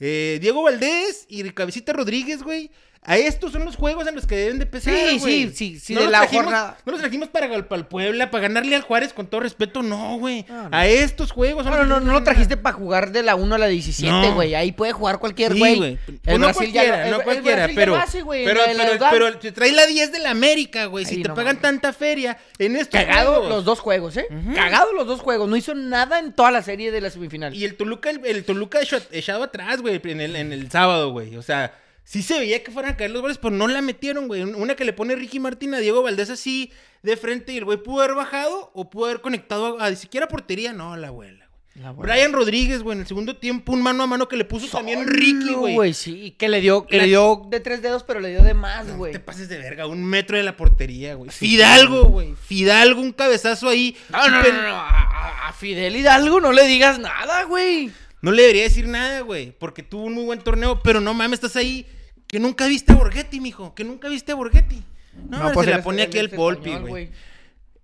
Eh, 0.00 0.38
Diego 0.42 0.62
Valdés 0.62 1.24
y 1.28 1.48
Cabecita 1.52 1.94
Rodríguez, 1.94 2.42
güey. 2.42 2.70
A 3.04 3.16
estos 3.18 3.50
son 3.50 3.64
los 3.64 3.74
juegos 3.74 4.06
en 4.06 4.14
los 4.14 4.26
que 4.26 4.36
deben 4.36 4.60
de 4.60 4.66
pesar, 4.66 4.94
Sí, 4.94 5.18
güey. 5.18 5.48
sí, 5.48 5.52
sí, 5.56 5.80
sí, 5.80 5.94
no 5.94 6.00
de 6.00 6.04
los 6.06 6.12
la 6.12 6.18
trajimos, 6.20 6.44
jornada. 6.44 6.76
No 6.86 6.92
los 6.92 7.00
trajimos 7.00 7.28
para, 7.30 7.48
para 7.48 7.80
el 7.80 7.86
Puebla, 7.86 8.30
para 8.30 8.42
ganarle 8.42 8.76
al 8.76 8.82
Juárez 8.82 9.12
con 9.12 9.26
todo 9.26 9.40
respeto, 9.40 9.82
no, 9.82 10.18
güey. 10.18 10.46
No, 10.48 10.68
no. 10.68 10.76
A 10.76 10.86
estos 10.86 11.32
juegos 11.32 11.64
son 11.64 11.72
No, 11.72 11.78
los 11.80 11.88
no, 11.88 11.98
no, 11.98 12.06
no 12.06 12.12
lo 12.12 12.22
trajiste 12.22 12.56
para 12.56 12.76
jugar 12.76 13.10
de 13.10 13.24
la 13.24 13.34
1 13.34 13.56
a 13.56 13.58
la 13.58 13.66
17, 13.66 14.08
No. 14.08 14.34
güey. 14.34 14.54
Ahí 14.54 14.70
puede 14.70 14.92
jugar 14.92 15.18
cualquier 15.18 15.52
Sí, 15.52 15.58
güey. 15.58 15.76
güey. 15.78 15.98
El 16.06 16.18
Pues 16.20 16.38
no 16.38 16.52
cualquiera, 16.52 17.10
no 17.10 17.22
cualquiera, 17.22 17.68
pero, 17.74 17.98
güey, 18.22 18.44
pero, 18.44 19.38
te 19.38 19.50
trae 19.50 19.72
la 19.72 19.86
10 19.86 20.12
de 20.12 20.20
la 20.20 20.30
América, 20.30 20.84
güey. 20.84 21.04
Si 21.04 21.22
te 21.24 21.30
pagan 21.30 21.60
tanta 21.60 21.92
feria 21.92 22.38
en 22.58 22.76
estos 22.76 23.00
Cagado 23.00 23.48
los 23.48 23.64
dos 23.64 23.80
juegos, 23.80 24.16
¿eh? 24.16 24.26
Cagado 24.54 24.92
los 24.92 25.08
dos 25.08 25.20
juegos. 25.20 25.48
No 25.48 25.56
hizo 25.56 25.74
nada 25.74 26.20
en 26.20 26.32
toda 26.32 26.52
la 26.52 26.62
serie 26.62 26.92
de 26.92 27.00
la 27.00 27.10
semifinal. 27.10 27.52
Y 27.52 27.64
el 27.64 27.74
Toluca, 27.74 28.10
el, 28.10 28.44
Toluca 28.44 28.78
echado 29.10 29.42
atrás, 29.42 29.80
güey, 29.80 30.00
en 30.04 30.20
el 30.52 30.70
sábado, 30.70 31.10
güey. 31.10 31.36
O 31.36 31.42
sea, 31.42 31.74
sí 32.04 32.22
se 32.22 32.38
veía 32.38 32.62
que 32.62 32.70
fueran 32.70 32.92
a 32.92 32.96
caer 32.96 33.10
los 33.10 33.22
goles, 33.22 33.38
pero 33.38 33.54
no 33.54 33.68
la 33.68 33.80
metieron, 33.82 34.28
güey. 34.28 34.42
Una 34.42 34.74
que 34.76 34.84
le 34.84 34.92
pone 34.92 35.14
Ricky 35.16 35.38
Martín 35.40 35.74
a 35.74 35.78
Diego 35.78 36.02
Valdés 36.02 36.30
así 36.30 36.70
de 37.02 37.16
frente 37.16 37.52
y 37.52 37.58
el 37.58 37.64
güey 37.64 37.78
pudo 37.78 38.02
haber 38.02 38.14
bajado 38.16 38.70
o 38.74 38.90
pudo 38.90 39.06
haber 39.06 39.20
conectado 39.20 39.80
a, 39.80 39.86
a 39.86 39.96
siquiera 39.96 40.28
portería. 40.28 40.72
No, 40.72 40.96
la 40.96 41.08
abuela, 41.08 41.38
güey. 41.38 41.82
La. 41.82 41.92
Brian 41.92 42.34
Rodríguez, 42.34 42.82
güey, 42.82 42.96
en 42.96 43.00
el 43.00 43.06
segundo 43.08 43.36
tiempo, 43.38 43.72
un 43.72 43.80
mano 43.80 44.02
a 44.02 44.06
mano 44.06 44.28
que 44.28 44.36
le 44.36 44.44
puso 44.44 44.66
también 44.66 45.06
Ricky, 45.08 45.54
güey. 45.54 45.94
sí, 45.94 46.32
que 46.38 46.46
le 46.50 46.60
dio, 46.60 46.86
que 46.86 46.98
La- 46.98 47.04
le 47.04 47.08
dio 47.08 47.46
de 47.48 47.60
tres 47.60 47.80
dedos, 47.80 48.02
pero 48.04 48.20
le 48.20 48.28
dio 48.28 48.42
de 48.42 48.52
más, 48.52 48.84
No 48.86 48.98
güey. 48.98 49.10
te 49.12 49.20
pases 49.20 49.48
de 49.48 49.56
verga, 49.56 49.86
un 49.86 50.04
metro 50.04 50.36
de 50.36 50.42
la 50.42 50.54
portería, 50.54 51.14
güey. 51.14 51.30
Fidalgo, 51.30 52.04
güey. 52.04 52.34
Fidalgo, 52.34 53.00
un 53.00 53.12
cabezazo 53.12 53.70
ahí. 53.70 53.96
No, 54.10 54.28
no, 54.28 54.42
no, 54.42 54.52
no, 54.52 54.74
a- 54.76 55.48
a 55.48 55.52
Fidel 55.54 55.96
Hidalgo 55.96 56.40
no 56.42 56.52
le 56.52 56.66
digas 56.66 56.98
nada, 56.98 57.44
güey. 57.44 57.90
No 58.22 58.30
le 58.32 58.42
debería 58.42 58.62
decir 58.62 58.86
nada, 58.88 59.20
güey, 59.20 59.52
porque 59.58 59.82
tuvo 59.82 60.04
un 60.04 60.14
muy 60.14 60.24
buen 60.24 60.38
torneo, 60.38 60.80
pero 60.82 61.00
no 61.00 61.12
mames, 61.12 61.38
estás 61.38 61.56
ahí. 61.56 61.86
Que 62.26 62.38
nunca 62.38 62.66
viste 62.66 62.92
a 62.92 62.96
Borghetti, 62.96 63.40
mijo. 63.40 63.74
Que 63.74 63.84
nunca 63.84 64.08
viste 64.08 64.32
a 64.32 64.36
Borghetti. 64.36 64.82
No, 65.28 65.52
pues 65.52 65.66
se 65.66 65.72
la 65.72 65.82
pone 65.82 66.02
aquí 66.02 66.16
el 66.18 66.30
Polpi, 66.30 66.74
güey. 66.76 67.10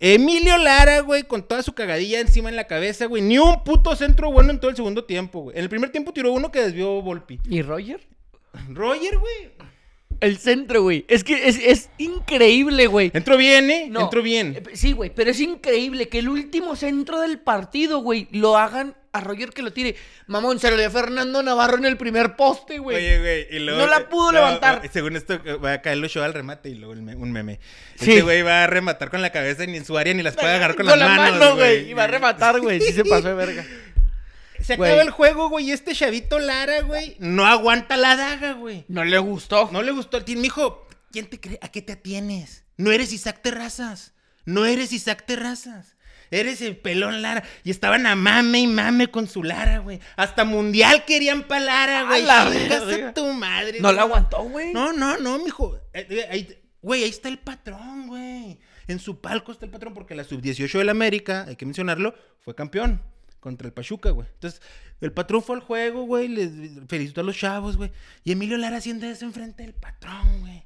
Emilio 0.00 0.56
Lara, 0.58 1.00
güey, 1.00 1.24
con 1.24 1.42
toda 1.42 1.62
su 1.62 1.72
cagadilla 1.74 2.20
encima 2.20 2.48
en 2.48 2.56
la 2.56 2.68
cabeza, 2.68 3.06
güey. 3.06 3.20
Ni 3.20 3.36
un 3.38 3.64
puto 3.64 3.96
centro 3.96 4.30
bueno 4.30 4.50
en 4.52 4.60
todo 4.60 4.70
el 4.70 4.76
segundo 4.76 5.04
tiempo, 5.04 5.40
güey. 5.40 5.56
En 5.56 5.64
el 5.64 5.68
primer 5.68 5.90
tiempo 5.90 6.12
tiró 6.12 6.32
uno 6.32 6.52
que 6.52 6.60
desvió 6.60 7.02
Volpi. 7.02 7.40
¿Y 7.48 7.62
Roger? 7.62 8.06
Roger, 8.70 9.18
güey. 9.18 9.50
El 10.20 10.38
centro, 10.38 10.82
güey. 10.82 11.04
Es 11.08 11.24
que 11.24 11.48
es, 11.48 11.58
es 11.58 11.90
increíble, 11.98 12.86
güey. 12.86 13.10
Entró 13.12 13.36
bien, 13.36 13.70
¿eh? 13.70 13.88
No, 13.90 14.02
Entró 14.02 14.22
bien. 14.22 14.54
eh, 14.56 14.62
Sí, 14.76 14.92
güey, 14.92 15.12
pero 15.14 15.30
es 15.30 15.40
increíble 15.40 16.08
que 16.08 16.20
el 16.20 16.28
último 16.28 16.76
centro 16.76 17.20
del 17.20 17.38
partido, 17.40 17.98
güey, 17.98 18.28
lo 18.30 18.56
hagan 18.56 18.96
a 19.18 19.20
Roger 19.20 19.50
que 19.50 19.62
lo 19.62 19.72
tire. 19.72 19.96
Mamón, 20.26 20.58
se 20.58 20.70
lo 20.70 20.76
dio 20.76 20.86
a 20.86 20.90
Fernando 20.90 21.42
Navarro 21.42 21.76
en 21.76 21.84
el 21.84 21.96
primer 21.96 22.36
poste, 22.36 22.78
güey. 22.78 22.96
Oye, 22.96 23.18
güey, 23.18 23.56
y 23.56 23.58
luego... 23.60 23.80
No 23.80 23.86
la 23.86 24.08
pudo 24.08 24.32
levantar. 24.32 24.82
Según 24.92 25.16
esto, 25.16 25.34
eh, 25.34 25.54
va 25.54 25.74
a 25.74 25.82
caer 25.82 25.98
show 26.08 26.22
al 26.22 26.34
remate 26.34 26.70
y 26.70 26.74
luego 26.74 26.94
el 26.94 27.00
un 27.00 27.32
meme. 27.32 27.60
Sí. 27.96 28.10
Este 28.10 28.22
güey 28.22 28.42
va 28.42 28.64
a 28.64 28.66
rematar 28.66 29.10
con 29.10 29.22
la 29.22 29.30
cabeza 29.30 29.64
y 29.64 29.66
ni 29.66 29.76
en 29.78 29.84
su 29.84 29.98
área 29.98 30.14
ni 30.14 30.22
las 30.22 30.36
puede 30.36 30.54
agarrar 30.54 30.76
con, 30.76 30.86
las 30.86 30.98
la 30.98 31.08
manos, 31.08 31.38
mano, 31.38 31.56
güey. 31.56 31.90
Y 31.90 31.94
va 31.94 32.04
a 32.04 32.08
rematar, 32.08 32.60
güey. 32.60 32.80
Sí 32.80 32.92
se 32.92 33.04
pasó 33.04 33.28
de 33.28 33.34
verga. 33.34 33.64
Se 34.60 34.76
Güey. 34.76 34.90
acaba 34.90 35.02
el 35.02 35.10
juego, 35.10 35.48
güey, 35.48 35.68
y 35.68 35.72
este 35.72 35.94
chavito 35.94 36.38
Lara, 36.38 36.80
güey, 36.80 37.16
no 37.20 37.46
aguanta 37.46 37.96
la 37.96 38.16
daga, 38.16 38.54
güey. 38.54 38.84
No 38.88 39.04
le 39.04 39.18
gustó. 39.18 39.68
No 39.72 39.82
le 39.82 39.92
gustó 39.92 40.16
al 40.16 40.24
team. 40.24 40.40
Mijo, 40.40 40.86
¿quién 41.12 41.26
te 41.30 41.38
cree? 41.38 41.58
¿A 41.62 41.68
qué 41.68 41.80
te 41.80 41.92
atienes? 41.92 42.64
No 42.76 42.90
eres 42.90 43.12
Isaac 43.12 43.40
Terrazas. 43.40 44.14
No 44.44 44.66
eres 44.66 44.92
Isaac 44.92 45.24
Terrazas. 45.26 45.96
Eres 46.30 46.60
el 46.62 46.76
pelón 46.76 47.22
Lara. 47.22 47.42
Y 47.64 47.70
estaban 47.70 48.06
a 48.06 48.14
mame 48.16 48.60
y 48.60 48.66
mame 48.66 49.08
con 49.08 49.26
su 49.28 49.42
Lara, 49.42 49.78
güey. 49.78 50.00
Hasta 50.16 50.44
mundial 50.44 51.04
querían 51.04 51.44
pa' 51.44 51.60
Lara, 51.60 52.04
güey. 52.04 52.22
la 52.24 52.44
verga. 52.44 53.14
tu 53.14 53.32
madre. 53.32 53.80
No 53.80 53.92
la 53.92 54.02
aguantó, 54.02 54.42
güey. 54.44 54.72
No, 54.72 54.92
no, 54.92 55.16
no, 55.18 55.38
mijo. 55.38 55.78
Eh, 55.92 56.06
eh, 56.10 56.62
Güey, 56.80 57.02
ahí 57.02 57.10
está 57.10 57.28
el 57.28 57.38
patrón, 57.38 58.06
güey. 58.06 58.58
En 58.86 59.00
su 59.00 59.20
palco 59.20 59.52
está 59.52 59.66
el 59.66 59.70
patrón 59.70 59.94
porque 59.94 60.14
la 60.14 60.24
sub-18 60.24 60.78
del 60.78 60.88
América, 60.88 61.44
hay 61.48 61.56
que 61.56 61.66
mencionarlo, 61.66 62.14
fue 62.38 62.54
campeón 62.54 63.02
contra 63.40 63.66
el 63.66 63.74
Pachuca, 63.74 64.10
güey. 64.10 64.28
Entonces, 64.34 64.62
el 65.00 65.12
patrón 65.12 65.42
fue 65.42 65.56
al 65.56 65.62
juego, 65.62 66.02
güey, 66.04 66.28
les 66.28 66.50
felicitó 66.88 67.20
a 67.20 67.24
los 67.24 67.36
chavos, 67.36 67.76
güey. 67.76 67.90
Y 68.24 68.32
Emilio 68.32 68.56
Lara 68.56 68.76
haciendo 68.78 69.06
eso 69.06 69.24
enfrente 69.24 69.64
del 69.64 69.74
patrón, 69.74 70.40
güey. 70.40 70.64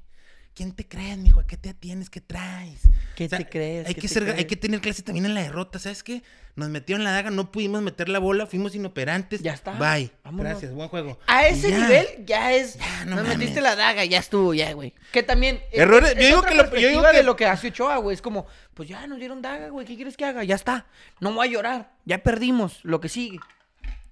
¿Quién 0.55 0.71
te 0.71 0.87
crees, 0.87 1.17
mijo? 1.17 1.39
¿A 1.39 1.47
qué 1.47 1.57
te 1.57 1.69
atienes? 1.69 2.11
¿Qué 2.11 2.21
traes? 2.21 2.81
¿Qué 3.15 3.27
te 3.27 3.49
crees? 3.49 3.87
Hay 3.87 3.95
¿Qué 3.95 4.01
que, 4.01 4.07
te 4.07 4.13
ser, 4.13 4.23
crees? 4.23 4.37
hay 4.37 4.45
que 4.45 4.55
tener 4.55 4.81
clase 4.81 5.01
también 5.01 5.25
en 5.25 5.33
la 5.33 5.41
derrota, 5.41 5.79
¿sabes 5.79 6.03
qué? 6.03 6.21
Nos 6.55 6.69
metieron 6.69 7.03
la 7.03 7.11
daga, 7.11 7.31
no 7.31 7.51
pudimos 7.51 7.81
meter 7.81 8.07
la 8.09 8.19
bola, 8.19 8.45
fuimos 8.45 8.75
inoperantes. 8.75 9.41
Ya 9.41 9.53
está. 9.53 9.71
Bye. 9.71 10.11
Vámonos. 10.23 10.51
Gracias, 10.51 10.71
buen 10.73 10.89
juego. 10.89 11.17
A 11.25 11.47
ese 11.47 11.71
ya. 11.71 11.79
nivel 11.79 12.07
ya 12.27 12.53
es. 12.53 12.75
Ya, 12.77 13.05
no 13.05 13.15
nos 13.15 13.23
mames. 13.23 13.39
metiste 13.39 13.61
la 13.61 13.75
daga, 13.75 14.05
ya 14.05 14.19
estuvo, 14.19 14.53
ya, 14.53 14.71
güey. 14.73 14.93
Que 15.11 15.23
también. 15.23 15.59
es- 15.71 15.79
Errores- 15.79 16.11
es 16.11 16.17
yo 16.21 16.25
digo 16.27 16.39
otra 16.39 16.51
que 16.51 16.55
lo- 16.57 16.75
yo 16.77 16.87
digo 16.89 17.01
que- 17.09 17.17
de 17.17 17.23
lo 17.23 17.35
que 17.35 17.47
hace 17.47 17.69
Ochoa, 17.69 17.97
güey. 17.97 18.13
Es 18.13 18.21
como, 18.21 18.45
pues 18.75 18.87
ya 18.87 19.07
nos 19.07 19.17
dieron 19.17 19.41
daga, 19.41 19.69
güey. 19.69 19.87
¿Qué 19.87 19.95
quieres 19.95 20.15
que 20.15 20.25
haga? 20.25 20.43
Ya 20.43 20.53
está. 20.53 20.85
No 21.19 21.33
voy 21.33 21.47
a 21.47 21.51
llorar. 21.51 21.93
Ya 22.05 22.19
perdimos. 22.21 22.79
Lo 22.83 23.01
que 23.01 23.09
sigue. 23.09 23.39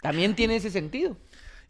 También 0.01 0.35
tiene 0.35 0.55
ese 0.55 0.71
sentido. 0.71 1.17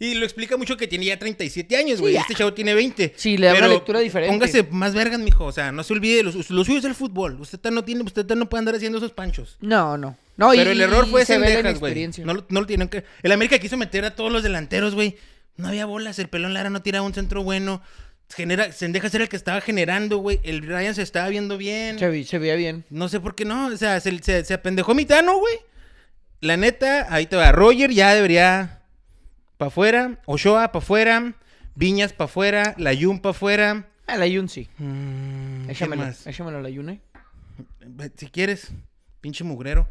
Y 0.04 0.16
lo 0.16 0.26
explica 0.26 0.58
mucho 0.58 0.78
que 0.78 0.88
tiene 0.88 1.06
ya 1.06 1.20
37 1.20 1.78
años, 1.78 2.02
güey. 2.02 2.18
este 2.18 2.34
chavo 2.34 2.54
tiene 2.54 2.74
20. 2.74 3.14
Sí, 3.16 3.38
le 3.38 3.48
da 3.48 3.54
una 3.54 3.68
lectura 3.68 4.00
diferente. 4.00 4.34
Póngase 4.34 4.64
más 4.72 4.96
vergas, 4.96 5.20
mijo. 5.20 5.46
O 5.46 5.52
sea, 5.52 5.72
no 5.72 5.84
se 5.84 5.94
olvide, 5.94 6.24
los, 6.24 6.50
los 6.50 6.66
suyos 6.66 6.84
es 6.84 6.86
el 6.90 6.96
fútbol. 6.96 7.40
Usted 7.40 7.60
no 7.70 7.84
tiene, 7.84 8.02
usted 8.02 8.26
no 8.36 8.50
puede 8.50 8.60
andar 8.60 8.74
haciendo 8.76 8.98
esos 8.98 9.12
panchos. 9.12 9.58
No, 9.62 9.98
no. 10.00 10.18
No, 10.38 10.50
Pero 10.52 10.72
y- 10.72 10.74
el 10.74 10.82
error 10.82 11.06
fue 11.08 11.24
Sendejas, 11.24 11.80
güey. 11.80 12.08
No, 12.26 12.34
lo- 12.34 12.46
no 12.50 12.62
lo 12.62 12.66
tienen 12.66 12.88
que. 12.90 13.04
El 13.22 13.32
América 13.32 13.60
quiso 13.60 13.78
meter 13.78 14.04
a 14.06 14.16
todos 14.16 14.32
los 14.32 14.42
delanteros, 14.42 14.96
güey. 14.96 15.18
No 15.58 15.68
había 15.68 15.86
bolas. 15.86 16.18
El 16.18 16.30
pelón 16.30 16.56
Lara 16.56 16.72
no 16.72 16.82
tiraba 16.82 17.06
un 17.06 17.14
centro 17.14 17.44
bueno. 17.44 17.84
Genera, 18.36 18.72
Sendejas 18.72 19.14
era 19.14 19.26
el 19.26 19.30
que 19.30 19.36
estaba 19.36 19.62
generando, 19.62 20.18
güey. 20.18 20.40
El 20.44 20.64
Ryan 20.66 20.96
se 20.96 21.04
estaba 21.04 21.30
viendo 21.30 21.58
bien. 21.60 22.00
Se, 22.00 22.10
vi- 22.10 22.24
se 22.24 22.40
veía 22.40 22.56
bien. 22.56 22.86
No 22.90 23.08
sé 23.08 23.20
por 23.20 23.36
qué 23.36 23.46
no. 23.46 23.68
O 23.68 23.78
sea, 23.78 24.00
se, 24.00 24.18
se, 24.24 24.44
se 24.46 24.54
apendejó 24.56 24.96
Mitano, 24.96 25.38
güey. 25.38 25.54
La 26.40 26.58
neta, 26.58 27.06
ahí 27.14 27.28
te 27.28 27.36
va. 27.36 27.52
Roger 27.52 27.92
ya 27.92 28.16
debería 28.16 28.81
para 29.62 29.68
afuera. 29.68 30.18
Ochoa 30.26 30.72
para 30.72 30.84
afuera. 30.84 31.34
Viñas 31.76 32.14
para 32.14 32.26
afuera. 32.26 32.74
Layun 32.80 33.20
para 33.20 33.30
afuera. 33.30 33.86
A 34.08 34.18
la 34.18 34.26
Yun 34.26 34.50
sí. 34.50 34.68
Mm, 34.80 35.68
¿qué 35.68 35.74
Échamelo. 35.74 36.02
más? 36.02 36.26
Échamelo 36.26 36.58
a 36.58 36.62
la 36.62 36.70
Yun, 36.72 36.90
eh. 36.90 37.02
Si 38.18 38.26
quieres, 38.26 38.72
pinche 39.22 39.44
mugrero. 39.44 39.88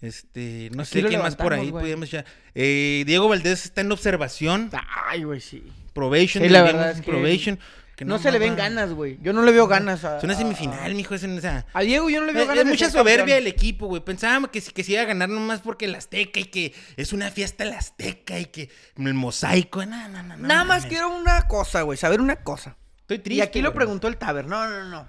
Este, 0.00 0.70
no 0.74 0.82
Aquí 0.82 0.90
sé 0.90 1.04
quién 1.04 1.22
más 1.22 1.36
por 1.36 1.52
ahí 1.52 1.70
podíamos 1.70 2.10
ya. 2.10 2.24
Eh, 2.56 3.04
Diego 3.06 3.28
Valdés 3.28 3.64
está 3.64 3.82
en 3.82 3.92
observación. 3.92 4.70
Ay, 5.06 5.22
güey, 5.22 5.38
sí. 5.38 5.62
Probation. 5.92 6.42
Sí, 6.42 6.50
la 6.50 6.64
verdad 6.64 6.90
es 6.90 7.00
que 7.02 7.12
probation, 7.12 7.60
que 8.04 8.08
No, 8.08 8.18
se 8.18 8.30
le 8.32 8.38
ven 8.38 8.56
ganas, 8.56 8.92
güey. 8.92 9.18
Yo 9.22 9.32
no 9.32 9.42
le 9.42 9.52
veo 9.52 9.66
ganas 9.66 10.04
a. 10.04 10.18
Es 10.18 10.24
una 10.24 10.34
a- 10.34 10.36
semifinal, 10.36 10.94
mijo. 10.94 11.14
Es 11.14 11.22
en, 11.24 11.38
o 11.38 11.40
sea, 11.40 11.66
A 11.72 11.80
Diego 11.82 12.08
yo 12.10 12.20
no 12.20 12.26
le 12.26 12.32
veo 12.32 12.42
Es, 12.42 12.48
ganas. 12.48 12.64
es 12.64 12.70
mucha 12.70 12.90
soberbia 12.90 13.34
del 13.36 13.46
equipo, 13.46 13.86
güey. 13.86 14.02
Pensábamos 14.04 14.50
que, 14.50 14.60
si- 14.60 14.72
que 14.72 14.84
se 14.84 14.92
iba 14.92 15.02
a 15.02 15.06
ganar 15.06 15.28
nomás 15.28 15.60
porque 15.60 15.84
el 15.86 15.94
Azteca 15.94 16.40
y 16.40 16.44
que 16.44 16.74
es 16.96 17.12
una 17.12 17.30
fiesta 17.30 17.64
el 17.64 17.72
Azteca 17.72 18.38
y 18.38 18.46
que 18.46 18.70
el 18.96 19.14
mosaico. 19.14 19.84
No, 19.86 20.08
no, 20.08 20.22
no, 20.22 20.36
Nada 20.36 20.64
más 20.64 20.86
quiero 20.86 21.08
una 21.10 21.46
cosa, 21.48 21.82
güey. 21.82 21.96
Saber 21.98 22.20
una 22.20 22.36
cosa. 22.36 22.76
Estoy 23.00 23.18
triste. 23.18 23.38
y 23.38 23.40
aquí 23.46 23.60
lo 23.62 23.74
preguntó 23.74 24.08
el 24.08 24.16
Taber. 24.16 24.46
No, 24.46 24.66
no, 24.68 24.84
no. 24.84 25.06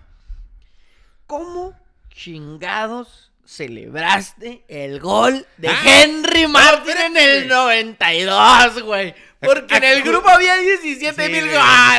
¿Cómo 1.28 1.74
chingados 2.10 3.32
celebraste 3.46 4.64
el 4.68 5.00
gol 5.00 5.46
de 5.58 5.68
Ah, 5.68 5.82
Henry 5.84 6.48
Martin 6.48 6.96
en 6.98 7.18
el 7.18 7.38
güey. 7.48 7.84
92, 7.94 8.84
güey? 8.84 9.16
Porque 9.44 9.76
en 9.78 9.84
el 9.84 10.02
grupo 10.04 10.30
había 10.30 10.56
17 10.58 11.30
mil 11.30 11.46
gol, 11.46 11.54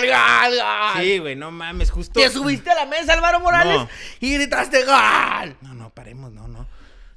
gol, 0.09 0.57
gol. 0.59 1.03
Sí, 1.03 1.19
güey, 1.19 1.37
no 1.37 1.51
mames, 1.51 1.91
justo. 1.91 2.19
Te 2.21 2.29
subiste 2.31 2.71
a 2.71 2.75
la 2.75 2.87
mesa, 2.87 3.13
Álvaro 3.15 3.41
Morales, 3.41 3.77
No. 3.77 3.89
y 4.21 4.35
gritaste 4.35 4.85
gol. 4.85 5.57
No, 5.61 5.75
no, 5.75 5.91
paremos, 5.91 6.33
no, 6.33 6.49
no. 6.49 6.67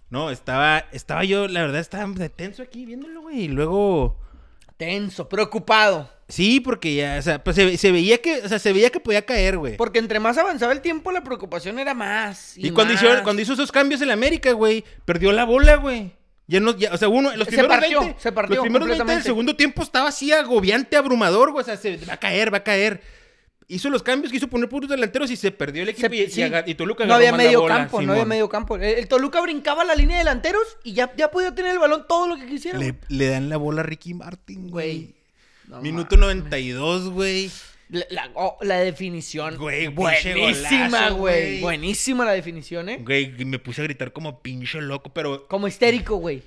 No, 0.09 0.29
estaba, 0.31 0.85
estaba 0.91 1.23
yo, 1.25 1.47
la 1.47 1.61
verdad, 1.61 1.81
estaba 1.81 2.07
de 2.07 2.29
tenso 2.29 2.63
aquí 2.63 2.85
viéndolo, 2.85 3.21
güey. 3.21 3.41
Y 3.41 3.47
luego. 3.49 4.17
Tenso, 4.77 5.27
preocupado. 5.27 6.09
Sí, 6.29 6.59
porque 6.59 6.93
ya, 6.93 7.17
o 7.17 7.21
sea, 7.21 7.43
pues 7.43 7.55
se, 7.55 7.77
se 7.77 7.91
veía 7.91 8.21
que, 8.21 8.41
o 8.43 8.49
sea, 8.49 8.59
se 8.59 8.71
veía 8.73 8.89
que 8.89 8.99
podía 8.99 9.25
caer, 9.25 9.57
güey. 9.57 9.75
Porque 9.77 9.97
entre 9.99 10.19
más 10.19 10.37
avanzaba 10.37 10.71
el 10.73 10.81
tiempo, 10.81 11.11
la 11.11 11.23
preocupación 11.23 11.79
era 11.79 11.93
más. 11.93 12.57
Y, 12.57 12.67
Y 12.67 12.71
cuando 12.71 12.93
más. 12.93 13.01
hizo, 13.03 13.23
cuando 13.23 13.41
hizo 13.41 13.53
esos 13.53 13.71
cambios 13.71 14.01
en 14.01 14.11
América, 14.11 14.51
güey, 14.51 14.83
perdió 15.05 15.31
la 15.31 15.45
bola, 15.45 15.75
güey. 15.77 16.11
Ya 16.49 16.59
no, 16.61 16.75
ya, 16.77 16.93
o 16.93 16.97
sea, 16.97 17.09
uno, 17.09 17.29
los 17.35 17.39
Se 17.45 17.51
primeros 17.57 17.69
partió, 17.69 17.99
20, 17.99 18.19
se 18.21 18.31
partió 18.31 18.55
los 18.55 18.63
primeros 18.63 18.87
20 18.87 19.13
del 19.13 19.21
segundo 19.23 19.55
tiempo 19.55 19.83
estaba 19.83 20.07
así 20.09 20.31
agobiante, 20.31 20.95
abrumador, 20.95 21.51
güey, 21.51 21.61
o 21.61 21.65
sea, 21.65 21.75
se 21.75 21.97
va 22.05 22.13
a 22.13 22.17
caer, 22.17 22.53
va 22.53 22.59
a 22.59 22.63
caer. 22.63 23.01
Hizo 23.69 23.89
los 23.89 24.01
cambios, 24.01 24.31
quiso 24.31 24.47
poner 24.47 24.69
puros 24.69 24.89
delanteros 24.89 25.29
y 25.29 25.35
se 25.35 25.51
perdió 25.51 25.83
el 25.83 25.89
equipo 25.89 26.07
Se- 26.07 26.15
y, 26.15 26.21
y 26.21 26.29
sí. 26.29 26.41
aga- 26.41 26.63
y 26.65 26.75
Toluca 26.75 27.05
no 27.05 27.13
había 27.15 27.33
medio 27.33 27.59
bola, 27.59 27.75
campo, 27.79 28.01
no 28.01 28.13
había 28.13 28.23
medio 28.23 28.47
campo. 28.47 28.77
El, 28.77 28.83
el 28.83 29.07
Toluca 29.09 29.41
brincaba 29.41 29.83
la 29.83 29.93
línea 29.93 30.15
de 30.15 30.19
delanteros 30.23 30.63
y 30.85 30.93
ya, 30.93 31.13
ya 31.17 31.29
podía 31.31 31.53
tener 31.53 31.73
el 31.73 31.79
balón 31.79 32.05
todo 32.07 32.29
lo 32.29 32.37
que 32.37 32.45
quisiera. 32.47 32.79
Le, 32.79 32.95
le 33.09 33.27
dan 33.27 33.49
la 33.49 33.57
bola 33.57 33.81
a 33.81 33.83
Ricky 33.83 34.13
Martin, 34.13 34.69
güey. 34.69 35.15
No 35.67 35.81
Minuto 35.81 36.15
92, 36.15 37.09
güey. 37.09 37.51
La, 37.89 38.05
la- 38.09 38.29
oh, 38.35 38.57
la 38.61 38.77
definición. 38.79 39.55
Güey, 39.57 39.87
buenísima, 39.87 40.89
golazo, 40.89 41.15
güey. 41.15 41.43
güey. 41.43 41.61
Buenísima 41.61 42.25
la 42.25 42.31
definición, 42.33 42.89
¿eh? 42.89 42.97
Güey, 43.01 43.31
me 43.45 43.59
puse 43.59 43.81
a 43.81 43.85
gritar 43.85 44.11
como 44.11 44.41
pinche 44.41 44.81
loco, 44.81 45.13
pero... 45.13 45.47
Como 45.47 45.67
histérico, 45.67 46.17
güey. 46.17 46.43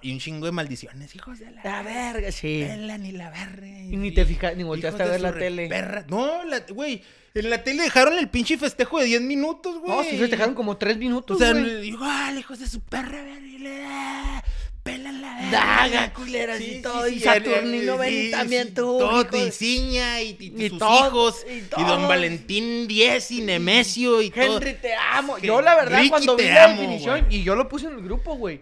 Y 0.00 0.12
un 0.12 0.18
chingo 0.18 0.46
de 0.46 0.52
maldiciones, 0.52 1.14
hijos 1.14 1.38
de 1.40 1.50
la... 1.50 1.62
La 1.62 1.82
verga, 1.82 2.32
sí. 2.32 2.64
Pela 2.66 2.96
ni 2.96 3.12
la 3.12 3.30
verga. 3.30 3.66
Y 3.66 3.96
ni 3.96 4.12
te 4.12 4.24
fijas- 4.24 4.56
ni 4.56 4.62
volteaste 4.62 5.02
a 5.02 5.06
ver 5.06 5.20
la 5.20 5.34
tele. 5.34 5.68
No, 6.08 6.42
la- 6.44 6.60
güey. 6.60 7.02
En 7.34 7.48
la 7.48 7.62
tele 7.64 7.82
dejaron 7.84 8.18
el 8.18 8.28
pinche 8.28 8.58
festejo 8.58 8.98
de 8.98 9.06
10 9.06 9.22
minutos, 9.22 9.78
güey. 9.80 9.90
No, 9.96 10.04
sí 10.04 10.18
festejaron 10.18 10.54
como 10.54 10.76
tres 10.76 10.98
minutos, 10.98 11.36
O 11.36 11.38
sea, 11.38 11.52
güey. 11.52 11.88
igual, 11.88 12.38
hijos 12.38 12.58
de 12.60 12.66
su 12.68 12.80
perra, 12.80 13.22
verga. 13.22 14.41
Pelan 14.82 15.22
la. 15.22 15.48
Daga, 15.50 16.12
culeras, 16.12 16.60
y 16.60 16.82
todo, 16.82 17.06
y 17.08 17.20
Saturnino 17.20 17.98
ven 17.98 18.30
también 18.32 18.74
tú, 18.74 18.98
Todo, 18.98 19.22
hijo 19.22 19.36
y 19.46 19.50
Ciña, 19.52 20.20
y, 20.22 20.36
y- 20.40 20.64
y 20.64 20.68
sus 20.70 20.82
hijos, 20.82 21.46
y 21.48 21.82
don 21.84 22.08
Valentín 22.08 22.88
10, 22.88 23.30
y 23.30 23.40
Nemesio, 23.42 24.20
y 24.22 24.30
todo. 24.30 24.56
Henry, 24.58 24.74
te 24.74 24.94
amo. 24.94 25.38
Yo, 25.38 25.60
la 25.62 25.74
verdad, 25.76 25.98
Ricky, 25.98 26.10
cuando 26.10 26.36
vi 26.36 26.44
la 26.44 26.64
amo, 26.64 26.80
definición, 26.80 27.20
güey. 27.26 27.36
y 27.36 27.42
yo 27.44 27.54
lo 27.54 27.68
puse 27.68 27.86
en 27.86 27.92
el 27.94 28.02
grupo, 28.02 28.34
güey. 28.34 28.60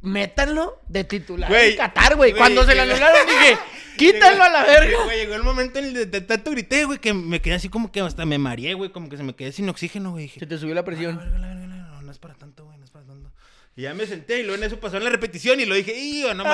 Métanlo 0.00 0.80
de 0.88 1.02
titular 1.04 1.52
en 1.52 1.76
Qatar, 1.76 2.14
güey. 2.16 2.32
Cuando 2.34 2.64
se 2.64 2.74
lo 2.74 2.82
anularon, 2.82 3.26
dije, 3.26 3.58
quítalo 3.96 4.44
a 4.44 4.48
la 4.48 4.64
verga. 4.64 5.04
Güey, 5.04 5.18
llegó 5.20 5.34
el 5.34 5.42
momento 5.42 5.78
en 5.80 5.86
el 5.86 5.94
de, 5.94 6.06
de 6.06 6.20
tanto 6.20 6.50
grité, 6.52 6.84
güey, 6.84 6.98
que 7.00 7.12
me 7.12 7.40
quedé 7.40 7.54
así 7.54 7.68
como 7.68 7.90
que 7.90 8.00
hasta 8.00 8.24
me 8.24 8.38
mareé, 8.38 8.74
güey, 8.74 8.90
como 8.92 9.08
que 9.08 9.16
se 9.16 9.24
me 9.24 9.34
quedé 9.34 9.50
sin 9.50 9.68
oxígeno, 9.68 10.12
güey. 10.12 10.28
Se 10.28 10.46
te 10.46 10.56
subió 10.58 10.74
la 10.74 10.80
"A 10.80 10.82
la 10.82 10.84
presión. 10.84 11.16
no, 11.16 12.02
no 12.02 12.12
es 12.12 12.18
para 12.18 12.34
tanto, 12.34 12.64
güey, 12.66 12.78
no 12.78 12.84
es 12.84 12.90
para 12.90 13.06
tanto. 13.06 13.32
Y 13.78 13.82
ya 13.82 13.94
me 13.94 14.06
senté 14.08 14.40
y 14.40 14.42
luego 14.42 14.56
en 14.56 14.64
eso 14.64 14.80
pasó 14.80 14.96
en 14.96 15.04
la 15.04 15.10
repetición 15.10 15.60
y 15.60 15.64
lo 15.64 15.76
dije, 15.76 15.96
¡y 15.96 16.24
no 16.34 16.42
me 16.42 16.50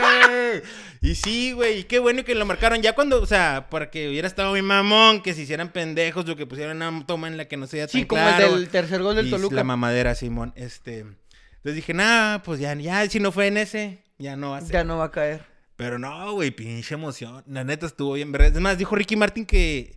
güey! 0.00 0.62
Y 1.00 1.14
sí, 1.14 1.52
güey, 1.52 1.78
y 1.78 1.84
qué 1.84 2.00
bueno 2.00 2.24
que 2.24 2.34
lo 2.34 2.44
marcaron. 2.44 2.82
Ya 2.82 2.96
cuando, 2.96 3.22
o 3.22 3.26
sea, 3.26 3.68
para 3.70 3.92
que 3.92 4.08
hubiera 4.08 4.26
estado 4.26 4.54
mi 4.54 4.62
mamón, 4.62 5.22
que 5.22 5.34
se 5.34 5.42
hicieran 5.42 5.70
pendejos 5.70 6.28
o 6.28 6.34
que 6.34 6.46
pusieran 6.46 6.82
una 6.82 7.06
toma 7.06 7.28
en 7.28 7.36
la 7.36 7.44
que 7.44 7.56
no 7.56 7.68
se 7.68 7.78
tan 7.78 7.88
Sí, 7.90 8.06
como 8.06 8.22
claro. 8.22 8.56
el 8.56 8.62
del 8.62 8.68
tercer 8.70 9.02
gol 9.02 9.14
del 9.14 9.28
Y 9.28 9.30
Toluca. 9.30 9.54
La 9.54 9.62
mamadera, 9.62 10.16
Simón. 10.16 10.52
Este. 10.56 10.98
Entonces 10.98 11.76
dije, 11.76 11.94
nah, 11.94 12.38
pues 12.40 12.58
ya, 12.58 12.74
ya, 12.74 13.08
si 13.08 13.20
no 13.20 13.30
fue 13.30 13.46
en 13.46 13.58
ese, 13.58 14.02
ya 14.18 14.34
no 14.34 14.50
va 14.50 14.56
a 14.56 14.60
ser. 14.62 14.72
Ya 14.72 14.82
no 14.82 14.98
va 14.98 15.04
a 15.04 15.10
caer. 15.12 15.44
Pero 15.76 16.00
no, 16.00 16.32
güey, 16.32 16.50
pinche 16.50 16.94
emoción. 16.94 17.44
La 17.46 17.62
neta 17.62 17.86
estuvo 17.86 18.14
bien, 18.14 18.32
¿verdad? 18.32 18.48
Es 18.52 18.60
más, 18.60 18.78
dijo 18.78 18.96
Ricky 18.96 19.14
Martin 19.14 19.46
que 19.46 19.96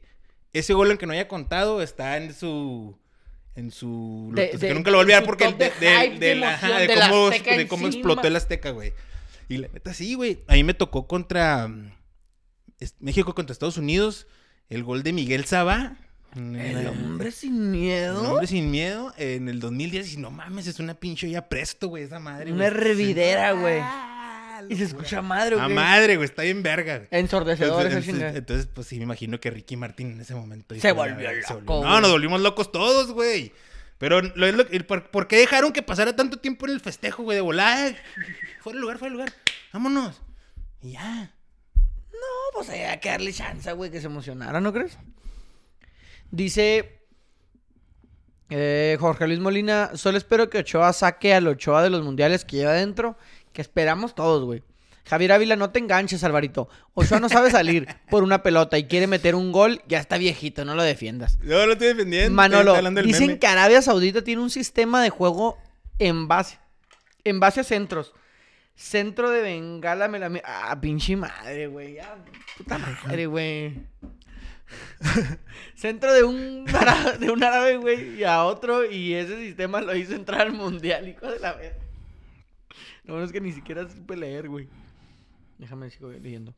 ese 0.54 0.76
gol 0.76 0.92
en 0.92 1.00
que 1.00 1.08
no 1.08 1.14
haya 1.14 1.28
contado 1.28 1.82
está 1.82 2.18
en 2.18 2.36
su. 2.36 2.96
En 3.58 3.72
su. 3.72 4.32
De- 4.34 4.52
que 4.52 4.58
de- 4.58 4.74
nunca 4.74 4.90
lo 4.92 4.98
volví 4.98 5.12
a 5.12 5.16
ver 5.16 5.24
su 5.24 5.28
porque. 5.28 5.46
top 5.46 5.58
De, 5.58 5.66
de 5.66 5.72
de- 5.86 5.96
hype, 6.00 6.20
de 6.20 6.26
de 6.28 6.36
la- 6.36 6.50
emoción, 6.52 6.72
ajá, 6.72 7.10
cómo, 7.10 7.30
de 7.58 7.68
cómo 7.68 7.88
explotó 7.88 8.28
el 8.28 8.36
Azteca, 8.38 8.70
güey. 8.70 8.94
Y 9.50 9.58
la 9.58 9.68
neta, 9.74 9.94
sí, 9.94 10.14
güey. 10.14 10.40
A 10.48 10.54
mí 10.54 10.64
me 10.64 10.74
tocó 10.74 11.08
contra. 11.08 11.68
mm, 11.68 11.92
México 13.00 13.34
contra 13.36 13.52
Estados 13.54 13.78
Unidos. 13.78 14.28
El 14.70 14.84
gol 14.84 15.04
de 15.04 15.12
Miguel 15.12 15.44
Saba. 15.46 15.98
El 16.36 16.88
hombre 16.88 17.32
sin 17.32 17.56
El 17.56 17.70
miedo. 17.70 18.32
hombre 18.34 18.46
sin 18.48 18.70
miedo 18.70 19.12
en 19.18 19.50
el 19.50 19.60
2010 19.60 20.14
y 20.14 20.18
no 20.18 20.30
mames, 20.30 20.68
es 20.68 20.80
una 20.80 20.94
pinche 20.94 21.28
ya 21.30 21.50
presto, 21.50 21.88
güey, 21.88 22.04
esa 22.04 22.20
madre. 22.20 22.52
Una 22.52 22.70
güey. 22.70 22.82
hervidera, 22.90 23.54
güey. 23.54 23.80
Y 24.70 24.76
se 24.76 24.84
escucha 24.86 25.22
madre, 25.22 25.56
A 25.60 25.64
güey. 25.64 25.76
madre, 25.76 26.16
güey, 26.18 26.26
está 26.30 26.44
bien 26.44 26.64
verga. 26.64 27.04
Ensordecedor 27.12 27.86
Entonces, 27.86 28.06
chingada. 28.14 28.38
entonces, 28.38 28.68
pues 28.74 28.88
sí, 28.88 28.98
me 28.98 29.04
imagino 29.04 29.40
que 29.40 29.50
Ricky 29.52 29.76
Martín 29.78 30.12
en 30.12 30.22
ese 30.22 30.36
momento 30.36 30.76
Se 30.76 30.88
"La 30.88 30.94
volvió 30.94 31.16
verga", 31.18 31.48
se 31.48 31.54
loco, 31.54 31.84
No, 31.84 32.02
nos 32.02 32.12
volvimos 32.12 32.42
locos 32.42 32.72
todos, 32.72 33.12
güey. 33.12 33.54
Pero, 33.98 34.22
lo, 34.22 34.46
es 34.46 34.54
lo- 34.56 34.68
el 34.70 34.86
por, 34.86 35.10
¿por 35.10 35.28
qué 35.28 35.38
dejaron 35.38 35.74
que 35.74 35.82
pasara 35.82 36.16
tanto 36.16 36.38
tiempo 36.38 36.68
en 36.68 36.74
el 36.74 36.80
festejo, 36.80 37.24
güey? 37.24 37.36
De 37.36 37.42
volar. 37.42 37.96
Fue 38.62 38.74
el 38.74 38.80
lugar, 38.80 38.98
fue 39.00 39.08
el 39.08 39.14
lugar. 39.16 39.34
Vámonos. 39.74 40.22
Y 40.82 40.92
ya. 40.92 41.32
No, 42.12 42.54
pues 42.54 42.70
hay 42.70 43.00
que 43.00 43.10
darle 43.10 43.34
chance, 43.34 43.72
güey, 43.74 43.90
que 43.90 44.00
se 44.00 44.06
emocionara, 44.06 44.62
¿no 44.62 44.72
crees? 44.72 44.98
Dice 46.30 47.00
eh, 48.50 48.98
Jorge 49.00 49.28
Luis 49.28 49.40
Molina, 49.40 49.92
solo 49.96 50.18
espero 50.18 50.50
que 50.50 50.60
Ochoa 50.60 50.94
saque 50.94 51.34
al 51.34 51.48
Ochoa 51.48 51.84
de 51.84 51.90
los 51.90 52.04
mundiales 52.04 52.46
que 52.46 52.58
lleva 52.58 52.72
adentro, 52.72 53.18
que 53.58 53.64
esperamos 53.64 54.14
todos, 54.14 54.46
güey. 54.46 54.62
Javier 55.06 55.32
Ávila, 55.32 55.56
no 55.56 55.72
te 55.72 55.80
enganches, 55.80 56.24
Alvarito. 56.24 56.70
Ochoa 56.94 57.20
no 57.20 57.28
sabe 57.28 57.50
salir 57.50 57.88
por 58.12 58.22
una 58.22 58.44
pelota 58.44 58.78
y 58.78 58.84
quiere 58.84 59.08
meter 59.08 59.34
un 59.34 59.52
gol, 59.52 59.82
ya 59.88 59.98
está 59.98 60.20
viejito, 60.20 60.64
no 60.64 60.76
lo 60.76 60.84
defiendas. 60.84 61.40
Yo 61.40 61.66
lo 61.66 61.74
estoy 61.74 61.88
defendiendo. 61.88 62.36
Manolo, 62.36 62.60
estoy 62.60 62.78
hablando 62.78 63.00
del 63.00 63.08
dicen 63.08 63.28
meme. 63.30 63.40
que 63.40 63.48
Arabia 63.48 63.82
Saudita 63.82 64.24
tiene 64.24 64.44
un 64.44 64.52
sistema 64.52 65.02
de 65.02 65.10
juego 65.10 65.58
en 65.98 66.28
base, 66.28 66.60
en 67.24 67.40
base 67.40 67.62
a 67.62 67.64
centros. 67.64 68.14
Centro 68.76 69.32
de 69.32 69.42
Bengala 69.42 70.08
me 70.08 70.20
la... 70.20 70.32
Ah, 70.46 70.80
pinche 70.80 71.16
madre, 71.16 71.66
güey. 71.66 71.96
Ya, 71.96 72.16
puta 72.60 72.78
madre, 72.78 73.26
güey. 73.26 73.74
Centro 75.74 76.14
de 76.14 76.24
un, 76.24 76.64
árabe, 76.76 77.18
de 77.18 77.32
un 77.32 77.44
árabe, 77.44 77.78
güey, 77.78 78.20
y 78.20 78.24
a 78.24 78.44
otro, 78.44 78.86
y 78.86 79.16
ese 79.16 79.40
sistema 79.40 79.82
lo 79.82 79.96
hizo 79.96 80.14
entrar 80.14 80.42
al 80.42 80.54
mundial, 80.54 81.08
hijo 81.08 81.26
de 81.26 81.40
la 81.40 81.54
verga. 81.54 81.87
Lo 83.08 83.14
bueno 83.14 83.26
es 83.26 83.32
que 83.32 83.42
ni 83.42 83.52
siquiera 83.52 83.88
supe 83.90 84.16
leer, 84.18 84.50
güey. 84.50 84.68
Déjame 85.58 85.90
sigo 85.90 86.10
leyendo. 86.12 86.54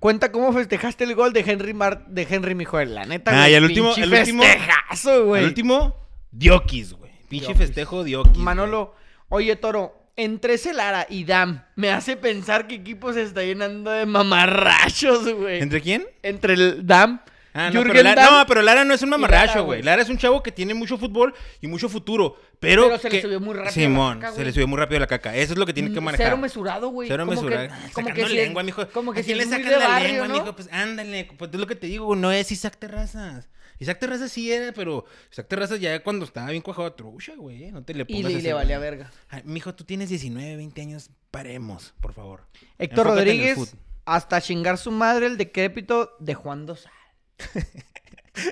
Cuenta 0.00 0.30
cómo 0.32 0.52
festejaste 0.52 1.04
el 1.04 1.14
gol 1.14 1.32
de 1.32 1.40
Henry 1.40 1.72
Mar 1.74 2.06
de 2.08 2.26
Henry 2.28 2.54
Mijoel, 2.54 2.94
la 2.94 3.04
neta, 3.06 3.30
Ah, 3.32 3.40
güey. 3.42 3.52
y 3.52 3.54
al 3.54 3.64
último- 3.64 3.92
al 3.94 4.12
último- 4.12 4.42
festejazo, 4.42 5.24
güey. 5.26 5.42
El 5.42 5.48
último, 5.48 5.96
Diokis, 6.32 6.92
güey. 6.92 7.10
Pinche 7.28 7.46
Diokis. 7.48 7.66
festejo 7.66 8.04
Diokis. 8.04 8.36
Manolo, 8.38 8.94
oye, 9.28 9.56
Toro, 9.56 9.94
entre 10.16 10.58
Celara 10.58 11.06
y 11.08 11.24
Dam, 11.24 11.62
me 11.76 11.90
hace 11.90 12.16
pensar 12.16 12.66
que 12.66 12.74
equipo 12.76 13.12
se 13.12 13.22
está 13.22 13.42
llenando 13.42 13.90
de 13.90 14.06
mamarrachos, 14.06 15.32
güey. 15.34 15.60
¿Entre 15.62 15.80
quién? 15.80 16.06
Entre 16.22 16.54
el 16.54 16.86
Dam, 16.86 17.20
Ah, 17.58 17.70
no, 17.72 17.82
pero 17.84 18.02
Lara, 18.02 18.30
no, 18.30 18.46
pero 18.46 18.60
Lara 18.60 18.84
no 18.84 18.92
es 18.92 19.00
un 19.02 19.08
mamarracho, 19.08 19.64
güey. 19.64 19.78
güey. 19.78 19.82
Lara 19.82 20.02
es 20.02 20.10
un 20.10 20.18
chavo 20.18 20.42
que 20.42 20.52
tiene 20.52 20.74
mucho 20.74 20.98
fútbol 20.98 21.32
y 21.62 21.66
mucho 21.66 21.88
futuro. 21.88 22.36
Pero, 22.58 22.84
Pero 22.84 22.98
se 22.98 23.10
le 23.10 23.16
que- 23.16 23.22
subió 23.22 23.38
muy 23.40 23.54
rápido 23.54 23.64
la 23.66 23.70
Simón, 23.72 24.20
caca, 24.20 24.32
se 24.34 24.44
le 24.44 24.52
subió 24.52 24.66
muy 24.66 24.78
rápido 24.78 25.00
la 25.00 25.06
caca. 25.06 25.36
Eso 25.36 25.52
es 25.52 25.58
lo 25.58 25.66
que 25.66 25.74
tiene 25.74 25.92
que 25.92 26.00
Mm, 26.00 26.04
manejar. 26.04 26.26
Cero 26.28 26.36
mesurado, 26.38 26.88
güey. 26.88 27.08
Cero 27.08 27.26
Como 27.26 27.40
que- 27.42 27.46
mesurado. 27.48 27.68
Ah, 27.72 27.90
Como 27.92 28.14
que 28.14 28.28
lengua, 28.28 28.62
mijo. 28.62 28.88
Como 28.88 29.12
que 29.12 29.20
¿A 29.20 29.22
quién 29.22 29.36
le 29.36 29.42
es 29.44 29.48
muy 29.50 29.58
sacan 29.58 29.72
de 29.72 29.78
la 29.78 29.88
barrio, 29.88 30.08
lengua, 30.08 30.28
¿no? 30.28 30.34
mijo? 30.34 30.56
Pues 30.56 30.68
ándale. 30.72 31.28
Pues 31.36 31.50
es 31.52 31.60
lo 31.60 31.66
que 31.66 31.74
te 31.76 31.86
digo, 31.86 32.16
no 32.16 32.32
es 32.32 32.50
Isaac 32.50 32.76
Terrazas. 32.78 33.48
Isaac 33.78 33.98
Terrazas 33.98 34.32
sí 34.32 34.50
era, 34.50 34.72
pero 34.72 35.04
Isaac 35.30 35.48
Terrazas 35.48 35.78
ya 35.80 36.02
cuando 36.02 36.24
estaba 36.24 36.48
bien 36.50 36.62
cuajado 36.62 36.90
trucha, 36.94 37.34
güey. 37.36 37.70
No 37.72 37.82
te 37.84 37.92
le 37.92 38.06
pongas 38.06 38.32
le, 38.32 38.38
y 38.38 38.42
le 38.42 38.52
güey. 38.52 38.54
valía 38.64 38.78
verga. 38.78 39.12
Ay, 39.28 39.42
mijo, 39.44 39.74
tú 39.74 39.84
tienes 39.84 40.08
19, 40.08 40.56
20 40.56 40.80
años. 40.80 41.10
Paremos, 41.30 41.92
por 42.00 42.14
favor. 42.14 42.46
Héctor 42.78 43.06
Enfócate 43.08 43.24
Rodríguez, 43.26 43.76
hasta 44.06 44.40
chingar 44.40 44.78
su 44.78 44.90
madre 44.90 45.26
el 45.26 45.36
decrépito 45.36 46.16
de 46.20 46.34
Juan 46.34 46.64
Dosal. 46.64 46.90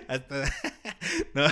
Hasta... 0.09 0.45
no, 1.35 1.45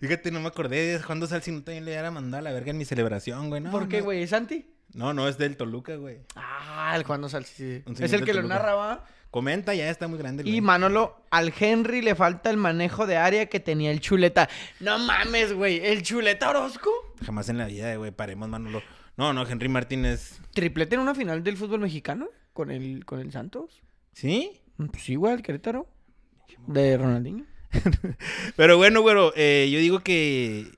fíjate, 0.00 0.30
no 0.30 0.40
me 0.40 0.48
acordé 0.48 0.92
de 0.98 1.02
Juan 1.02 1.20
Dosal 1.20 1.42
si 1.42 1.52
no 1.52 1.62
también 1.62 1.84
le 1.84 1.92
hubiera 1.92 2.10
mandado 2.10 2.38
a 2.40 2.42
la 2.42 2.52
verga 2.52 2.70
en 2.70 2.78
mi 2.78 2.84
celebración, 2.84 3.48
güey. 3.48 3.60
No, 3.60 3.70
¿Por 3.70 3.88
qué, 3.88 3.98
no. 3.98 4.04
güey? 4.04 4.22
¿Es 4.22 4.30
Santi? 4.30 4.66
No, 4.94 5.14
no, 5.14 5.28
es 5.28 5.38
del 5.38 5.56
Toluca, 5.56 5.96
güey. 5.96 6.18
Ah, 6.34 6.92
el 6.96 7.04
Juan 7.04 7.20
Dosal, 7.20 7.44
sí, 7.44 7.82
Es 7.98 8.12
el 8.12 8.24
que 8.24 8.32
lo 8.34 8.40
Toluca. 8.40 8.54
narra, 8.54 8.74
¿va? 8.74 9.04
Comenta, 9.30 9.72
ya 9.74 9.88
está 9.88 10.08
muy 10.08 10.18
grande. 10.18 10.42
el 10.42 10.48
Y 10.48 10.52
güey. 10.52 10.60
Manolo, 10.60 11.24
al 11.30 11.52
Henry 11.58 12.02
le 12.02 12.16
falta 12.16 12.50
el 12.50 12.56
manejo 12.56 13.06
de 13.06 13.16
área 13.16 13.46
que 13.46 13.60
tenía 13.60 13.92
el 13.92 14.00
chuleta. 14.00 14.48
No 14.80 14.98
mames, 14.98 15.52
güey. 15.52 15.78
¿El 15.86 16.02
chuleta 16.02 16.50
Orozco? 16.50 16.90
Jamás 17.24 17.48
en 17.48 17.58
la 17.58 17.66
vida, 17.66 17.94
güey. 17.94 18.10
Paremos, 18.10 18.48
Manolo. 18.48 18.82
No, 19.16 19.32
no, 19.32 19.46
Henry 19.46 19.68
Martínez. 19.68 20.40
Triplete 20.52 20.96
en 20.96 21.02
una 21.02 21.14
final 21.14 21.44
del 21.44 21.56
fútbol 21.56 21.80
mexicano 21.80 22.28
con 22.52 22.72
el, 22.72 23.04
con 23.04 23.20
el 23.20 23.30
Santos. 23.30 23.82
¿Sí? 24.12 24.60
Pues 24.76 25.02
sí, 25.04 25.14
güey, 25.14 25.34
el 25.34 25.42
Querétaro. 25.42 25.86
De 26.66 26.96
Ronaldinho. 26.96 27.44
Pero 28.56 28.76
bueno, 28.76 29.00
güero, 29.02 29.32
eh, 29.36 29.68
yo 29.72 29.78
digo 29.78 30.00
que. 30.00 30.72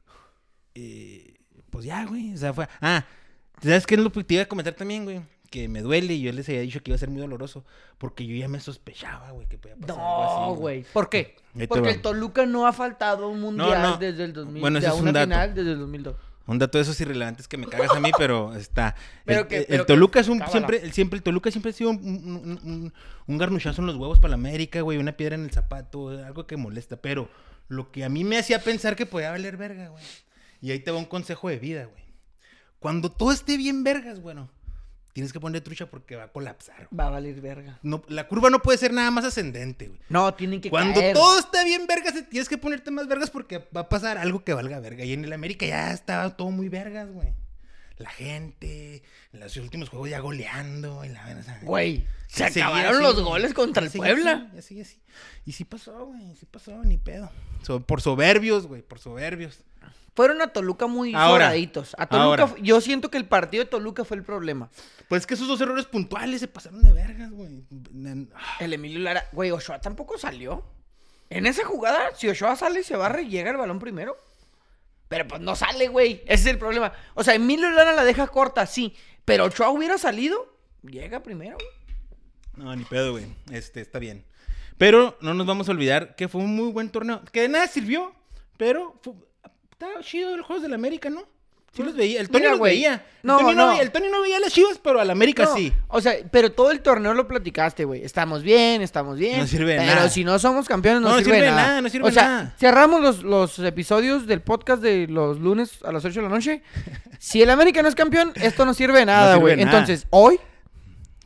eh, 0.75 1.35
pues 1.71 1.85
ya, 1.85 2.05
güey. 2.07 2.35
O 2.35 2.37
sea, 2.37 2.53
fue. 2.53 2.69
Ah, 2.81 3.05
¿sabes 3.63 3.87
qué 3.87 3.95
es 3.95 4.01
lo 4.01 4.13
que 4.13 4.25
te 4.25 4.35
iba 4.35 4.43
a 4.43 4.49
comentar 4.49 4.75
también, 4.75 5.05
güey? 5.05 5.23
Que 5.51 5.69
me 5.69 5.83
duele 5.83 6.15
y 6.15 6.23
yo 6.23 6.33
les 6.33 6.49
había 6.49 6.63
dicho 6.63 6.83
que 6.83 6.91
iba 6.91 6.97
a 6.97 6.99
ser 6.99 7.11
muy 7.11 7.21
doloroso. 7.21 7.65
Porque 7.99 8.27
yo 8.27 8.35
ya 8.37 8.49
me 8.49 8.59
sospechaba, 8.61 9.31
güey, 9.33 9.47
que 9.49 9.59
podía 9.59 9.77
pasar 9.77 9.99
algo 9.99 10.23
así. 10.25 10.41
No, 10.51 10.55
güey. 10.57 10.85
¿Por 10.93 11.09
qué? 11.09 11.37
Ahí 11.55 11.61
te 11.61 11.69
Porque 11.69 11.89
va. 11.89 11.95
el 11.95 12.01
Toluca 12.03 12.47
no 12.47 12.67
ha 12.67 12.73
faltado 12.73 13.29
un 13.29 13.41
mundial 13.41 13.83
no. 13.83 13.97
desde 13.99 14.25
el 14.25 14.33
2000. 14.33 14.61
Bueno, 14.61 14.79
ese 14.79 14.89
es 14.89 14.95
una 14.95 15.11
un 15.11 15.13
dato. 15.13 15.25
final 15.27 15.55
desde 15.55 15.73
el 15.73 15.79
2002. 15.79 16.17
Un 16.47 16.59
dato 16.59 16.77
de 16.79 16.83
esos 16.83 17.01
irrelevantes 17.01 17.47
que 17.47 17.57
me 17.57 17.67
cagas 17.69 17.91
a 17.93 18.01
mí, 18.01 18.11
pero 18.19 18.55
está. 18.55 18.95
Pero 19.25 19.41
el, 19.43 19.47
que- 19.47 19.65
pero 19.69 19.87
Toluca 19.87 20.19
es 20.21 20.29
un. 20.29 20.39
cábala. 20.39 20.53
Siempre, 20.53 20.77
el, 20.83 20.93
siempre, 20.93 21.17
el 21.19 21.23
Toluca 21.23 21.51
siempre 21.53 21.71
ha 21.71 21.73
sido 21.73 21.91
un, 21.91 21.97
un, 22.05 22.61
un- 22.65 22.93
un 23.27 23.39
garnuchazo 23.39 23.81
en 23.81 23.87
los 23.87 23.97
huevos 23.97 24.19
para 24.19 24.31
la 24.31 24.35
América, 24.35 24.81
güey. 24.81 24.99
Una 24.99 25.13
piedra 25.13 25.37
en 25.37 25.45
el 25.45 25.53
zapato, 25.53 26.09
algo 26.09 26.47
que 26.47 26.57
molesta. 26.57 26.97
Pero 26.97 27.29
lo 27.69 27.93
que 27.93 28.05
a 28.05 28.09
mí 28.09 28.25
me 28.25 28.39
hacía 28.39 28.61
pensar 28.63 28.97
que 28.97 29.07
podía 29.07 29.31
valer 29.31 29.57
verga, 29.57 29.89
güey. 29.89 30.03
Y 30.61 30.73
ahí 30.73 30.81
te 30.81 30.91
va 30.91 30.99
un 30.99 31.05
consejo 31.05 31.49
de 31.49 31.59
vida, 31.59 31.85
güey. 31.85 32.03
Cuando 32.81 33.11
todo 33.13 33.31
esté 33.31 33.57
bien 33.57 33.85
vergas, 33.85 34.21
bueno, 34.21 34.51
tienes 35.13 35.33
que 35.33 35.41
poner 35.41 35.61
trucha 35.63 35.87
porque 35.91 36.17
va 36.17 36.25
a 36.25 36.29
colapsar. 36.33 36.77
güey. 36.77 36.89
Va 36.99 37.07
a 37.07 37.11
valer 37.11 37.41
verga. 37.41 37.79
No, 37.83 38.03
la 38.09 38.27
curva 38.29 38.51
no 38.51 38.61
puede 38.63 38.79
ser 38.79 38.93
nada 38.93 39.11
más 39.11 39.25
ascendente, 39.25 39.89
güey. 39.89 40.01
No, 40.09 40.33
tienen 40.35 40.61
que 40.61 40.71
Cuando 40.71 41.01
caer. 41.01 41.15
todo 41.15 41.39
está 41.39 41.65
bien 41.65 41.87
vergas, 41.87 42.15
tienes 42.31 42.49
que 42.49 42.59
ponerte 42.59 42.91
más 42.91 43.07
vergas 43.09 43.31
porque 43.31 43.59
va 43.77 43.83
a 43.83 43.89
pasar 43.89 44.19
algo 44.19 44.43
que 44.45 44.55
valga 44.55 44.81
verga. 44.81 45.05
Y 45.05 45.13
en 45.13 45.25
el 45.25 45.33
América 45.33 45.67
ya 45.67 45.93
estaba 45.93 46.37
todo 46.37 46.51
muy 46.51 46.69
vergas, 46.69 47.11
güey. 47.13 47.33
La 47.99 48.09
gente, 48.11 49.03
en 49.33 49.41
los 49.41 49.57
últimos 49.59 49.89
juegos 49.91 50.09
ya 50.11 50.19
goleando. 50.21 51.05
Y 51.05 51.11
la, 51.11 51.37
o 51.39 51.43
sea, 51.43 51.61
Güey, 51.63 52.07
se 52.27 52.45
acabaron 52.45 52.95
así, 52.97 53.03
los 53.03 53.23
goles 53.23 53.55
contra 53.55 53.85
el 53.85 53.91
Sí, 53.91 53.99
Puebla. 53.99 54.49
sí, 54.53 54.59
así, 54.59 54.81
así. 54.81 55.01
Y 55.45 55.53
sí 55.53 55.65
pasó, 55.65 56.07
güey, 56.07 56.35
sí 56.37 56.47
pasó, 56.47 56.83
ni 56.83 56.97
pedo. 56.97 57.31
So- 57.63 57.81
por 57.85 58.01
soberbios, 58.01 58.67
güey, 58.67 58.83
por 58.83 58.99
soberbios. 58.99 59.61
Fueron 60.15 60.43
a 60.43 60.49
Toluca 60.49 60.87
muy 60.87 61.15
Ahora. 61.15 61.49
A 61.51 62.07
Toluca, 62.07 62.43
ahora. 62.43 62.55
yo 62.61 62.81
siento 62.83 63.11
que 63.11 63.17
el 63.17 63.25
partido 63.27 63.65
de 63.65 63.71
Toluca 63.71 64.05
fue 64.05 64.17
el 64.19 64.25
problema. 64.25 64.69
Pues 65.09 65.21
es 65.23 65.27
que 65.27 65.35
esos 65.35 65.49
dos 65.49 65.61
errores 65.61 65.87
puntuales 65.87 66.41
se 66.41 66.49
pasaron 66.49 66.83
de 66.83 66.93
vergas, 66.93 67.31
güey. 67.31 67.65
Ah, 68.35 68.57
El 68.61 68.75
Emilio 68.75 68.99
Lara, 69.01 69.27
güey, 69.33 69.51
Ochoa 69.51 69.81
tampoco 69.81 70.19
salió. 70.19 70.65
En 71.31 71.47
esa 71.47 71.65
jugada, 71.65 72.15
si 72.15 72.29
Ochoa 72.29 72.57
sale 72.57 72.81
y 72.81 72.85
se 72.85 72.95
barre, 72.97 73.27
llega 73.27 73.51
el 73.51 73.57
balón 73.57 73.79
primero. 73.79 74.17
Pero 75.09 75.27
pues 75.29 75.41
no 75.41 75.57
sale, 75.57 75.89
güey. 75.89 76.23
Ese 76.27 76.45
es 76.45 76.47
el 76.47 76.59
problema. 76.59 76.93
O 77.15 77.25
sea, 77.25 77.35
Emilio 77.35 77.71
Lara 77.71 77.93
la 77.93 78.05
deja 78.05 78.27
corta, 78.27 78.67
sí. 78.67 78.95
Pero 79.25 79.45
Ochoa 79.45 79.71
hubiera 79.71 79.97
salido, 79.97 80.57
llega 80.83 81.23
primero, 81.23 81.57
güey. 81.57 81.69
No, 82.57 82.77
ni 82.77 82.85
pedo, 82.85 83.13
güey. 83.13 83.27
Este, 83.51 83.81
está 83.81 83.99
bien. 83.99 84.27
Pero 84.77 85.17
no 85.23 85.33
nos 85.33 85.47
vamos 85.47 85.69
a 85.69 85.73
olvidar 85.73 86.17
que 86.17 86.29
fue 86.29 86.43
un 86.43 86.55
muy 86.55 86.71
buen 86.71 86.91
torneo. 86.91 87.23
Que 87.33 87.43
de 87.43 87.49
nada 87.49 87.67
sirvió, 87.67 88.15
pero 88.59 88.99
fue- 89.03 89.15
estaba 89.87 90.03
chido 90.05 90.35
el 90.35 90.43
Juegos 90.43 90.63
del 90.63 90.75
América, 90.75 91.11
¿no? 91.11 91.23
Sí 91.75 91.83
los 91.83 91.97
veía. 91.97 92.21
El 92.21 92.29
Tony 92.29 92.41
Mira, 92.41 92.51
los 92.53 92.61
veía. 92.61 93.03
No, 93.23 93.39
el, 93.39 93.45
Tony 93.47 93.55
no. 93.57 93.65
no. 93.65 93.71
veía- 93.73 93.83
el 93.83 93.91
Tony 93.93 94.09
no 94.11 94.21
veía 94.21 94.39
las 94.41 94.53
chivas, 94.53 94.79
pero 94.83 95.01
al 95.01 95.09
América 95.11 95.45
No, 95.45 95.55
sí. 95.57 95.73
O 95.89 96.03
sea, 96.03 96.13
pero 96.31 96.53
todo 96.53 96.71
el 96.71 96.83
torneo 96.83 97.15
lo 97.15 97.27
platicaste, 97.27 97.87
güey. 97.87 98.05
Estamos 98.05 98.43
bien, 98.43 98.83
estamos 98.83 99.17
bien. 99.19 99.39
No 99.41 99.47
sirve 99.47 99.73
de 99.73 99.79
pero 99.79 99.95
nada. 99.95 100.09
si 100.11 100.23
no 100.23 100.39
somos 100.39 100.69
campeones, 100.69 101.01
no, 101.01 101.09
No, 101.09 101.15
no 101.15 101.19
sirve, 101.21 101.37
sirve 101.37 101.39
de 101.39 101.45
de 101.47 101.51
nada. 101.57 101.67
nada, 101.69 101.81
no 101.81 101.89
sirve 101.89 102.05
o 102.05 102.09
de 102.09 102.13
sea, 102.15 102.23
nada. 102.25 102.55
cerramos 102.59 103.01
los, 103.01 103.23
los 103.23 103.59
episodios 103.61 104.27
del 104.27 104.43
podcast 104.43 104.83
de 104.83 105.07
los 105.09 105.41
lunes 105.41 105.79
a 105.83 105.93
las 105.93 106.05
8 106.05 106.21
de 106.21 106.23
la 106.29 106.29
noche. 106.35 106.63
si 107.19 107.41
el 107.41 107.49
América 107.49 107.81
no 107.83 107.89
es 107.89 107.95
campeón, 107.95 108.33
esto 108.35 108.67
no 108.67 108.75
sirve 108.75 108.99
de 108.99 109.07
nada, 109.07 109.37
güey. 109.37 109.57
de 109.57 109.65
nada. 109.65 109.79
Entonces, 109.79 110.07
hoy, 110.11 110.39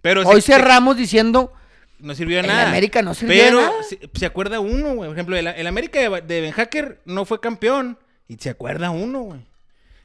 Pero 0.01 0.23
hoy 0.29 0.41
cerramos 0.43 0.97
diciendo, 0.97 1.53
No 1.99 2.15
sirvió 2.15 2.37
de 2.37 2.43
El 2.43 2.47
nada. 2.47 2.69
América 2.69 3.03
no 3.03 3.15
sirvió 3.15 3.35
de 3.37 3.43
Pero 3.49 3.61
nada. 3.63 3.83
se, 3.83 3.99
se 4.15 4.27
acuerda 4.27 4.61
uno, 4.61 4.95
güey. 4.95 5.09
Por 5.09 5.17
ejemplo, 5.17 5.37
el, 5.37 5.49
el 5.49 5.67
América 5.67 5.99
de, 5.99 6.21
de 6.21 6.41
Ben 6.41 6.53
Hacker 6.53 7.01
no 7.05 7.25
fue 7.25 7.41
campeón. 7.41 7.99
Y 8.29 8.37
se 8.37 8.51
acuerda 8.51 8.91
uno, 8.91 9.21
güey. 9.21 9.41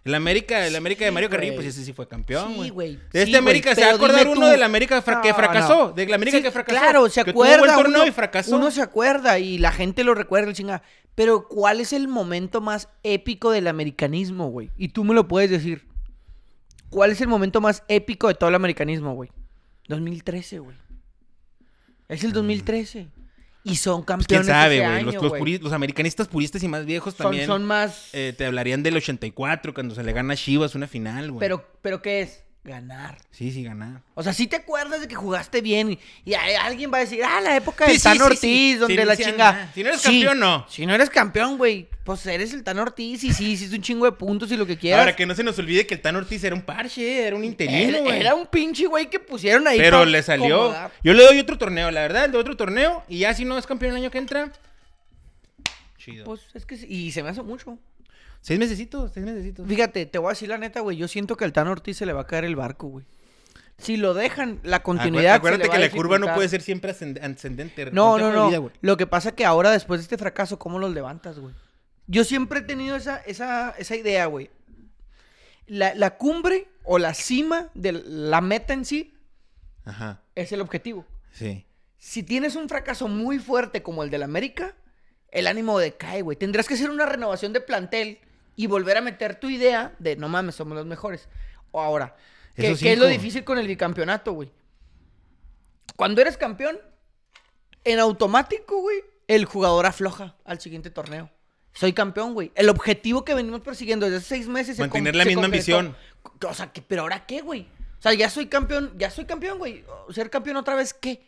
El 0.03 0.15
América, 0.15 0.65
el 0.65 0.75
América 0.75 1.05
de 1.05 1.11
Mario 1.11 1.29
güey. 1.29 1.37
Carrillo, 1.37 1.55
pues 1.55 1.67
ese 1.67 1.85
sí 1.85 1.93
fue 1.93 2.07
campeón, 2.07 2.49
Sí, 2.49 2.55
güey. 2.55 2.69
güey. 2.71 2.95
De 3.11 3.19
este 3.21 3.25
Sí, 3.25 3.35
América 3.35 3.69
güey, 3.69 3.75
se 3.75 3.85
va 3.85 3.91
a 3.91 3.95
acordar 3.95 4.27
uno 4.27 4.47
del 4.47 4.63
América 4.63 4.99
fra- 5.03 5.21
que 5.21 5.31
fracasó. 5.33 5.87
no. 5.89 5.91
Del 5.91 6.11
América 6.13 6.37
Sí, 6.37 6.43
que 6.43 6.51
fracasó. 6.51 6.79
Claro, 6.79 7.07
se 7.09 7.23
que 7.23 7.29
acuerda. 7.29 7.75
torneo 7.75 8.01
uno, 8.01 8.07
y 8.07 8.11
fracasó. 8.11 8.55
uno 8.55 8.71
se 8.71 8.81
acuerda 8.81 9.37
y 9.37 9.59
la 9.59 9.71
gente 9.71 10.03
lo 10.03 10.15
recuerda, 10.15 10.49
el 10.49 10.55
chinga. 10.55 10.81
Pero, 11.13 11.47
¿cuál 11.47 11.81
es 11.81 11.93
el 11.93 12.07
momento 12.07 12.61
más 12.61 12.87
épico 13.03 13.51
del 13.51 13.67
americanismo, 13.67 14.49
güey? 14.49 14.71
Y 14.75 14.87
tú 14.89 15.03
me 15.03 15.13
lo 15.13 15.27
puedes 15.27 15.51
decir. 15.51 15.85
¿Cuál 16.89 17.11
es 17.11 17.21
el 17.21 17.27
momento 17.27 17.61
más 17.61 17.83
épico 17.87 18.27
de 18.27 18.33
todo 18.33 18.49
el 18.49 18.55
americanismo, 18.55 19.13
güey? 19.13 19.29
2013, 19.87 20.59
güey. 20.59 20.75
Es 22.09 22.23
el 22.23 22.33
2013. 22.33 23.07
Y 23.63 23.75
son 23.75 24.03
Pues 24.03 24.25
quién 24.27 24.39
campeones 24.39 24.47
sabe, 24.47 24.77
ese 24.77 24.87
güey. 24.87 25.03
Los, 25.03 25.15
los, 25.15 25.33
puri- 25.33 25.59
los 25.61 25.71
americanistas 25.73 26.27
puristas 26.27 26.63
y 26.63 26.67
más 26.67 26.85
viejos 26.85 27.15
también 27.15 27.45
son 27.45 27.63
más... 27.63 28.09
eh, 28.13 28.33
te 28.35 28.45
hablarían 28.45 28.81
del 28.83 28.97
84, 28.97 29.73
cuando 29.73 29.93
se 29.93 30.03
le 30.03 30.13
gana 30.13 30.33
a 30.33 30.37
Chivas 30.37 30.73
una 30.75 30.87
final, 30.87 31.31
güey. 31.31 31.39
pero, 31.39 31.63
¿Pero 31.81 32.01
qué 32.01 32.21
es? 32.21 32.43
Ganar. 32.63 33.17
Sí, 33.31 33.51
sí, 33.51 33.63
ganar. 33.63 34.03
O 34.13 34.21
sea, 34.21 34.33
si 34.33 34.45
te 34.45 34.55
acuerdas 34.55 35.01
de 35.01 35.07
que 35.07 35.15
jugaste 35.15 35.61
bien 35.61 35.97
y, 36.25 36.33
alguien 36.35 36.91
va 36.93 36.97
a 36.97 37.01
decir, 37.01 37.23
ah, 37.23 37.41
la 37.41 37.55
época 37.55 37.85
Sí, 37.87 37.93
del 37.93 37.99
sí, 38.01 38.09
sí, 38.11 38.21
Ortiz, 38.21 38.39
sí. 38.39 38.75
donde 38.75 39.01
Sí, 39.01 39.05
la 39.07 39.15
sí, 39.15 39.23
chinga. 39.23 39.71
Si 39.73 39.81
no 39.83 39.89
eres 39.89 40.01
Sí. 40.01 40.07
campeón, 40.21 40.39
no. 40.39 40.65
Si 40.69 40.85
no 40.85 40.93
eres 40.93 41.09
campeón, 41.09 41.57
güey, 41.57 41.87
pues 42.03 42.25
eres 42.25 42.53
el 42.53 42.63
Tan 42.63 42.79
Ortiz 42.79 43.23
y 43.23 43.31
sí, 43.31 43.51
hiciste 43.51 43.75
un 43.75 43.81
chingo 43.81 44.05
de 44.05 44.11
puntos 44.13 44.51
y 44.51 44.57
lo 44.57 44.65
que 44.65 44.77
quieras. 44.77 45.01
Ahora 45.01 45.15
que 45.15 45.25
no 45.25 45.35
se 45.35 45.43
nos 45.43 45.57
olvide 45.59 45.85
que 45.85 45.93
el 45.93 46.01
Tan 46.01 46.15
Ortiz 46.15 46.43
era 46.43 46.55
un 46.55 46.63
parche, 46.63 47.27
era 47.27 47.35
un 47.35 47.43
interino, 47.43 47.97
era, 47.97 48.01
güey. 48.01 48.19
era 48.19 48.35
un 48.35 48.47
pinche 48.47 48.87
güey 48.87 49.09
que 49.09 49.19
pusieron 49.19 49.67
ahí. 49.67 49.77
Pero 49.77 50.03
le 50.05 50.23
salió. 50.23 50.55
acomodar. 50.63 50.91
Yo 51.03 51.13
le 51.13 51.23
doy 51.23 51.39
otro 51.39 51.57
torneo, 51.57 51.91
la 51.91 52.01
verdad, 52.01 52.25
le 52.25 52.31
doy 52.31 52.41
otro 52.41 52.57
torneo. 52.57 53.03
Y 53.07 53.19
ya 53.19 53.33
si 53.33 53.45
no 53.45 53.57
es 53.57 53.67
campeón 53.67 53.91
el 53.91 53.97
año 53.97 54.11
que 54.11 54.17
entra. 54.17 54.51
Chido. 55.97 56.25
Pues 56.25 56.41
es 56.53 56.65
que 56.65 56.77
sí, 56.77 56.87
y 56.89 57.11
se 57.11 57.21
me 57.21 57.29
hace 57.29 57.43
mucho. 57.43 57.77
seis 58.41 58.59
mesecitos, 58.59 59.11
seis 59.13 59.25
mesecitos. 59.25 59.67
Fíjate, 59.67 60.05
te 60.07 60.17
voy 60.17 60.29
a 60.29 60.31
decir 60.31 60.49
la 60.49 60.57
neta, 60.57 60.79
güey. 60.79 60.97
Yo 60.97 61.07
siento 61.07 61.37
que 61.37 61.45
al 61.45 61.53
Tan 61.53 61.67
Ortiz 61.67 61.97
se 61.97 62.05
le 62.07 62.13
va 62.13 62.21
a 62.21 62.27
caer 62.27 62.45
el 62.45 62.55
barco, 62.55 62.87
güey. 62.87 63.05
Si 63.77 63.97
lo 63.97 64.13
dejan, 64.13 64.59
la 64.63 64.81
continuidad. 64.83 65.35
Acuérdate 65.35 65.63
se 65.63 65.67
le 65.67 65.69
va 65.69 65.77
que 65.77 65.83
a 65.83 65.87
la 65.87 65.95
curva 65.95 66.19
no 66.19 66.33
puede 66.33 66.49
ser 66.49 66.61
siempre 66.61 66.91
ascend- 66.93 67.19
ascendente. 67.21 67.89
No, 67.91 68.17
no, 68.17 68.31
no. 68.31 68.49
vida. 68.49 68.61
Lo 68.81 68.97
que 68.97 69.07
pasa 69.07 69.33
que 69.35 69.45
ahora, 69.45 69.71
después 69.71 69.99
de 69.99 70.03
este 70.03 70.17
fracaso, 70.17 70.57
¿cómo 70.59 70.79
los 70.79 70.93
levantas, 70.93 71.39
güey? 71.39 71.53
Yo 72.11 72.25
siempre 72.25 72.59
he 72.59 72.63
tenido 72.63 72.97
esa, 72.97 73.17
esa, 73.19 73.73
esa 73.77 73.95
idea, 73.95 74.25
güey. 74.25 74.49
La, 75.65 75.95
la 75.95 76.17
cumbre 76.17 76.67
o 76.83 76.99
la 76.99 77.13
cima 77.13 77.69
de 77.73 77.93
la 77.93 78.41
meta 78.41 78.73
en 78.73 78.83
sí 78.83 79.13
Ajá, 79.85 80.21
es 80.35 80.51
el 80.51 80.59
objetivo. 80.61 81.05
sí. 81.31 81.65
Si 81.97 82.23
tienes 82.23 82.55
un 82.55 82.67
fracaso 82.67 83.07
muy 83.07 83.37
fuerte 83.37 83.83
como 83.83 84.03
el 84.03 84.09
del 84.09 84.23
América, 84.23 84.75
el 85.29 85.45
ánimo 85.45 85.77
decae, 85.77 86.23
güey. 86.23 86.35
Tendrás 86.35 86.67
que 86.67 86.73
hacer 86.73 86.89
una 86.89 87.05
renovación 87.05 87.53
de 87.53 87.61
plantel 87.61 88.17
y 88.55 88.65
volver 88.65 88.97
a 88.97 89.01
meter 89.01 89.39
tu 89.39 89.49
idea 89.49 89.93
de 89.99 90.15
no 90.15 90.27
mames, 90.27 90.55
somos 90.55 90.75
los 90.75 90.87
mejores. 90.87 91.29
O 91.69 91.79
ahora, 91.79 92.15
¿qué, 92.55 92.75
qué 92.75 92.93
es 92.93 92.97
lo 92.97 93.05
difícil 93.05 93.43
con 93.43 93.59
el 93.59 93.67
bicampeonato, 93.67 94.33
güey? 94.33 94.51
Cuando 95.95 96.21
eres 96.21 96.37
campeón, 96.37 96.79
en 97.83 97.99
automático, 97.99 98.81
güey, 98.81 99.03
el 99.27 99.45
jugador 99.45 99.85
afloja 99.85 100.35
al 100.43 100.59
siguiente 100.59 100.89
torneo. 100.89 101.29
Soy 101.73 101.93
campeón, 101.93 102.33
güey. 102.33 102.51
El 102.55 102.69
objetivo 102.69 103.23
que 103.23 103.33
venimos 103.33 103.61
persiguiendo 103.61 104.05
desde 104.05 104.17
hace 104.17 104.27
seis 104.27 104.47
meses 104.47 104.75
se 104.75 104.81
Mantener 104.81 105.15
la 105.15 105.23
se 105.23 105.29
misma 105.29 105.43
concretó. 105.43 105.77
ambición. 105.77 105.95
O 106.49 106.53
sea, 106.53 106.71
que, 106.71 106.81
pero 106.81 107.03
ahora 107.03 107.25
qué, 107.25 107.41
güey. 107.41 107.61
O 107.99 108.01
sea, 108.01 108.13
ya 108.13 108.29
soy 108.29 108.47
campeón, 108.47 108.93
ya 108.97 109.09
soy 109.09 109.25
campeón, 109.25 109.57
güey. 109.57 109.83
Ser 110.09 110.29
campeón 110.29 110.57
otra 110.57 110.75
vez, 110.75 110.93
¿qué? 110.93 111.27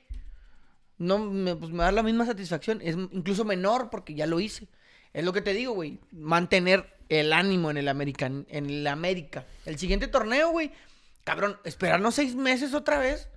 No, 0.98 1.18
me, 1.20 1.56
pues 1.56 1.72
me 1.72 1.84
da 1.84 1.92
la 1.92 2.04
misma 2.04 2.26
satisfacción. 2.26 2.80
Es 2.82 2.96
incluso 2.96 3.46
menor 3.46 3.90
porque 3.90 4.16
ya 4.16 4.26
lo 4.28 4.40
hice. 4.40 4.68
Es 5.14 5.24
lo 5.24 5.34
que 5.34 5.42
te 5.42 5.54
digo, 5.54 5.74
güey. 5.74 6.00
Mantener 6.12 6.98
el 7.10 7.32
ánimo 7.34 7.70
en 7.72 7.78
el 7.78 7.88
American, 7.88 8.46
en 8.50 8.70
el 8.70 8.88
América. 8.88 9.46
El 9.66 9.78
siguiente 9.78 10.08
torneo, 10.08 10.50
güey. 10.50 10.72
Cabrón, 11.24 11.58
esperarnos 11.64 12.16
seis 12.16 12.36
meses 12.36 12.74
otra 12.74 13.00
vez 13.00 13.30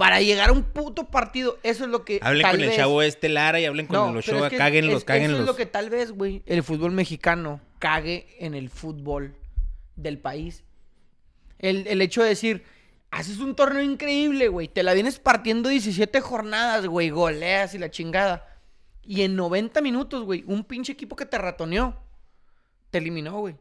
para 0.00 0.22
llegar 0.22 0.48
a 0.48 0.52
un 0.52 0.62
puto 0.62 1.10
partido. 1.10 1.58
Eso 1.62 1.84
es 1.84 1.90
lo 1.90 2.06
que. 2.06 2.20
Hablen 2.22 2.40
tal 2.42 2.52
con 2.56 2.60
el 2.64 2.74
chavo 2.74 3.02
este 3.02 3.28
Lara 3.28 3.60
y 3.60 3.66
hablen 3.66 3.86
con 3.86 3.96
no, 3.96 4.18
el 4.18 4.24
pero 4.24 4.38
Ochoa. 4.38 4.46
es 4.46 4.50
que 4.52 4.56
cáguenlos, 4.56 4.92
es- 4.94 4.96
Eso 5.00 5.06
cáguenlos. 5.06 5.40
es 5.40 5.46
lo 5.46 5.56
que 5.56 5.66
tal 5.66 5.90
vez, 5.90 6.10
güey, 6.12 6.42
el 6.46 6.62
fútbol 6.62 6.92
mexicano 6.92 7.60
cague 7.78 8.26
en 8.38 8.54
el 8.54 8.70
fútbol 8.70 9.34
del 9.96 10.18
país. 10.18 10.64
El, 11.58 11.86
el 11.86 12.00
hecho 12.00 12.22
de 12.22 12.30
decir, 12.30 12.64
haces 13.10 13.40
un 13.40 13.54
torneo 13.54 13.82
increíble, 13.82 14.48
güey, 14.48 14.68
te 14.68 14.82
la 14.82 14.94
vienes 14.94 15.18
partiendo 15.18 15.68
17 15.68 16.18
jornadas, 16.22 16.86
güey, 16.86 17.10
goleas 17.10 17.74
y 17.74 17.78
la 17.78 17.90
chingada. 17.90 18.46
Y 19.02 19.20
en 19.20 19.36
90 19.36 19.82
minutos, 19.82 20.24
güey, 20.24 20.44
un 20.46 20.64
pinche 20.64 20.92
equipo 20.92 21.14
que 21.14 21.26
te 21.26 21.36
ratoneó, 21.36 21.94
te 22.90 22.96
eliminó, 22.96 23.38
güey. 23.40 23.54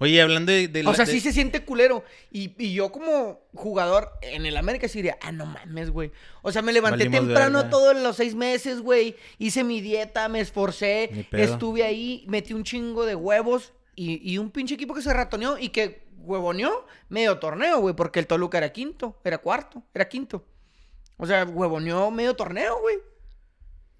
Oye, 0.00 0.20
hablando 0.20 0.50
de... 0.50 0.66
de 0.68 0.80
O 0.80 0.84
la- 0.90 0.94
sea, 0.94 1.04
de- 1.04 1.12
sí 1.12 1.20
se 1.20 1.32
siente 1.32 1.64
culero. 1.64 2.02
Y, 2.32 2.54
y 2.58 2.72
yo 2.74 2.90
como 2.90 3.40
jugador 3.54 4.10
en 4.22 4.46
el 4.46 4.56
América 4.56 4.88
sí 4.88 4.98
diría, 4.98 5.18
ah, 5.22 5.30
no 5.30 5.46
mames, 5.46 5.90
güey. 5.90 6.10
O 6.42 6.50
sea, 6.50 6.62
me 6.62 6.72
levanté 6.72 7.04
Valimos 7.04 7.20
temprano 7.20 7.68
todos 7.70 7.94
los 8.00 8.16
seis 8.16 8.34
meses, 8.34 8.80
güey. 8.80 9.14
Hice 9.38 9.62
mi 9.62 9.80
dieta, 9.80 10.28
me 10.28 10.40
esforcé, 10.40 11.26
estuve 11.32 11.84
ahí, 11.84 12.24
metí 12.28 12.52
un 12.54 12.64
chingo 12.64 13.04
de 13.06 13.14
huevos. 13.14 13.72
Y, 13.94 14.20
y 14.32 14.38
un 14.38 14.50
pinche 14.50 14.74
equipo 14.74 14.94
que 14.94 15.02
se 15.02 15.12
ratoneó 15.12 15.58
y 15.58 15.68
que 15.68 16.02
huevoneó 16.22 16.86
medio 17.10 17.38
torneo, 17.38 17.80
güey. 17.80 17.94
Porque 17.94 18.18
el 18.20 18.26
Toluca 18.26 18.56
era 18.58 18.72
quinto, 18.72 19.20
era 19.22 19.38
cuarto, 19.38 19.82
era 19.94 20.08
quinto. 20.08 20.46
O 21.18 21.26
sea, 21.26 21.44
huevoneó 21.44 22.10
medio 22.10 22.34
torneo, 22.34 22.80
güey. 22.80 22.96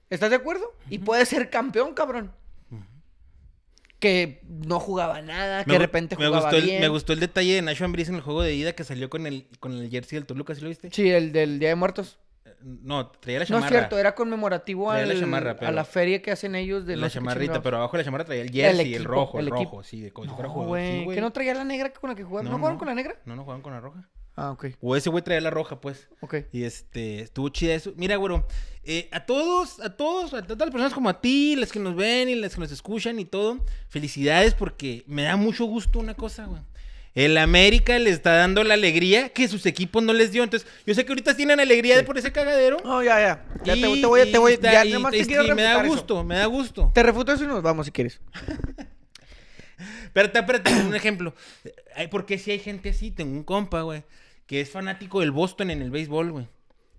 ¿Estás 0.09 0.30
de 0.30 0.36
acuerdo? 0.36 0.74
Y 0.88 0.98
puede 1.01 1.26
ser 1.26 1.51
campeón, 1.51 1.92
cabrón. 1.92 2.32
Que 4.01 4.40
no 4.48 4.80
jugaba 4.80 5.20
nada, 5.22 5.62
que 5.64 5.68
me 5.68 5.74
de 5.74 5.78
repente 5.78 6.16
me 6.16 6.26
jugaba 6.26 6.44
gustó 6.46 6.57
el, 6.57 6.64
bien. 6.64 6.80
Me 6.80 6.88
gustó 6.88 7.12
el 7.12 7.20
detalle 7.20 7.55
de 7.55 7.62
Nacho 7.62 7.84
Ambriz 7.84 8.09
en 8.09 8.14
el 8.16 8.20
juego 8.22 8.42
de 8.42 8.55
ida 8.55 8.72
que 8.72 8.82
salió 8.82 9.09
con 9.11 9.26
el, 9.26 9.46
con 9.61 9.72
el 9.72 9.90
jersey 9.90 10.16
del 10.16 10.26
Toluca, 10.26 10.55
¿sí 10.55 10.62
lo 10.62 10.68
viste? 10.68 10.88
Sí, 10.90 11.11
el 11.11 11.32
del 11.32 11.59
Día 11.59 11.68
de 11.68 11.74
Muertos. 11.74 12.18
No, 12.62 13.09
traía 13.11 13.38
la 13.38 13.44
No 13.44 13.48
chamarra. 13.48 13.66
es 13.66 13.70
cierto, 13.72 13.98
era 13.98 14.14
conmemorativo 14.14 14.90
al- 14.90 15.09
la 15.09 15.18
chamarra, 15.18 15.57
a 15.61 15.70
la 15.70 15.84
feria 15.84 16.20
que 16.20 16.30
hacen 16.30 16.55
ellos 16.55 16.84
de 16.86 16.96
la 16.96 17.07
no 17.07 17.11
chamarrita, 17.11 17.62
pero 17.62 17.76
abajo 17.78 17.92
de 17.96 17.98
la 18.03 18.05
chamarra 18.05 18.24
traía 18.24 18.42
el 18.42 18.51
jersey, 18.51 18.80
el, 18.94 18.94
equipo, 18.96 19.11
rojo, 19.12 19.38
el, 19.38 19.46
el 19.46 19.51
rojo, 19.51 19.82
sí, 19.82 20.01
de 20.01 20.12
como 20.12 20.28
si 20.28 20.34
fuera 20.34 20.48
No, 20.48 20.55
jugador. 20.55 20.78
Sí. 20.80 21.07
¿Que 21.14 21.20
no 21.20 21.30
traía 21.32 21.55
la 21.55 21.64
negra 21.64 21.90
con 21.92 22.11
la 22.11 22.16
que 22.16 22.22
jugaron? 22.24 22.51
¿No, 22.51 22.59
jugaron 22.59 22.78
con 22.78 22.88
la 22.88 22.94
negra? 22.94 23.16
No, 23.24 23.36
no 23.36 23.42
jugaban 23.44 23.62
con 23.62 23.72
la 23.72 23.80
roja. 23.80 24.09
Ah, 24.37 24.53
ok. 24.53 24.66
O 24.81 24.97
ese 24.97 25.11
güey 25.11 25.22
traía 25.22 25.41
la 25.41 25.51
roja, 25.51 25.81
pues. 25.81 26.09
Ok. 26.20 26.37
Y 26.53 26.64
este, 26.64 27.20
estuvo 27.20 27.49
chida 27.51 27.74
eso. 27.74 27.93
Mira, 27.97 28.16
güero, 28.16 28.47
eh, 28.85 29.09
a 29.12 29.26
todos, 29.26 29.81
a 29.81 29.97
todos, 29.97 30.33
a 30.33 30.43
todas 30.43 30.59
las 30.61 30.70
personas 30.70 30.95
como 30.95 31.09
a 31.11 31.20
ti, 31.20 31.57
las 31.57 31.70
que 31.72 31.78
nos 31.78 31.95
ven 31.95 32.28
y 32.28 32.35
las 32.37 32.55
que 32.55 32.61
nos 32.61 32.72
escuchan 32.72 33.18
y 33.18 33.24
todo, 33.26 33.64
felicidades 33.89 34.55
porque 34.55 35.03
me 35.07 35.22
da 35.24 35.37
mucho 35.37 35.64
gusto 35.66 35.99
una 35.99 36.14
cosa, 36.14 36.47
güey. 36.47 36.62
El 37.12 37.37
América 37.39 37.99
le 37.99 38.09
está 38.11 38.35
dando 38.35 38.62
la 38.62 38.74
alegría 38.74 39.31
que 39.31 39.49
sus 39.49 39.66
equipos 39.66 40.01
no 40.03 40.12
les 40.12 40.31
dio. 40.31 40.45
Entonces, 40.45 40.68
yo 40.87 40.95
sé 40.95 41.05
que 41.05 41.11
ahorita 41.11 41.37
tienen 41.37 41.59
alegría 41.59 41.97
de 41.97 42.05
por 42.05 42.16
ese 42.16 42.31
cagadero. 42.31 42.76
No, 42.85 43.03
ya, 43.03 43.18
ya. 43.20 43.45
Ya 43.64 43.72
te, 43.74 43.78
Y- 43.81 44.01
te 44.01 44.07
voy. 44.07 44.31
Te 44.31 44.39
voy, 44.39 44.53
y 44.55 44.62
ya, 44.62 44.85
y- 44.85 44.93
te 45.11 45.26
quiero 45.26 45.55
me 45.57 45.62
da 45.62 45.81
eso. 45.83 45.89
gusto, 45.89 46.22
me 46.24 46.37
da 46.37 46.47
gusto. 46.47 46.93
Te 46.95 47.03
refuto 47.03 47.33
eso 47.33 47.43
y 47.43 47.49
nos 47.49 47.62
vamos 47.62 47.87
si 47.87 47.93
quieres. 47.93 48.20
Espérate, 50.14 50.38
espérate, 50.40 50.72
un 50.86 50.94
ejemplo. 50.94 51.34
Porque 52.11 52.38
si 52.38 52.50
hay 52.50 52.58
gente 52.58 52.90
así, 52.90 53.11
tengo 53.11 53.32
un 53.32 53.44
compa, 53.44 53.82
güey, 53.82 54.02
que 54.46 54.61
es 54.61 54.70
fanático 54.70 55.20
del 55.20 55.30
Boston 55.30 55.70
en 55.70 55.82
el 55.82 55.90
béisbol, 55.90 56.32
güey. 56.32 56.48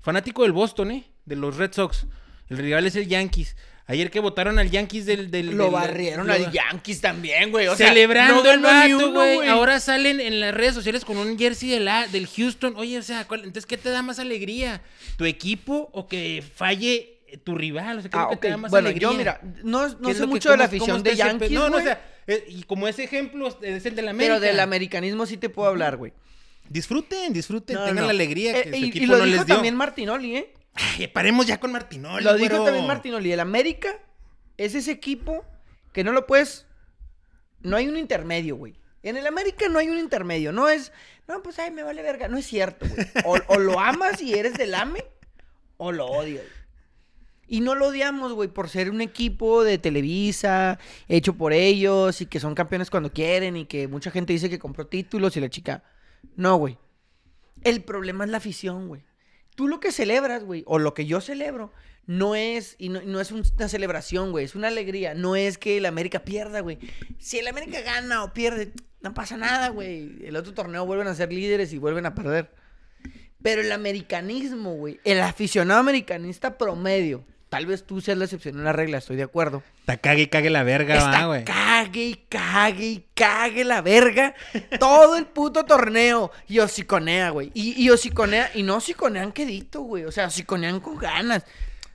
Fanático 0.01 0.43
del 0.43 0.51
Boston, 0.53 0.91
¿eh? 0.91 1.03
De 1.25 1.35
los 1.35 1.57
Red 1.57 1.73
Sox. 1.73 2.05
El 2.49 2.57
rival 2.57 2.85
es 2.87 2.95
el 2.95 3.07
Yankees. 3.07 3.55
Ayer 3.87 4.09
que 4.09 4.19
votaron 4.21 4.57
al 4.59 4.69
Yankees 4.71 5.05
del... 5.05 5.29
del 5.31 5.55
Lo 5.57 5.65
del- 5.65 5.73
barrieron 5.73 6.29
al 6.29 6.49
Yankees 6.51 7.01
también, 7.01 7.51
güey. 7.51 7.67
O 7.67 7.75
sea, 7.75 7.89
Celebrando 7.89 8.41
no 8.43 8.51
el 8.51 8.59
vato, 8.61 9.11
güey. 9.11 9.47
Ahora 9.47 9.79
salen 9.79 10.19
en 10.21 10.39
las 10.39 10.53
redes 10.53 10.73
sociales 10.73 11.03
con 11.03 11.17
un 11.17 11.37
jersey 11.37 11.69
de 11.69 11.79
la, 11.81 12.07
del 12.07 12.27
Houston. 12.27 12.73
Oye, 12.77 12.97
o 12.97 13.01
sea, 13.01 13.27
¿cuál- 13.27 13.41
entonces, 13.41 13.65
¿qué 13.65 13.77
te 13.77 13.89
da 13.89 14.01
más 14.01 14.19
alegría? 14.19 14.81
¿Tu 15.17 15.25
equipo 15.25 15.89
o 15.93 16.07
que 16.07 16.43
falle 16.55 17.19
tu 17.43 17.55
rival? 17.55 17.97
O 17.97 18.01
sea, 18.01 18.09
¿qué 18.09 18.17
es 18.17 18.23
Ah, 18.25 18.29
que 18.31 18.37
te 18.37 18.49
da 18.49 18.57
más 18.57 18.71
Bueno, 18.71 18.87
alegría? 18.89 19.09
yo, 19.11 19.17
mira, 19.17 19.41
no, 19.63 19.87
no 19.89 19.99
¿Qué 19.99 20.11
es 20.11 20.17
sé 20.17 20.25
mucho 20.25 20.51
de 20.51 20.57
la 20.57 20.65
afición 20.65 21.03
de 21.03 21.15
Yankees, 21.15 21.51
No, 21.51 21.69
no, 21.69 21.77
o 21.77 21.81
sea, 21.81 22.01
eh, 22.27 22.45
y 22.47 22.63
como 22.63 22.87
ese 22.87 23.03
ejemplo 23.03 23.47
es 23.61 23.85
el 23.85 23.95
de 23.95 24.01
la 24.01 24.11
América. 24.11 24.35
Pero 24.35 24.39
del 24.39 24.59
americanismo 24.59 25.25
sí 25.25 25.37
te 25.37 25.49
puedo 25.49 25.67
hablar, 25.69 25.97
güey. 25.97 26.13
Disfruten, 26.69 27.33
disfruten, 27.33 27.75
No, 27.75 27.81
tengan 27.85 27.95
no. 27.97 28.05
la 28.05 28.11
alegría 28.11 28.53
que 28.53 28.69
Eh, 28.69 28.71
su 28.71 28.75
y, 28.77 28.85
equipo 28.89 29.03
y 29.03 29.07
lo 29.07 29.17
no 29.17 29.25
dijo 29.25 29.37
les 29.37 29.45
dio. 29.45 29.55
también 29.55 29.75
Martinoli, 29.75 30.35
¿eh? 30.37 30.53
Ay, 30.73 31.07
paremos 31.07 31.45
ya 31.47 31.59
con 31.59 31.71
Martinoli, 31.71 32.23
Lo 32.23 32.35
dijo 32.35 32.63
también 32.63 32.87
Martinoli. 32.87 33.31
El 33.31 33.39
América 33.41 33.99
es 34.57 34.73
ese 34.75 34.91
equipo 34.91 35.43
que 35.91 36.03
no 36.03 36.11
lo 36.13 36.25
puedes. 36.27 36.65
No 37.61 37.75
hay 37.75 37.87
un 37.87 37.97
intermedio, 37.97 38.55
güey. 38.55 38.75
En 39.03 39.17
el 39.17 39.27
América 39.27 39.67
no 39.67 39.79
hay 39.79 39.89
un 39.89 39.97
intermedio. 39.97 40.51
No 40.53 40.69
es, 40.69 40.91
no, 41.27 41.41
pues, 41.43 41.59
ay, 41.59 41.71
me 41.71 41.83
vale 41.83 42.01
verga. 42.03 42.27
No 42.29 42.37
es 42.37 42.45
cierto, 42.45 42.85
güey. 42.87 43.05
O, 43.25 43.37
o 43.47 43.59
lo 43.59 43.79
amas 43.79 44.21
y 44.21 44.33
eres 44.35 44.53
del 44.53 44.73
AME, 44.75 45.03
o 45.77 45.91
lo 45.91 46.05
odias. 46.05 46.43
Y 47.51 47.59
no 47.59 47.75
lo 47.75 47.87
odiamos, 47.87 48.31
güey, 48.31 48.47
por 48.47 48.69
ser 48.69 48.89
un 48.89 49.01
equipo 49.01 49.65
de 49.65 49.77
Televisa, 49.77 50.79
hecho 51.09 51.33
por 51.33 51.51
ellos 51.51 52.21
y 52.21 52.25
que 52.25 52.39
son 52.39 52.55
campeones 52.55 52.89
cuando 52.89 53.11
quieren 53.11 53.57
y 53.57 53.65
que 53.65 53.89
mucha 53.89 54.09
gente 54.09 54.31
dice 54.31 54.49
que 54.49 54.57
compró 54.57 54.87
títulos 54.87 55.35
y 55.35 55.41
la 55.41 55.49
chica. 55.49 55.83
No, 56.37 56.55
güey. 56.55 56.77
El 57.61 57.83
problema 57.83 58.23
es 58.23 58.29
la 58.29 58.37
afición, 58.37 58.87
güey. 58.87 59.03
Tú 59.53 59.67
lo 59.67 59.81
que 59.81 59.91
celebras, 59.91 60.45
güey, 60.45 60.63
o 60.65 60.79
lo 60.79 60.93
que 60.93 61.05
yo 61.05 61.19
celebro, 61.19 61.73
no 62.05 62.35
es, 62.35 62.77
y 62.79 62.87
no, 62.87 63.01
no 63.01 63.19
es 63.19 63.33
una 63.33 63.67
celebración, 63.67 64.31
güey, 64.31 64.45
es 64.45 64.55
una 64.55 64.69
alegría. 64.69 65.13
No 65.13 65.35
es 65.35 65.57
que 65.57 65.75
el 65.75 65.85
América 65.87 66.23
pierda, 66.23 66.61
güey. 66.61 66.79
Si 67.19 67.37
el 67.37 67.49
América 67.49 67.81
gana 67.81 68.23
o 68.23 68.31
pierde, 68.31 68.71
no 69.01 69.13
pasa 69.13 69.35
nada, 69.35 69.67
güey. 69.67 70.25
El 70.25 70.37
otro 70.37 70.53
torneo 70.53 70.85
vuelven 70.85 71.09
a 71.09 71.15
ser 71.15 71.33
líderes 71.33 71.73
y 71.73 71.79
vuelven 71.79 72.05
a 72.05 72.15
perder. 72.15 72.49
Pero 73.43 73.59
el 73.59 73.73
americanismo, 73.73 74.75
güey, 74.75 75.01
el 75.03 75.19
aficionado 75.19 75.81
americanista 75.81 76.57
promedio, 76.57 77.25
tal 77.51 77.65
vez 77.65 77.83
tú 77.85 77.99
seas 77.99 78.17
la 78.17 78.23
excepción 78.23 78.57
en 78.57 78.63
la 78.63 78.71
regla, 78.71 78.97
estoy 78.97 79.17
de 79.17 79.23
acuerdo. 79.23 79.61
Está 79.81 79.97
cague 79.97 80.21
y 80.21 80.27
cague 80.27 80.49
la 80.49 80.63
verga, 80.63 81.25
güey. 81.25 81.43
cague 81.43 82.05
y 82.05 82.15
cague 82.29 82.85
y 82.85 83.05
cague 83.13 83.65
la 83.65 83.81
verga 83.81 84.33
todo 84.79 85.17
el 85.17 85.25
puto 85.25 85.65
torneo. 85.65 86.31
Y 86.47 86.59
hociconea, 86.59 87.29
güey. 87.31 87.51
Y, 87.53 87.73
y 87.83 87.89
hociconea, 87.89 88.49
y 88.53 88.63
no 88.63 88.77
hociconean 88.77 89.33
quedito, 89.33 89.81
güey. 89.81 90.05
O 90.05 90.13
sea, 90.13 90.27
hociconean 90.27 90.79
con 90.79 90.97
ganas. 90.97 91.43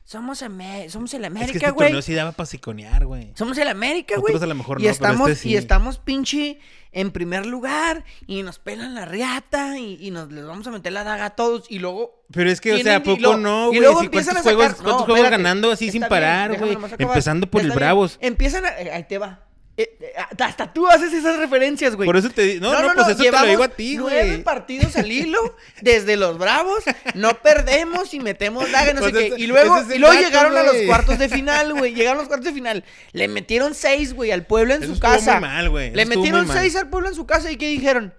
Somos, 0.04 0.42
Amé- 0.42 0.90
somos 0.90 1.12
el 1.14 1.24
Es 1.24 1.30
que 1.30 1.36
América, 1.38 1.58
este 1.58 1.70
güey. 1.70 1.88
torneo 1.88 2.02
sí 2.02 2.12
daba 2.12 2.32
para 2.32 2.46
siconear, 2.46 3.06
güey. 3.06 3.32
Somos 3.34 3.56
el 3.56 3.66
América, 3.68 4.16
güey. 4.18 4.34
Otros 4.34 4.42
a 4.42 4.46
lo 4.46 4.54
mejor 4.54 4.78
y 4.78 4.84
no, 4.84 4.84
pero 4.84 4.92
estamos, 4.92 5.30
este 5.30 5.42
sí. 5.42 5.48
y 5.48 5.56
estamos 5.56 5.98
pinche 5.98 6.60
en 6.96 7.10
primer 7.12 7.46
lugar. 7.46 8.04
Y 8.26 8.42
nos 8.42 8.58
pelan 8.58 8.94
la 8.94 9.04
riata. 9.04 9.78
Y, 9.78 9.98
y 10.00 10.10
nos 10.10 10.32
les 10.32 10.44
vamos 10.44 10.66
a 10.66 10.70
meter 10.72 10.92
la 10.92 11.04
daga 11.04 11.26
a 11.26 11.30
todos. 11.30 11.66
Y 11.70 11.78
luego. 11.78 12.24
Pero 12.32 12.50
es 12.50 12.60
que, 12.60 12.72
o 12.72 12.78
sea, 12.78 12.94
¿a 12.94 12.98
y 12.98 13.00
poco 13.00 13.20
luego- 13.20 13.36
no, 13.36 13.64
y 13.64 13.66
güey? 13.68 13.80
luego 13.80 14.00
Si 14.00 14.06
empiezan 14.06 14.34
¿Cuántos 14.34 14.52
a 14.52 14.54
juegos, 14.56 14.66
sacar- 14.72 14.82
cuántos 14.84 15.00
no, 15.00 15.04
juegos 15.06 15.24
espérate. 15.24 15.42
ganando 15.42 15.70
así 15.70 15.90
sin 15.92 16.02
parar, 16.02 16.58
güey? 16.58 16.76
Empezando 16.98 17.46
por 17.48 17.60
el 17.60 17.68
bien. 17.68 17.76
Bravos. 17.76 18.18
Empiezan 18.20 18.64
a. 18.66 18.80
eh, 18.80 18.90
Ahí 18.90 19.04
te 19.04 19.18
va. 19.18 19.42
Eh, 19.78 19.94
eh, 20.00 20.12
hasta 20.42 20.72
tú 20.72 20.86
haces 20.88 21.12
esas 21.12 21.36
referencias, 21.36 21.94
güey. 21.96 22.06
Por 22.06 22.16
eso 22.16 22.30
te 22.30 22.42
di- 22.42 22.60
no, 22.60 22.72
no, 22.72 22.94
pues 22.94 23.08
eso 23.08 23.22
te 23.22 23.30
lo 23.30 23.42
digo 23.46 23.62
a 23.62 23.68
ti, 23.68 23.96
Nueve 23.98 24.26
güey. 24.26 24.42
partidos 24.42 24.96
al 24.96 25.12
hilo, 25.12 25.38
desde 25.82 26.16
los 26.16 26.38
Bravos, 26.38 26.82
no 27.14 27.34
perdemos 27.42 28.14
y 28.14 28.20
metemos 28.20 28.72
daga, 28.72 28.94
no 28.94 29.02
sé 29.04 29.10
Pues 29.10 29.34
qué. 29.34 29.42
Y 29.42 29.46
luego, 29.46 29.76
es 29.76 29.94
y 29.94 29.98
luego 29.98 30.14
dato, 30.14 30.26
llegaron 30.26 30.56
a 30.56 30.62
los 30.62 30.76
cuartos 30.86 31.18
de 31.18 31.28
final, 31.28 31.74
güey. 31.74 31.92
Llegaron 31.94 32.18
a 32.18 32.22
los 32.22 32.28
cuartos 32.28 32.46
de 32.46 32.54
final. 32.54 32.84
Le 33.12 33.28
metieron 33.28 33.74
seis, 33.74 34.14
güey, 34.14 34.30
al 34.32 34.46
pueblo 34.46 34.72
en 34.74 34.82
Eso 34.82 34.94
su 34.94 35.00
casa. 35.00 35.32
muy 35.34 35.42
mal, 35.42 35.68
güey. 35.68 35.88
Eso 35.88 35.96
Le 35.96 36.06
metieron 36.06 36.48
seis 36.50 36.74
al 36.74 36.88
pueblo 36.88 37.08
en 37.10 37.14
su 37.14 37.26
casa 37.26 37.50
y 37.52 37.56
¿qué 37.56 37.68
dijeron? 37.68 38.14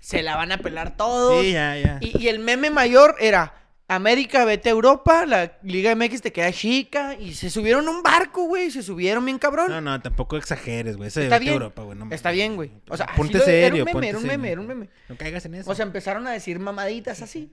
Se 0.00 0.22
la 0.22 0.36
van 0.36 0.52
a 0.52 0.58
pelar 0.58 0.96
todos. 0.96 1.42
Sí, 1.44 1.52
ya, 1.52 1.76
ya. 1.76 1.98
Y, 2.00 2.18
y 2.18 2.28
el 2.28 2.38
meme 2.38 2.70
mayor 2.70 3.14
era, 3.20 3.54
América, 3.94 4.44
vete 4.44 4.68
a 4.68 4.72
Europa, 4.72 5.26
la 5.26 5.58
Liga 5.62 5.94
MX 5.94 6.22
te 6.22 6.32
queda 6.32 6.52
chica. 6.52 7.14
Y 7.18 7.34
se 7.34 7.50
subieron 7.50 7.86
a 7.88 7.90
un 7.90 8.02
barco, 8.02 8.44
güey, 8.44 8.70
se 8.70 8.82
subieron 8.82 9.24
bien 9.24 9.38
cabrón. 9.38 9.70
No, 9.70 9.80
no, 9.80 10.00
tampoco 10.00 10.36
exageres, 10.36 10.96
güey. 10.96 11.08
Está 11.08 11.38
bien. 11.38 11.54
Europa, 11.54 11.82
güey. 11.82 11.98
no 11.98 12.08
Está 12.10 12.30
bien, 12.30 12.56
güey. 12.56 12.70
O 12.88 12.96
sea, 12.96 13.06
ponte 13.16 13.38
lo- 13.38 13.44
era 13.44 13.52
un 13.52 13.60
serio, 13.70 13.84
meme, 13.84 13.92
ponte 13.92 14.08
era 14.08 14.18
un 14.18 14.22
serio. 14.22 14.38
meme, 14.38 14.52
era 14.52 14.60
un 14.60 14.66
meme. 14.66 14.88
No 15.08 15.16
caigas 15.16 15.44
en 15.46 15.54
eso. 15.56 15.70
O 15.70 15.74
sea, 15.74 15.84
empezaron 15.84 16.26
a 16.26 16.32
decir 16.32 16.58
mamaditas 16.58 17.22
así. 17.22 17.52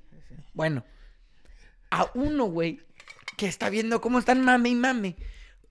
Bueno, 0.53 0.83
a 1.91 2.09
uno, 2.13 2.45
güey, 2.45 2.81
que 3.37 3.47
está 3.47 3.69
viendo 3.69 4.01
cómo 4.01 4.19
están 4.19 4.41
mame 4.41 4.69
y 4.69 4.75
mame, 4.75 5.15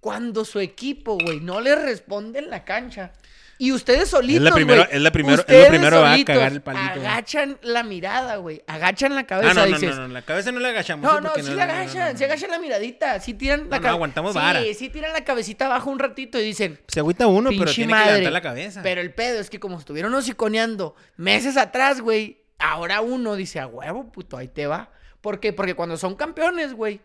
cuando 0.01 0.45
su 0.45 0.61
equipo, 0.61 1.19
güey, 1.19 1.41
no 1.41 1.61
le 1.61 1.75
responde 1.77 2.39
en 2.39 2.51
la 2.51 2.65
cancha. 2.65 3.13
Y 3.61 3.73
ustedes 3.73 4.09
solitos, 4.09 4.43
la 4.45 4.53
primero- 4.53 4.83
güey, 4.85 4.97
es 4.97 5.03
la 5.03 5.11
primero- 5.11 5.45
es 5.47 5.63
lo 5.65 5.69
primero 5.69 6.01
va 6.01 6.13
a 6.13 6.25
cagar 6.25 6.53
el 6.53 6.61
palito. 6.63 7.01
Agachan 7.01 7.59
la 7.63 7.83
mirada, 7.83 8.37
güey. 8.37 8.63
Agachan 8.69 9.17
la 9.17 9.27
cabeza, 9.27 9.51
ah, 9.51 9.55
no, 9.55 9.61
no, 9.67 9.79
dices. 9.79 9.97
no, 9.97 10.07
no, 10.07 10.15
la 10.15 10.23
cabeza 10.23 10.53
no 10.53 10.61
la 10.61 10.69
agachamos. 10.69 11.03
No, 11.05 11.19
¿sí? 11.19 11.25
no, 11.25 11.35
sí 11.35 11.55
la 11.55 11.67
no, 11.67 11.73
no, 11.73 11.79
agachan, 11.81 12.13
no, 12.13 12.19
se 12.19 12.25
agachan 12.25 12.51
la 12.53 12.59
miradita, 12.61 13.19
sí 13.21 13.35
tiran 13.35 13.69
la 13.69 13.79
No, 13.79 13.83
no, 13.83 13.89
aguantamos 13.91 14.35
vara. 14.35 14.61
Sí, 14.75 14.89
tiran 14.91 15.13
la 15.13 15.25
cabecita 15.25 15.67
abajo 15.67 15.91
un 15.91 15.99
ratito 15.99 16.39
y 16.39 16.45
dicen, 16.45 16.79
Se 16.87 17.01
agüita 17.01 17.27
uno, 17.27 17.51
pero 17.51 17.73
tiene 17.73 17.91
madre. 17.91 18.05
que 18.05 18.11
levantar 18.21 18.33
la 18.33 18.41
cabeza. 18.43 18.81
Pero 18.83 19.01
el 19.01 19.13
pedo 19.13 19.41
es 19.41 19.51
que 19.51 19.59
como 19.59 19.79
estuvieron 19.79 20.15
hociconeando 20.15 20.95
meses 21.17 21.57
atrás, 21.57 22.01
güey, 22.01 22.43
ahora 22.61 23.01
uno 23.01 23.35
dice, 23.35 23.59
a 23.59 23.67
huevo, 23.67 24.13
puto, 24.13 24.37
ahí 24.37 24.47
te 24.49 24.69
va. 24.69 24.91
¿Por 25.21 25.41
qué? 25.41 25.53
Porque 25.53 25.75
cuando 25.75 25.97
son 25.97 26.15
campeones, 26.15 26.75
güey, 26.75 27.01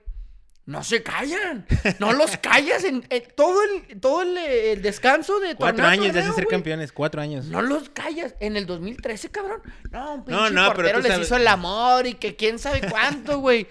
no 0.65 0.83
se 0.83 1.03
callan. 1.03 1.65
No 1.99 2.13
los 2.13 2.37
callas 2.41 2.83
en, 2.85 3.05
en 3.09 3.23
todo 3.35 3.59
el, 3.63 3.99
todo 3.99 4.21
el, 4.21 4.37
eh, 4.37 4.71
el 4.73 4.81
descanso 4.81 5.39
de 5.39 5.55
Cuatro 5.55 5.83
torneo 5.83 6.01
años 6.01 6.13
de 6.13 6.21
hace 6.21 6.31
ser 6.33 6.47
campeones, 6.47 6.91
cuatro 6.91 7.21
años. 7.21 7.45
No 7.45 7.61
los 7.61 7.89
callas. 7.89 8.35
En 8.39 8.55
el 8.55 8.65
2013, 8.65 9.29
cabrón. 9.29 9.61
No, 9.91 10.15
un 10.15 10.25
pinche 10.25 10.39
No, 10.39 10.49
no, 10.49 10.61
pero 10.69 10.75
portero 10.75 10.99
les 10.99 11.07
sabes- 11.11 11.27
hizo 11.27 11.35
el 11.35 11.47
amor 11.47 12.07
y 12.07 12.13
que 12.13 12.35
quién 12.35 12.59
sabe 12.59 12.81
cuánto, 12.89 13.39
güey. 13.39 13.67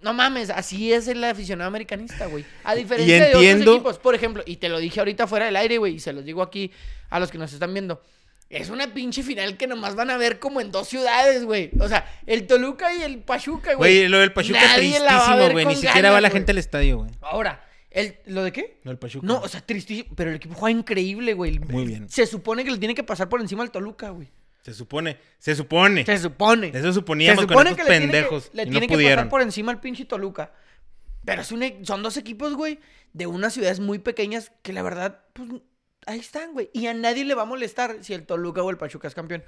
No 0.00 0.12
mames, 0.12 0.50
así 0.50 0.92
es 0.92 1.08
el 1.08 1.24
aficionado 1.24 1.68
americanista, 1.68 2.26
güey. 2.26 2.44
A 2.62 2.74
diferencia 2.74 3.24
de 3.24 3.34
otros 3.34 3.44
equipos, 3.68 3.98
por 3.98 4.14
ejemplo, 4.14 4.42
y 4.44 4.58
te 4.58 4.68
lo 4.68 4.78
dije 4.78 5.00
ahorita 5.00 5.26
fuera 5.26 5.46
del 5.46 5.56
aire, 5.56 5.78
güey, 5.78 5.94
y 5.94 5.98
se 6.00 6.12
los 6.12 6.24
digo 6.26 6.42
aquí 6.42 6.70
a 7.08 7.18
los 7.18 7.30
que 7.30 7.38
nos 7.38 7.52
están 7.54 7.72
viendo. 7.72 8.02
Es 8.50 8.70
una 8.70 8.92
pinche 8.94 9.22
final 9.22 9.56
que 9.56 9.66
nomás 9.66 9.96
van 9.96 10.10
a 10.10 10.16
ver 10.16 10.38
como 10.38 10.60
en 10.60 10.70
dos 10.70 10.86
ciudades, 10.88 11.44
güey. 11.44 11.70
O 11.80 11.88
sea, 11.88 12.06
el 12.26 12.46
Toluca 12.46 12.94
y 12.94 13.02
el 13.02 13.18
Pachuca, 13.18 13.74
güey. 13.74 13.98
Güey, 14.00 14.08
lo 14.08 14.18
del 14.18 14.32
Pachuca 14.32 14.60
Nadie 14.60 14.98
tristísimo, 15.00 15.36
güey. 15.36 15.54
Ni 15.56 15.64
con 15.64 15.74
siquiera 15.74 15.94
ganas, 15.96 16.12
va 16.12 16.20
la 16.20 16.30
gente 16.30 16.52
al 16.52 16.58
estadio, 16.58 16.98
güey. 16.98 17.10
Ahora, 17.22 17.64
el, 17.90 18.16
¿lo 18.26 18.44
de 18.44 18.52
qué? 18.52 18.78
Lo 18.84 18.90
del 18.90 18.98
Pachuca. 18.98 19.26
No, 19.26 19.40
o 19.40 19.48
sea, 19.48 19.60
tristísimo. 19.60 20.14
Pero 20.14 20.30
el 20.30 20.36
equipo 20.36 20.54
juega 20.54 20.78
increíble, 20.78 21.32
güey. 21.34 21.58
Muy 21.58 21.84
bien. 21.86 22.08
Se 22.08 22.26
supone 22.26 22.64
que 22.64 22.70
le 22.70 22.78
tiene 22.78 22.94
que 22.94 23.02
pasar 23.02 23.28
por 23.28 23.40
encima 23.40 23.62
al 23.64 23.70
Toluca, 23.72 24.10
güey. 24.10 24.30
Se 24.62 24.72
supone, 24.72 25.18
se 25.38 25.54
supone. 25.56 26.04
Se 26.06 26.16
supone. 26.18 26.68
Eso 26.72 26.92
suponíamos 26.92 27.42
Se 27.42 27.46
con 27.46 27.54
supone 27.54 27.70
estos 27.70 27.84
que 27.86 27.90
le 27.92 27.98
tiene 27.98 28.12
que- 28.12 28.18
pendejos. 28.18 28.50
Le 28.52 28.62
y 28.62 28.66
no 28.66 28.70
tiene 28.72 28.86
que 28.88 28.94
pudieron. 28.94 29.16
pasar 29.16 29.30
por 29.30 29.42
encima 29.42 29.72
al 29.72 29.80
pinche 29.80 30.04
Toluca. 30.04 30.52
Pero 31.24 31.42
es 31.42 31.50
e- 31.52 31.78
son 31.82 32.02
dos 32.02 32.16
equipos, 32.16 32.54
güey, 32.54 32.78
de 33.12 33.26
unas 33.26 33.52
ciudades 33.54 33.80
muy 33.80 33.98
pequeñas 33.98 34.52
que 34.62 34.72
la 34.72 34.82
verdad, 34.82 35.22
pues 35.32 35.48
ahí 36.06 36.18
están, 36.20 36.52
güey. 36.52 36.70
Y 36.72 36.86
a 36.86 36.94
nadie 36.94 37.24
le 37.24 37.34
va 37.34 37.42
a 37.42 37.46
molestar 37.46 37.98
si 38.02 38.14
el 38.14 38.26
Toluca 38.26 38.62
o 38.62 38.70
el 38.70 38.76
Pachuca 38.76 39.08
es 39.08 39.14
campeón. 39.14 39.44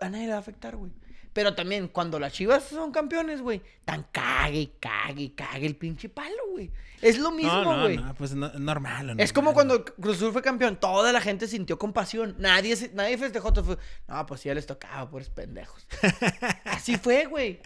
A 0.00 0.08
nadie 0.08 0.26
le 0.26 0.30
va 0.32 0.36
a 0.38 0.40
afectar, 0.40 0.76
güey. 0.76 0.92
Pero 1.32 1.54
también 1.56 1.88
cuando 1.88 2.20
las 2.20 2.32
chivas 2.32 2.62
son 2.62 2.92
campeones, 2.92 3.40
güey, 3.42 3.60
tan 3.84 4.04
cague, 4.12 4.74
cague, 4.78 5.34
cague 5.34 5.66
el 5.66 5.74
pinche 5.74 6.08
palo, 6.08 6.30
güey. 6.52 6.70
Es 7.02 7.18
lo 7.18 7.32
mismo, 7.32 7.52
No, 7.52 7.76
no, 7.76 7.82
güey. 7.82 7.96
no, 7.96 8.14
pues 8.14 8.34
no, 8.36 8.46
es 8.46 8.60
normal. 8.60 9.16
Es 9.18 9.32
como 9.32 9.50
normal. 9.52 9.54
cuando 9.82 9.84
Cruz 9.96 10.16
Azul 10.18 10.32
fue 10.32 10.42
campeón, 10.42 10.78
toda 10.78 11.12
la 11.12 11.20
gente 11.20 11.48
sintió 11.48 11.76
compasión. 11.76 12.36
Nadie, 12.38 12.76
nadie 12.94 13.18
festejó. 13.18 13.52
todo 13.52 13.64
fue, 13.64 13.78
no, 14.06 14.24
pues 14.26 14.44
ya 14.44 14.54
les 14.54 14.64
tocaba, 14.66 15.10
pobres 15.10 15.28
pendejos. 15.28 15.86
Así 16.64 16.96
fue, 16.98 17.24
güey. 17.26 17.60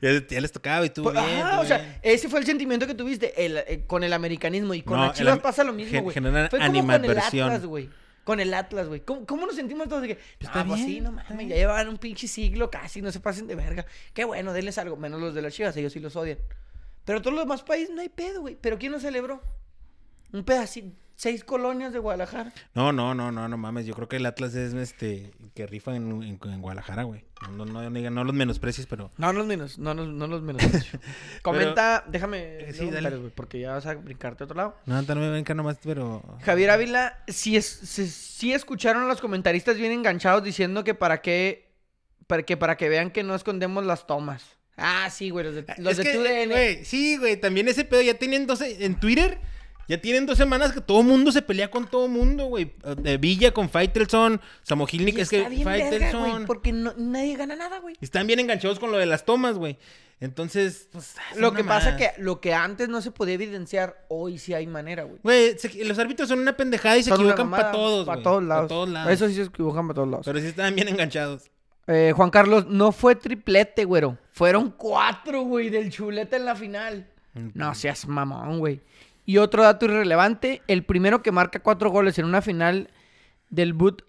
Ya, 0.00 0.26
ya 0.26 0.40
les 0.40 0.52
tocaba 0.52 0.86
y 0.86 0.90
tú 0.90 1.02
Pues, 1.02 1.14
bien. 1.14 1.40
ajá, 1.40 1.56
tú 1.56 1.62
o 1.62 1.64
sea, 1.66 1.98
ese 2.02 2.28
fue 2.28 2.40
el 2.40 2.46
sentimiento 2.46 2.86
que 2.86 2.94
tuviste 2.94 3.44
el- 3.44 3.58
eh, 3.58 3.84
con 3.86 4.02
el 4.02 4.12
americanismo 4.12 4.72
y 4.72 4.82
con 4.82 4.96
No, 4.98 5.06
las 5.08 5.16
chivas 5.18 5.38
pasa 5.40 5.64
lo 5.64 5.72
mismo, 5.74 5.90
gen- 5.92 6.04
güey. 6.04 6.14
genera 6.14 6.48
Fue 6.48 6.58
como 6.58 6.86
con 6.86 7.04
el. 7.04 7.18
Atlas, 7.18 7.66
güey. 7.66 7.90
Con 8.24 8.40
el 8.40 8.54
Atlas, 8.54 8.88
güey. 8.88 9.00
¿Cómo, 9.00 9.26
cómo 9.26 9.46
nos 9.46 9.56
sentimos 9.56 9.88
todos 9.88 10.02
de 10.02 10.08
que, 10.08 10.18
está 10.38 10.60
ah, 10.60 10.64
pues 10.66 10.80
sí, 10.82 11.00
no 11.00 11.12
mames, 11.12 11.48
ya 11.48 11.56
llevan 11.56 11.88
un 11.88 11.98
pinche 11.98 12.28
siglo 12.28 12.70
casi, 12.70 13.02
no 13.02 13.10
se 13.12 13.20
pasen 13.20 13.46
de 13.46 13.54
verga. 13.54 13.84
Qué 14.14 14.24
bueno, 14.24 14.52
denles 14.52 14.78
algo, 14.78 14.96
menos 14.96 15.20
los 15.20 15.34
de 15.34 15.42
las 15.42 15.52
chivas, 15.54 15.76
ellos 15.76 15.92
sí 15.92 16.00
los 16.00 16.16
odian. 16.16 16.38
Pero 17.04 17.20
todos 17.20 17.34
los 17.34 17.44
demás 17.44 17.62
países 17.62 17.94
no 17.94 18.00
hay 18.02 18.08
pedo, 18.08 18.40
güey. 18.42 18.56
¿Pero 18.60 18.78
quién 18.78 18.92
lo 18.92 19.00
celebró? 19.00 19.42
Un 20.32 20.44
pedacito, 20.44 20.94
seis 21.20 21.44
colonias 21.44 21.92
de 21.92 21.98
Guadalajara. 21.98 22.50
No, 22.74 22.92
no, 22.92 23.14
no, 23.14 23.30
no, 23.30 23.46
no 23.46 23.56
mames. 23.58 23.84
Yo 23.84 23.94
creo 23.94 24.08
que 24.08 24.16
el 24.16 24.24
Atlas 24.26 24.54
es 24.54 24.72
este 24.72 25.30
que 25.54 25.66
rifa 25.66 25.94
en, 25.94 26.22
en- 26.22 26.40
en 26.42 26.62
Guadalajara, 26.62 27.02
güey. 27.02 27.24
No, 27.42 27.66
no, 27.66 27.82
no, 27.82 27.90
digan- 27.90 28.14
no 28.14 28.24
los 28.24 28.34
menosprecies, 28.34 28.86
pero. 28.86 29.10
No 29.18 29.32
los 29.32 29.46
menos, 29.46 29.78
no, 29.78 29.92
los- 29.92 30.08
no 30.08 30.26
los 30.26 30.40
menos. 30.42 30.62
Comenta, 31.42 32.04
déjame, 32.08 32.38
Eh, 32.70 32.72
sí, 32.72 32.90
dale. 32.90 33.10
güey, 33.10 33.30
porque 33.34 33.60
ya 33.60 33.72
vas 33.72 33.86
a 33.86 33.94
brincarte 33.94 34.44
a 34.44 34.46
otro 34.46 34.56
lado. 34.56 34.76
No, 34.86 35.00
no 35.02 35.14
me 35.16 35.30
venga 35.30 35.54
nomás, 35.54 35.78
pero. 35.82 36.22
Javier 36.42 36.70
Ávila, 36.70 37.18
si, 37.28 37.56
es, 37.56 37.66
si, 37.66 38.06
si 38.08 38.52
escucharon 38.52 39.02
a 39.02 39.06
los 39.06 39.20
comentaristas 39.20 39.76
bien 39.76 39.92
enganchados 39.92 40.42
diciendo 40.42 40.84
que 40.84 40.94
para 40.94 41.20
qué, 41.20 41.70
para 42.26 42.42
que 42.44 42.56
para 42.56 42.76
que 42.76 42.88
vean 42.88 43.10
que 43.10 43.22
no 43.22 43.34
escondemos 43.34 43.84
las 43.84 44.06
tomas. 44.06 44.44
Ah, 44.76 45.10
sí, 45.10 45.28
güey, 45.30 45.44
los 45.44 45.54
de, 45.54 45.64
los 45.78 45.92
Es 45.92 45.96
de 45.98 46.02
que, 46.04 46.12
TUDN. 46.14 46.48
güey, 46.50 46.84
sí, 46.86 47.18
güey, 47.18 47.38
también 47.38 47.68
ese 47.68 47.84
pedo 47.84 48.00
ya 48.00 48.14
tienen 48.14 48.46
dos 48.46 48.62
en 48.62 48.98
Twitter. 48.98 49.38
Ya 49.88 50.00
tienen 50.00 50.24
dos 50.26 50.38
semanas 50.38 50.72
que 50.72 50.80
todo 50.80 51.02
mundo 51.02 51.32
se 51.32 51.42
pelea 51.42 51.70
con 51.70 51.86
todo 51.88 52.06
mundo, 52.08 52.44
güey. 52.46 52.72
De 52.98 53.16
Villa 53.18 53.50
con 53.52 53.68
Faitelson, 53.68 54.40
Samogilnik, 54.62 55.18
es 55.18 55.28
que 55.30 55.42
verga, 55.48 55.64
Faitelson. 55.64 56.46
porque 56.46 56.72
no- 56.72 56.94
nadie 56.96 57.36
gana 57.36 57.56
nada, 57.56 57.80
güey. 57.80 57.96
Están 58.00 58.26
bien 58.26 58.38
enganchados 58.38 58.78
con 58.78 58.92
lo 58.92 58.98
de 58.98 59.06
las 59.06 59.24
tomas, 59.24 59.56
güey. 59.56 59.78
Entonces, 60.20 60.88
pues. 60.92 61.14
Lo 61.36 61.54
que 61.54 61.64
pasa 61.64 61.96
que 61.96 62.10
lo 62.18 62.40
que 62.40 62.52
antes 62.52 62.88
no 62.90 63.00
se 63.00 63.10
podía 63.10 63.34
evidenciar, 63.34 64.04
hoy 64.08 64.38
sí 64.38 64.52
hay 64.52 64.66
manera, 64.66 65.04
güey. 65.04 65.18
Güey, 65.22 65.56
los 65.84 65.98
árbitros 65.98 66.28
son 66.28 66.40
una 66.40 66.56
pendejada 66.56 66.98
y 66.98 67.02
se 67.02 67.08
Son 67.10 67.20
equivocan 67.20 67.50
para 67.50 67.72
todos, 67.72 68.04
Para 68.06 68.16
güey. 68.16 68.24
todos 68.24 68.42
lados. 68.44 68.62
Pa' 68.64 68.68
todos 68.68 68.88
lados. 68.90 69.12
Eso 69.12 69.28
sí 69.28 69.34
se 69.34 69.42
equivocan 69.44 69.86
para 69.88 69.94
todos 69.94 70.08
lados. 70.10 70.26
Pero 70.26 70.38
sí 70.40 70.46
estaban 70.46 70.74
bien 70.74 70.88
enganchados. 70.88 71.50
Eh, 71.86 72.12
Juan 72.14 72.30
Carlos, 72.30 72.66
no 72.66 72.92
fue 72.92 73.16
triplete, 73.16 73.84
güero. 73.86 74.18
Fueron 74.32 74.70
cuatro, 74.76 75.40
güey, 75.42 75.70
del 75.70 75.90
chuleta 75.90 76.36
en 76.36 76.44
la 76.44 76.54
final. 76.54 77.08
No 77.54 77.74
seas 77.74 78.06
mamón, 78.06 78.58
güey. 78.58 78.80
Y 79.30 79.38
otro 79.38 79.62
dato 79.62 79.84
irrelevante, 79.84 80.60
el 80.66 80.82
primero 80.82 81.22
que 81.22 81.30
marca 81.30 81.60
cuatro 81.60 81.88
goles 81.90 82.18
en 82.18 82.24
una 82.24 82.42
final 82.42 82.90
del 83.48 83.74
boot 83.74 84.02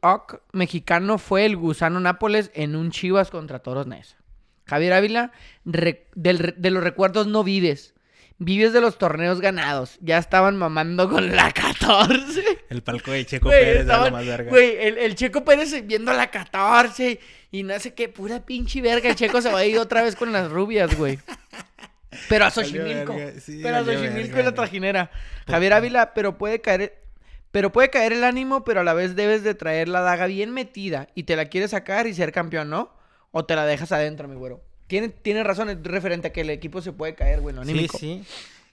mexicano 0.52 1.20
fue 1.20 1.46
el 1.46 1.58
Gusano 1.58 2.00
Nápoles 2.00 2.50
en 2.56 2.76
un 2.76 2.90
Chivas 2.90 3.30
contra 3.30 3.60
Toros 3.60 3.86
Nesa. 3.86 4.18
Javier 4.66 4.94
Ávila, 4.94 5.32
del 5.64 6.56
de 6.58 6.72
los 6.72 6.84
recuerdos 6.84 7.28
no 7.28 7.44
vives. 7.44 7.94
Vives 8.40 8.74
de 8.74 8.82
los 8.82 8.98
torneos 8.98 9.42
ganados. 9.42 10.00
Ya 10.02 10.18
estaban 10.18 10.58
mamando 10.58 11.08
con 11.08 11.36
la 11.36 11.52
14. 11.52 12.44
El 12.72 12.82
palco 12.82 13.12
de 13.12 13.24
Checo 13.24 13.50
Pérez 13.50 13.68
era 13.70 13.82
estaban- 13.82 14.14
más 14.14 14.26
verga. 14.26 14.50
güey, 14.50 14.76
el, 14.80 14.98
el 14.98 15.14
Checo 15.14 15.46
Pérez 15.46 15.86
viendo 15.86 16.12
la 16.14 16.32
14 16.32 17.20
y 17.52 17.62
no 17.62 17.78
sé 17.80 17.94
qué, 17.94 18.10
pura 18.10 18.44
pinche 18.44 18.82
verga. 18.82 19.10
El 19.10 19.16
Checo 19.16 19.40
se 19.40 19.52
va 19.52 19.60
a 19.60 19.66
ir 19.66 19.78
otra 19.78 20.02
vez 20.02 20.16
con 20.16 20.32
las 20.32 20.50
rubias, 20.50 20.98
güey. 20.98 21.20
Pero 22.30 22.46
a 22.46 22.52
Xochimilco. 22.52 23.16
sí, 23.40 23.60
pero 23.64 23.78
a 23.78 23.86
Xochimilco 23.86 24.40
y 24.40 24.44
la 24.44 24.54
trajinera. 24.54 25.12
Javier 25.48 25.74
Ávila, 25.74 26.14
pero 26.14 26.38
puede 26.38 26.62
caer. 26.62 26.98
Pero 27.52 27.72
puede 27.72 27.90
caer 27.90 28.14
el 28.14 28.24
ánimo, 28.24 28.64
pero 28.64 28.80
a 28.80 28.84
la 28.84 28.94
vez 28.94 29.16
debes 29.16 29.44
de 29.44 29.54
traer 29.56 29.90
la 29.90 30.02
daga 30.02 30.26
bien 30.28 30.52
metida 30.52 31.10
y 31.16 31.24
te 31.24 31.36
la 31.36 31.46
quieres 31.46 31.72
sacar 31.72 32.08
y 32.08 32.14
ser 32.14 32.32
campeón, 32.32 32.70
¿no? 32.70 32.94
O 33.32 33.46
te 33.46 33.56
la 33.56 33.66
dejas 33.66 33.92
adentro, 33.92 34.28
mi 34.28 34.36
güero. 34.36 34.64
Tiene, 34.88 35.10
tiene 35.10 35.44
razón 35.44 35.70
es 35.70 35.78
referente 35.84 36.30
a 36.30 36.34
que 36.34 36.42
el 36.42 36.50
equipo 36.50 36.82
se 36.82 36.94
puede 36.94 37.16
caer, 37.16 37.42
güey, 37.42 37.56
Sí, 37.66 37.88
sí. 37.98 38.24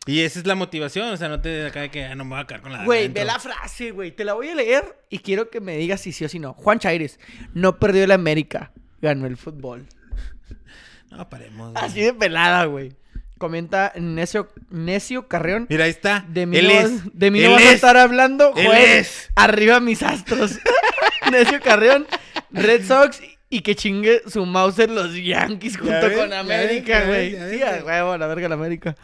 Y 0.07 0.23
esa 0.23 0.39
es 0.39 0.47
la 0.47 0.55
motivación, 0.55 1.11
o 1.11 1.17
sea, 1.17 1.29
no 1.29 1.41
te 1.41 1.67
acá 1.67 1.83
de 1.83 1.91
que 1.91 2.05
ah, 2.07 2.15
no 2.15 2.25
me 2.25 2.31
voy 2.31 2.41
a 2.41 2.47
quedar 2.47 2.63
con 2.63 2.73
la 2.73 2.85
Güey, 2.85 3.09
ve 3.09 3.25
la 3.25 3.39
frase, 3.39 3.91
güey. 3.91 4.11
Te 4.11 4.25
la 4.25 4.33
voy 4.35 4.49
a 4.49 4.55
leer 4.55 4.97
y 5.11 5.19
quiero 5.19 5.51
que 5.51 5.61
me 5.61 5.77
digas 5.77 6.01
si 6.01 6.13
sí 6.13 6.25
o 6.25 6.29
si 6.29 6.39
no. 6.39 6.55
Juan 6.55 6.79
Chaires, 6.79 7.21
no 7.53 7.79
perdió 7.79 8.05
el 8.05 8.13
América, 8.13 8.73
ganó 9.03 9.27
el 9.27 9.37
fútbol. 9.37 9.87
No, 11.11 11.27
paremos. 11.31 11.73
güey. 11.73 11.85
Así 11.85 12.03
de 12.03 12.13
pelada, 12.13 12.67
güey. 12.67 12.93
Comenta 13.39 13.93
Necio, 13.97 14.49
Necio 14.71 15.29
Carreón. 15.29 15.67
Mira, 15.71 15.85
ahí 15.85 15.91
está. 15.91 16.25
De 16.29 16.47
mí, 16.47 16.59
él 16.59 16.67
no, 16.69 16.73
es. 16.73 16.91
de 17.13 17.31
mí 17.31 17.41
no 17.41 17.53
vas 17.53 17.63
a 17.63 17.69
es. 17.69 17.75
estar 17.77 17.97
hablando, 17.97 18.53
Él 18.57 18.67
Joel. 18.67 18.83
es. 18.83 19.31
Arriba 19.37 19.81
mis 19.81 20.03
astros. 20.03 20.59
Necio 21.31 21.61
Carrión, 21.61 22.07
Red 22.51 22.87
Sox 22.87 23.21
y 23.51 23.61
que 23.61 23.75
chingue 23.75 24.23
su 24.27 24.45
Mauser 24.45 24.91
los 24.91 25.15
Yankees 25.15 25.75
Ya 25.75 25.79
junto 25.79 26.09
ves, 26.09 26.19
con 26.19 26.33
América, 26.33 27.05
güey. 27.05 27.31
Sí, 27.51 27.63
a 27.63 27.71
güey. 27.71 27.83
huevo, 27.83 28.13
a 28.13 28.19
la 28.19 28.27
verga 28.27 28.49
la 28.49 28.55
América. 28.55 28.97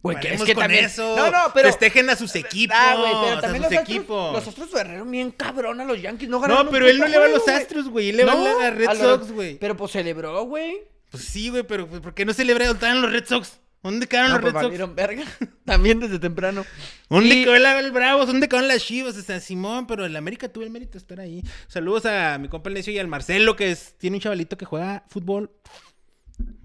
Güey, 0.00 0.20
que 0.20 0.34
es 0.34 0.42
que 0.44 0.54
con 0.54 0.62
también... 0.62 0.84
eso. 0.84 1.16
No, 1.16 1.30
no, 1.30 1.50
pero... 1.52 1.68
Festejen 1.68 2.08
a 2.08 2.16
sus 2.16 2.34
equipos. 2.36 2.76
Ah, 2.78 2.94
güey, 2.96 3.12
o 3.12 3.24
pero 3.24 3.40
también 3.40 3.64
sus 3.64 3.72
los 3.72 3.80
astros, 3.80 3.96
equipos. 3.96 4.32
los 4.32 4.48
astros 4.48 4.70
berreron 4.70 5.10
bien 5.10 5.30
cabrón 5.32 5.80
a 5.80 5.84
los 5.84 6.00
Yankees. 6.00 6.28
No 6.28 6.38
ganaron 6.40 6.66
No, 6.66 6.70
pero 6.70 6.88
él 6.88 6.98
no 6.98 7.08
le 7.08 7.18
va 7.18 7.24
a 7.24 7.28
los 7.28 7.42
güey. 7.44 7.56
Astros, 7.56 7.88
güey. 7.88 8.08
Él 8.10 8.16
le 8.18 8.24
va 8.24 8.32
a 8.32 8.36
la 8.36 8.70
Red 8.70 8.88
a 8.88 8.94
Sox, 8.94 9.32
güey. 9.32 9.58
Pero 9.58 9.76
pues 9.76 9.92
celebró, 9.92 10.40
güey. 10.44 10.76
Pues 11.10 11.24
sí, 11.24 11.48
güey, 11.48 11.62
pero 11.62 11.86
pues, 11.88 12.00
¿por 12.00 12.14
qué 12.14 12.24
no 12.24 12.32
celebraron? 12.32 12.76
Los 13.02 13.12
Red 13.12 13.24
Sox. 13.26 13.60
¿Dónde 13.82 14.06
quedaron 14.08 14.32
No, 14.32 14.38
los 14.40 14.52
pues 14.52 14.70
Red 14.70 14.78
Sox? 14.80 14.94
verga. 14.94 15.24
También 15.64 16.00
desde 16.00 16.18
temprano. 16.18 16.64
¿Dónde 17.08 17.28
Y- 17.34 17.44
quedó 17.44 17.54
el, 17.54 17.92
Bravos? 17.92 18.26
¿Dónde 18.26 18.48
quedaron 18.48 18.68
las 18.68 18.82
Chivas? 18.84 19.16
O 19.16 19.22
sea, 19.22 19.40
Simón, 19.40 19.86
pero 19.86 20.04
el 20.04 20.16
América 20.16 20.48
tuvo 20.48 20.64
el 20.64 20.70
mérito 20.70 20.92
de 20.92 20.98
estar 20.98 21.20
ahí. 21.20 21.42
Saludos 21.68 22.04
a 22.06 22.36
mi 22.38 22.48
compa 22.48 22.68
el 22.70 22.74
Necio 22.74 22.92
y 22.92 22.98
al 22.98 23.06
Marcelo, 23.06 23.54
que 23.56 23.70
es, 23.70 23.94
tiene 23.98 24.16
un 24.16 24.20
chavalito 24.20 24.58
que 24.58 24.64
juega 24.64 25.04
fútbol. 25.08 25.50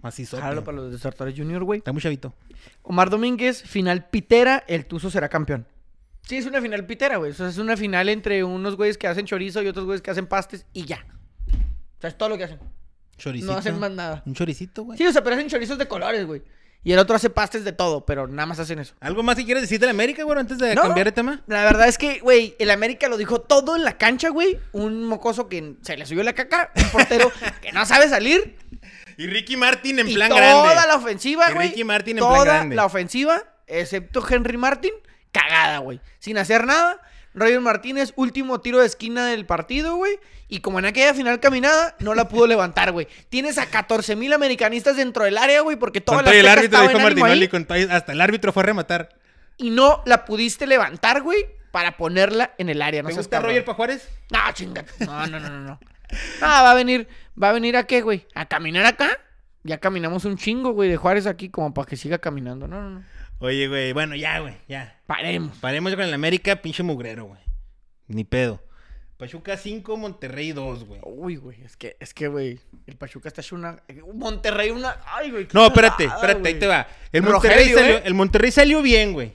Así 0.01 0.25
Jálalo 0.25 0.63
para 0.63 0.77
los 0.77 0.91
desertores 0.91 1.33
junior, 1.37 1.63
güey. 1.63 1.79
Está 1.79 1.93
muy 1.93 2.01
chavito. 2.01 2.33
Omar 2.81 3.09
Domínguez, 3.09 3.63
final 3.63 4.09
pitera, 4.09 4.63
el 4.67 4.85
Tuzo 4.85 5.09
será 5.09 5.29
campeón. 5.29 5.65
Sí, 6.27 6.37
es 6.37 6.45
una 6.45 6.61
final 6.61 6.85
pitera, 6.85 7.17
güey. 7.17 7.31
O 7.31 7.33
sea, 7.33 7.47
es 7.47 7.57
una 7.57 7.75
final 7.77 8.09
entre 8.09 8.43
unos 8.43 8.75
güeyes 8.75 8.97
que 8.97 9.07
hacen 9.07 9.25
chorizo 9.25 9.61
y 9.61 9.67
otros 9.67 9.85
güeyes 9.85 10.01
que 10.01 10.11
hacen 10.11 10.27
pastes 10.27 10.65
y 10.73 10.85
ya. 10.85 11.05
O 11.97 12.01
sea, 12.01 12.09
es 12.09 12.17
todo 12.17 12.29
lo 12.29 12.37
que 12.37 12.45
hacen. 12.45 12.59
Choricito. 13.17 13.51
No 13.51 13.57
hacen 13.57 13.79
más 13.79 13.91
nada. 13.91 14.23
Un 14.25 14.33
choricito, 14.33 14.83
güey. 14.83 14.97
Sí, 14.97 15.05
o 15.05 15.11
sea, 15.13 15.23
pero 15.23 15.35
hacen 15.35 15.47
chorizos 15.49 15.77
de 15.77 15.87
colores, 15.87 16.25
güey. 16.25 16.41
Y 16.85 16.91
el 16.91 16.99
otro 16.99 17.15
hace 17.15 17.29
pastes 17.29 17.63
de 17.63 17.71
todo, 17.71 18.05
pero 18.05 18.27
nada 18.27 18.45
más 18.45 18.59
hacen 18.59 18.77
eso. 18.79 18.93
¿Algo 18.99 19.23
más 19.23 19.37
que 19.37 19.45
quieres 19.45 19.63
decir 19.63 19.79
de 19.79 19.85
la 19.85 19.91
América, 19.91 20.23
güey, 20.23 20.37
antes 20.37 20.57
de 20.57 20.75
No. 20.75 20.81
cambiar 20.81 21.05
de 21.05 21.11
tema? 21.13 21.41
La 21.47 21.63
verdad 21.63 21.87
es 21.87 21.97
que, 21.97 22.19
güey, 22.19 22.55
el 22.59 22.69
América 22.71 23.07
lo 23.07 23.15
dijo 23.15 23.39
todo 23.39 23.77
en 23.77 23.85
la 23.85 23.97
cancha, 23.97 24.27
güey. 24.29 24.59
Un 24.73 25.05
mocoso 25.05 25.47
que 25.47 25.75
se 25.81 25.95
le 25.95 26.05
subió 26.05 26.23
la 26.23 26.33
caca, 26.33 26.71
un 26.75 26.89
portero 26.89 27.31
que 27.61 27.71
no 27.71 27.85
sabe 27.85 28.09
salir. 28.09 28.57
Y 29.15 29.27
Ricky 29.27 29.55
Martin 29.55 29.99
en 29.99 30.09
y 30.09 30.13
plan 30.15 30.27
toda 30.29 30.41
grande. 30.41 30.87
la 30.87 30.95
ofensiva, 30.95 31.51
güey. 31.51 31.69
Ricky 31.69 31.83
Martin 31.85 32.17
en 32.17 32.23
plan 32.25 32.33
toda 32.33 32.43
grande. 32.45 32.75
la 32.75 32.85
ofensiva, 32.85 33.41
excepto 33.67 34.21
Henry 34.29 34.57
Martin, 34.57 34.91
cagada, 35.31 35.77
güey. 35.77 36.01
Sin 36.19 36.37
hacer 36.37 36.65
nada. 36.65 36.99
Roger 37.33 37.61
Martínez, 37.61 38.13
último 38.15 38.61
tiro 38.61 38.79
de 38.79 38.85
esquina 38.85 39.27
del 39.27 39.45
partido, 39.45 39.95
güey. 39.95 40.19
Y 40.47 40.59
como 40.59 40.79
en 40.79 40.85
aquella 40.85 41.13
final 41.13 41.39
caminada, 41.39 41.95
no 41.99 42.13
la 42.13 42.27
pudo 42.27 42.45
levantar, 42.45 42.91
güey. 42.91 43.07
Tienes 43.29 43.57
a 43.57 43.65
14 43.65 44.15
mil 44.15 44.33
americanistas 44.33 44.97
dentro 44.97 45.23
del 45.23 45.37
área, 45.37 45.61
güey, 45.61 45.77
porque 45.77 46.01
toda 46.01 46.19
Con 46.19 46.25
la 46.25 46.31
todo 46.31 46.39
el 46.39 46.47
árbitro 46.47 46.81
dijo 46.81 46.99
Martinoli, 46.99 47.47
con 47.47 47.65
todo 47.65 47.77
hasta 47.89 48.11
el 48.11 48.21
árbitro 48.21 48.53
fue 48.53 48.63
a 48.63 48.65
rematar. 48.67 49.09
Y 49.57 49.71
no 49.71 50.01
la 50.05 50.25
pudiste 50.25 50.67
levantar, 50.67 51.21
güey, 51.21 51.45
para 51.71 51.97
ponerla 51.97 52.53
en 52.57 52.69
el 52.69 52.81
área. 52.81 53.01
No 53.01 53.09
¿Te 53.09 53.15
gusta 53.15 53.37
cabrón. 53.37 53.51
Roger 53.51 53.65
Pajuárez? 53.65 54.09
No, 54.31 54.39
chingate. 54.53 55.05
No, 55.05 55.25
no, 55.27 55.39
no, 55.39 55.49
no, 55.49 55.59
no. 55.59 55.79
Ah, 56.41 56.61
va 56.61 56.71
a 56.71 56.75
venir, 56.75 57.07
va 57.41 57.49
a 57.49 57.53
venir 57.53 57.75
a 57.75 57.83
qué, 57.85 58.01
güey? 58.01 58.27
¿A 58.35 58.45
caminar 58.45 58.85
acá? 58.85 59.17
Ya 59.63 59.79
caminamos 59.79 60.25
un 60.25 60.37
chingo, 60.37 60.71
güey, 60.73 60.89
de 60.89 60.97
Juárez 60.97 61.25
aquí 61.25 61.49
como 61.49 61.73
para 61.73 61.87
que 61.87 61.95
siga 61.95 62.19
caminando. 62.19 62.67
No, 62.67 62.81
no, 62.81 62.89
no. 62.89 63.03
Oye, 63.39 63.67
güey, 63.67 63.93
bueno, 63.93 64.15
ya, 64.15 64.39
güey, 64.39 64.55
ya. 64.67 65.01
Paremos. 65.05 65.57
Paremos 65.57 65.93
con 65.95 66.03
el 66.03 66.13
América, 66.13 66.55
pinche 66.61 66.83
mugrero, 66.83 67.25
güey. 67.25 67.41
Ni 68.07 68.23
pedo. 68.23 68.61
Pachuca 69.17 69.57
5, 69.57 69.95
Monterrey 69.95 70.51
2, 70.51 70.85
güey. 70.85 70.99
Uy, 71.03 71.35
güey, 71.37 71.61
es 71.63 71.77
que, 71.77 71.95
es 71.99 72.13
que, 72.13 72.27
güey, 72.27 72.59
el 72.87 72.95
Pachuca 72.97 73.29
está 73.29 73.41
hecho 73.41 73.55
una... 73.55 73.81
Monterrey 74.13 74.71
una... 74.71 74.97
Ay, 75.05 75.31
güey. 75.31 75.47
No, 75.53 75.67
espérate, 75.67 76.05
espérate, 76.05 76.47
ahí 76.47 76.59
te 76.59 76.67
va. 76.67 76.87
El 77.11 77.21
Monterrey, 77.21 77.57
Rogelio, 77.57 77.77
salió, 77.77 77.97
¿eh? 77.97 78.01
el 78.05 78.13
Monterrey 78.13 78.51
salió 78.51 78.81
bien, 78.81 79.13
güey. 79.13 79.33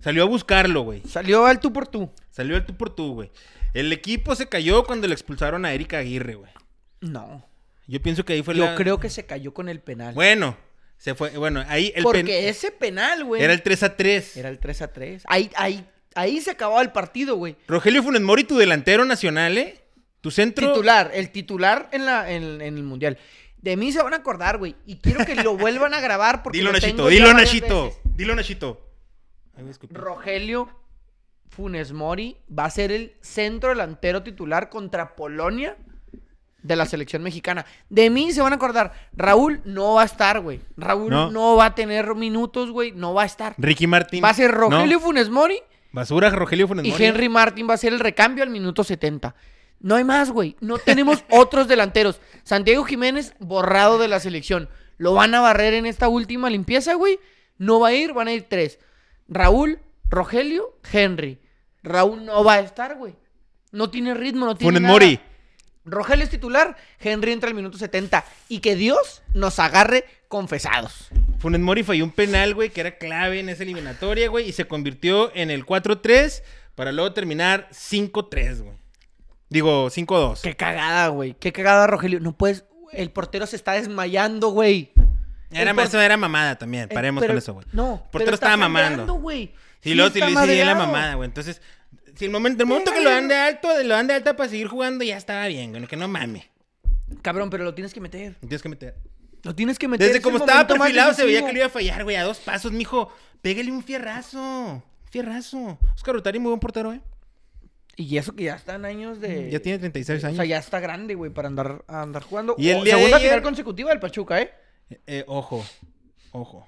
Salió 0.00 0.22
a 0.22 0.26
buscarlo, 0.26 0.82
güey. 0.82 1.02
Salió 1.06 1.46
al 1.46 1.60
tú 1.60 1.72
por 1.72 1.86
tú. 1.86 2.10
Salió 2.30 2.56
el 2.56 2.64
tú 2.64 2.76
por 2.76 2.94
tú, 2.94 3.14
güey. 3.14 3.30
El 3.74 3.92
equipo 3.92 4.34
se 4.34 4.48
cayó 4.48 4.84
cuando 4.84 5.06
le 5.06 5.12
expulsaron 5.12 5.64
a 5.64 5.72
Erika 5.72 5.98
Aguirre, 5.98 6.34
güey. 6.34 6.50
No. 7.00 7.46
Yo 7.86 8.00
pienso 8.00 8.24
que 8.24 8.32
ahí 8.32 8.42
fue 8.42 8.54
Yo 8.54 8.64
la... 8.64 8.74
creo 8.74 8.98
que 8.98 9.10
se 9.10 9.26
cayó 9.26 9.52
con 9.52 9.68
el 9.68 9.80
penal. 9.80 10.14
Bueno, 10.14 10.56
se 11.00 11.14
fue... 11.14 11.30
Bueno, 11.30 11.64
ahí 11.66 11.92
el 11.96 12.02
Porque 12.02 12.22
pen- 12.24 12.28
ese 12.48 12.70
penal, 12.70 13.24
güey... 13.24 13.42
Era 13.42 13.54
el 13.54 13.62
3 13.62 13.82
a 13.84 13.96
3. 13.96 14.36
Era 14.36 14.50
el 14.50 14.58
3 14.58 14.82
a 14.82 14.92
3. 14.92 15.22
Ahí, 15.26 15.50
ahí, 15.56 15.86
ahí 16.14 16.40
se 16.42 16.50
acababa 16.50 16.82
el 16.82 16.92
partido, 16.92 17.36
güey. 17.36 17.56
Rogelio 17.66 18.02
Funes 18.02 18.20
Mori, 18.20 18.44
tu 18.44 18.58
delantero 18.58 19.06
nacional, 19.06 19.56
¿eh? 19.56 19.80
Tu 20.20 20.30
centro... 20.30 20.68
Titular, 20.74 21.10
el 21.14 21.30
titular 21.30 21.88
en, 21.92 22.04
la, 22.04 22.30
en, 22.30 22.60
en 22.60 22.76
el 22.76 22.82
mundial. 22.82 23.16
De 23.56 23.78
mí 23.78 23.92
se 23.92 24.02
van 24.02 24.12
a 24.12 24.18
acordar, 24.18 24.58
güey. 24.58 24.76
Y 24.84 24.96
quiero 24.96 25.24
que 25.24 25.34
lo 25.36 25.56
vuelvan 25.56 25.94
a 25.94 26.00
grabar 26.00 26.42
porque. 26.42 26.58
Dilo, 26.58 26.70
lo 26.70 26.78
Nachito, 26.78 27.08
dilo, 27.08 27.32
Nachito. 27.32 27.84
veces. 27.84 28.00
Dilo, 28.16 28.34
Nachito. 28.34 28.90
Ay. 29.56 29.64
Rogelio 29.90 30.68
Funes 31.48 31.92
Mori 31.92 32.36
va 32.56 32.66
a 32.66 32.70
ser 32.70 32.92
el 32.92 33.14
centro 33.22 33.70
delantero 33.70 34.22
titular 34.22 34.68
contra 34.70 35.16
Polonia 35.16 35.76
de 36.62 36.76
la 36.76 36.86
selección 36.86 37.22
mexicana. 37.22 37.64
De 37.88 38.10
mí 38.10 38.32
se 38.32 38.40
van 38.42 38.52
a 38.52 38.56
acordar. 38.56 38.92
Raúl 39.12 39.60
no 39.64 39.94
va 39.94 40.02
a 40.02 40.04
estar, 40.06 40.40
güey. 40.40 40.60
Raúl 40.76 41.10
No. 41.10 41.30
no. 41.30 41.56
va 41.56 41.66
a 41.66 41.74
tener 41.74 42.14
minutos, 42.14 42.70
güey. 42.70 42.92
No 42.92 43.14
va 43.14 43.22
a 43.22 43.26
estar. 43.26 43.54
Ricky 43.58 43.86
Martin. 43.86 44.22
Va 44.24 44.30
a 44.30 44.34
ser 44.34 44.50
Rogelio 44.50 44.98
No, 44.98 45.04
Funes 45.04 45.28
Mori 45.30 45.58
Basura, 45.92 46.30
Rogelio 46.30 46.68
Funes 46.68 46.84
y 46.86 46.90
Mori. 46.90 47.04
Henry 47.04 47.28
Martin 47.28 47.68
va 47.68 47.74
a 47.74 47.78
ser 47.78 47.92
el 47.92 48.00
recambio 48.00 48.44
al 48.44 48.50
minuto 48.50 48.84
70. 48.84 49.34
No 49.80 49.96
hay 49.96 50.04
más, 50.04 50.30
güey. 50.30 50.56
No 50.60 50.78
tenemos 50.78 51.24
otros 51.30 51.66
delanteros. 51.68 52.20
Santiago 52.44 52.84
Jiménez 52.84 53.34
borrado 53.38 53.98
de 53.98 54.08
la 54.08 54.20
selección. 54.20 54.68
Lo 54.98 55.14
van 55.14 55.34
a 55.34 55.40
barrer 55.40 55.74
en 55.74 55.86
esta 55.86 56.08
última 56.08 56.50
limpieza, 56.50 56.94
güey. 56.94 57.18
No 57.58 57.80
va 57.80 57.88
a 57.88 57.92
ir, 57.94 58.12
van 58.12 58.28
a 58.28 58.32
ir 58.32 58.44
tres. 58.48 58.78
Raúl, 59.28 59.78
Rogelio, 60.08 60.76
Henry. 60.92 61.38
Raúl 61.82 62.24
no 62.24 62.44
va 62.44 62.54
a 62.54 62.60
estar, 62.60 62.96
güey. 62.96 63.14
No 63.72 63.88
tiene 63.90 64.12
ritmo, 64.14 64.44
no 64.46 64.54
tiene 64.56 64.68
Funes 64.68 64.82
nada. 64.82 64.92
Mori. 64.94 65.20
Rogelio 65.84 66.24
es 66.24 66.30
titular, 66.30 66.76
Henry 67.00 67.32
entra 67.32 67.48
al 67.48 67.54
minuto 67.54 67.78
70. 67.78 68.24
Y 68.48 68.58
que 68.60 68.76
Dios 68.76 69.22
nos 69.34 69.58
agarre 69.58 70.04
confesados. 70.28 71.08
Funes 71.38 71.60
Mori 71.60 71.82
falló 71.82 72.04
un 72.04 72.10
penal, 72.12 72.54
güey, 72.54 72.70
que 72.70 72.80
era 72.82 72.98
clave 72.98 73.40
en 73.40 73.48
esa 73.48 73.62
eliminatoria, 73.62 74.28
güey, 74.28 74.48
y 74.48 74.52
se 74.52 74.66
convirtió 74.66 75.34
en 75.34 75.50
el 75.50 75.64
4-3 75.66 76.42
para 76.74 76.92
luego 76.92 77.12
terminar 77.12 77.68
5-3, 77.72 78.62
güey. 78.62 78.76
Digo, 79.48 79.88
5-2. 79.90 80.42
Qué 80.42 80.54
cagada, 80.54 81.08
güey. 81.08 81.34
Qué 81.34 81.52
cagada, 81.52 81.86
Rogelio. 81.86 82.20
No 82.20 82.32
puedes. 82.36 82.64
El 82.92 83.10
portero 83.10 83.46
se 83.46 83.56
está 83.56 83.72
desmayando, 83.72 84.48
güey. 84.48 84.92
Era, 85.50 85.70
el 85.70 85.76
por- 85.76 85.84
Eso 85.84 86.00
era 86.00 86.16
mamada 86.16 86.56
también. 86.56 86.84
Eh, 86.84 86.94
Paremos 86.94 87.20
pero- 87.20 87.32
con 87.32 87.38
eso, 87.38 87.54
güey. 87.54 87.66
No, 87.72 88.02
El 88.04 88.10
portero 88.10 88.34
estaba 88.34 88.56
mamando. 88.56 89.14
güey. 89.14 89.46
Sí, 89.82 89.94
Sí 89.94 90.10
sí, 90.12 90.20
sí, 90.20 90.64
la 90.64 90.74
mamada, 90.74 91.14
güey. 91.14 91.26
Entonces, 91.26 91.60
si 92.16 92.24
el 92.26 92.30
momento, 92.30 92.62
el 92.62 92.68
momento 92.68 92.92
que 92.92 93.00
lo 93.00 93.10
dan 93.10 93.28
de 93.28 93.34
alto, 93.36 93.68
lo 93.82 93.94
dan 93.94 94.06
de 94.06 94.14
alta 94.14 94.36
para 94.36 94.48
seguir 94.48 94.68
jugando, 94.68 95.04
ya 95.04 95.16
estaba 95.16 95.46
bien, 95.46 95.70
güey. 95.72 95.86
Que 95.86 95.96
no 95.96 96.08
mames. 96.08 96.44
Cabrón, 97.22 97.50
pero 97.50 97.64
lo 97.64 97.74
tienes 97.74 97.92
que 97.92 98.00
meter. 98.00 98.36
Lo 98.40 98.48
Tienes 98.48 98.62
que 98.62 98.68
meter. 98.68 98.94
Lo 99.42 99.54
tienes 99.54 99.78
que 99.78 99.88
meter. 99.88 100.06
Desde 100.06 100.18
es 100.18 100.24
como 100.24 100.36
estaba 100.36 100.66
perfilado 100.66 101.14
se 101.14 101.24
veía 101.24 101.44
que 101.44 101.52
le 101.52 101.58
iba 101.60 101.66
a 101.66 101.70
fallar, 101.70 102.04
güey. 102.04 102.16
A 102.16 102.22
dos 102.24 102.38
pasos, 102.38 102.72
mijo. 102.72 103.10
Pégale 103.42 103.70
un 103.72 103.82
fierrazo. 103.82 104.82
Fierrazo. 105.10 105.78
Oscar 105.94 106.14
Rotari, 106.14 106.38
muy 106.38 106.50
buen 106.50 106.60
portero, 106.60 106.92
eh. 106.92 107.00
Y 107.96 108.16
eso 108.16 108.34
que 108.34 108.44
ya 108.44 108.54
están 108.54 108.84
años 108.84 109.20
de. 109.20 109.50
Ya 109.50 109.60
tiene 109.60 109.78
36 109.78 110.24
años. 110.24 110.34
O 110.34 110.36
sea, 110.36 110.44
ya 110.44 110.58
está 110.58 110.78
grande, 110.80 111.14
güey, 111.14 111.30
para 111.32 111.48
andar, 111.48 111.84
andar 111.88 112.22
jugando. 112.22 112.54
Y 112.58 112.68
el 112.68 112.78
O- 112.78 112.84
día 112.84 112.94
de 112.94 113.00
segunda 113.00 113.16
ayer- 113.16 113.28
final 113.30 113.42
consecutiva 113.42 113.90
del 113.90 113.98
Pachuca, 114.00 114.40
¿eh? 114.40 114.52
Eh, 115.06 115.24
ojo, 115.26 115.64
ojo. 116.32 116.66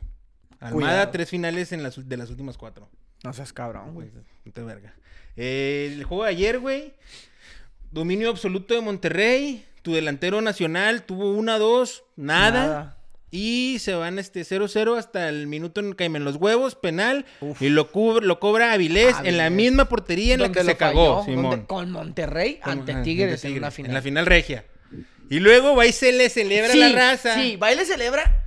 Almada, 0.60 0.72
Cuidado. 0.72 1.10
tres 1.10 1.28
finales 1.30 1.72
en 1.72 1.82
las, 1.82 2.08
de 2.08 2.16
las 2.16 2.30
últimas 2.30 2.56
cuatro. 2.58 2.88
No 3.24 3.32
seas 3.32 3.52
cabrón, 3.52 3.94
güey. 3.94 4.10
Puta 4.44 4.62
verga. 4.64 4.94
Eh, 5.36 5.90
el 5.94 6.04
juego 6.04 6.24
de 6.24 6.30
ayer, 6.30 6.58
güey. 6.58 6.92
dominio 7.90 8.30
absoluto 8.30 8.74
de 8.74 8.80
Monterrey. 8.80 9.64
Tu 9.82 9.94
delantero 9.94 10.40
nacional 10.40 11.02
tuvo 11.02 11.32
una, 11.32 11.58
dos, 11.58 12.04
nada. 12.16 12.66
Nada. 12.66 12.98
Y 13.34 13.78
se 13.80 13.94
van 13.94 14.18
este 14.18 14.42
0-0 14.42 14.98
hasta 14.98 15.28
el 15.30 15.46
minuto 15.46 15.80
en 15.80 15.94
que 15.94 16.04
en 16.04 16.22
los 16.22 16.36
huevos, 16.36 16.74
penal. 16.74 17.24
Y 17.60 17.70
lo, 17.70 17.90
cubre- 17.90 18.22
lo 18.22 18.38
cobra 18.38 18.72
Avilés, 18.74 19.16
en 19.24 19.38
la 19.38 19.48
misma 19.48 19.88
portería 19.88 20.34
en 20.34 20.40
la 20.42 20.52
que 20.52 20.62
se 20.62 20.76
cagó, 20.76 21.22
falló, 21.22 21.34
Simón. 21.36 21.62
con 21.66 21.90
Monterrey 21.90 22.60
ante 22.62 22.92
ajá, 22.92 23.02
Tigres, 23.02 23.32
ante 23.42 23.48
en 23.48 23.54
Tigres, 23.54 23.74
final. 23.74 23.90
En 23.90 23.94
la 23.94 24.02
final 24.02 24.26
regia. 24.26 24.66
Y 25.30 25.40
luego 25.40 25.74
va 25.74 25.86
y 25.86 25.92
se 25.92 26.12
le 26.12 26.28
celebra 26.28 26.72
sí, 26.72 26.78
la 26.78 26.90
raza. 26.90 27.34
Sí, 27.36 27.56
va 27.56 27.72
y 27.72 27.76
le 27.76 27.86
celebra 27.86 28.41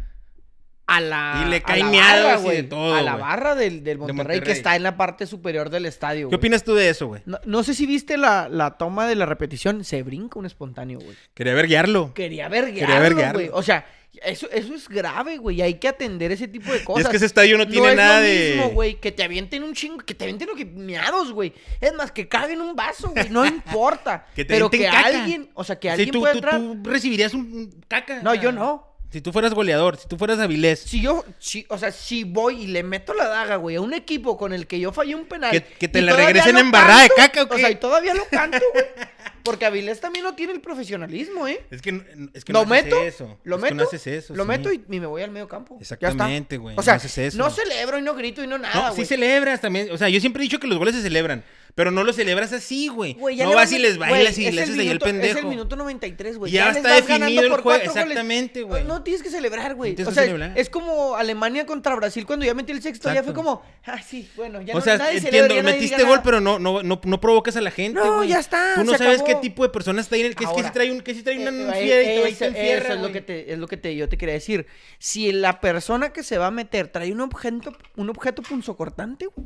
a 0.88 1.02
la, 1.02 1.44
Y 1.46 1.50
le 1.50 1.64
a 1.66 1.76
la 1.78 1.86
barra, 1.90 2.40
y 2.40 2.44
güey. 2.44 2.58
de 2.58 2.64
todo, 2.64 2.94
A 2.96 3.02
la 3.02 3.16
barra 3.16 3.56
del, 3.56 3.84
del 3.84 3.98
Monterrey, 3.98 4.18
Monterrey. 4.18 4.42
que 4.42 4.52
está 4.52 4.76
en 4.76 4.84
la 4.84 4.96
parte 4.98 5.26
superior 5.26 5.70
del 5.70 5.86
estadio. 5.88 6.30
¿Qué 6.30 6.36
opinas 6.36 6.64
tú 6.64 6.76
de 6.76 6.90
eso, 6.90 7.08
güey? 7.08 7.22
No, 7.26 7.40
no 7.46 7.64
sé 7.64 7.74
si 7.74 7.86
viste 7.86 8.18
la, 8.18 8.48
la 8.50 8.78
toma 8.78 9.08
de 9.08 9.16
la 9.16 9.26
repetición. 9.26 9.84
Se 9.84 10.04
brinca 10.04 10.38
un 10.38 10.46
espontáneo, 10.46 11.00
güey. 11.00 11.16
Quería 11.34 11.54
ver 11.56 11.68
guiarlo. 11.68 12.14
Quería 12.14 12.50
ver 12.50 12.74
Quería 12.74 13.00
ver 13.00 13.16
guiarlo, 13.16 13.40
güey. 13.40 13.50
O 13.52 13.64
sea, 13.64 13.86
eso, 14.24 14.48
eso 14.52 14.74
es 14.76 14.88
grave, 14.88 15.38
güey. 15.38 15.62
Hay 15.62 15.74
que 15.74 15.88
atender 15.88 16.32
ese 16.32 16.48
tipo 16.48 16.72
de 16.72 16.78
Y 16.80 16.84
cosas. 16.84 17.06
es 17.06 17.10
que 17.10 17.18
ese 17.18 17.26
estadio 17.26 17.58
no 17.58 17.68
tiene 17.68 17.90
es 17.90 17.96
nada 17.98 18.20
lo 18.20 18.26
de. 18.28 18.54
mismo, 18.56 18.70
güey, 18.70 18.96
que 19.00 19.12
te 19.12 19.24
avienten 19.24 19.64
un 19.64 19.74
chingo, 19.74 19.98
que 20.06 20.14
te 20.14 20.24
avienten 20.26 20.48
lo 20.48 20.56
que 20.56 20.66
miados, 20.66 21.32
güey. 21.34 21.52
Es 21.82 21.94
más, 21.96 22.12
que 22.12 22.28
caguen 22.28 22.62
un 22.62 22.76
vaso, 22.76 23.10
güey. 23.10 23.28
No 23.30 23.44
importa. 23.46 24.28
Que 24.36 24.46
te 24.46 24.54
pero 24.54 24.70
que 24.70 24.84
caca. 24.86 25.00
alguien, 25.08 25.50
o 25.56 25.64
sea, 25.64 25.80
que 25.80 25.88
Sí, 25.88 25.94
alguien 25.94 26.12
tú, 26.12 26.20
pueda 26.20 26.32
tú- 26.34 26.38
entrar. 26.38 26.62
tú 26.62 26.80
recibirías 26.84 27.34
un 27.34 27.84
caca. 27.88 28.22
No, 28.22 28.36
yo 28.36 28.52
no. 28.52 28.95
Si 29.16 29.22
tú 29.22 29.32
fueras 29.32 29.54
goleador, 29.54 29.96
si 29.96 30.10
tú 30.10 30.18
fueras 30.18 30.40
Avilés. 30.40 30.78
Si 30.82 31.00
yo, 31.00 31.24
si, 31.40 31.66
o 31.70 31.78
sea, 31.78 31.94
si 31.94 32.26
voy 32.26 32.64
y 32.64 32.68
le 32.68 32.84
meto 32.84 33.14
la 33.14 33.30
daga, 33.30 33.56
güey, 33.56 33.78
a 33.78 33.82
un 33.82 33.94
equipo 33.94 34.38
con 34.38 34.52
el 34.52 34.68
que 34.68 34.78
yo 34.78 34.92
fallé 34.92 35.16
un 35.16 35.24
penal. 35.26 35.52
Que- 35.52 35.64
que 35.64 35.88
te 35.88 36.02
la 36.02 36.12
regresen 36.18 36.58
embarrada 36.58 37.04
de 37.04 37.10
caca, 37.16 37.44
¿o 37.44 37.48
qué? 37.48 37.56
O 37.56 37.58
sea, 37.60 37.72
y 37.72 37.76
todavía 37.76 38.14
lo 38.14 38.26
canto, 38.28 38.60
güey. 38.74 38.84
Porque 39.46 39.66
Avilés 39.66 40.02
también 40.02 40.26
no 40.26 40.36
tiene 40.36 40.52
el 40.52 40.60
profesionalismo, 40.60 41.48
¿eh? 41.48 41.66
Es 41.72 41.82
que, 41.82 41.92
es 42.34 42.44
que 42.44 42.52
lo 42.52 42.66
no 42.66 42.74
haces 42.74 42.84
meto, 42.86 43.02
eso. 43.04 43.40
lo 43.46 43.56
Es 43.56 43.62
meto, 43.62 43.72
que 43.74 43.78
no 43.78 43.84
haces 43.88 44.08
eso. 44.08 44.36
lo 44.36 44.44
sí. 44.44 44.50
meto 44.50 44.74
y, 44.74 44.84
y 44.90 45.00
me 45.00 45.06
voy 45.06 45.22
al 45.22 45.32
medio 45.32 45.48
campo. 45.48 45.78
Exactamente, 45.80 46.58
güey, 46.58 46.76
O 46.78 46.82
sea, 46.84 46.96
no 46.96 46.98
haces 46.98 47.18
eso. 47.18 47.38
no 47.38 47.50
celebro 47.50 47.98
y 47.98 48.02
no 48.02 48.16
grito 48.16 48.44
y 48.44 48.48
no 48.48 48.58
nada, 48.58 48.76
No, 48.76 48.82
güey. 48.92 48.96
sí 48.98 49.06
celebras 49.06 49.62
también. 49.62 49.92
O 49.92 49.98
sea, 49.98 50.10
yo 50.10 50.20
siempre 50.20 50.42
he 50.42 50.44
dicho 50.44 50.60
que 50.60 50.68
los 50.68 50.78
goles 50.78 50.94
se 50.94 51.02
celebran. 51.02 51.42
Pero 51.76 51.92
no 51.92 52.06
los 52.06 52.16
celebras 52.16 52.54
así, 52.54 52.88
güey. 52.88 53.18
Ya 53.36 53.44
No 53.44 53.54
vas 53.54 53.70
y 53.74 53.80
les 53.80 53.98
bailas 53.98 54.38
y 54.38 54.46
es 54.48 54.54
le 54.56 54.62
el 54.62 54.70
haces 54.70 54.80
ahí 54.80 54.88
el 54.88 55.00
pendejo. 55.00 55.38
Es 55.40 55.44
el 55.44 55.50
minuto 55.50 55.76
93, 55.76 56.38
güey. 56.38 56.50
Ya 56.50 56.68
les 56.70 56.78
está 56.78 56.94
definido 56.96 57.44
el 57.44 57.52
juego, 57.62 57.84
exactamente, 57.84 58.64
güey. 58.64 58.84
No, 58.86 58.96
no 58.96 59.04
tienes 59.04 59.22
que 59.22 59.30
celebrar, 59.30 59.76
güey. 59.76 59.94
No 59.94 60.08
O 60.08 60.12
sea, 60.14 60.24
celebrar. 60.24 60.54
es 60.58 60.70
como 60.70 61.16
Alemania 61.18 61.66
contra 61.66 61.94
Brasil 61.96 62.26
cuando 62.26 62.46
ya 62.46 62.54
metí 62.54 62.72
el 62.72 62.82
sexto. 62.82 63.14
Ya 63.14 63.24
fue 63.24 63.34
como, 63.34 63.62
ah, 63.86 64.02
sí, 64.02 64.30
bueno, 64.38 64.62
ya 64.62 64.74
o 64.74 64.78
no, 64.78 64.84
sea, 64.84 64.98
nadie 64.98 65.18
entiendo, 65.18 65.50
celebra, 65.50 65.56
ya 65.56 65.64
metiste 65.64 66.02
gol, 66.04 66.12
nada. 66.12 66.24
pero 66.24 66.40
no, 66.40 66.60
no, 66.60 66.82
no, 66.82 67.02
no 67.04 67.20
provocas 67.20 67.58
a 67.58 67.62
la 67.62 67.72
gente, 67.72 68.00
No, 68.00 68.24
ya 68.24 68.40
está, 68.40 68.76
Tú 68.76 68.86
no 68.86 68.98
sabes 68.98 69.20
acabó. 69.22 69.26
qué 69.28 69.36
tipo 69.48 69.64
de 69.64 69.70
persona 69.70 70.00
está 70.00 70.16
ahí 70.16 70.22
en 70.22 70.28
el 70.28 70.36
que 70.36 70.46
es 70.46 70.50
que 70.50 70.56
Ahora, 70.56 70.68
si 70.70 70.74
trae 70.74 70.92
un, 70.94 71.02
que 71.02 71.14
si 71.14 71.24
trae 71.24 71.38
una 71.46 71.76
Eh, 71.78 71.80
eh, 71.80 71.84
fiera 71.84 72.02
y 72.02 72.06
te 72.06 72.28
eso- 72.30 72.40
te 72.40 72.46
enfierra, 72.46 72.86
eso 72.86 72.94
es 72.94 73.02
lo 73.02 73.12
que 73.12 73.20
te, 73.22 73.52
es 73.52 73.60
lo 73.60 73.68
que 73.68 73.76
te, 73.76 73.96
yo 73.98 74.08
te 74.08 74.18
quería 74.18 74.36
decir. 74.36 74.66
Si 74.98 75.30
la 75.34 75.60
persona 75.60 76.14
que 76.14 76.24
se 76.24 76.38
va 76.38 76.48
a 76.48 76.52
meter 76.52 76.88
trae 76.88 77.12
un 77.12 77.20
objeto, 77.20 77.76
un 77.98 78.10
objeto 78.10 78.42
punzocortante, 78.44 79.26
güey. 79.26 79.46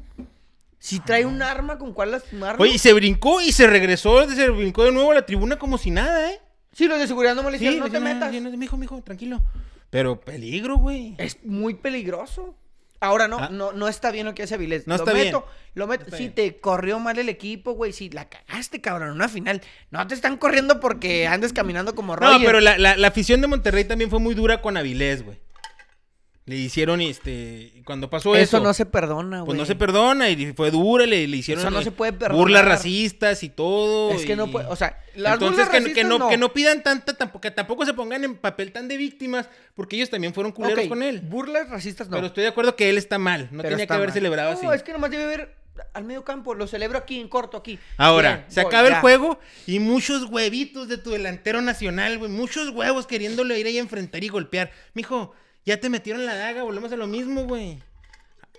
Si 0.79 0.99
trae 1.01 1.25
un 1.25 1.41
arma 1.41 1.77
con 1.77 1.93
cuál 1.93 2.11
lastimarlo. 2.11 2.63
Oye, 2.63 2.75
y 2.75 2.79
se 2.79 2.93
brincó 2.93 3.41
y 3.41 3.51
se 3.51 3.67
regresó, 3.67 4.27
se 4.29 4.49
brincó 4.49 4.85
de 4.85 4.91
nuevo 4.93 5.11
a 5.11 5.15
la 5.15 5.25
tribuna 5.25 5.57
como 5.59 5.77
si 5.77 5.91
nada, 5.91 6.31
¿eh? 6.31 6.39
Sí, 6.71 6.87
los 6.87 6.99
de 6.99 7.07
seguridad 7.07 7.35
no 7.35 7.43
me 7.43 7.51
le 7.51 7.59
Sí, 7.59 7.77
no 7.77 7.89
te 7.89 7.99
metas. 7.99 8.31
sí, 8.31 8.39
no, 8.39 8.49
mijo, 8.51 8.77
mijo, 8.77 9.01
tranquilo. 9.01 9.41
Pero 9.89 10.19
peligro, 10.21 10.77
güey. 10.77 11.15
Es 11.17 11.37
muy 11.43 11.73
peligroso. 11.73 12.55
Ahora 13.01 13.27
no, 13.27 13.39
Ah. 13.39 13.49
no, 13.51 13.71
no 13.71 13.87
está 13.87 14.11
bien 14.11 14.25
lo 14.25 14.35
que 14.35 14.43
hace 14.43 14.55
Avilés. 14.55 14.85
No 14.85 14.95
lo 14.97 15.03
está 15.03 15.13
meto, 15.13 15.39
bien. 15.41 15.51
Lo 15.73 15.87
meto. 15.87 16.15
si 16.15 16.29
te 16.29 16.57
corrió 16.57 16.99
mal 16.99 17.17
el 17.17 17.29
equipo, 17.29 17.71
güey, 17.71 17.91
si 17.93 18.09
la 18.09 18.27
cagaste, 18.29 18.81
cabrón, 18.81 19.11
una 19.11 19.27
final. 19.29 19.61
No 19.89 20.05
te 20.07 20.13
están 20.15 20.37
corriendo 20.37 20.79
porque 20.79 21.25
andes 21.27 21.53
caminando 21.53 21.95
como 21.95 22.15
No, 22.15 22.21
Roger. 22.21 22.45
pero 22.45 22.59
la, 22.59 22.77
la, 22.77 22.97
la 22.97 23.07
afición 23.07 23.39
de 23.41 23.47
Monterrey 23.47 23.85
también 23.85 24.09
fue 24.09 24.19
muy 24.19 24.35
dura 24.35 24.61
con 24.61 24.75
Avilés, 24.77 25.23
güey. 25.23 25.39
Le 26.49 26.55
hicieron, 26.55 26.99
este, 26.99 27.73
cuando 27.85 28.09
pasó 28.09 28.35
eso. 28.35 28.57
Eso 28.57 28.59
no 28.63 28.73
se 28.73 28.85
perdona, 28.87 29.41
güey. 29.41 29.45
Pues 29.45 29.57
no 29.59 29.65
se 29.65 29.75
perdona 29.75 30.29
y 30.29 30.51
fue 30.53 30.71
dura, 30.71 31.05
le, 31.05 31.27
le 31.27 31.37
hicieron 31.37 31.61
Eso 31.61 31.69
no 31.69 31.79
eh, 31.79 31.83
se 31.83 31.91
puede 31.91 32.11
perdonar. 32.11 32.37
burlas 32.37 32.65
racistas 32.65 33.43
y 33.43 33.49
todo. 33.49 34.11
Es 34.11 34.25
que 34.25 34.35
no 34.35 34.49
puede, 34.49 34.65
o 34.65 34.75
sea, 34.75 34.99
las 35.15 35.33
Entonces 35.33 35.65
burlas 35.67 35.69
que, 35.85 35.93
que 35.93 36.01
racistas 36.03 36.19
no, 36.19 36.27
que 36.29 36.37
no 36.37 36.51
pidan 36.51 36.81
tanta, 36.81 37.15
tampoco, 37.15 37.41
que 37.41 37.51
tampoco 37.51 37.85
se 37.85 37.93
pongan 37.93 38.23
en 38.23 38.35
papel 38.35 38.71
tan 38.71 38.87
de 38.87 38.97
víctimas, 38.97 39.47
porque 39.75 39.95
ellos 39.95 40.09
también 40.09 40.33
fueron 40.33 40.51
culeros 40.51 40.87
con 40.87 41.03
él. 41.03 41.21
Burlas 41.21 41.69
racistas 41.69 42.09
no. 42.09 42.17
Pero 42.17 42.27
estoy 42.27 42.43
de 42.43 42.49
acuerdo 42.49 42.75
que 42.75 42.89
él 42.89 42.97
está 42.97 43.19
mal, 43.19 43.47
no 43.51 43.61
Pero 43.61 43.69
tenía 43.75 43.85
que 43.85 43.93
haber 43.93 44.07
mal. 44.09 44.13
celebrado 44.13 44.51
No, 44.53 44.69
así. 44.71 44.77
es 44.77 44.83
que 44.83 44.91
nomás 44.91 45.11
debe 45.11 45.23
haber 45.25 45.55
al 45.93 46.03
medio 46.03 46.23
campo. 46.23 46.55
Lo 46.55 46.65
celebro 46.67 46.97
aquí, 46.97 47.19
en 47.19 47.27
corto, 47.27 47.57
aquí. 47.57 47.77
Ahora, 47.97 48.37
Bien, 48.37 48.45
se 48.51 48.61
acaba 48.61 48.87
el 48.87 48.95
juego 48.95 49.39
y 49.67 49.79
muchos 49.79 50.25
huevitos 50.25 50.87
de 50.87 50.97
tu 50.97 51.11
delantero 51.11 51.61
nacional, 51.61 52.17
güey. 52.17 52.31
Muchos 52.31 52.69
huevos 52.69 53.05
queriéndole 53.05 53.59
ir 53.59 53.67
ahí 53.67 53.77
a 53.77 53.81
enfrentar 53.81 54.23
y 54.23 54.29
golpear. 54.29 54.71
Mijo, 54.93 55.33
ya 55.65 55.79
te 55.79 55.89
metieron 55.89 56.25
la 56.25 56.35
daga, 56.35 56.63
volvemos 56.63 56.91
a 56.91 56.95
lo 56.97 57.07
mismo, 57.07 57.43
güey. 57.45 57.79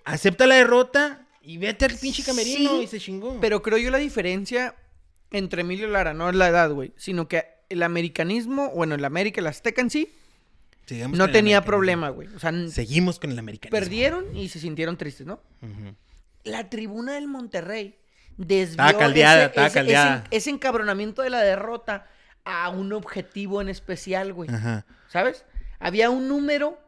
Acepta 0.05 0.46
la 0.46 0.57
derrota 0.57 1.26
y 1.42 1.59
vete 1.59 1.84
al 1.86 1.94
pinche 1.96 2.22
camerino 2.22 2.70
Sí, 2.78 2.82
y 2.84 2.86
se 2.86 3.01
chingó. 3.01 3.38
Pero 3.40 3.62
creo 3.62 3.78
yo 3.78 3.90
la 3.90 3.98
diferencia 3.98 4.74
entre 5.30 5.62
Emilio 5.62 5.88
y 5.88 5.90
Lara 5.90 6.14
no 6.14 6.28
es 6.28 6.34
la 6.36 6.48
edad, 6.48 6.70
güey, 6.70 6.92
sino 6.96 7.28
que 7.28 7.46
el 7.68 7.82
americanismo, 7.82 8.70
bueno, 8.70 8.94
el 8.96 9.05
América, 9.05 9.40
el 9.40 9.46
Azteca 9.46 9.80
en 9.80 9.90
sí, 9.90 10.12
no 11.12 11.30
tenía 11.30 11.64
problema, 11.64 12.09
güey. 12.09 12.26
O 12.34 12.38
sea, 12.40 12.53
Seguimos 12.68 13.20
con 13.20 13.30
el 13.30 13.38
americanismo. 13.38 13.78
perdieron 13.78 14.36
y 14.36 14.48
se 14.48 14.59
sintieron 14.59 14.96
tristes, 14.96 15.24
¿no? 15.26 15.40
La 16.42 16.68
tribuna 16.68 17.12
del 17.14 17.28
Monterrey 17.28 17.96
desvió 18.36 18.84
ese, 18.88 18.98
caldeada. 18.98 19.53
ese- 20.26 20.36
ese 20.36 20.51
encabronamiento 20.51 21.22
de 21.22 21.30
la 21.30 21.40
derrota 21.42 22.07
a 22.44 22.70
un 22.70 22.92
objetivo 22.92 23.61
en 23.61 23.68
especial, 23.68 24.32
güey. 24.32 24.51
Ajá. 24.51 24.84
¿Sabes? 25.09 25.44
Había 25.78 26.11
un 26.11 26.26
número 26.26 26.78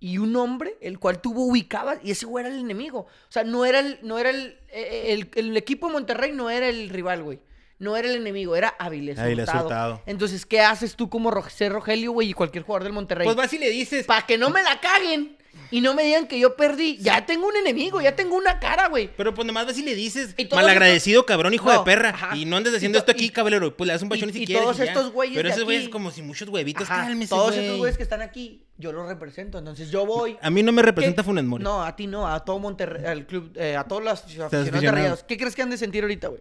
y 0.00 0.18
un 0.18 0.36
hombre, 0.36 0.76
el 0.80 0.98
cual 0.98 1.20
tú 1.20 1.32
ubicabas, 1.36 1.98
y 2.04 2.10
ese 2.12 2.26
güey 2.26 2.44
era 2.44 2.54
el 2.54 2.60
enemigo. 2.60 3.00
O 3.00 3.32
sea, 3.32 3.44
no 3.44 3.64
era 3.64 3.80
el, 3.80 3.98
no 4.02 4.18
era 4.18 4.30
el, 4.30 4.58
eh, 4.70 5.06
el, 5.08 5.30
el 5.34 5.56
equipo 5.56 5.86
de 5.88 5.94
Monterrey 5.94 6.32
no 6.32 6.50
era 6.50 6.68
el 6.68 6.88
rival, 6.90 7.22
güey. 7.22 7.40
No 7.80 7.96
era 7.96 8.08
el 8.08 8.16
enemigo, 8.16 8.56
era 8.56 8.74
Avilés 8.80 9.20
Avilés 9.20 9.46
Hurtado. 9.48 9.64
Hurtado. 9.66 10.02
Entonces, 10.06 10.44
¿qué 10.46 10.60
haces 10.60 10.96
tú 10.96 11.08
como 11.08 11.30
Ro- 11.30 11.48
ser 11.48 11.72
Rogelio, 11.72 12.10
güey, 12.10 12.30
y 12.30 12.32
cualquier 12.32 12.64
jugador 12.64 12.82
del 12.82 12.92
Monterrey? 12.92 13.24
Pues 13.24 13.36
vas 13.36 13.52
y 13.52 13.58
le 13.58 13.70
dices. 13.70 14.04
Para 14.04 14.26
que 14.26 14.36
no 14.36 14.50
me 14.50 14.62
la 14.64 14.80
caguen 14.80 15.37
y 15.70 15.80
no 15.80 15.94
me 15.94 16.02
digan 16.04 16.26
que 16.26 16.38
yo 16.38 16.56
perdí. 16.56 16.96
Ya 16.98 17.26
tengo 17.26 17.46
un 17.46 17.56
enemigo, 17.56 18.00
ya 18.00 18.16
tengo 18.16 18.36
una 18.36 18.58
cara, 18.58 18.88
güey. 18.88 19.10
Pero 19.16 19.34
pues 19.34 19.46
nomás 19.46 19.66
vas 19.66 19.76
y 19.78 19.82
le 19.82 19.94
dices, 19.94 20.34
Y 20.36 20.46
malagradecido, 20.54 21.26
cabrón, 21.26 21.52
hijo 21.54 21.70
No, 21.72 21.78
de 21.78 21.84
perra. 21.84 22.10
ajá. 22.10 22.36
Y 22.36 22.44
no 22.44 22.56
andes 22.56 22.74
haciendo 22.74 22.98
to- 22.98 23.00
esto 23.00 23.12
aquí, 23.12 23.28
caballero. 23.30 23.76
Pues 23.76 23.86
le 23.86 23.92
das 23.92 24.02
un 24.02 24.08
bachón 24.08 24.30
y- 24.30 24.32
si 24.32 24.42
y 24.42 24.46
quieres. 24.46 24.62
todos 24.62 24.80
estos 24.80 25.12
güeyes 25.12 25.36
Pero 25.36 25.48
esos 25.48 25.64
güeyes 25.64 25.88
como 25.88 26.10
si 26.10 26.22
muchos 26.22 26.48
huevitos, 26.48 26.90
Ajá, 26.90 27.04
cálmese, 27.06 27.28
Todos 27.30 27.54
estos 27.56 27.76
güeyes 27.78 27.96
que 27.96 28.02
están 28.02 28.22
aquí, 28.22 28.64
yo 28.78 28.92
los 28.92 29.06
represento. 29.08 29.58
Entonces 29.58 29.90
yo 29.90 30.06
voy. 30.06 30.36
A 30.40 30.50
mí 30.50 30.62
no 30.62 30.72
me 30.72 30.82
representa. 30.82 31.22
Funes 31.22 31.44
Mori. 31.44 31.64
No, 31.64 31.82
a 31.84 31.94
ti 31.96 32.06
no, 32.06 32.26
a 32.26 32.44
todo 32.44 32.58
Monterrey, 32.58 33.04
al 33.04 33.26
club, 33.26 33.52
eh, 33.56 33.76
a 33.76 33.84
todos 33.84 34.02
los 34.02 34.12
aficionados 34.20 34.52
aficionados. 34.68 35.24
¿Qué 35.24 35.36
crees 35.36 35.54
que 35.54 35.62
han 35.62 35.70
de 35.70 35.76
sentir 35.76 36.02
ahorita, 36.02 36.28
güey? 36.28 36.40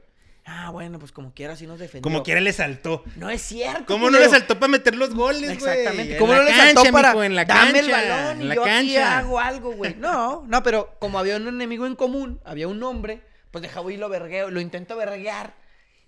Ah, 0.50 0.70
bueno, 0.70 0.98
pues 0.98 1.12
como 1.12 1.34
quiera, 1.34 1.58
sí 1.58 1.68
nos 1.68 1.78
defendió. 1.78 2.02
Como 2.02 2.24
quiera 2.24 2.40
le 2.40 2.54
saltó. 2.54 3.04
No 3.18 3.30
es 3.30 3.42
cierto. 3.42 3.86
¿Cómo 3.86 4.10
no 4.10 4.18
le 4.18 4.30
saltó 4.30 4.58
para 4.58 4.72
meter 4.72 4.96
los 4.96 5.14
goles, 5.14 5.60
güey? 5.60 5.72
Exactamente. 5.78 6.14
En 6.14 6.20
¿Cómo 6.20 6.34
no 6.34 6.42
le 6.42 6.54
saltó 6.54 6.84
para 6.92 7.10
mijo, 7.10 7.24
en 7.26 7.36
la 7.36 7.44
dame 7.44 7.80
el 7.80 7.92
balón 7.92 8.40
y 8.40 8.42
en 8.44 8.50
la 8.50 8.56
yo 8.56 8.62
aquí 8.64 8.72
cancha. 8.72 9.18
hago 9.18 9.40
algo, 9.42 9.74
güey? 9.74 9.96
No, 9.96 10.46
no, 10.48 10.64
pero 10.64 10.96
como 11.00 11.20
había 11.20 11.36
un 11.36 11.50
enemigo 11.50 11.86
en 11.86 11.98
común, 11.98 12.40
había 12.46 12.70
un 12.70 12.80
nombre, 12.80 13.24
pues 13.52 13.62
deja 13.62 13.82
voy 13.82 13.96
y 13.96 13.98
lo 13.98 14.08
vergueo, 14.08 14.50
lo 14.50 14.62
intento 14.62 14.96
verguear 14.96 15.54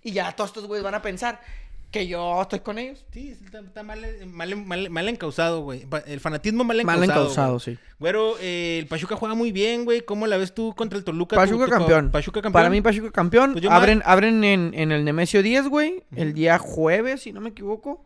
y 0.02 0.12
ya 0.12 0.32
todos 0.32 0.48
estos 0.50 0.66
güeyes 0.66 0.84
van 0.84 0.94
a 0.94 1.02
pensar 1.02 1.42
que 1.90 2.06
yo 2.06 2.40
estoy 2.40 2.60
con 2.60 2.78
ellos. 2.78 3.04
Sí, 3.12 3.30
está, 3.30 3.60
está 3.60 3.82
mal, 3.82 4.00
mal, 4.26 4.56
mal, 4.56 4.90
mal 4.90 5.08
encausado, 5.08 5.62
güey. 5.62 5.86
El 6.06 6.20
fanatismo 6.20 6.62
mal 6.64 6.82
Mal 6.84 7.02
encausado. 7.02 7.22
encausado, 7.24 7.52
güey. 7.54 7.60
sí. 7.60 7.78
Güero, 7.98 8.34
eh, 8.40 8.78
el 8.80 8.86
Pachuca 8.86 9.16
juega 9.16 9.34
muy 9.34 9.50
bien, 9.52 9.84
güey. 9.84 10.00
¿Cómo 10.02 10.26
la 10.26 10.36
ves 10.36 10.54
tú 10.54 10.74
contra 10.74 10.98
el 10.98 11.04
Toluca? 11.04 11.36
Pachuca 11.36 11.66
campeón. 11.68 12.10
Pachuca 12.10 12.40
campeón. 12.42 12.52
Para 12.52 12.70
mí, 12.70 12.80
Pachuca 12.80 13.10
campeón. 13.10 13.52
Pues 13.54 13.64
abren 13.66 14.02
abren 14.04 14.44
en, 14.44 14.72
en 14.74 14.92
el 14.92 15.04
Nemesio 15.04 15.42
10, 15.42 15.68
güey. 15.68 16.04
El 16.14 16.32
día 16.34 16.58
jueves, 16.58 17.22
si 17.22 17.32
no 17.32 17.40
me 17.40 17.50
equivoco. 17.50 18.04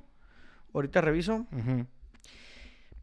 Ahorita 0.73 1.01
reviso. 1.01 1.47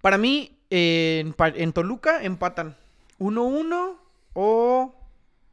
Para 0.02 0.18
mí, 0.18 0.58
eh, 0.70 1.24
en, 1.24 1.36
en 1.56 1.74
Toluca 1.74 2.24
empatan 2.24 2.76
1-1 3.20 3.96
o 4.34 4.96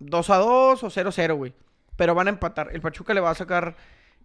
2-2 0.01 0.83
o 0.83 0.91
0-0, 0.91 1.37
güey. 1.37 1.53
Pero 1.97 2.15
van 2.15 2.29
a 2.29 2.31
empatar. 2.31 2.71
El 2.73 2.81
Pachuca 2.81 3.13
le 3.15 3.21
va 3.21 3.31
a 3.31 3.35
sacar 3.35 3.77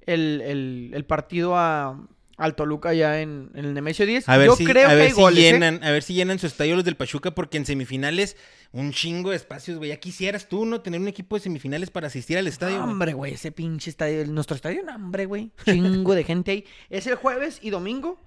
el, 0.08 0.42
el- 0.42 0.92
el 0.94 1.06
partido 1.06 1.58
a, 1.58 2.08
al 2.38 2.56
Toluca 2.56 2.94
ya 2.94 3.22
en, 3.22 3.52
en 3.54 3.66
el 3.66 3.74
Nemesio 3.74 4.06
10. 4.06 4.28
A 4.30 4.38
ver 4.38 4.48
Yo 4.48 4.56
si, 4.56 4.66
creo 4.66 4.88
a 4.88 4.92
que 4.92 4.96
ver 4.96 5.10
si 5.12 5.22
goles, 5.22 5.40
¿eh? 5.40 5.52
llenan, 5.54 5.84
a 5.84 5.92
ver 5.92 6.04
si 6.04 6.14
llenan 6.14 6.40
su 6.40 6.48
estadio 6.48 6.76
los 6.76 6.84
del 6.86 6.96
Pachuca, 6.96 7.32
porque 7.36 7.58
en 7.58 7.66
semifinales 7.66 8.36
un 8.72 8.92
chingo 8.92 9.30
de 9.30 9.36
espacios, 9.36 9.78
güey. 9.78 9.90
Ya 9.92 9.98
quisieras 9.98 10.50
tú, 10.50 10.66
¿no? 10.66 10.82
Tener 10.82 11.00
un 11.00 11.08
equipo 11.08 11.36
de 11.36 11.42
semifinales 11.44 11.92
para 11.92 12.08
asistir 12.08 12.38
al 12.38 12.48
estadio. 12.48 12.84
Hombre, 12.84 13.14
güey, 13.14 13.34
ese 13.36 13.52
pinche 13.52 13.90
estadio, 13.92 14.26
nuestro 14.28 14.56
estadio, 14.56 14.82
no, 14.84 14.96
hombre, 14.96 15.26
güey. 15.28 15.52
Chingo 15.64 16.16
de 16.16 16.24
gente 16.24 16.52
ahí. 16.52 16.66
Es 16.90 17.06
el 17.08 17.16
jueves 17.16 17.60
y 17.62 17.70
domingo. 17.70 18.20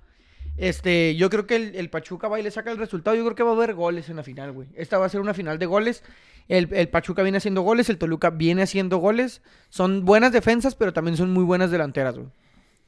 Este, 0.56 1.16
yo 1.16 1.28
creo 1.28 1.46
que 1.46 1.56
el, 1.56 1.74
el 1.74 1.90
Pachuca 1.90 2.28
va 2.28 2.40
y 2.40 2.42
le 2.42 2.50
saca 2.50 2.70
el 2.70 2.78
resultado. 2.78 3.14
Yo 3.16 3.24
creo 3.24 3.34
que 3.34 3.42
va 3.42 3.50
a 3.50 3.54
haber 3.54 3.74
goles 3.74 4.08
en 4.08 4.16
la 4.16 4.22
final, 4.22 4.52
güey. 4.52 4.68
Esta 4.74 4.98
va 4.98 5.06
a 5.06 5.08
ser 5.08 5.20
una 5.20 5.34
final 5.34 5.58
de 5.58 5.66
goles. 5.66 6.02
El, 6.48 6.72
el 6.72 6.88
Pachuca 6.88 7.22
viene 7.22 7.38
haciendo 7.38 7.62
goles, 7.62 7.88
el 7.90 7.98
Toluca 7.98 8.30
viene 8.30 8.62
haciendo 8.62 8.98
goles. 8.98 9.42
Son 9.68 10.04
buenas 10.04 10.32
defensas, 10.32 10.74
pero 10.74 10.92
también 10.92 11.16
son 11.16 11.32
muy 11.32 11.44
buenas 11.44 11.70
delanteras, 11.70 12.16
güey. 12.16 12.28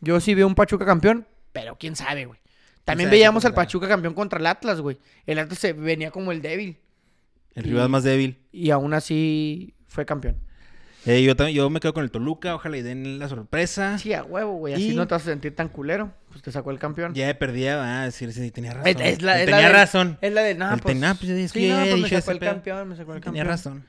Yo 0.01 0.21
sí 0.21 0.35
veo 0.35 0.47
un 0.47 0.55
Pachuca 0.55 0.87
campeón, 0.87 1.27
pero 1.53 1.77
quién 1.79 1.97
sabe, 1.97 2.25
güey. 2.27 2.39
También 2.85 3.09
sabe 3.09 3.17
veíamos 3.17 3.45
al? 3.45 3.55
Pachuca 3.55 3.89
campeón 3.89 4.15
contra 4.15 4.39
el 4.39 4.47
Atlas, 4.47 4.81
güey. 4.81 4.99
El 5.27 5.39
Atlas 5.41 5.59
se 5.59 5.73
venía 5.73 6.11
como 6.11 6.31
el 6.33 6.41
débil 6.41 6.79
El 7.55 7.65
rival 7.65 7.89
más 7.89 8.05
débil. 8.05 8.39
y 8.53 8.71
aún 8.71 8.95
así 8.95 9.75
fue 9.89 10.07
campeón. 10.07 10.37
Eh, 11.09 11.23
yo, 11.23 11.35
también, 11.37 11.57
yo 11.57 11.71
me 11.71 11.81
quedo 11.81 11.95
con 11.95 12.05
el 12.05 12.11
Toluca, 12.11 12.55
ojalá 12.55 12.77
y 12.77 12.83
den 12.83 13.19
la 13.19 13.29
sorpresa. 13.29 13.99
Sí, 13.99 14.13
a 14.13 14.23
huevo, 14.25 14.53
güey. 14.59 14.75
Así 14.75 14.91
Y- 14.93 14.95
no 14.95 15.07
te 15.09 15.15
vas 15.15 15.23
a 15.23 15.31
sentir 15.31 15.55
tan 15.57 15.69
culero. 15.69 16.13
Pues 16.31 16.43
te 16.43 16.53
sacó 16.53 16.71
el 16.71 16.79
campeón. 16.79 17.15
Ya 17.15 17.37
perdía, 17.39 17.77
va 17.77 18.03
a 18.03 18.05
decir, 18.05 18.33
sí, 18.33 18.51
tenía 18.51 18.75
razón. 18.75 18.89
Es, 18.89 18.97
es 19.01 19.23
la, 19.23 19.41
es 19.41 19.49
la 19.49 19.57
tenía 19.57 19.69
de- 19.69 19.73
razón. 19.75 20.19
Es 20.21 20.33
la 20.33 20.43
de, 20.43 20.55
no, 20.55 20.75
El 20.75 20.81
pues, 20.81 20.97
pues, 21.19 21.31
es 21.31 21.51
sí, 21.53 21.69
no, 21.69 21.77
pues 21.81 21.97
me 22.03 22.09
sacó 22.11 22.31
el 22.33 22.39
pedo. 22.39 22.51
campeón, 22.53 22.89
me 22.89 22.97
sacó 22.97 23.15
el 23.15 23.21
Tenía 23.21 23.45
campeón. 23.45 23.47
razón. 23.47 23.87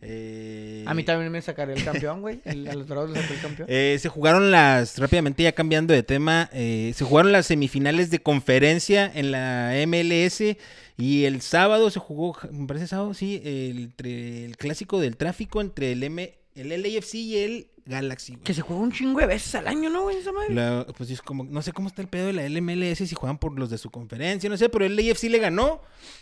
Eh, 0.00 0.84
A 0.86 0.94
mí 0.94 1.02
también 1.02 1.32
me 1.32 1.42
sacaré 1.42 1.72
el 1.74 1.84
campeón, 1.84 2.20
güey. 2.20 2.40
A 2.46 2.54
los 2.74 2.86
Dorados 2.86 3.16
sacó 3.16 3.34
el 3.34 3.40
campeón. 3.40 3.68
Eh, 3.70 3.96
se 4.00 4.08
jugaron 4.08 4.50
las, 4.52 4.96
rápidamente 4.98 5.42
ya 5.42 5.52
cambiando 5.52 5.92
de 5.92 6.02
tema, 6.04 6.48
eh, 6.52 6.92
se 6.94 7.04
jugaron 7.04 7.32
las 7.32 7.46
semifinales 7.46 8.10
de 8.10 8.20
conferencia 8.20 9.10
en 9.12 9.32
la 9.32 9.72
MLS 9.86 10.56
y 10.96 11.24
el 11.24 11.40
sábado 11.40 11.90
se 11.90 11.98
jugó, 11.98 12.36
me 12.52 12.66
parece 12.68 12.86
sábado, 12.86 13.12
sí, 13.12 13.42
el, 13.44 13.92
el 14.06 14.56
clásico 14.56 15.00
del 15.00 15.16
tráfico 15.16 15.60
entre 15.60 15.92
el, 15.92 16.02
M, 16.04 16.32
el 16.60 16.68
LAFC 16.82 17.14
y 17.14 17.36
el 17.38 17.70
Galaxy. 17.86 18.32
güey. 18.32 18.44
Que 18.44 18.52
se 18.54 18.60
juega 18.62 18.82
un 18.82 18.92
chingo 18.92 19.20
de 19.20 19.26
veces 19.26 19.54
al 19.54 19.66
año, 19.68 19.88
¿no, 19.90 20.02
güey? 20.02 20.16
Esa 20.18 20.32
madre. 20.32 20.54
La- 20.54 20.86
pues 20.96 21.10
es 21.10 21.22
como, 21.22 21.44
no 21.44 21.62
sé 21.62 21.72
cómo 21.72 21.88
está 21.88 22.02
el 22.02 22.08
pedo 22.08 22.26
de 22.26 22.32
la 22.34 22.44
LMLS, 22.48 23.06
si 23.08 23.14
juegan 23.14 23.38
por 23.38 23.58
los 23.58 23.70
de 23.70 23.78
su 23.78 23.90
conferencia, 23.90 24.50
no 24.50 24.56
sé, 24.56 24.68
pero 24.68 24.84
el 24.84 24.94
LAFC 24.96 25.24
le 25.24 25.38
ganó. 25.38 25.80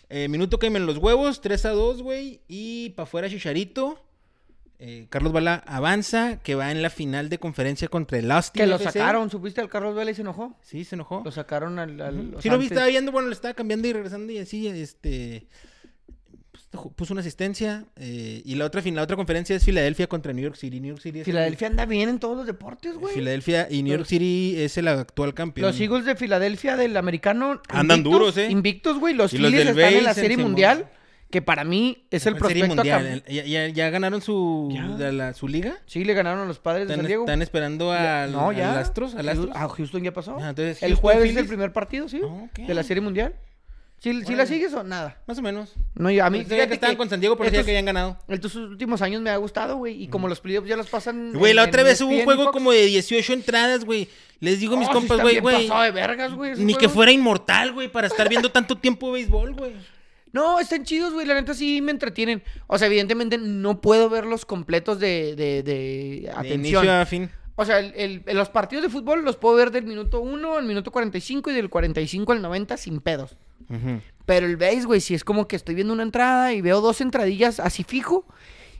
Eh, 0.08 0.28
minuto 0.28 0.58
que 0.58 0.66
en 0.68 0.86
los 0.86 0.98
huevos, 0.98 1.40
3 1.40 1.64
a 1.66 1.70
2, 1.70 2.02
güey. 2.02 2.40
Y 2.48 2.90
para 2.90 3.04
afuera 3.04 3.28
Chicharito. 3.28 4.00
Eh, 4.78 5.06
Carlos 5.08 5.32
Bala 5.32 5.64
avanza, 5.66 6.38
que 6.42 6.54
va 6.54 6.70
en 6.70 6.82
la 6.82 6.90
final 6.90 7.30
de 7.30 7.38
conferencia 7.38 7.88
contra 7.88 8.18
el 8.18 8.30
Austin. 8.30 8.60
Que 8.60 8.66
lo 8.66 8.76
FC. 8.76 8.98
sacaron, 8.98 9.30
¿supiste? 9.30 9.62
Al 9.62 9.70
Carlos 9.70 9.94
Vela 9.96 10.10
y 10.10 10.14
se 10.14 10.20
enojó. 10.20 10.54
Sí, 10.60 10.84
se 10.84 10.96
enojó. 10.96 11.22
Lo 11.24 11.32
sacaron 11.32 11.78
al. 11.78 11.98
al 12.00 12.34
o 12.34 12.42
Sí 12.42 12.50
lo 12.50 12.58
vi, 12.58 12.66
estaba 12.66 12.86
viendo, 12.86 13.10
bueno, 13.10 13.28
lo 13.28 13.32
estaba 13.32 13.54
cambiando 13.54 13.88
y 13.88 13.94
regresando 13.94 14.30
y 14.32 14.38
así, 14.38 14.68
este... 14.68 15.46
Puso 16.94 17.12
una 17.14 17.20
asistencia 17.20 17.84
eh, 17.96 18.42
y 18.44 18.54
la 18.54 18.64
otra, 18.66 18.82
fin- 18.82 18.94
la 18.94 19.02
otra 19.02 19.16
conferencia 19.16 19.56
es 19.56 19.64
Filadelfia 19.64 20.06
contra 20.06 20.32
New 20.32 20.42
York 20.44 20.56
City. 20.56 20.80
New 20.80 20.90
York 20.90 21.00
City 21.02 21.18
el- 21.20 21.24
Filadelfia 21.24 21.68
anda 21.68 21.86
bien 21.86 22.08
en 22.08 22.18
todos 22.18 22.36
los 22.36 22.46
deportes, 22.46 22.94
güey. 22.96 23.14
Filadelfia 23.14 23.66
y 23.70 23.82
New 23.82 23.94
York 23.96 24.06
City 24.06 24.54
es 24.58 24.76
el 24.78 24.88
actual 24.88 25.34
campeón. 25.34 25.66
Los 25.66 25.80
Eagles 25.80 26.04
de 26.04 26.14
Filadelfia 26.16 26.76
del 26.76 26.96
americano. 26.96 27.60
Andan 27.68 27.98
invictos, 27.98 28.12
duros, 28.20 28.36
¿eh? 28.38 28.50
Invictos, 28.50 28.98
güey. 28.98 29.14
Los 29.14 29.30
Phillies 29.32 29.66
están 29.66 29.94
en 29.94 30.04
la 30.04 30.14
Serie 30.14 30.36
Simón. 30.36 30.52
Mundial. 30.52 30.88
Que 31.28 31.42
para 31.42 31.64
mí 31.64 32.06
es 32.12 32.24
el 32.26 32.38
¿Cuál 32.38 32.50
serie 32.52 32.64
prospecto 32.68 32.88
a 32.94 32.98
mundial? 33.00 33.24
¿Ya, 33.28 33.44
ya, 33.44 33.66
ya 33.68 33.90
ganaron 33.90 34.22
su, 34.22 34.68
Ya. 34.72 35.10
la- 35.10 35.34
su 35.34 35.48
liga? 35.48 35.76
Sí, 35.86 36.04
le 36.04 36.14
ganaron 36.14 36.42
a 36.42 36.44
los 36.44 36.60
padres 36.60 36.86
de 36.86 36.92
¿Están, 36.94 36.98
San 37.02 37.06
Diego. 37.08 37.24
están 37.24 37.42
esperando 37.42 37.90
al, 37.90 38.30
no, 38.30 38.50
al 38.50 38.60
Astros? 38.60 39.16
¿Al 39.16 39.26
Houston- 39.26 39.48
Astros? 39.50 39.56
Ah, 39.56 39.68
Houston 39.68 40.02
ya 40.04 40.12
pasó. 40.12 40.36
Ah, 40.40 40.50
entonces, 40.50 40.80
el 40.84 40.90
Houston, 40.90 41.00
jueves 41.02 41.22
es 41.24 41.28
el 41.30 41.34
Phillies. 41.34 41.48
primer 41.48 41.72
partido, 41.72 42.08
¿sí? 42.08 42.20
Ah. 42.24 42.46
De 42.64 42.72
la 42.74 42.84
Serie 42.84 43.00
Mundial. 43.00 43.34
¿Sí, 43.98 44.22
sí 44.24 44.34
la 44.36 44.46
sigues 44.46 44.72
o 44.74 44.84
nada? 44.84 45.18
Más 45.26 45.38
o 45.38 45.42
menos. 45.42 45.72
No, 45.94 46.10
yo, 46.10 46.24
a 46.24 46.30
mí. 46.30 46.38
Pues 46.38 46.48
sabía 46.48 46.68
que 46.68 46.74
estaban 46.74 46.96
con 46.96 47.08
San 47.08 47.18
Diego, 47.18 47.34
pero 47.36 47.46
decía 47.46 47.60
estos, 47.60 47.66
que 47.66 47.72
habían 47.72 47.86
ganado. 47.86 48.18
estos 48.28 48.54
últimos 48.54 49.00
años 49.02 49.22
me 49.22 49.30
ha 49.30 49.36
gustado, 49.38 49.76
güey. 49.78 50.02
Y 50.02 50.08
como 50.08 50.28
los 50.28 50.40
playoffs 50.40 50.68
ya 50.68 50.76
los 50.76 50.88
pasan. 50.88 51.32
Güey, 51.32 51.50
en- 51.50 51.56
la 51.56 51.62
en 51.64 51.68
otra 51.70 51.82
vez 51.82 52.00
hubo 52.02 52.10
un 52.10 52.22
juego 52.24 52.44
Fox. 52.44 52.52
como 52.52 52.72
de 52.72 52.84
18 52.86 53.32
entradas, 53.32 53.84
güey. 53.84 54.08
Les 54.40 54.60
digo 54.60 54.76
a 54.76 54.78
mis 54.78 54.88
Oh, 54.88 54.92
sí 54.92 54.98
compas, 54.98 55.20
güey, 55.22 55.40
güey. 55.40 55.66
pasado 55.66 55.82
de 55.84 55.90
vergas, 55.92 56.32
güey, 56.34 56.52
esos 56.52 56.64
Ni 56.64 56.74
que 56.74 56.88
fuera 56.90 57.10
inmortal, 57.10 57.72
güey, 57.72 57.90
para 57.90 58.06
estar 58.06 58.28
viendo 58.28 58.50
tanto 58.52 58.76
tiempo 58.78 59.10
béisbol, 59.12 59.54
güey. 59.54 59.72
No, 60.32 60.60
están 60.60 60.84
chidos, 60.84 61.14
güey. 61.14 61.26
La 61.26 61.34
neta 61.34 61.54
sí 61.54 61.80
me 61.80 61.90
entretienen. 61.90 62.42
O 62.66 62.76
sea, 62.76 62.88
evidentemente 62.88 63.38
no 63.38 63.80
puedo 63.80 64.10
verlos 64.10 64.44
completos 64.44 65.00
de, 65.00 65.34
de, 65.34 65.62
de 65.62 66.20
De 66.24 66.30
atención. 66.30 66.60
inicio 66.60 66.92
a 66.92 67.06
fin. 67.06 67.30
O 67.56 67.64
sea, 67.64 67.78
el- 67.78 68.22
el- 68.26 68.36
los 68.36 68.50
partidos 68.50 68.82
de 68.84 68.90
fútbol 68.90 69.24
los 69.24 69.36
puedo 69.36 69.56
ver 69.56 69.70
del 69.70 69.84
minuto 69.84 70.20
1 70.20 70.58
al 70.58 70.66
minuto 70.66 70.90
45 70.92 71.50
y 71.50 71.54
del 71.54 71.70
45 71.70 72.32
al 72.32 72.42
90 72.42 72.76
sin 72.76 73.00
pedos. 73.00 73.36
Pero 74.24 74.46
el 74.46 74.56
base, 74.56 74.84
güey, 74.84 75.00
sí 75.00 75.14
es 75.14 75.22
como 75.24 75.46
que 75.46 75.56
estoy 75.56 75.74
viendo 75.74 75.92
una 75.92 76.02
entrada 76.02 76.52
y 76.52 76.60
veo 76.60 76.80
dos 76.80 77.00
entradillas 77.00 77.60
así 77.60 77.84
fijo. 77.84 78.24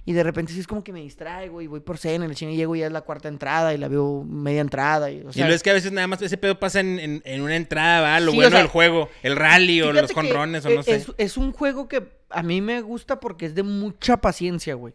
Y 0.08 0.12
de 0.12 0.22
repente 0.22 0.52
sí 0.52 0.60
es 0.60 0.68
como 0.68 0.84
que 0.84 0.92
me 0.92 1.00
distraigo 1.00 1.60
y 1.62 1.66
voy 1.66 1.80
por 1.80 1.98
cena, 1.98 2.24
en 2.26 2.30
el 2.30 2.36
y 2.40 2.56
llego 2.56 2.76
y 2.76 2.78
ya 2.78 2.86
es 2.86 2.92
la 2.92 3.00
cuarta 3.00 3.26
entrada 3.28 3.74
y 3.74 3.78
la 3.78 3.88
veo 3.88 4.22
media 4.24 4.60
entrada. 4.60 5.10
Y, 5.10 5.16
o 5.22 5.30
y 5.34 5.40
lo 5.40 5.52
es 5.52 5.64
que 5.64 5.70
a 5.70 5.72
veces 5.72 5.90
nada 5.90 6.06
más 6.06 6.22
ese 6.22 6.36
pedo 6.36 6.60
pasa 6.60 6.78
en, 6.78 7.00
en- 7.00 7.22
en 7.24 7.40
una 7.42 7.56
entrada, 7.56 8.02
va, 8.02 8.20
lo 8.20 8.30
Sí, 8.30 8.36
o 8.36 8.40
bueno 8.40 8.50
sea, 8.50 8.58
del 8.60 8.68
juego. 8.68 9.08
El 9.24 9.34
rally 9.34 9.82
o 9.82 9.92
los 9.92 10.06
que 10.08 10.14
jonrones 10.14 10.64
o 10.64 10.68
e- 10.70 10.76
no 10.76 10.82
sé. 10.84 10.94
Es, 10.94 11.12
es 11.18 11.36
un 11.36 11.50
juego 11.50 11.88
que 11.88 12.06
a 12.30 12.42
mí 12.44 12.60
me 12.60 12.82
gusta 12.82 13.18
porque 13.18 13.46
es 13.46 13.56
de 13.56 13.64
mucha 13.64 14.16
paciencia, 14.18 14.74
güey. 14.74 14.94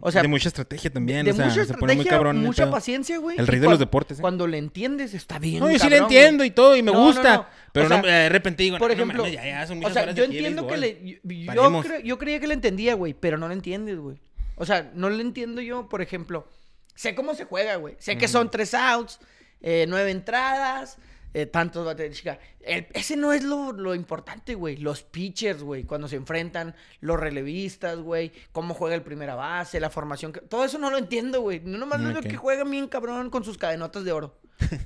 O 0.00 0.10
sea, 0.10 0.22
de 0.22 0.28
mucha 0.28 0.48
estrategia 0.48 0.90
también, 0.92 1.24
de 1.24 1.30
o 1.30 1.34
sea, 1.34 1.46
mucha 1.46 1.64
se 1.64 1.74
pone 1.74 1.94
muy 1.94 2.04
cabrón. 2.04 2.38
mucha 2.42 2.70
paciencia, 2.70 3.18
güey. 3.18 3.38
El 3.38 3.46
rey 3.46 3.60
de 3.60 3.68
los 3.68 3.78
deportes, 3.78 4.18
¿eh? 4.18 4.20
Cuando 4.20 4.46
le 4.46 4.58
entiendes, 4.58 5.14
está 5.14 5.38
bien. 5.38 5.60
No, 5.60 5.70
yo 5.70 5.78
sí 5.78 5.88
le 5.88 5.98
entiendo 5.98 6.44
y 6.44 6.50
todo, 6.50 6.74
y 6.76 6.82
me 6.82 6.90
No, 6.92 7.04
gusta. 7.04 7.36
no. 7.36 7.46
Pero 7.72 7.86
O 7.86 7.88
no, 7.88 8.02
sea, 8.02 8.12
de 8.18 8.28
repente 8.28 8.62
digo, 8.64 8.78
Por 8.78 8.90
ejemplo, 8.90 9.26
ya, 9.28 9.44
ya 9.44 9.66
son 9.66 9.84
o 9.84 9.90
sea, 9.90 10.10
yo 10.12 10.24
entiendo 10.24 10.66
que 10.66 10.76
le. 10.76 11.00
Yo, 11.04 11.16
yo, 11.22 11.46
Paremos. 11.46 11.86
cre- 11.86 12.02
yo 12.02 12.18
creía 12.18 12.40
que 12.40 12.46
le 12.48 12.54
entendía, 12.54 12.94
güey, 12.94 13.14
pero 13.14 13.38
no 13.38 13.46
le 13.48 13.54
entiendes, 13.54 13.98
güey. 13.98 14.18
O 14.56 14.66
sea, 14.66 14.90
no 14.94 15.08
le 15.08 15.22
entiendo 15.22 15.60
yo, 15.60 15.88
por 15.88 16.02
ejemplo. 16.02 16.48
Sé 16.94 17.14
cómo 17.14 17.34
se 17.34 17.44
juega, 17.44 17.76
güey. 17.76 17.94
Sé 17.98 18.18
que 18.18 18.28
son 18.28 18.50
tres 18.50 18.74
outs, 18.74 19.18
eh, 19.60 19.86
nueve 19.88 20.10
entradas, 20.10 20.98
eh, 21.34 21.46
tantos 21.46 21.84
baterías. 21.86 22.16
chica. 22.16 22.38
El- 22.60 22.86
ese 22.94 23.16
no 23.16 23.32
es 23.32 23.42
lo, 23.44 23.72
lo 23.72 23.94
importante, 23.94 24.54
güey. 24.54 24.76
Los 24.76 25.02
pitchers, 25.02 25.62
güey, 25.62 25.84
cuando 25.84 26.08
se 26.08 26.16
enfrentan, 26.16 26.74
los 27.00 27.18
relevistas, 27.18 27.98
güey, 27.98 28.32
cómo 28.52 28.74
juega 28.74 28.94
el 28.94 29.02
primera 29.02 29.34
base, 29.34 29.80
la 29.80 29.90
formación. 29.90 30.32
que- 30.32 30.40
Todo 30.40 30.64
eso 30.64 30.78
no 30.78 30.90
lo 30.90 30.98
entiendo, 30.98 31.40
güey. 31.40 31.60
No 31.64 31.78
nomás 31.78 32.00
lo 32.00 32.08
Ok. 32.10 32.14
veo 32.20 32.22
que 32.30 32.36
juegan 32.36 32.70
bien 32.70 32.88
cabrón 32.88 33.30
con 33.30 33.44
sus 33.44 33.58
cadenotas 33.58 34.04
de 34.04 34.12
oro. 34.12 34.38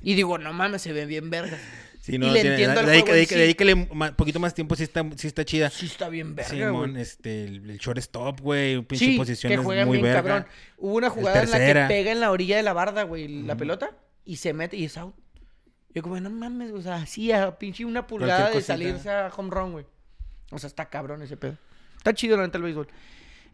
y 0.02 0.14
digo, 0.14 0.38
no 0.38 0.52
mames, 0.52 0.82
se 0.82 0.92
ve 0.92 1.04
bien 1.06 1.28
vergas. 1.28 1.60
Sí, 2.00 2.18
no, 2.18 2.28
y 2.28 2.30
le 2.30 2.40
tiene- 2.40 2.54
entiendo 2.54 2.78
al 2.80 2.86
juego 2.86 3.06
de 3.06 3.12
ahí 3.14 3.20
en 3.22 3.26
que- 3.56 3.64
sí. 3.74 3.88
un 3.90 4.14
poquito 4.16 4.38
más 4.38 4.54
tiempo 4.54 4.76
sí 4.76 4.84
está, 4.84 5.04
sí 5.16 5.26
está 5.26 5.44
chida. 5.44 5.68
Sí 5.70 5.86
está 5.86 6.08
bien 6.08 6.36
verga, 6.36 6.50
Simón, 6.50 6.96
este, 6.96 7.44
el, 7.44 7.68
el 7.68 7.78
shortstop, 7.78 8.40
güey, 8.40 8.80
pinche 8.82 9.04
Sí, 9.06 9.16
posiciones 9.18 9.58
que 9.58 9.64
juegan 9.64 9.88
muy 9.88 9.98
bien 9.98 10.14
verga. 10.14 10.22
cabrón. 10.22 10.46
Hubo 10.78 10.94
una 10.94 11.10
jugada 11.10 11.42
en 11.42 11.50
la 11.50 11.58
que 11.58 11.74
pega 11.88 12.12
en 12.12 12.20
la 12.20 12.30
orilla 12.30 12.56
de 12.56 12.62
la 12.62 12.72
barda, 12.72 13.02
güey, 13.02 13.26
la 13.42 13.56
pelota, 13.56 13.90
y 14.24 14.36
se 14.36 14.52
mete 14.52 14.76
y 14.76 14.84
es 14.84 14.96
out. 14.96 15.16
Yo 15.96 16.02
como, 16.02 16.20
no 16.20 16.28
mames, 16.28 16.72
o 16.72 16.82
sea, 16.82 16.96
así 16.96 17.32
a 17.32 17.58
pinche 17.58 17.82
una 17.82 18.06
pulgada 18.06 18.50
de 18.50 18.60
salirse 18.60 19.10
a 19.10 19.32
home 19.34 19.48
run, 19.50 19.72
güey. 19.72 19.86
O 20.50 20.58
sea, 20.58 20.68
está 20.68 20.90
cabrón 20.90 21.22
ese 21.22 21.38
pedo. 21.38 21.56
Está 21.96 22.12
chido 22.12 22.36
la 22.36 22.42
neta 22.42 22.58
el 22.58 22.64
béisbol. 22.64 22.86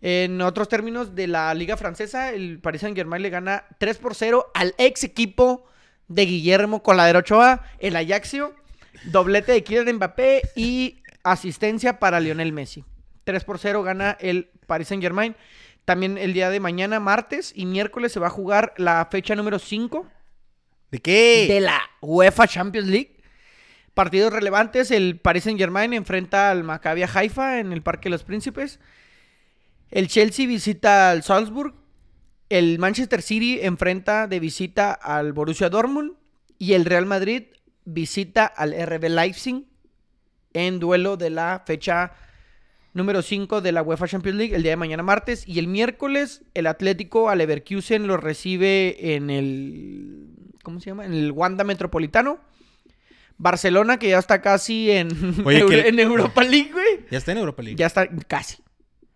En 0.01 0.41
otros 0.41 0.69
términos 0.69 1.15
de 1.15 1.29
la 1.29 1.55
liga 1.55 1.77
francesa, 1.77 2.33
el 2.33 2.59
Paris 2.59 2.81
Saint 2.81 2.97
Germain 2.97 3.23
le 3.23 3.31
gana 3.31 3.67
3 3.79 3.97
por 3.99 4.17
0 4.17 4.51
al 4.55 4.75
ex 4.79 5.05
equipo 5.05 5.69
de 6.09 6.27
Guillermo 6.27 6.83
Coladero 6.83 7.21
Ochoa, 7.21 7.63
el 7.79 7.95
Ajaxio. 7.95 8.57
Doblete 9.05 9.53
de 9.53 9.63
Kylian 9.63 9.95
Mbappé 9.95 10.43
y 10.57 11.01
asistencia 11.23 12.01
para 12.01 12.19
Lionel 12.19 12.53
Messi. 12.53 12.85
3 13.23 13.45
por 13.45 13.61
0 13.61 13.85
gana 13.85 14.17
el 14.19 14.51
Paris 14.67 14.89
Saint 14.89 15.01
Germain. 15.01 15.37
También 15.85 16.19
el 16.19 16.33
día 16.33 16.51
de 16.51 16.59
mañana, 16.59 16.99
martes 16.99 17.53
y 17.55 17.67
miércoles, 17.67 18.11
se 18.11 18.19
va 18.19 18.27
a 18.27 18.31
jugar 18.31 18.75
la 18.79 19.07
fecha 19.13 19.37
número 19.37 19.61
5 19.61 20.09
¿De 20.93 21.01
qué? 21.01 21.47
de 21.49 21.61
la 21.61 21.81
UEFA 22.03 22.47
Champions 22.47 22.87
League. 22.87 23.17
Partidos 23.95 24.33
relevantes, 24.33 24.91
el 24.91 25.19
Paris 25.19 25.45
Saint 25.45 25.59
Germain 25.59 25.93
enfrenta 25.95 26.51
al 26.51 26.65
Maccabi 26.65 27.03
Haifa 27.03 27.59
en 27.61 27.73
el 27.73 27.83
Parque 27.83 28.05
de 28.05 28.11
los 28.11 28.25
Príncipes. 28.25 28.79
El 29.91 30.09
Chelsea 30.09 30.47
visita 30.47 31.11
al 31.11 31.23
Salzburg. 31.23 31.75
El 32.51 32.79
Manchester 32.79 33.23
City 33.23 33.59
enfrenta 33.63 34.27
de 34.27 34.39
visita 34.39 34.93
al 34.93 35.33
Borussia 35.33 35.71
Dortmund. 35.71 36.13
Y 36.59 36.75
el 36.75 36.85
Real 36.85 37.07
Madrid 37.07 37.45
visita 37.85 38.45
al 38.45 38.73
RB 38.73 39.09
Leipzig 39.09 39.65
en 40.53 40.79
duelo 40.79 41.17
de 41.17 41.31
la 41.31 41.63
fecha 41.67 42.13
número 42.93 43.23
5 43.23 43.63
de 43.63 43.73
la 43.73 43.83
UEFA 43.83 44.07
Champions 44.07 44.37
League 44.37 44.55
el 44.55 44.63
día 44.63 44.73
de 44.73 44.77
mañana 44.77 45.03
martes. 45.03 45.49
Y 45.49 45.59
el 45.59 45.69
miércoles 45.69 46.43
el 46.53 46.67
Atlético 46.67 47.31
al 47.31 47.39
Leverkusen 47.39 48.07
lo 48.07 48.19
recibe 48.19 49.15
en 49.15 49.31
el... 49.31 50.42
¿Cómo 50.63 50.81
se 50.81 50.91
llama? 50.91 51.05
En 51.07 51.15
el 51.15 51.33
Wanda 51.33 51.65
Metropolitano. 51.65 52.39
Barcelona, 53.39 53.99
que 53.99 54.11
ya 54.11 54.19
está 54.19 54.41
casi 54.41 54.91
en, 54.91 55.09
Oye, 55.45 55.59
Euro- 55.61 55.69
que- 55.71 55.89
en 55.89 55.99
Europa 55.99 56.45
League, 56.45 56.71
güey. 56.73 57.07
Ya 57.11 57.19
está 57.19 57.33
en 57.33 57.39
Europa 57.39 57.63
League. 57.63 57.77
Ya 57.77 57.87
está 57.87 58.07
casi. 58.29 58.59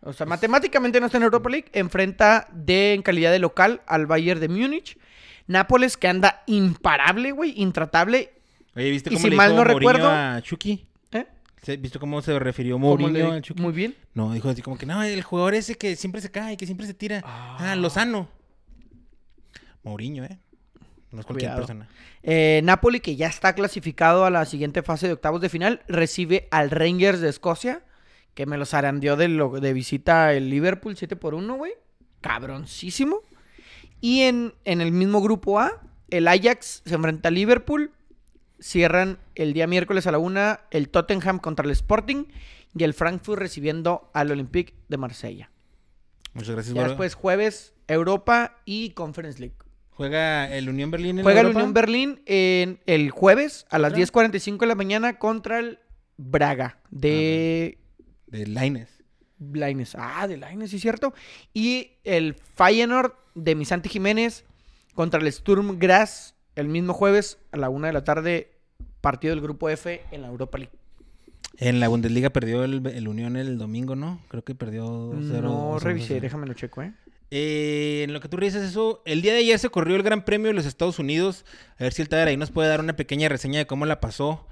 O 0.01 0.13
sea, 0.13 0.27
matemáticamente 0.27 0.99
no 1.01 1.07
está 1.07 1.19
en 1.19 1.25
Europa 1.25 1.49
League. 1.51 1.67
Enfrenta 1.73 2.49
de, 2.53 2.95
en 2.95 3.03
calidad 3.03 3.31
de 3.31 3.39
local 3.39 3.83
al 3.87 4.07
Bayern 4.07 4.41
de 4.41 4.49
Múnich. 4.49 4.99
Nápoles, 5.47 5.97
que 5.97 6.09
anda 6.09 6.43
imparable, 6.47 7.31
güey, 7.33 7.53
intratable. 7.61 8.33
Oye, 8.75 8.91
¿viste 8.91 9.11
y 9.11 9.15
cómo 9.15 9.25
si 9.25 9.31
le 9.31 9.37
mal 9.37 9.51
dijo 9.53 9.65
no 9.65 9.71
Mourinho 9.71 9.93
recuerdo- 9.93 10.11
a 10.11 10.43
Chucky? 10.43 10.87
¿Eh? 11.13 11.27
¿Viste 11.79 11.99
cómo 12.01 12.21
se 12.23 12.37
refirió 12.39 12.75
¿Cómo 12.77 12.89
Mourinho 12.97 13.33
al 13.33 13.43
Chucky? 13.43 13.63
Muy 13.63 13.73
bien. 13.73 13.95
No, 14.15 14.33
dijo 14.33 14.49
así 14.49 14.63
como 14.63 14.77
que 14.77 14.87
no, 14.87 15.03
el 15.03 15.23
jugador 15.23 15.55
ese 15.55 15.77
que 15.77 15.95
siempre 15.95 16.21
se 16.21 16.31
cae, 16.33 16.57
que 16.57 16.67
siempre 16.67 16.87
se 16.87 16.95
tira. 16.95 17.23
Ah, 17.25 17.75
Lozano. 17.77 18.29
Mourinho, 19.83 20.25
¿eh? 20.25 20.39
No 21.11 21.21
es 21.21 21.27
cualquier 21.27 21.51
Cuidado. 21.53 21.67
persona. 21.67 21.89
Eh, 22.23 22.61
Napoli, 22.65 23.01
que 23.01 23.17
ya 23.17 23.29
está 23.29 23.55
clasificado 23.55 24.25
a 24.25 24.31
la 24.31 24.45
siguiente 24.45 24.83
fase 24.83 25.07
de 25.07 25.13
octavos 25.15 25.41
de 25.41 25.49
final, 25.49 25.83
recibe 25.89 26.49
al 26.51 26.71
Rangers 26.71 27.21
de 27.21 27.29
Escocia, 27.29 27.83
que 28.35 28.47
me 28.47 28.59
los 28.59 28.75
arandeó 28.75 29.17
de, 29.17 29.29
lo, 29.29 29.61
de 29.61 29.73
visita 29.73 30.33
el 30.33 30.51
Liverpool 30.51 30.97
7 30.97 31.17
por 31.17 31.35
1, 31.35 31.55
güey. 31.57 31.73
Cabroncísimo. 32.21 33.21
Y 34.01 34.23
en, 34.23 34.55
en 34.65 34.81
el 34.81 34.93
mismo 34.93 35.23
grupo 35.23 35.61
A, 35.61 35.81
el 36.11 36.29
Ajax 36.29 36.83
se 36.85 36.95
enfrenta 36.95 37.29
al 37.29 37.35
Liverpool. 37.35 37.93
Cierran 38.59 39.19
el 39.35 39.53
día 39.53 39.67
miércoles 39.67 40.07
a 40.07 40.13
la 40.13 40.19
una 40.19 40.61
el 40.71 40.89
Tottenham 40.89 41.39
contra 41.39 41.65
el 41.65 41.71
Sporting 41.73 42.25
y 42.77 42.85
el 42.85 42.95
Frankfurt 42.95 43.41
recibiendo 43.41 44.11
al 44.13 44.31
Olympique 44.31 44.75
de 44.89 44.97
Marsella. 44.97 45.51
Muchas 46.35 46.51
gracias, 46.51 46.75
Ya 46.75 46.85
después 46.85 47.15
jueves, 47.15 47.75
Europa 47.87 48.59
y 48.65 48.91
Conference 48.91 49.41
League. 49.41 49.57
¿Juega 49.97 50.55
el 50.55 50.69
Unión 50.69 50.91
Berlín 50.91 51.19
en 51.19 51.23
Juega 51.25 51.41
el? 51.41 51.47
Unión 51.49 51.73
Berlín 51.73 52.21
en 52.27 52.81
el 52.85 53.11
jueves 53.11 53.65
a 53.71 53.79
las 53.79 53.95
¿Contra? 53.95 54.29
10.45 54.29 54.59
de 54.59 54.67
la 54.67 54.75
mañana 54.75 55.19
contra 55.19 55.59
el 55.59 55.79
Braga 56.19 56.79
de 56.91 57.79
De 58.27 58.47
Laines. 58.47 59.03
Laines. 59.39 59.95
Ah, 59.99 60.27
de 60.29 60.37
Laines, 60.37 60.71
sí, 60.71 60.79
cierto. 60.79 61.15
Y 61.55 61.93
el 62.05 62.35
Feyenoord 62.35 63.15
de 63.35 63.55
Misanti 63.55 63.89
Jiménez 63.89 64.45
contra 64.95 65.21
el 65.21 65.33
Sturm 65.33 65.79
Graz 65.79 66.35
el 66.57 66.69
mismo 66.69 66.93
jueves 66.93 67.39
a 67.53 67.57
la 67.57 67.71
una 67.71 67.87
de 67.87 67.93
la 67.95 68.05
tarde. 68.05 68.53
Partido 69.01 69.33
del 69.35 69.43
grupo 69.43 69.69
F 69.71 70.03
en 70.11 70.23
la 70.23 70.29
Europa 70.29 70.59
League. 70.59 70.73
En 71.59 71.81
la 71.81 71.89
Bundesliga 71.89 72.31
perdió 72.31 72.65
el, 72.65 72.87
el 72.87 73.09
Unión 73.09 73.37
el 73.37 73.57
domingo, 73.57 73.95
¿no? 73.95 74.21
Creo 74.29 74.43
que 74.43 74.55
perdió 74.55 74.85
2-0. 75.13 75.43
No 75.43 75.77
2-0. 75.77 75.81
revisé, 75.81 76.21
déjame 76.21 76.47
lo 76.47 76.55
checo, 76.55 76.83
¿eh? 76.83 76.93
Eh, 77.31 78.03
en 78.05 78.13
lo 78.13 78.21
que 78.21 78.29
tú 78.29 78.37
dices 78.37 78.63
eso, 78.63 79.03
el 79.05 79.23
día 79.23 79.33
de 79.33 79.41
ayer 79.41 79.59
se 79.59 79.69
corrió 79.69 79.97
el 79.97 80.03
Gran 80.03 80.25
Premio 80.25 80.49
de 80.49 80.55
los 80.55 80.67
Estados 80.67 80.99
Unidos. 80.99 81.45
A 81.79 81.85
ver 81.85 81.93
si 81.93 82.03
el 82.03 82.09
Tader 82.09 82.29
ahí 82.29 82.37
nos 82.37 82.51
puede 82.51 82.69
dar 82.69 82.81
una 82.81 82.97
pequeña 82.97 83.29
reseña 83.29 83.59
de 83.59 83.67
cómo 83.67 83.87
la 83.87 84.01
pasó. 84.01 84.47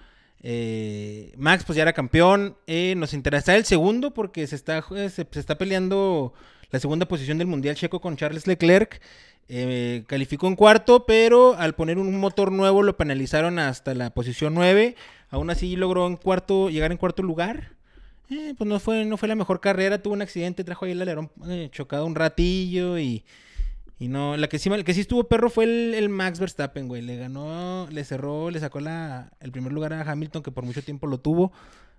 Eh, 0.47 1.33
Max, 1.39 1.65
pues 1.65 1.77
ya 1.77 1.83
era 1.83 1.95
campeón. 1.95 2.57
Eh, 2.67 2.95
nos 2.97 3.15
interesa 3.15 3.57
el 3.57 3.65
segundo 3.65 4.13
porque 4.13 4.47
se 4.47 4.57
está, 4.57 4.85
eh, 4.95 5.09
se, 5.09 5.27
está 5.33 5.57
peleando 5.57 6.35
la 6.71 6.81
segunda 6.81 7.09
posición 7.09 7.39
del 7.39 7.47
Mundial 7.47 7.77
Checo 7.77 8.01
con 8.01 8.17
Charles 8.17 8.47
Leclerc. 8.47 9.01
Eh, 9.49 10.05
calificó 10.07 10.47
en 10.47 10.57
cuarto, 10.57 11.07
pero 11.07 11.55
al 11.57 11.75
poner 11.75 11.99
un 11.99 12.19
motor 12.19 12.53
nuevo 12.53 12.83
lo 12.83 12.97
penalizaron 12.97 13.59
hasta 13.59 13.95
la 13.95 14.11
posición 14.11 14.55
9. 14.55 14.97
Aún 15.31 15.51
así 15.51 15.77
logró 15.77 16.07
en 16.07 16.17
cuarto, 16.17 16.69
llegar 16.69 16.93
en 16.93 16.99
cuarto 16.99 17.23
lugar. 17.23 17.73
Eh, 18.31 18.55
pues 18.57 18.69
no 18.69 18.81
fue, 18.81 19.05
no 19.05 19.17
fue 19.17 19.29
la 19.29 19.35
mejor 19.35 19.61
carrera, 19.61 20.03
tuvo 20.03 20.15
un 20.15 20.23
accidente, 20.23 20.65
trajo 20.65 20.85
ahí 20.87 20.93
el 20.93 21.03
alerón 21.03 21.31
eh, 21.47 21.69
chocado 21.71 22.07
un 22.07 22.15
ratillo 22.15 22.99
y, 22.99 23.25
y 23.99 24.09
no, 24.09 24.37
la 24.37 24.49
que 24.49 24.59
sí, 24.59 24.71
el 24.71 24.85
que 24.85 24.95
sí 24.95 25.03
estuvo 25.03 25.25
perro 25.25 25.51
fue 25.51 25.65
el, 25.65 25.95
el 25.95 26.09
Max 26.09 26.41
Verstappen, 26.41 26.89
güey, 26.89 27.03
le 27.03 27.17
ganó, 27.17 27.87
le 27.91 28.03
cerró, 28.05 28.51
le 28.51 28.61
sacó 28.61 28.81
la, 28.81 29.31
el 29.41 29.53
primer 29.53 29.73
lugar 29.73 29.93
a 29.93 30.11
Hamilton 30.11 30.43
que 30.43 30.51
por 30.51 30.65
mucho 30.65 30.83
tiempo 30.83 31.07
lo 31.07 31.19
tuvo. 31.19 31.53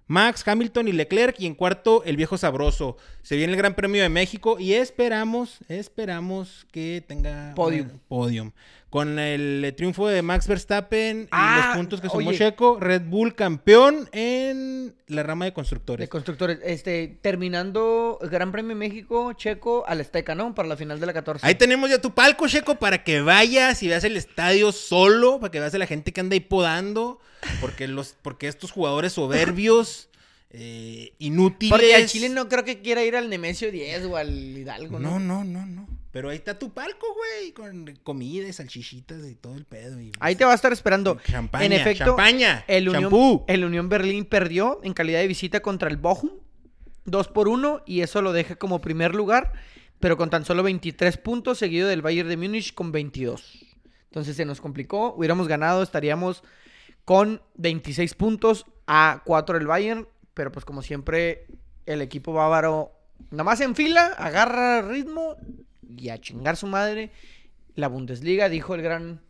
Max, 0.07 0.47
Hamilton 0.47 0.87
y 0.87 0.91
Leclerc 0.91 1.39
y 1.39 1.47
en 1.47 1.55
cuarto 1.55 2.03
el 2.03 2.15
viejo 2.15 2.37
sabroso. 2.37 2.97
Se 3.23 3.35
viene 3.37 3.53
el 3.53 3.57
Gran 3.57 3.73
Premio 3.73 4.03
de 4.03 4.09
México 4.09 4.59
y 4.59 4.73
esperamos, 4.73 5.59
esperamos 5.67 6.67
que 6.71 7.03
tenga 7.07 7.53
Podium. 7.55 7.89
podium. 8.07 8.51
Con 8.95 9.19
el 9.19 9.73
triunfo 9.75 10.07
de 10.07 10.21
Max 10.21 10.47
Verstappen 10.47 11.23
y 11.23 11.27
Ah, 11.29 11.65
los 11.67 11.77
puntos 11.77 11.99
que 11.99 12.07
sumó 12.07 12.29
oye. 12.29 12.37
Checo, 12.37 12.79
Red 12.79 13.01
Bull 13.07 13.35
campeón 13.35 14.07
en 14.13 14.95
la 15.07 15.21
rama 15.21 15.43
de 15.43 15.51
constructores. 15.51 16.05
De 16.05 16.07
constructores. 16.07 16.59
Este, 16.63 17.17
terminando 17.21 18.19
el 18.21 18.29
Gran 18.29 18.53
Premio 18.53 18.73
México, 18.73 19.33
Checo 19.33 19.83
al 19.85 19.99
Azteca, 19.99 20.33
¿no? 20.33 20.55
Para 20.55 20.69
la 20.69 20.77
final 20.77 21.01
de 21.01 21.07
la 21.07 21.11
14. 21.11 21.45
Ahí 21.45 21.55
tenemos 21.55 21.89
ya 21.89 21.99
tu 21.99 22.13
palco, 22.13 22.47
Checo, 22.47 22.75
para 22.75 23.03
que 23.03 23.19
vayas 23.19 23.83
y 23.83 23.89
veas 23.89 24.05
el 24.05 24.15
estadio 24.15 24.71
solo, 24.71 25.41
para 25.41 25.51
que 25.51 25.59
veas 25.59 25.75
a 25.75 25.77
la 25.77 25.87
gente 25.87 26.13
que 26.13 26.21
anda 26.21 26.35
ahí 26.35 26.39
podando, 26.39 27.19
porque 27.59 27.89
los, 27.89 28.15
porque 28.21 28.47
estos 28.47 28.71
jugadores 28.71 29.11
soberbios, 29.11 30.07
eh, 30.51 31.11
inútiles. 31.19 31.71
Porque 31.71 31.95
al 31.95 32.05
Chile 32.05 32.29
no 32.29 32.47
creo 32.47 32.63
que 32.63 32.79
quiera 32.79 33.03
ir 33.03 33.17
al 33.17 33.29
Nemesio 33.29 33.73
10 33.73 34.05
o 34.05 34.15
al 34.15 34.29
Hidalgo, 34.57 34.99
¿no? 34.99 35.19
No, 35.19 35.43
no, 35.43 35.43
no, 35.43 35.65
no. 35.65 36.04
Pero 36.15 36.29
ahí 36.29 36.37
está 36.37 36.57
tu 36.57 36.69
palco, 36.71 37.05
güey, 37.13 37.51
con 37.51 37.93
comida 38.01 38.47
y 38.47 38.53
salchichitas 38.53 39.25
y 39.27 39.35
todo 39.35 39.53
el 39.55 39.65
pedo. 39.65 39.99
y- 39.99 40.13
Ahí 40.21 40.37
te 40.37 40.45
va 40.45 40.53
a 40.53 40.55
estar 40.55 40.71
esperando. 40.71 41.17
Champaña, 41.29 41.65
en 41.65 41.73
efecto, 41.73 42.05
champaña, 42.05 42.63
el 42.69 42.87
Unión, 42.87 43.43
el 43.47 43.65
Unión 43.65 43.89
Berlín 43.89 44.23
perdió 44.23 44.79
en 44.83 44.93
calidad 44.93 45.19
de 45.19 45.27
visita 45.27 45.59
contra 45.59 45.89
el 45.89 45.97
Bochum. 45.97 46.29
2 47.03 47.27
por 47.27 47.49
1 47.49 47.81
y 47.85 47.99
eso 47.99 48.21
lo 48.21 48.31
deja 48.31 48.55
como 48.55 48.79
primer 48.79 49.13
lugar, 49.13 49.51
pero 49.99 50.15
con 50.15 50.29
tan 50.29 50.45
solo 50.45 50.63
23 50.63 51.17
puntos, 51.17 51.57
seguido 51.57 51.89
del 51.89 52.01
Bayern 52.01 52.29
de 52.29 52.37
Múnich 52.37 52.73
con 52.73 52.93
22. 52.93 53.65
Entonces 54.05 54.37
se 54.37 54.45
nos 54.45 54.61
complicó. 54.61 55.13
Hubiéramos 55.15 55.49
ganado, 55.49 55.83
estaríamos 55.83 56.43
con 57.03 57.41
26 57.55 58.13
puntos 58.13 58.65
a 58.87 59.21
4 59.25 59.57
del 59.57 59.67
Bayern, 59.67 60.07
pero 60.33 60.49
pues 60.53 60.63
como 60.63 60.81
siempre 60.81 61.45
el 61.85 62.01
equipo 62.01 62.31
bávaro 62.31 62.93
nada 63.31 63.43
más 63.43 63.59
en 63.59 63.75
fila, 63.75 64.13
agarra 64.17 64.81
ritmo 64.81 65.35
y 65.89 66.09
a 66.09 66.19
chingar 66.19 66.55
su 66.57 66.67
madre. 66.67 67.11
La 67.75 67.87
Bundesliga, 67.87 68.47
dijo 68.49 68.73
el 68.75 68.81
gran 68.81 69.21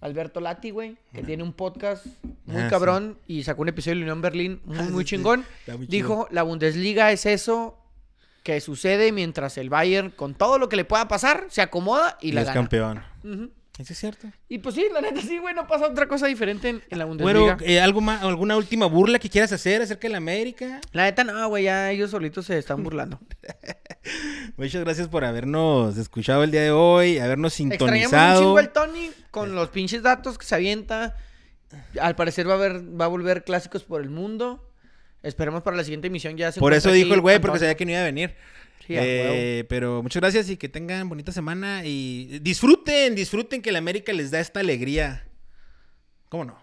Alberto 0.00 0.40
Lati, 0.40 0.70
güey, 0.70 0.96
que 1.12 1.22
tiene 1.22 1.42
un 1.42 1.52
podcast 1.52 2.06
muy 2.46 2.62
Ah, 2.62 2.68
cabrón 2.68 3.18
y 3.28 3.44
sacó 3.44 3.62
un 3.62 3.68
episodio 3.68 3.96
de 3.98 4.02
Unión 4.02 4.20
Berlín 4.22 4.60
muy, 4.64 4.78
Ah, 4.78 4.82
muy 4.90 5.04
sí, 5.04 5.10
chingón. 5.10 5.44
Muy 5.76 5.86
Dijo, 5.86 6.26
la 6.30 6.42
Bundesliga 6.42 7.12
es 7.12 7.24
eso 7.26 7.78
que 8.42 8.60
sucede 8.60 9.12
mientras 9.12 9.56
el 9.58 9.70
Bayern, 9.70 10.10
con 10.10 10.34
todo 10.34 10.58
lo 10.58 10.68
que 10.68 10.74
le 10.76 10.84
pueda 10.84 11.06
pasar, 11.06 11.46
se 11.50 11.62
acomoda 11.62 12.18
y, 12.20 12.30
Y 12.30 12.32
la 12.32 12.40
es 12.40 12.46
gana. 12.48 12.54
campeón. 12.60 13.02
Eso 13.78 13.94
es 13.94 13.98
cierto. 13.98 14.28
Y 14.50 14.58
pues 14.58 14.74
sí, 14.74 14.86
la 14.92 15.00
neta 15.00 15.22
sí, 15.22 15.38
güey, 15.38 15.54
no 15.54 15.66
pasa 15.66 15.86
otra 15.86 16.06
cosa 16.06 16.26
diferente 16.26 16.68
en, 16.68 16.82
en 16.90 16.98
la 16.98 17.06
Bundesliga. 17.06 17.56
Bueno, 17.56 17.56
eh, 17.64 17.80
¿algo 17.80 18.02
más, 18.02 18.22
¿alguna 18.22 18.56
última 18.56 18.84
burla 18.84 19.18
que 19.18 19.30
quieras 19.30 19.50
hacer 19.52 19.80
acerca 19.80 20.08
de 20.08 20.12
la 20.12 20.18
América? 20.18 20.80
La 20.92 21.04
neta 21.04 21.24
no, 21.24 21.48
güey, 21.48 21.64
ya 21.64 21.90
ellos 21.90 22.10
solitos 22.10 22.44
se 22.46 22.58
están 22.58 22.82
burlando. 22.82 23.18
Muchas 24.58 24.84
gracias 24.84 25.08
por 25.08 25.24
habernos 25.24 25.96
escuchado 25.96 26.44
el 26.44 26.50
día 26.50 26.62
de 26.62 26.70
hoy, 26.70 27.18
habernos 27.18 27.58
Extrañamos 27.58 27.80
un 27.80 27.88
sintonizado. 27.88 28.40
chingo 28.40 28.58
al 28.58 28.72
Tony 28.72 29.10
con 29.30 29.54
los 29.54 29.70
pinches 29.70 30.02
datos 30.02 30.36
que 30.36 30.44
se 30.44 30.54
avienta. 30.54 31.16
Al 31.98 32.14
parecer 32.14 32.46
va 32.46 32.52
a 32.52 32.56
haber, 32.56 33.00
va 33.00 33.06
a 33.06 33.08
volver 33.08 33.42
clásicos 33.42 33.84
por 33.84 34.02
el 34.02 34.10
mundo. 34.10 34.68
Esperemos 35.22 35.62
para 35.62 35.76
la 35.76 35.84
siguiente 35.84 36.08
emisión 36.08 36.36
ya 36.36 36.52
se 36.52 36.60
Por 36.60 36.74
eso 36.74 36.92
dijo 36.92 37.14
el 37.14 37.20
güey, 37.20 37.38
porque 37.38 37.58
sabía 37.58 37.76
que 37.76 37.86
no 37.86 37.92
iba 37.92 38.00
a 38.00 38.04
venir. 38.04 38.34
Sí, 38.86 38.94
Eh, 38.96 39.64
pero 39.68 40.02
muchas 40.02 40.20
gracias 40.20 40.50
y 40.50 40.56
que 40.56 40.68
tengan 40.68 41.08
bonita 41.08 41.30
semana 41.32 41.84
y 41.84 42.38
disfruten, 42.40 43.14
disfruten 43.14 43.62
que 43.62 43.70
la 43.72 43.78
América 43.78 44.12
les 44.12 44.30
da 44.30 44.40
esta 44.40 44.60
alegría. 44.60 45.24
¿Cómo 46.28 46.44
no? 46.44 46.56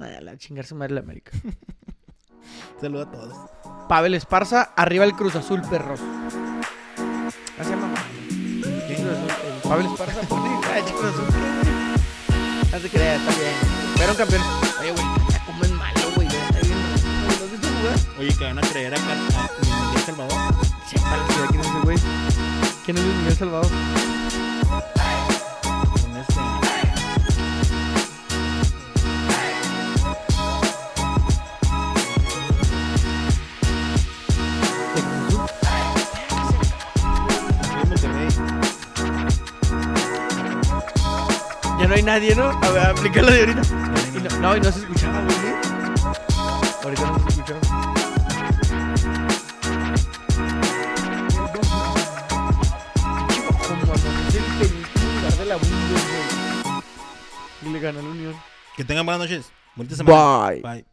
Ah, 0.00 0.20
la 0.20 0.36
chingar 0.36 0.66
su 0.66 0.74
madre 0.74 0.94
la 0.94 1.00
América. 1.00 1.32
Saludos 2.80 3.08
a 3.08 3.10
todos. 3.12 3.50
Pavel 3.88 4.14
Esparza, 4.14 4.62
arriba 4.76 5.04
el 5.04 5.12
Cruz 5.12 5.36
Azul, 5.36 5.62
perros. 5.62 6.00
Gracias, 7.56 7.78
mamá. 7.78 8.04
El 8.28 9.68
Pavel 9.68 9.86
Esparza 9.86 10.20
de 10.20 10.26
Cruz 10.26 11.04
Azul. 11.04 11.26
No 12.72 12.78
se 12.78 12.88
crea, 12.88 13.16
está 13.16 13.30
bien. 13.30 13.52
Fueron 13.96 14.16
campeones. 14.16 14.46
Oye, 14.80 14.92
güey, 14.92 15.04
ya 15.30 15.44
como 15.44 15.64
es 15.64 15.70
malo, 15.72 16.00
güey. 16.16 16.28
ya 16.28 16.48
Está 16.48 16.60
bien. 16.60 16.78
¿No 17.04 17.26
lo 17.28 17.44
has 17.44 17.50
visto 17.50 17.68
jugar? 17.68 18.18
Oye, 18.18 18.34
que 18.38 18.44
van 18.44 18.58
a 18.58 18.62
creer 18.62 18.94
acá 18.94 19.12
a 19.12 19.86
Miguel 19.86 20.02
Salvador. 20.06 20.69
La 20.96 21.46
¿Quién 21.48 21.60
es 21.60 21.66
ese 21.66 21.78
güey? 21.84 21.98
¿Quién 22.84 22.96
es 22.96 23.04
Luis 23.04 23.16
Miguel 23.16 23.36
Salvador? 23.36 23.70
Este-. 26.18 26.40
Ya 41.78 41.86
no 41.86 41.94
hay 41.94 42.02
nadie, 42.02 42.34
¿no? 42.34 42.48
A 42.48 42.70
ver, 42.70 42.86
aplícalo 42.86 43.30
de 43.30 43.40
ahorita. 43.40 43.62
Y 44.14 44.18
no, 44.22 44.38
no, 44.40 44.56
y 44.56 44.60
no 44.60 44.72
se 44.72 44.80
escuchaba, 44.80 45.20
güey. 45.22 45.36
¿eh? 45.36 45.54
Ahorita 46.82 47.02
no 47.02 47.14
se 47.14 47.18
escuchaba. 47.18 47.29
Le 57.72 57.80
ganó 57.80 58.02
la 58.02 58.08
Unión. 58.08 58.34
Que 58.76 58.84
tengan 58.84 59.04
buenas 59.06 59.20
noches. 59.20 59.50
Bonita 59.76 59.96
semana. 59.96 60.48
Bye. 60.48 60.60
Bye. 60.60 60.89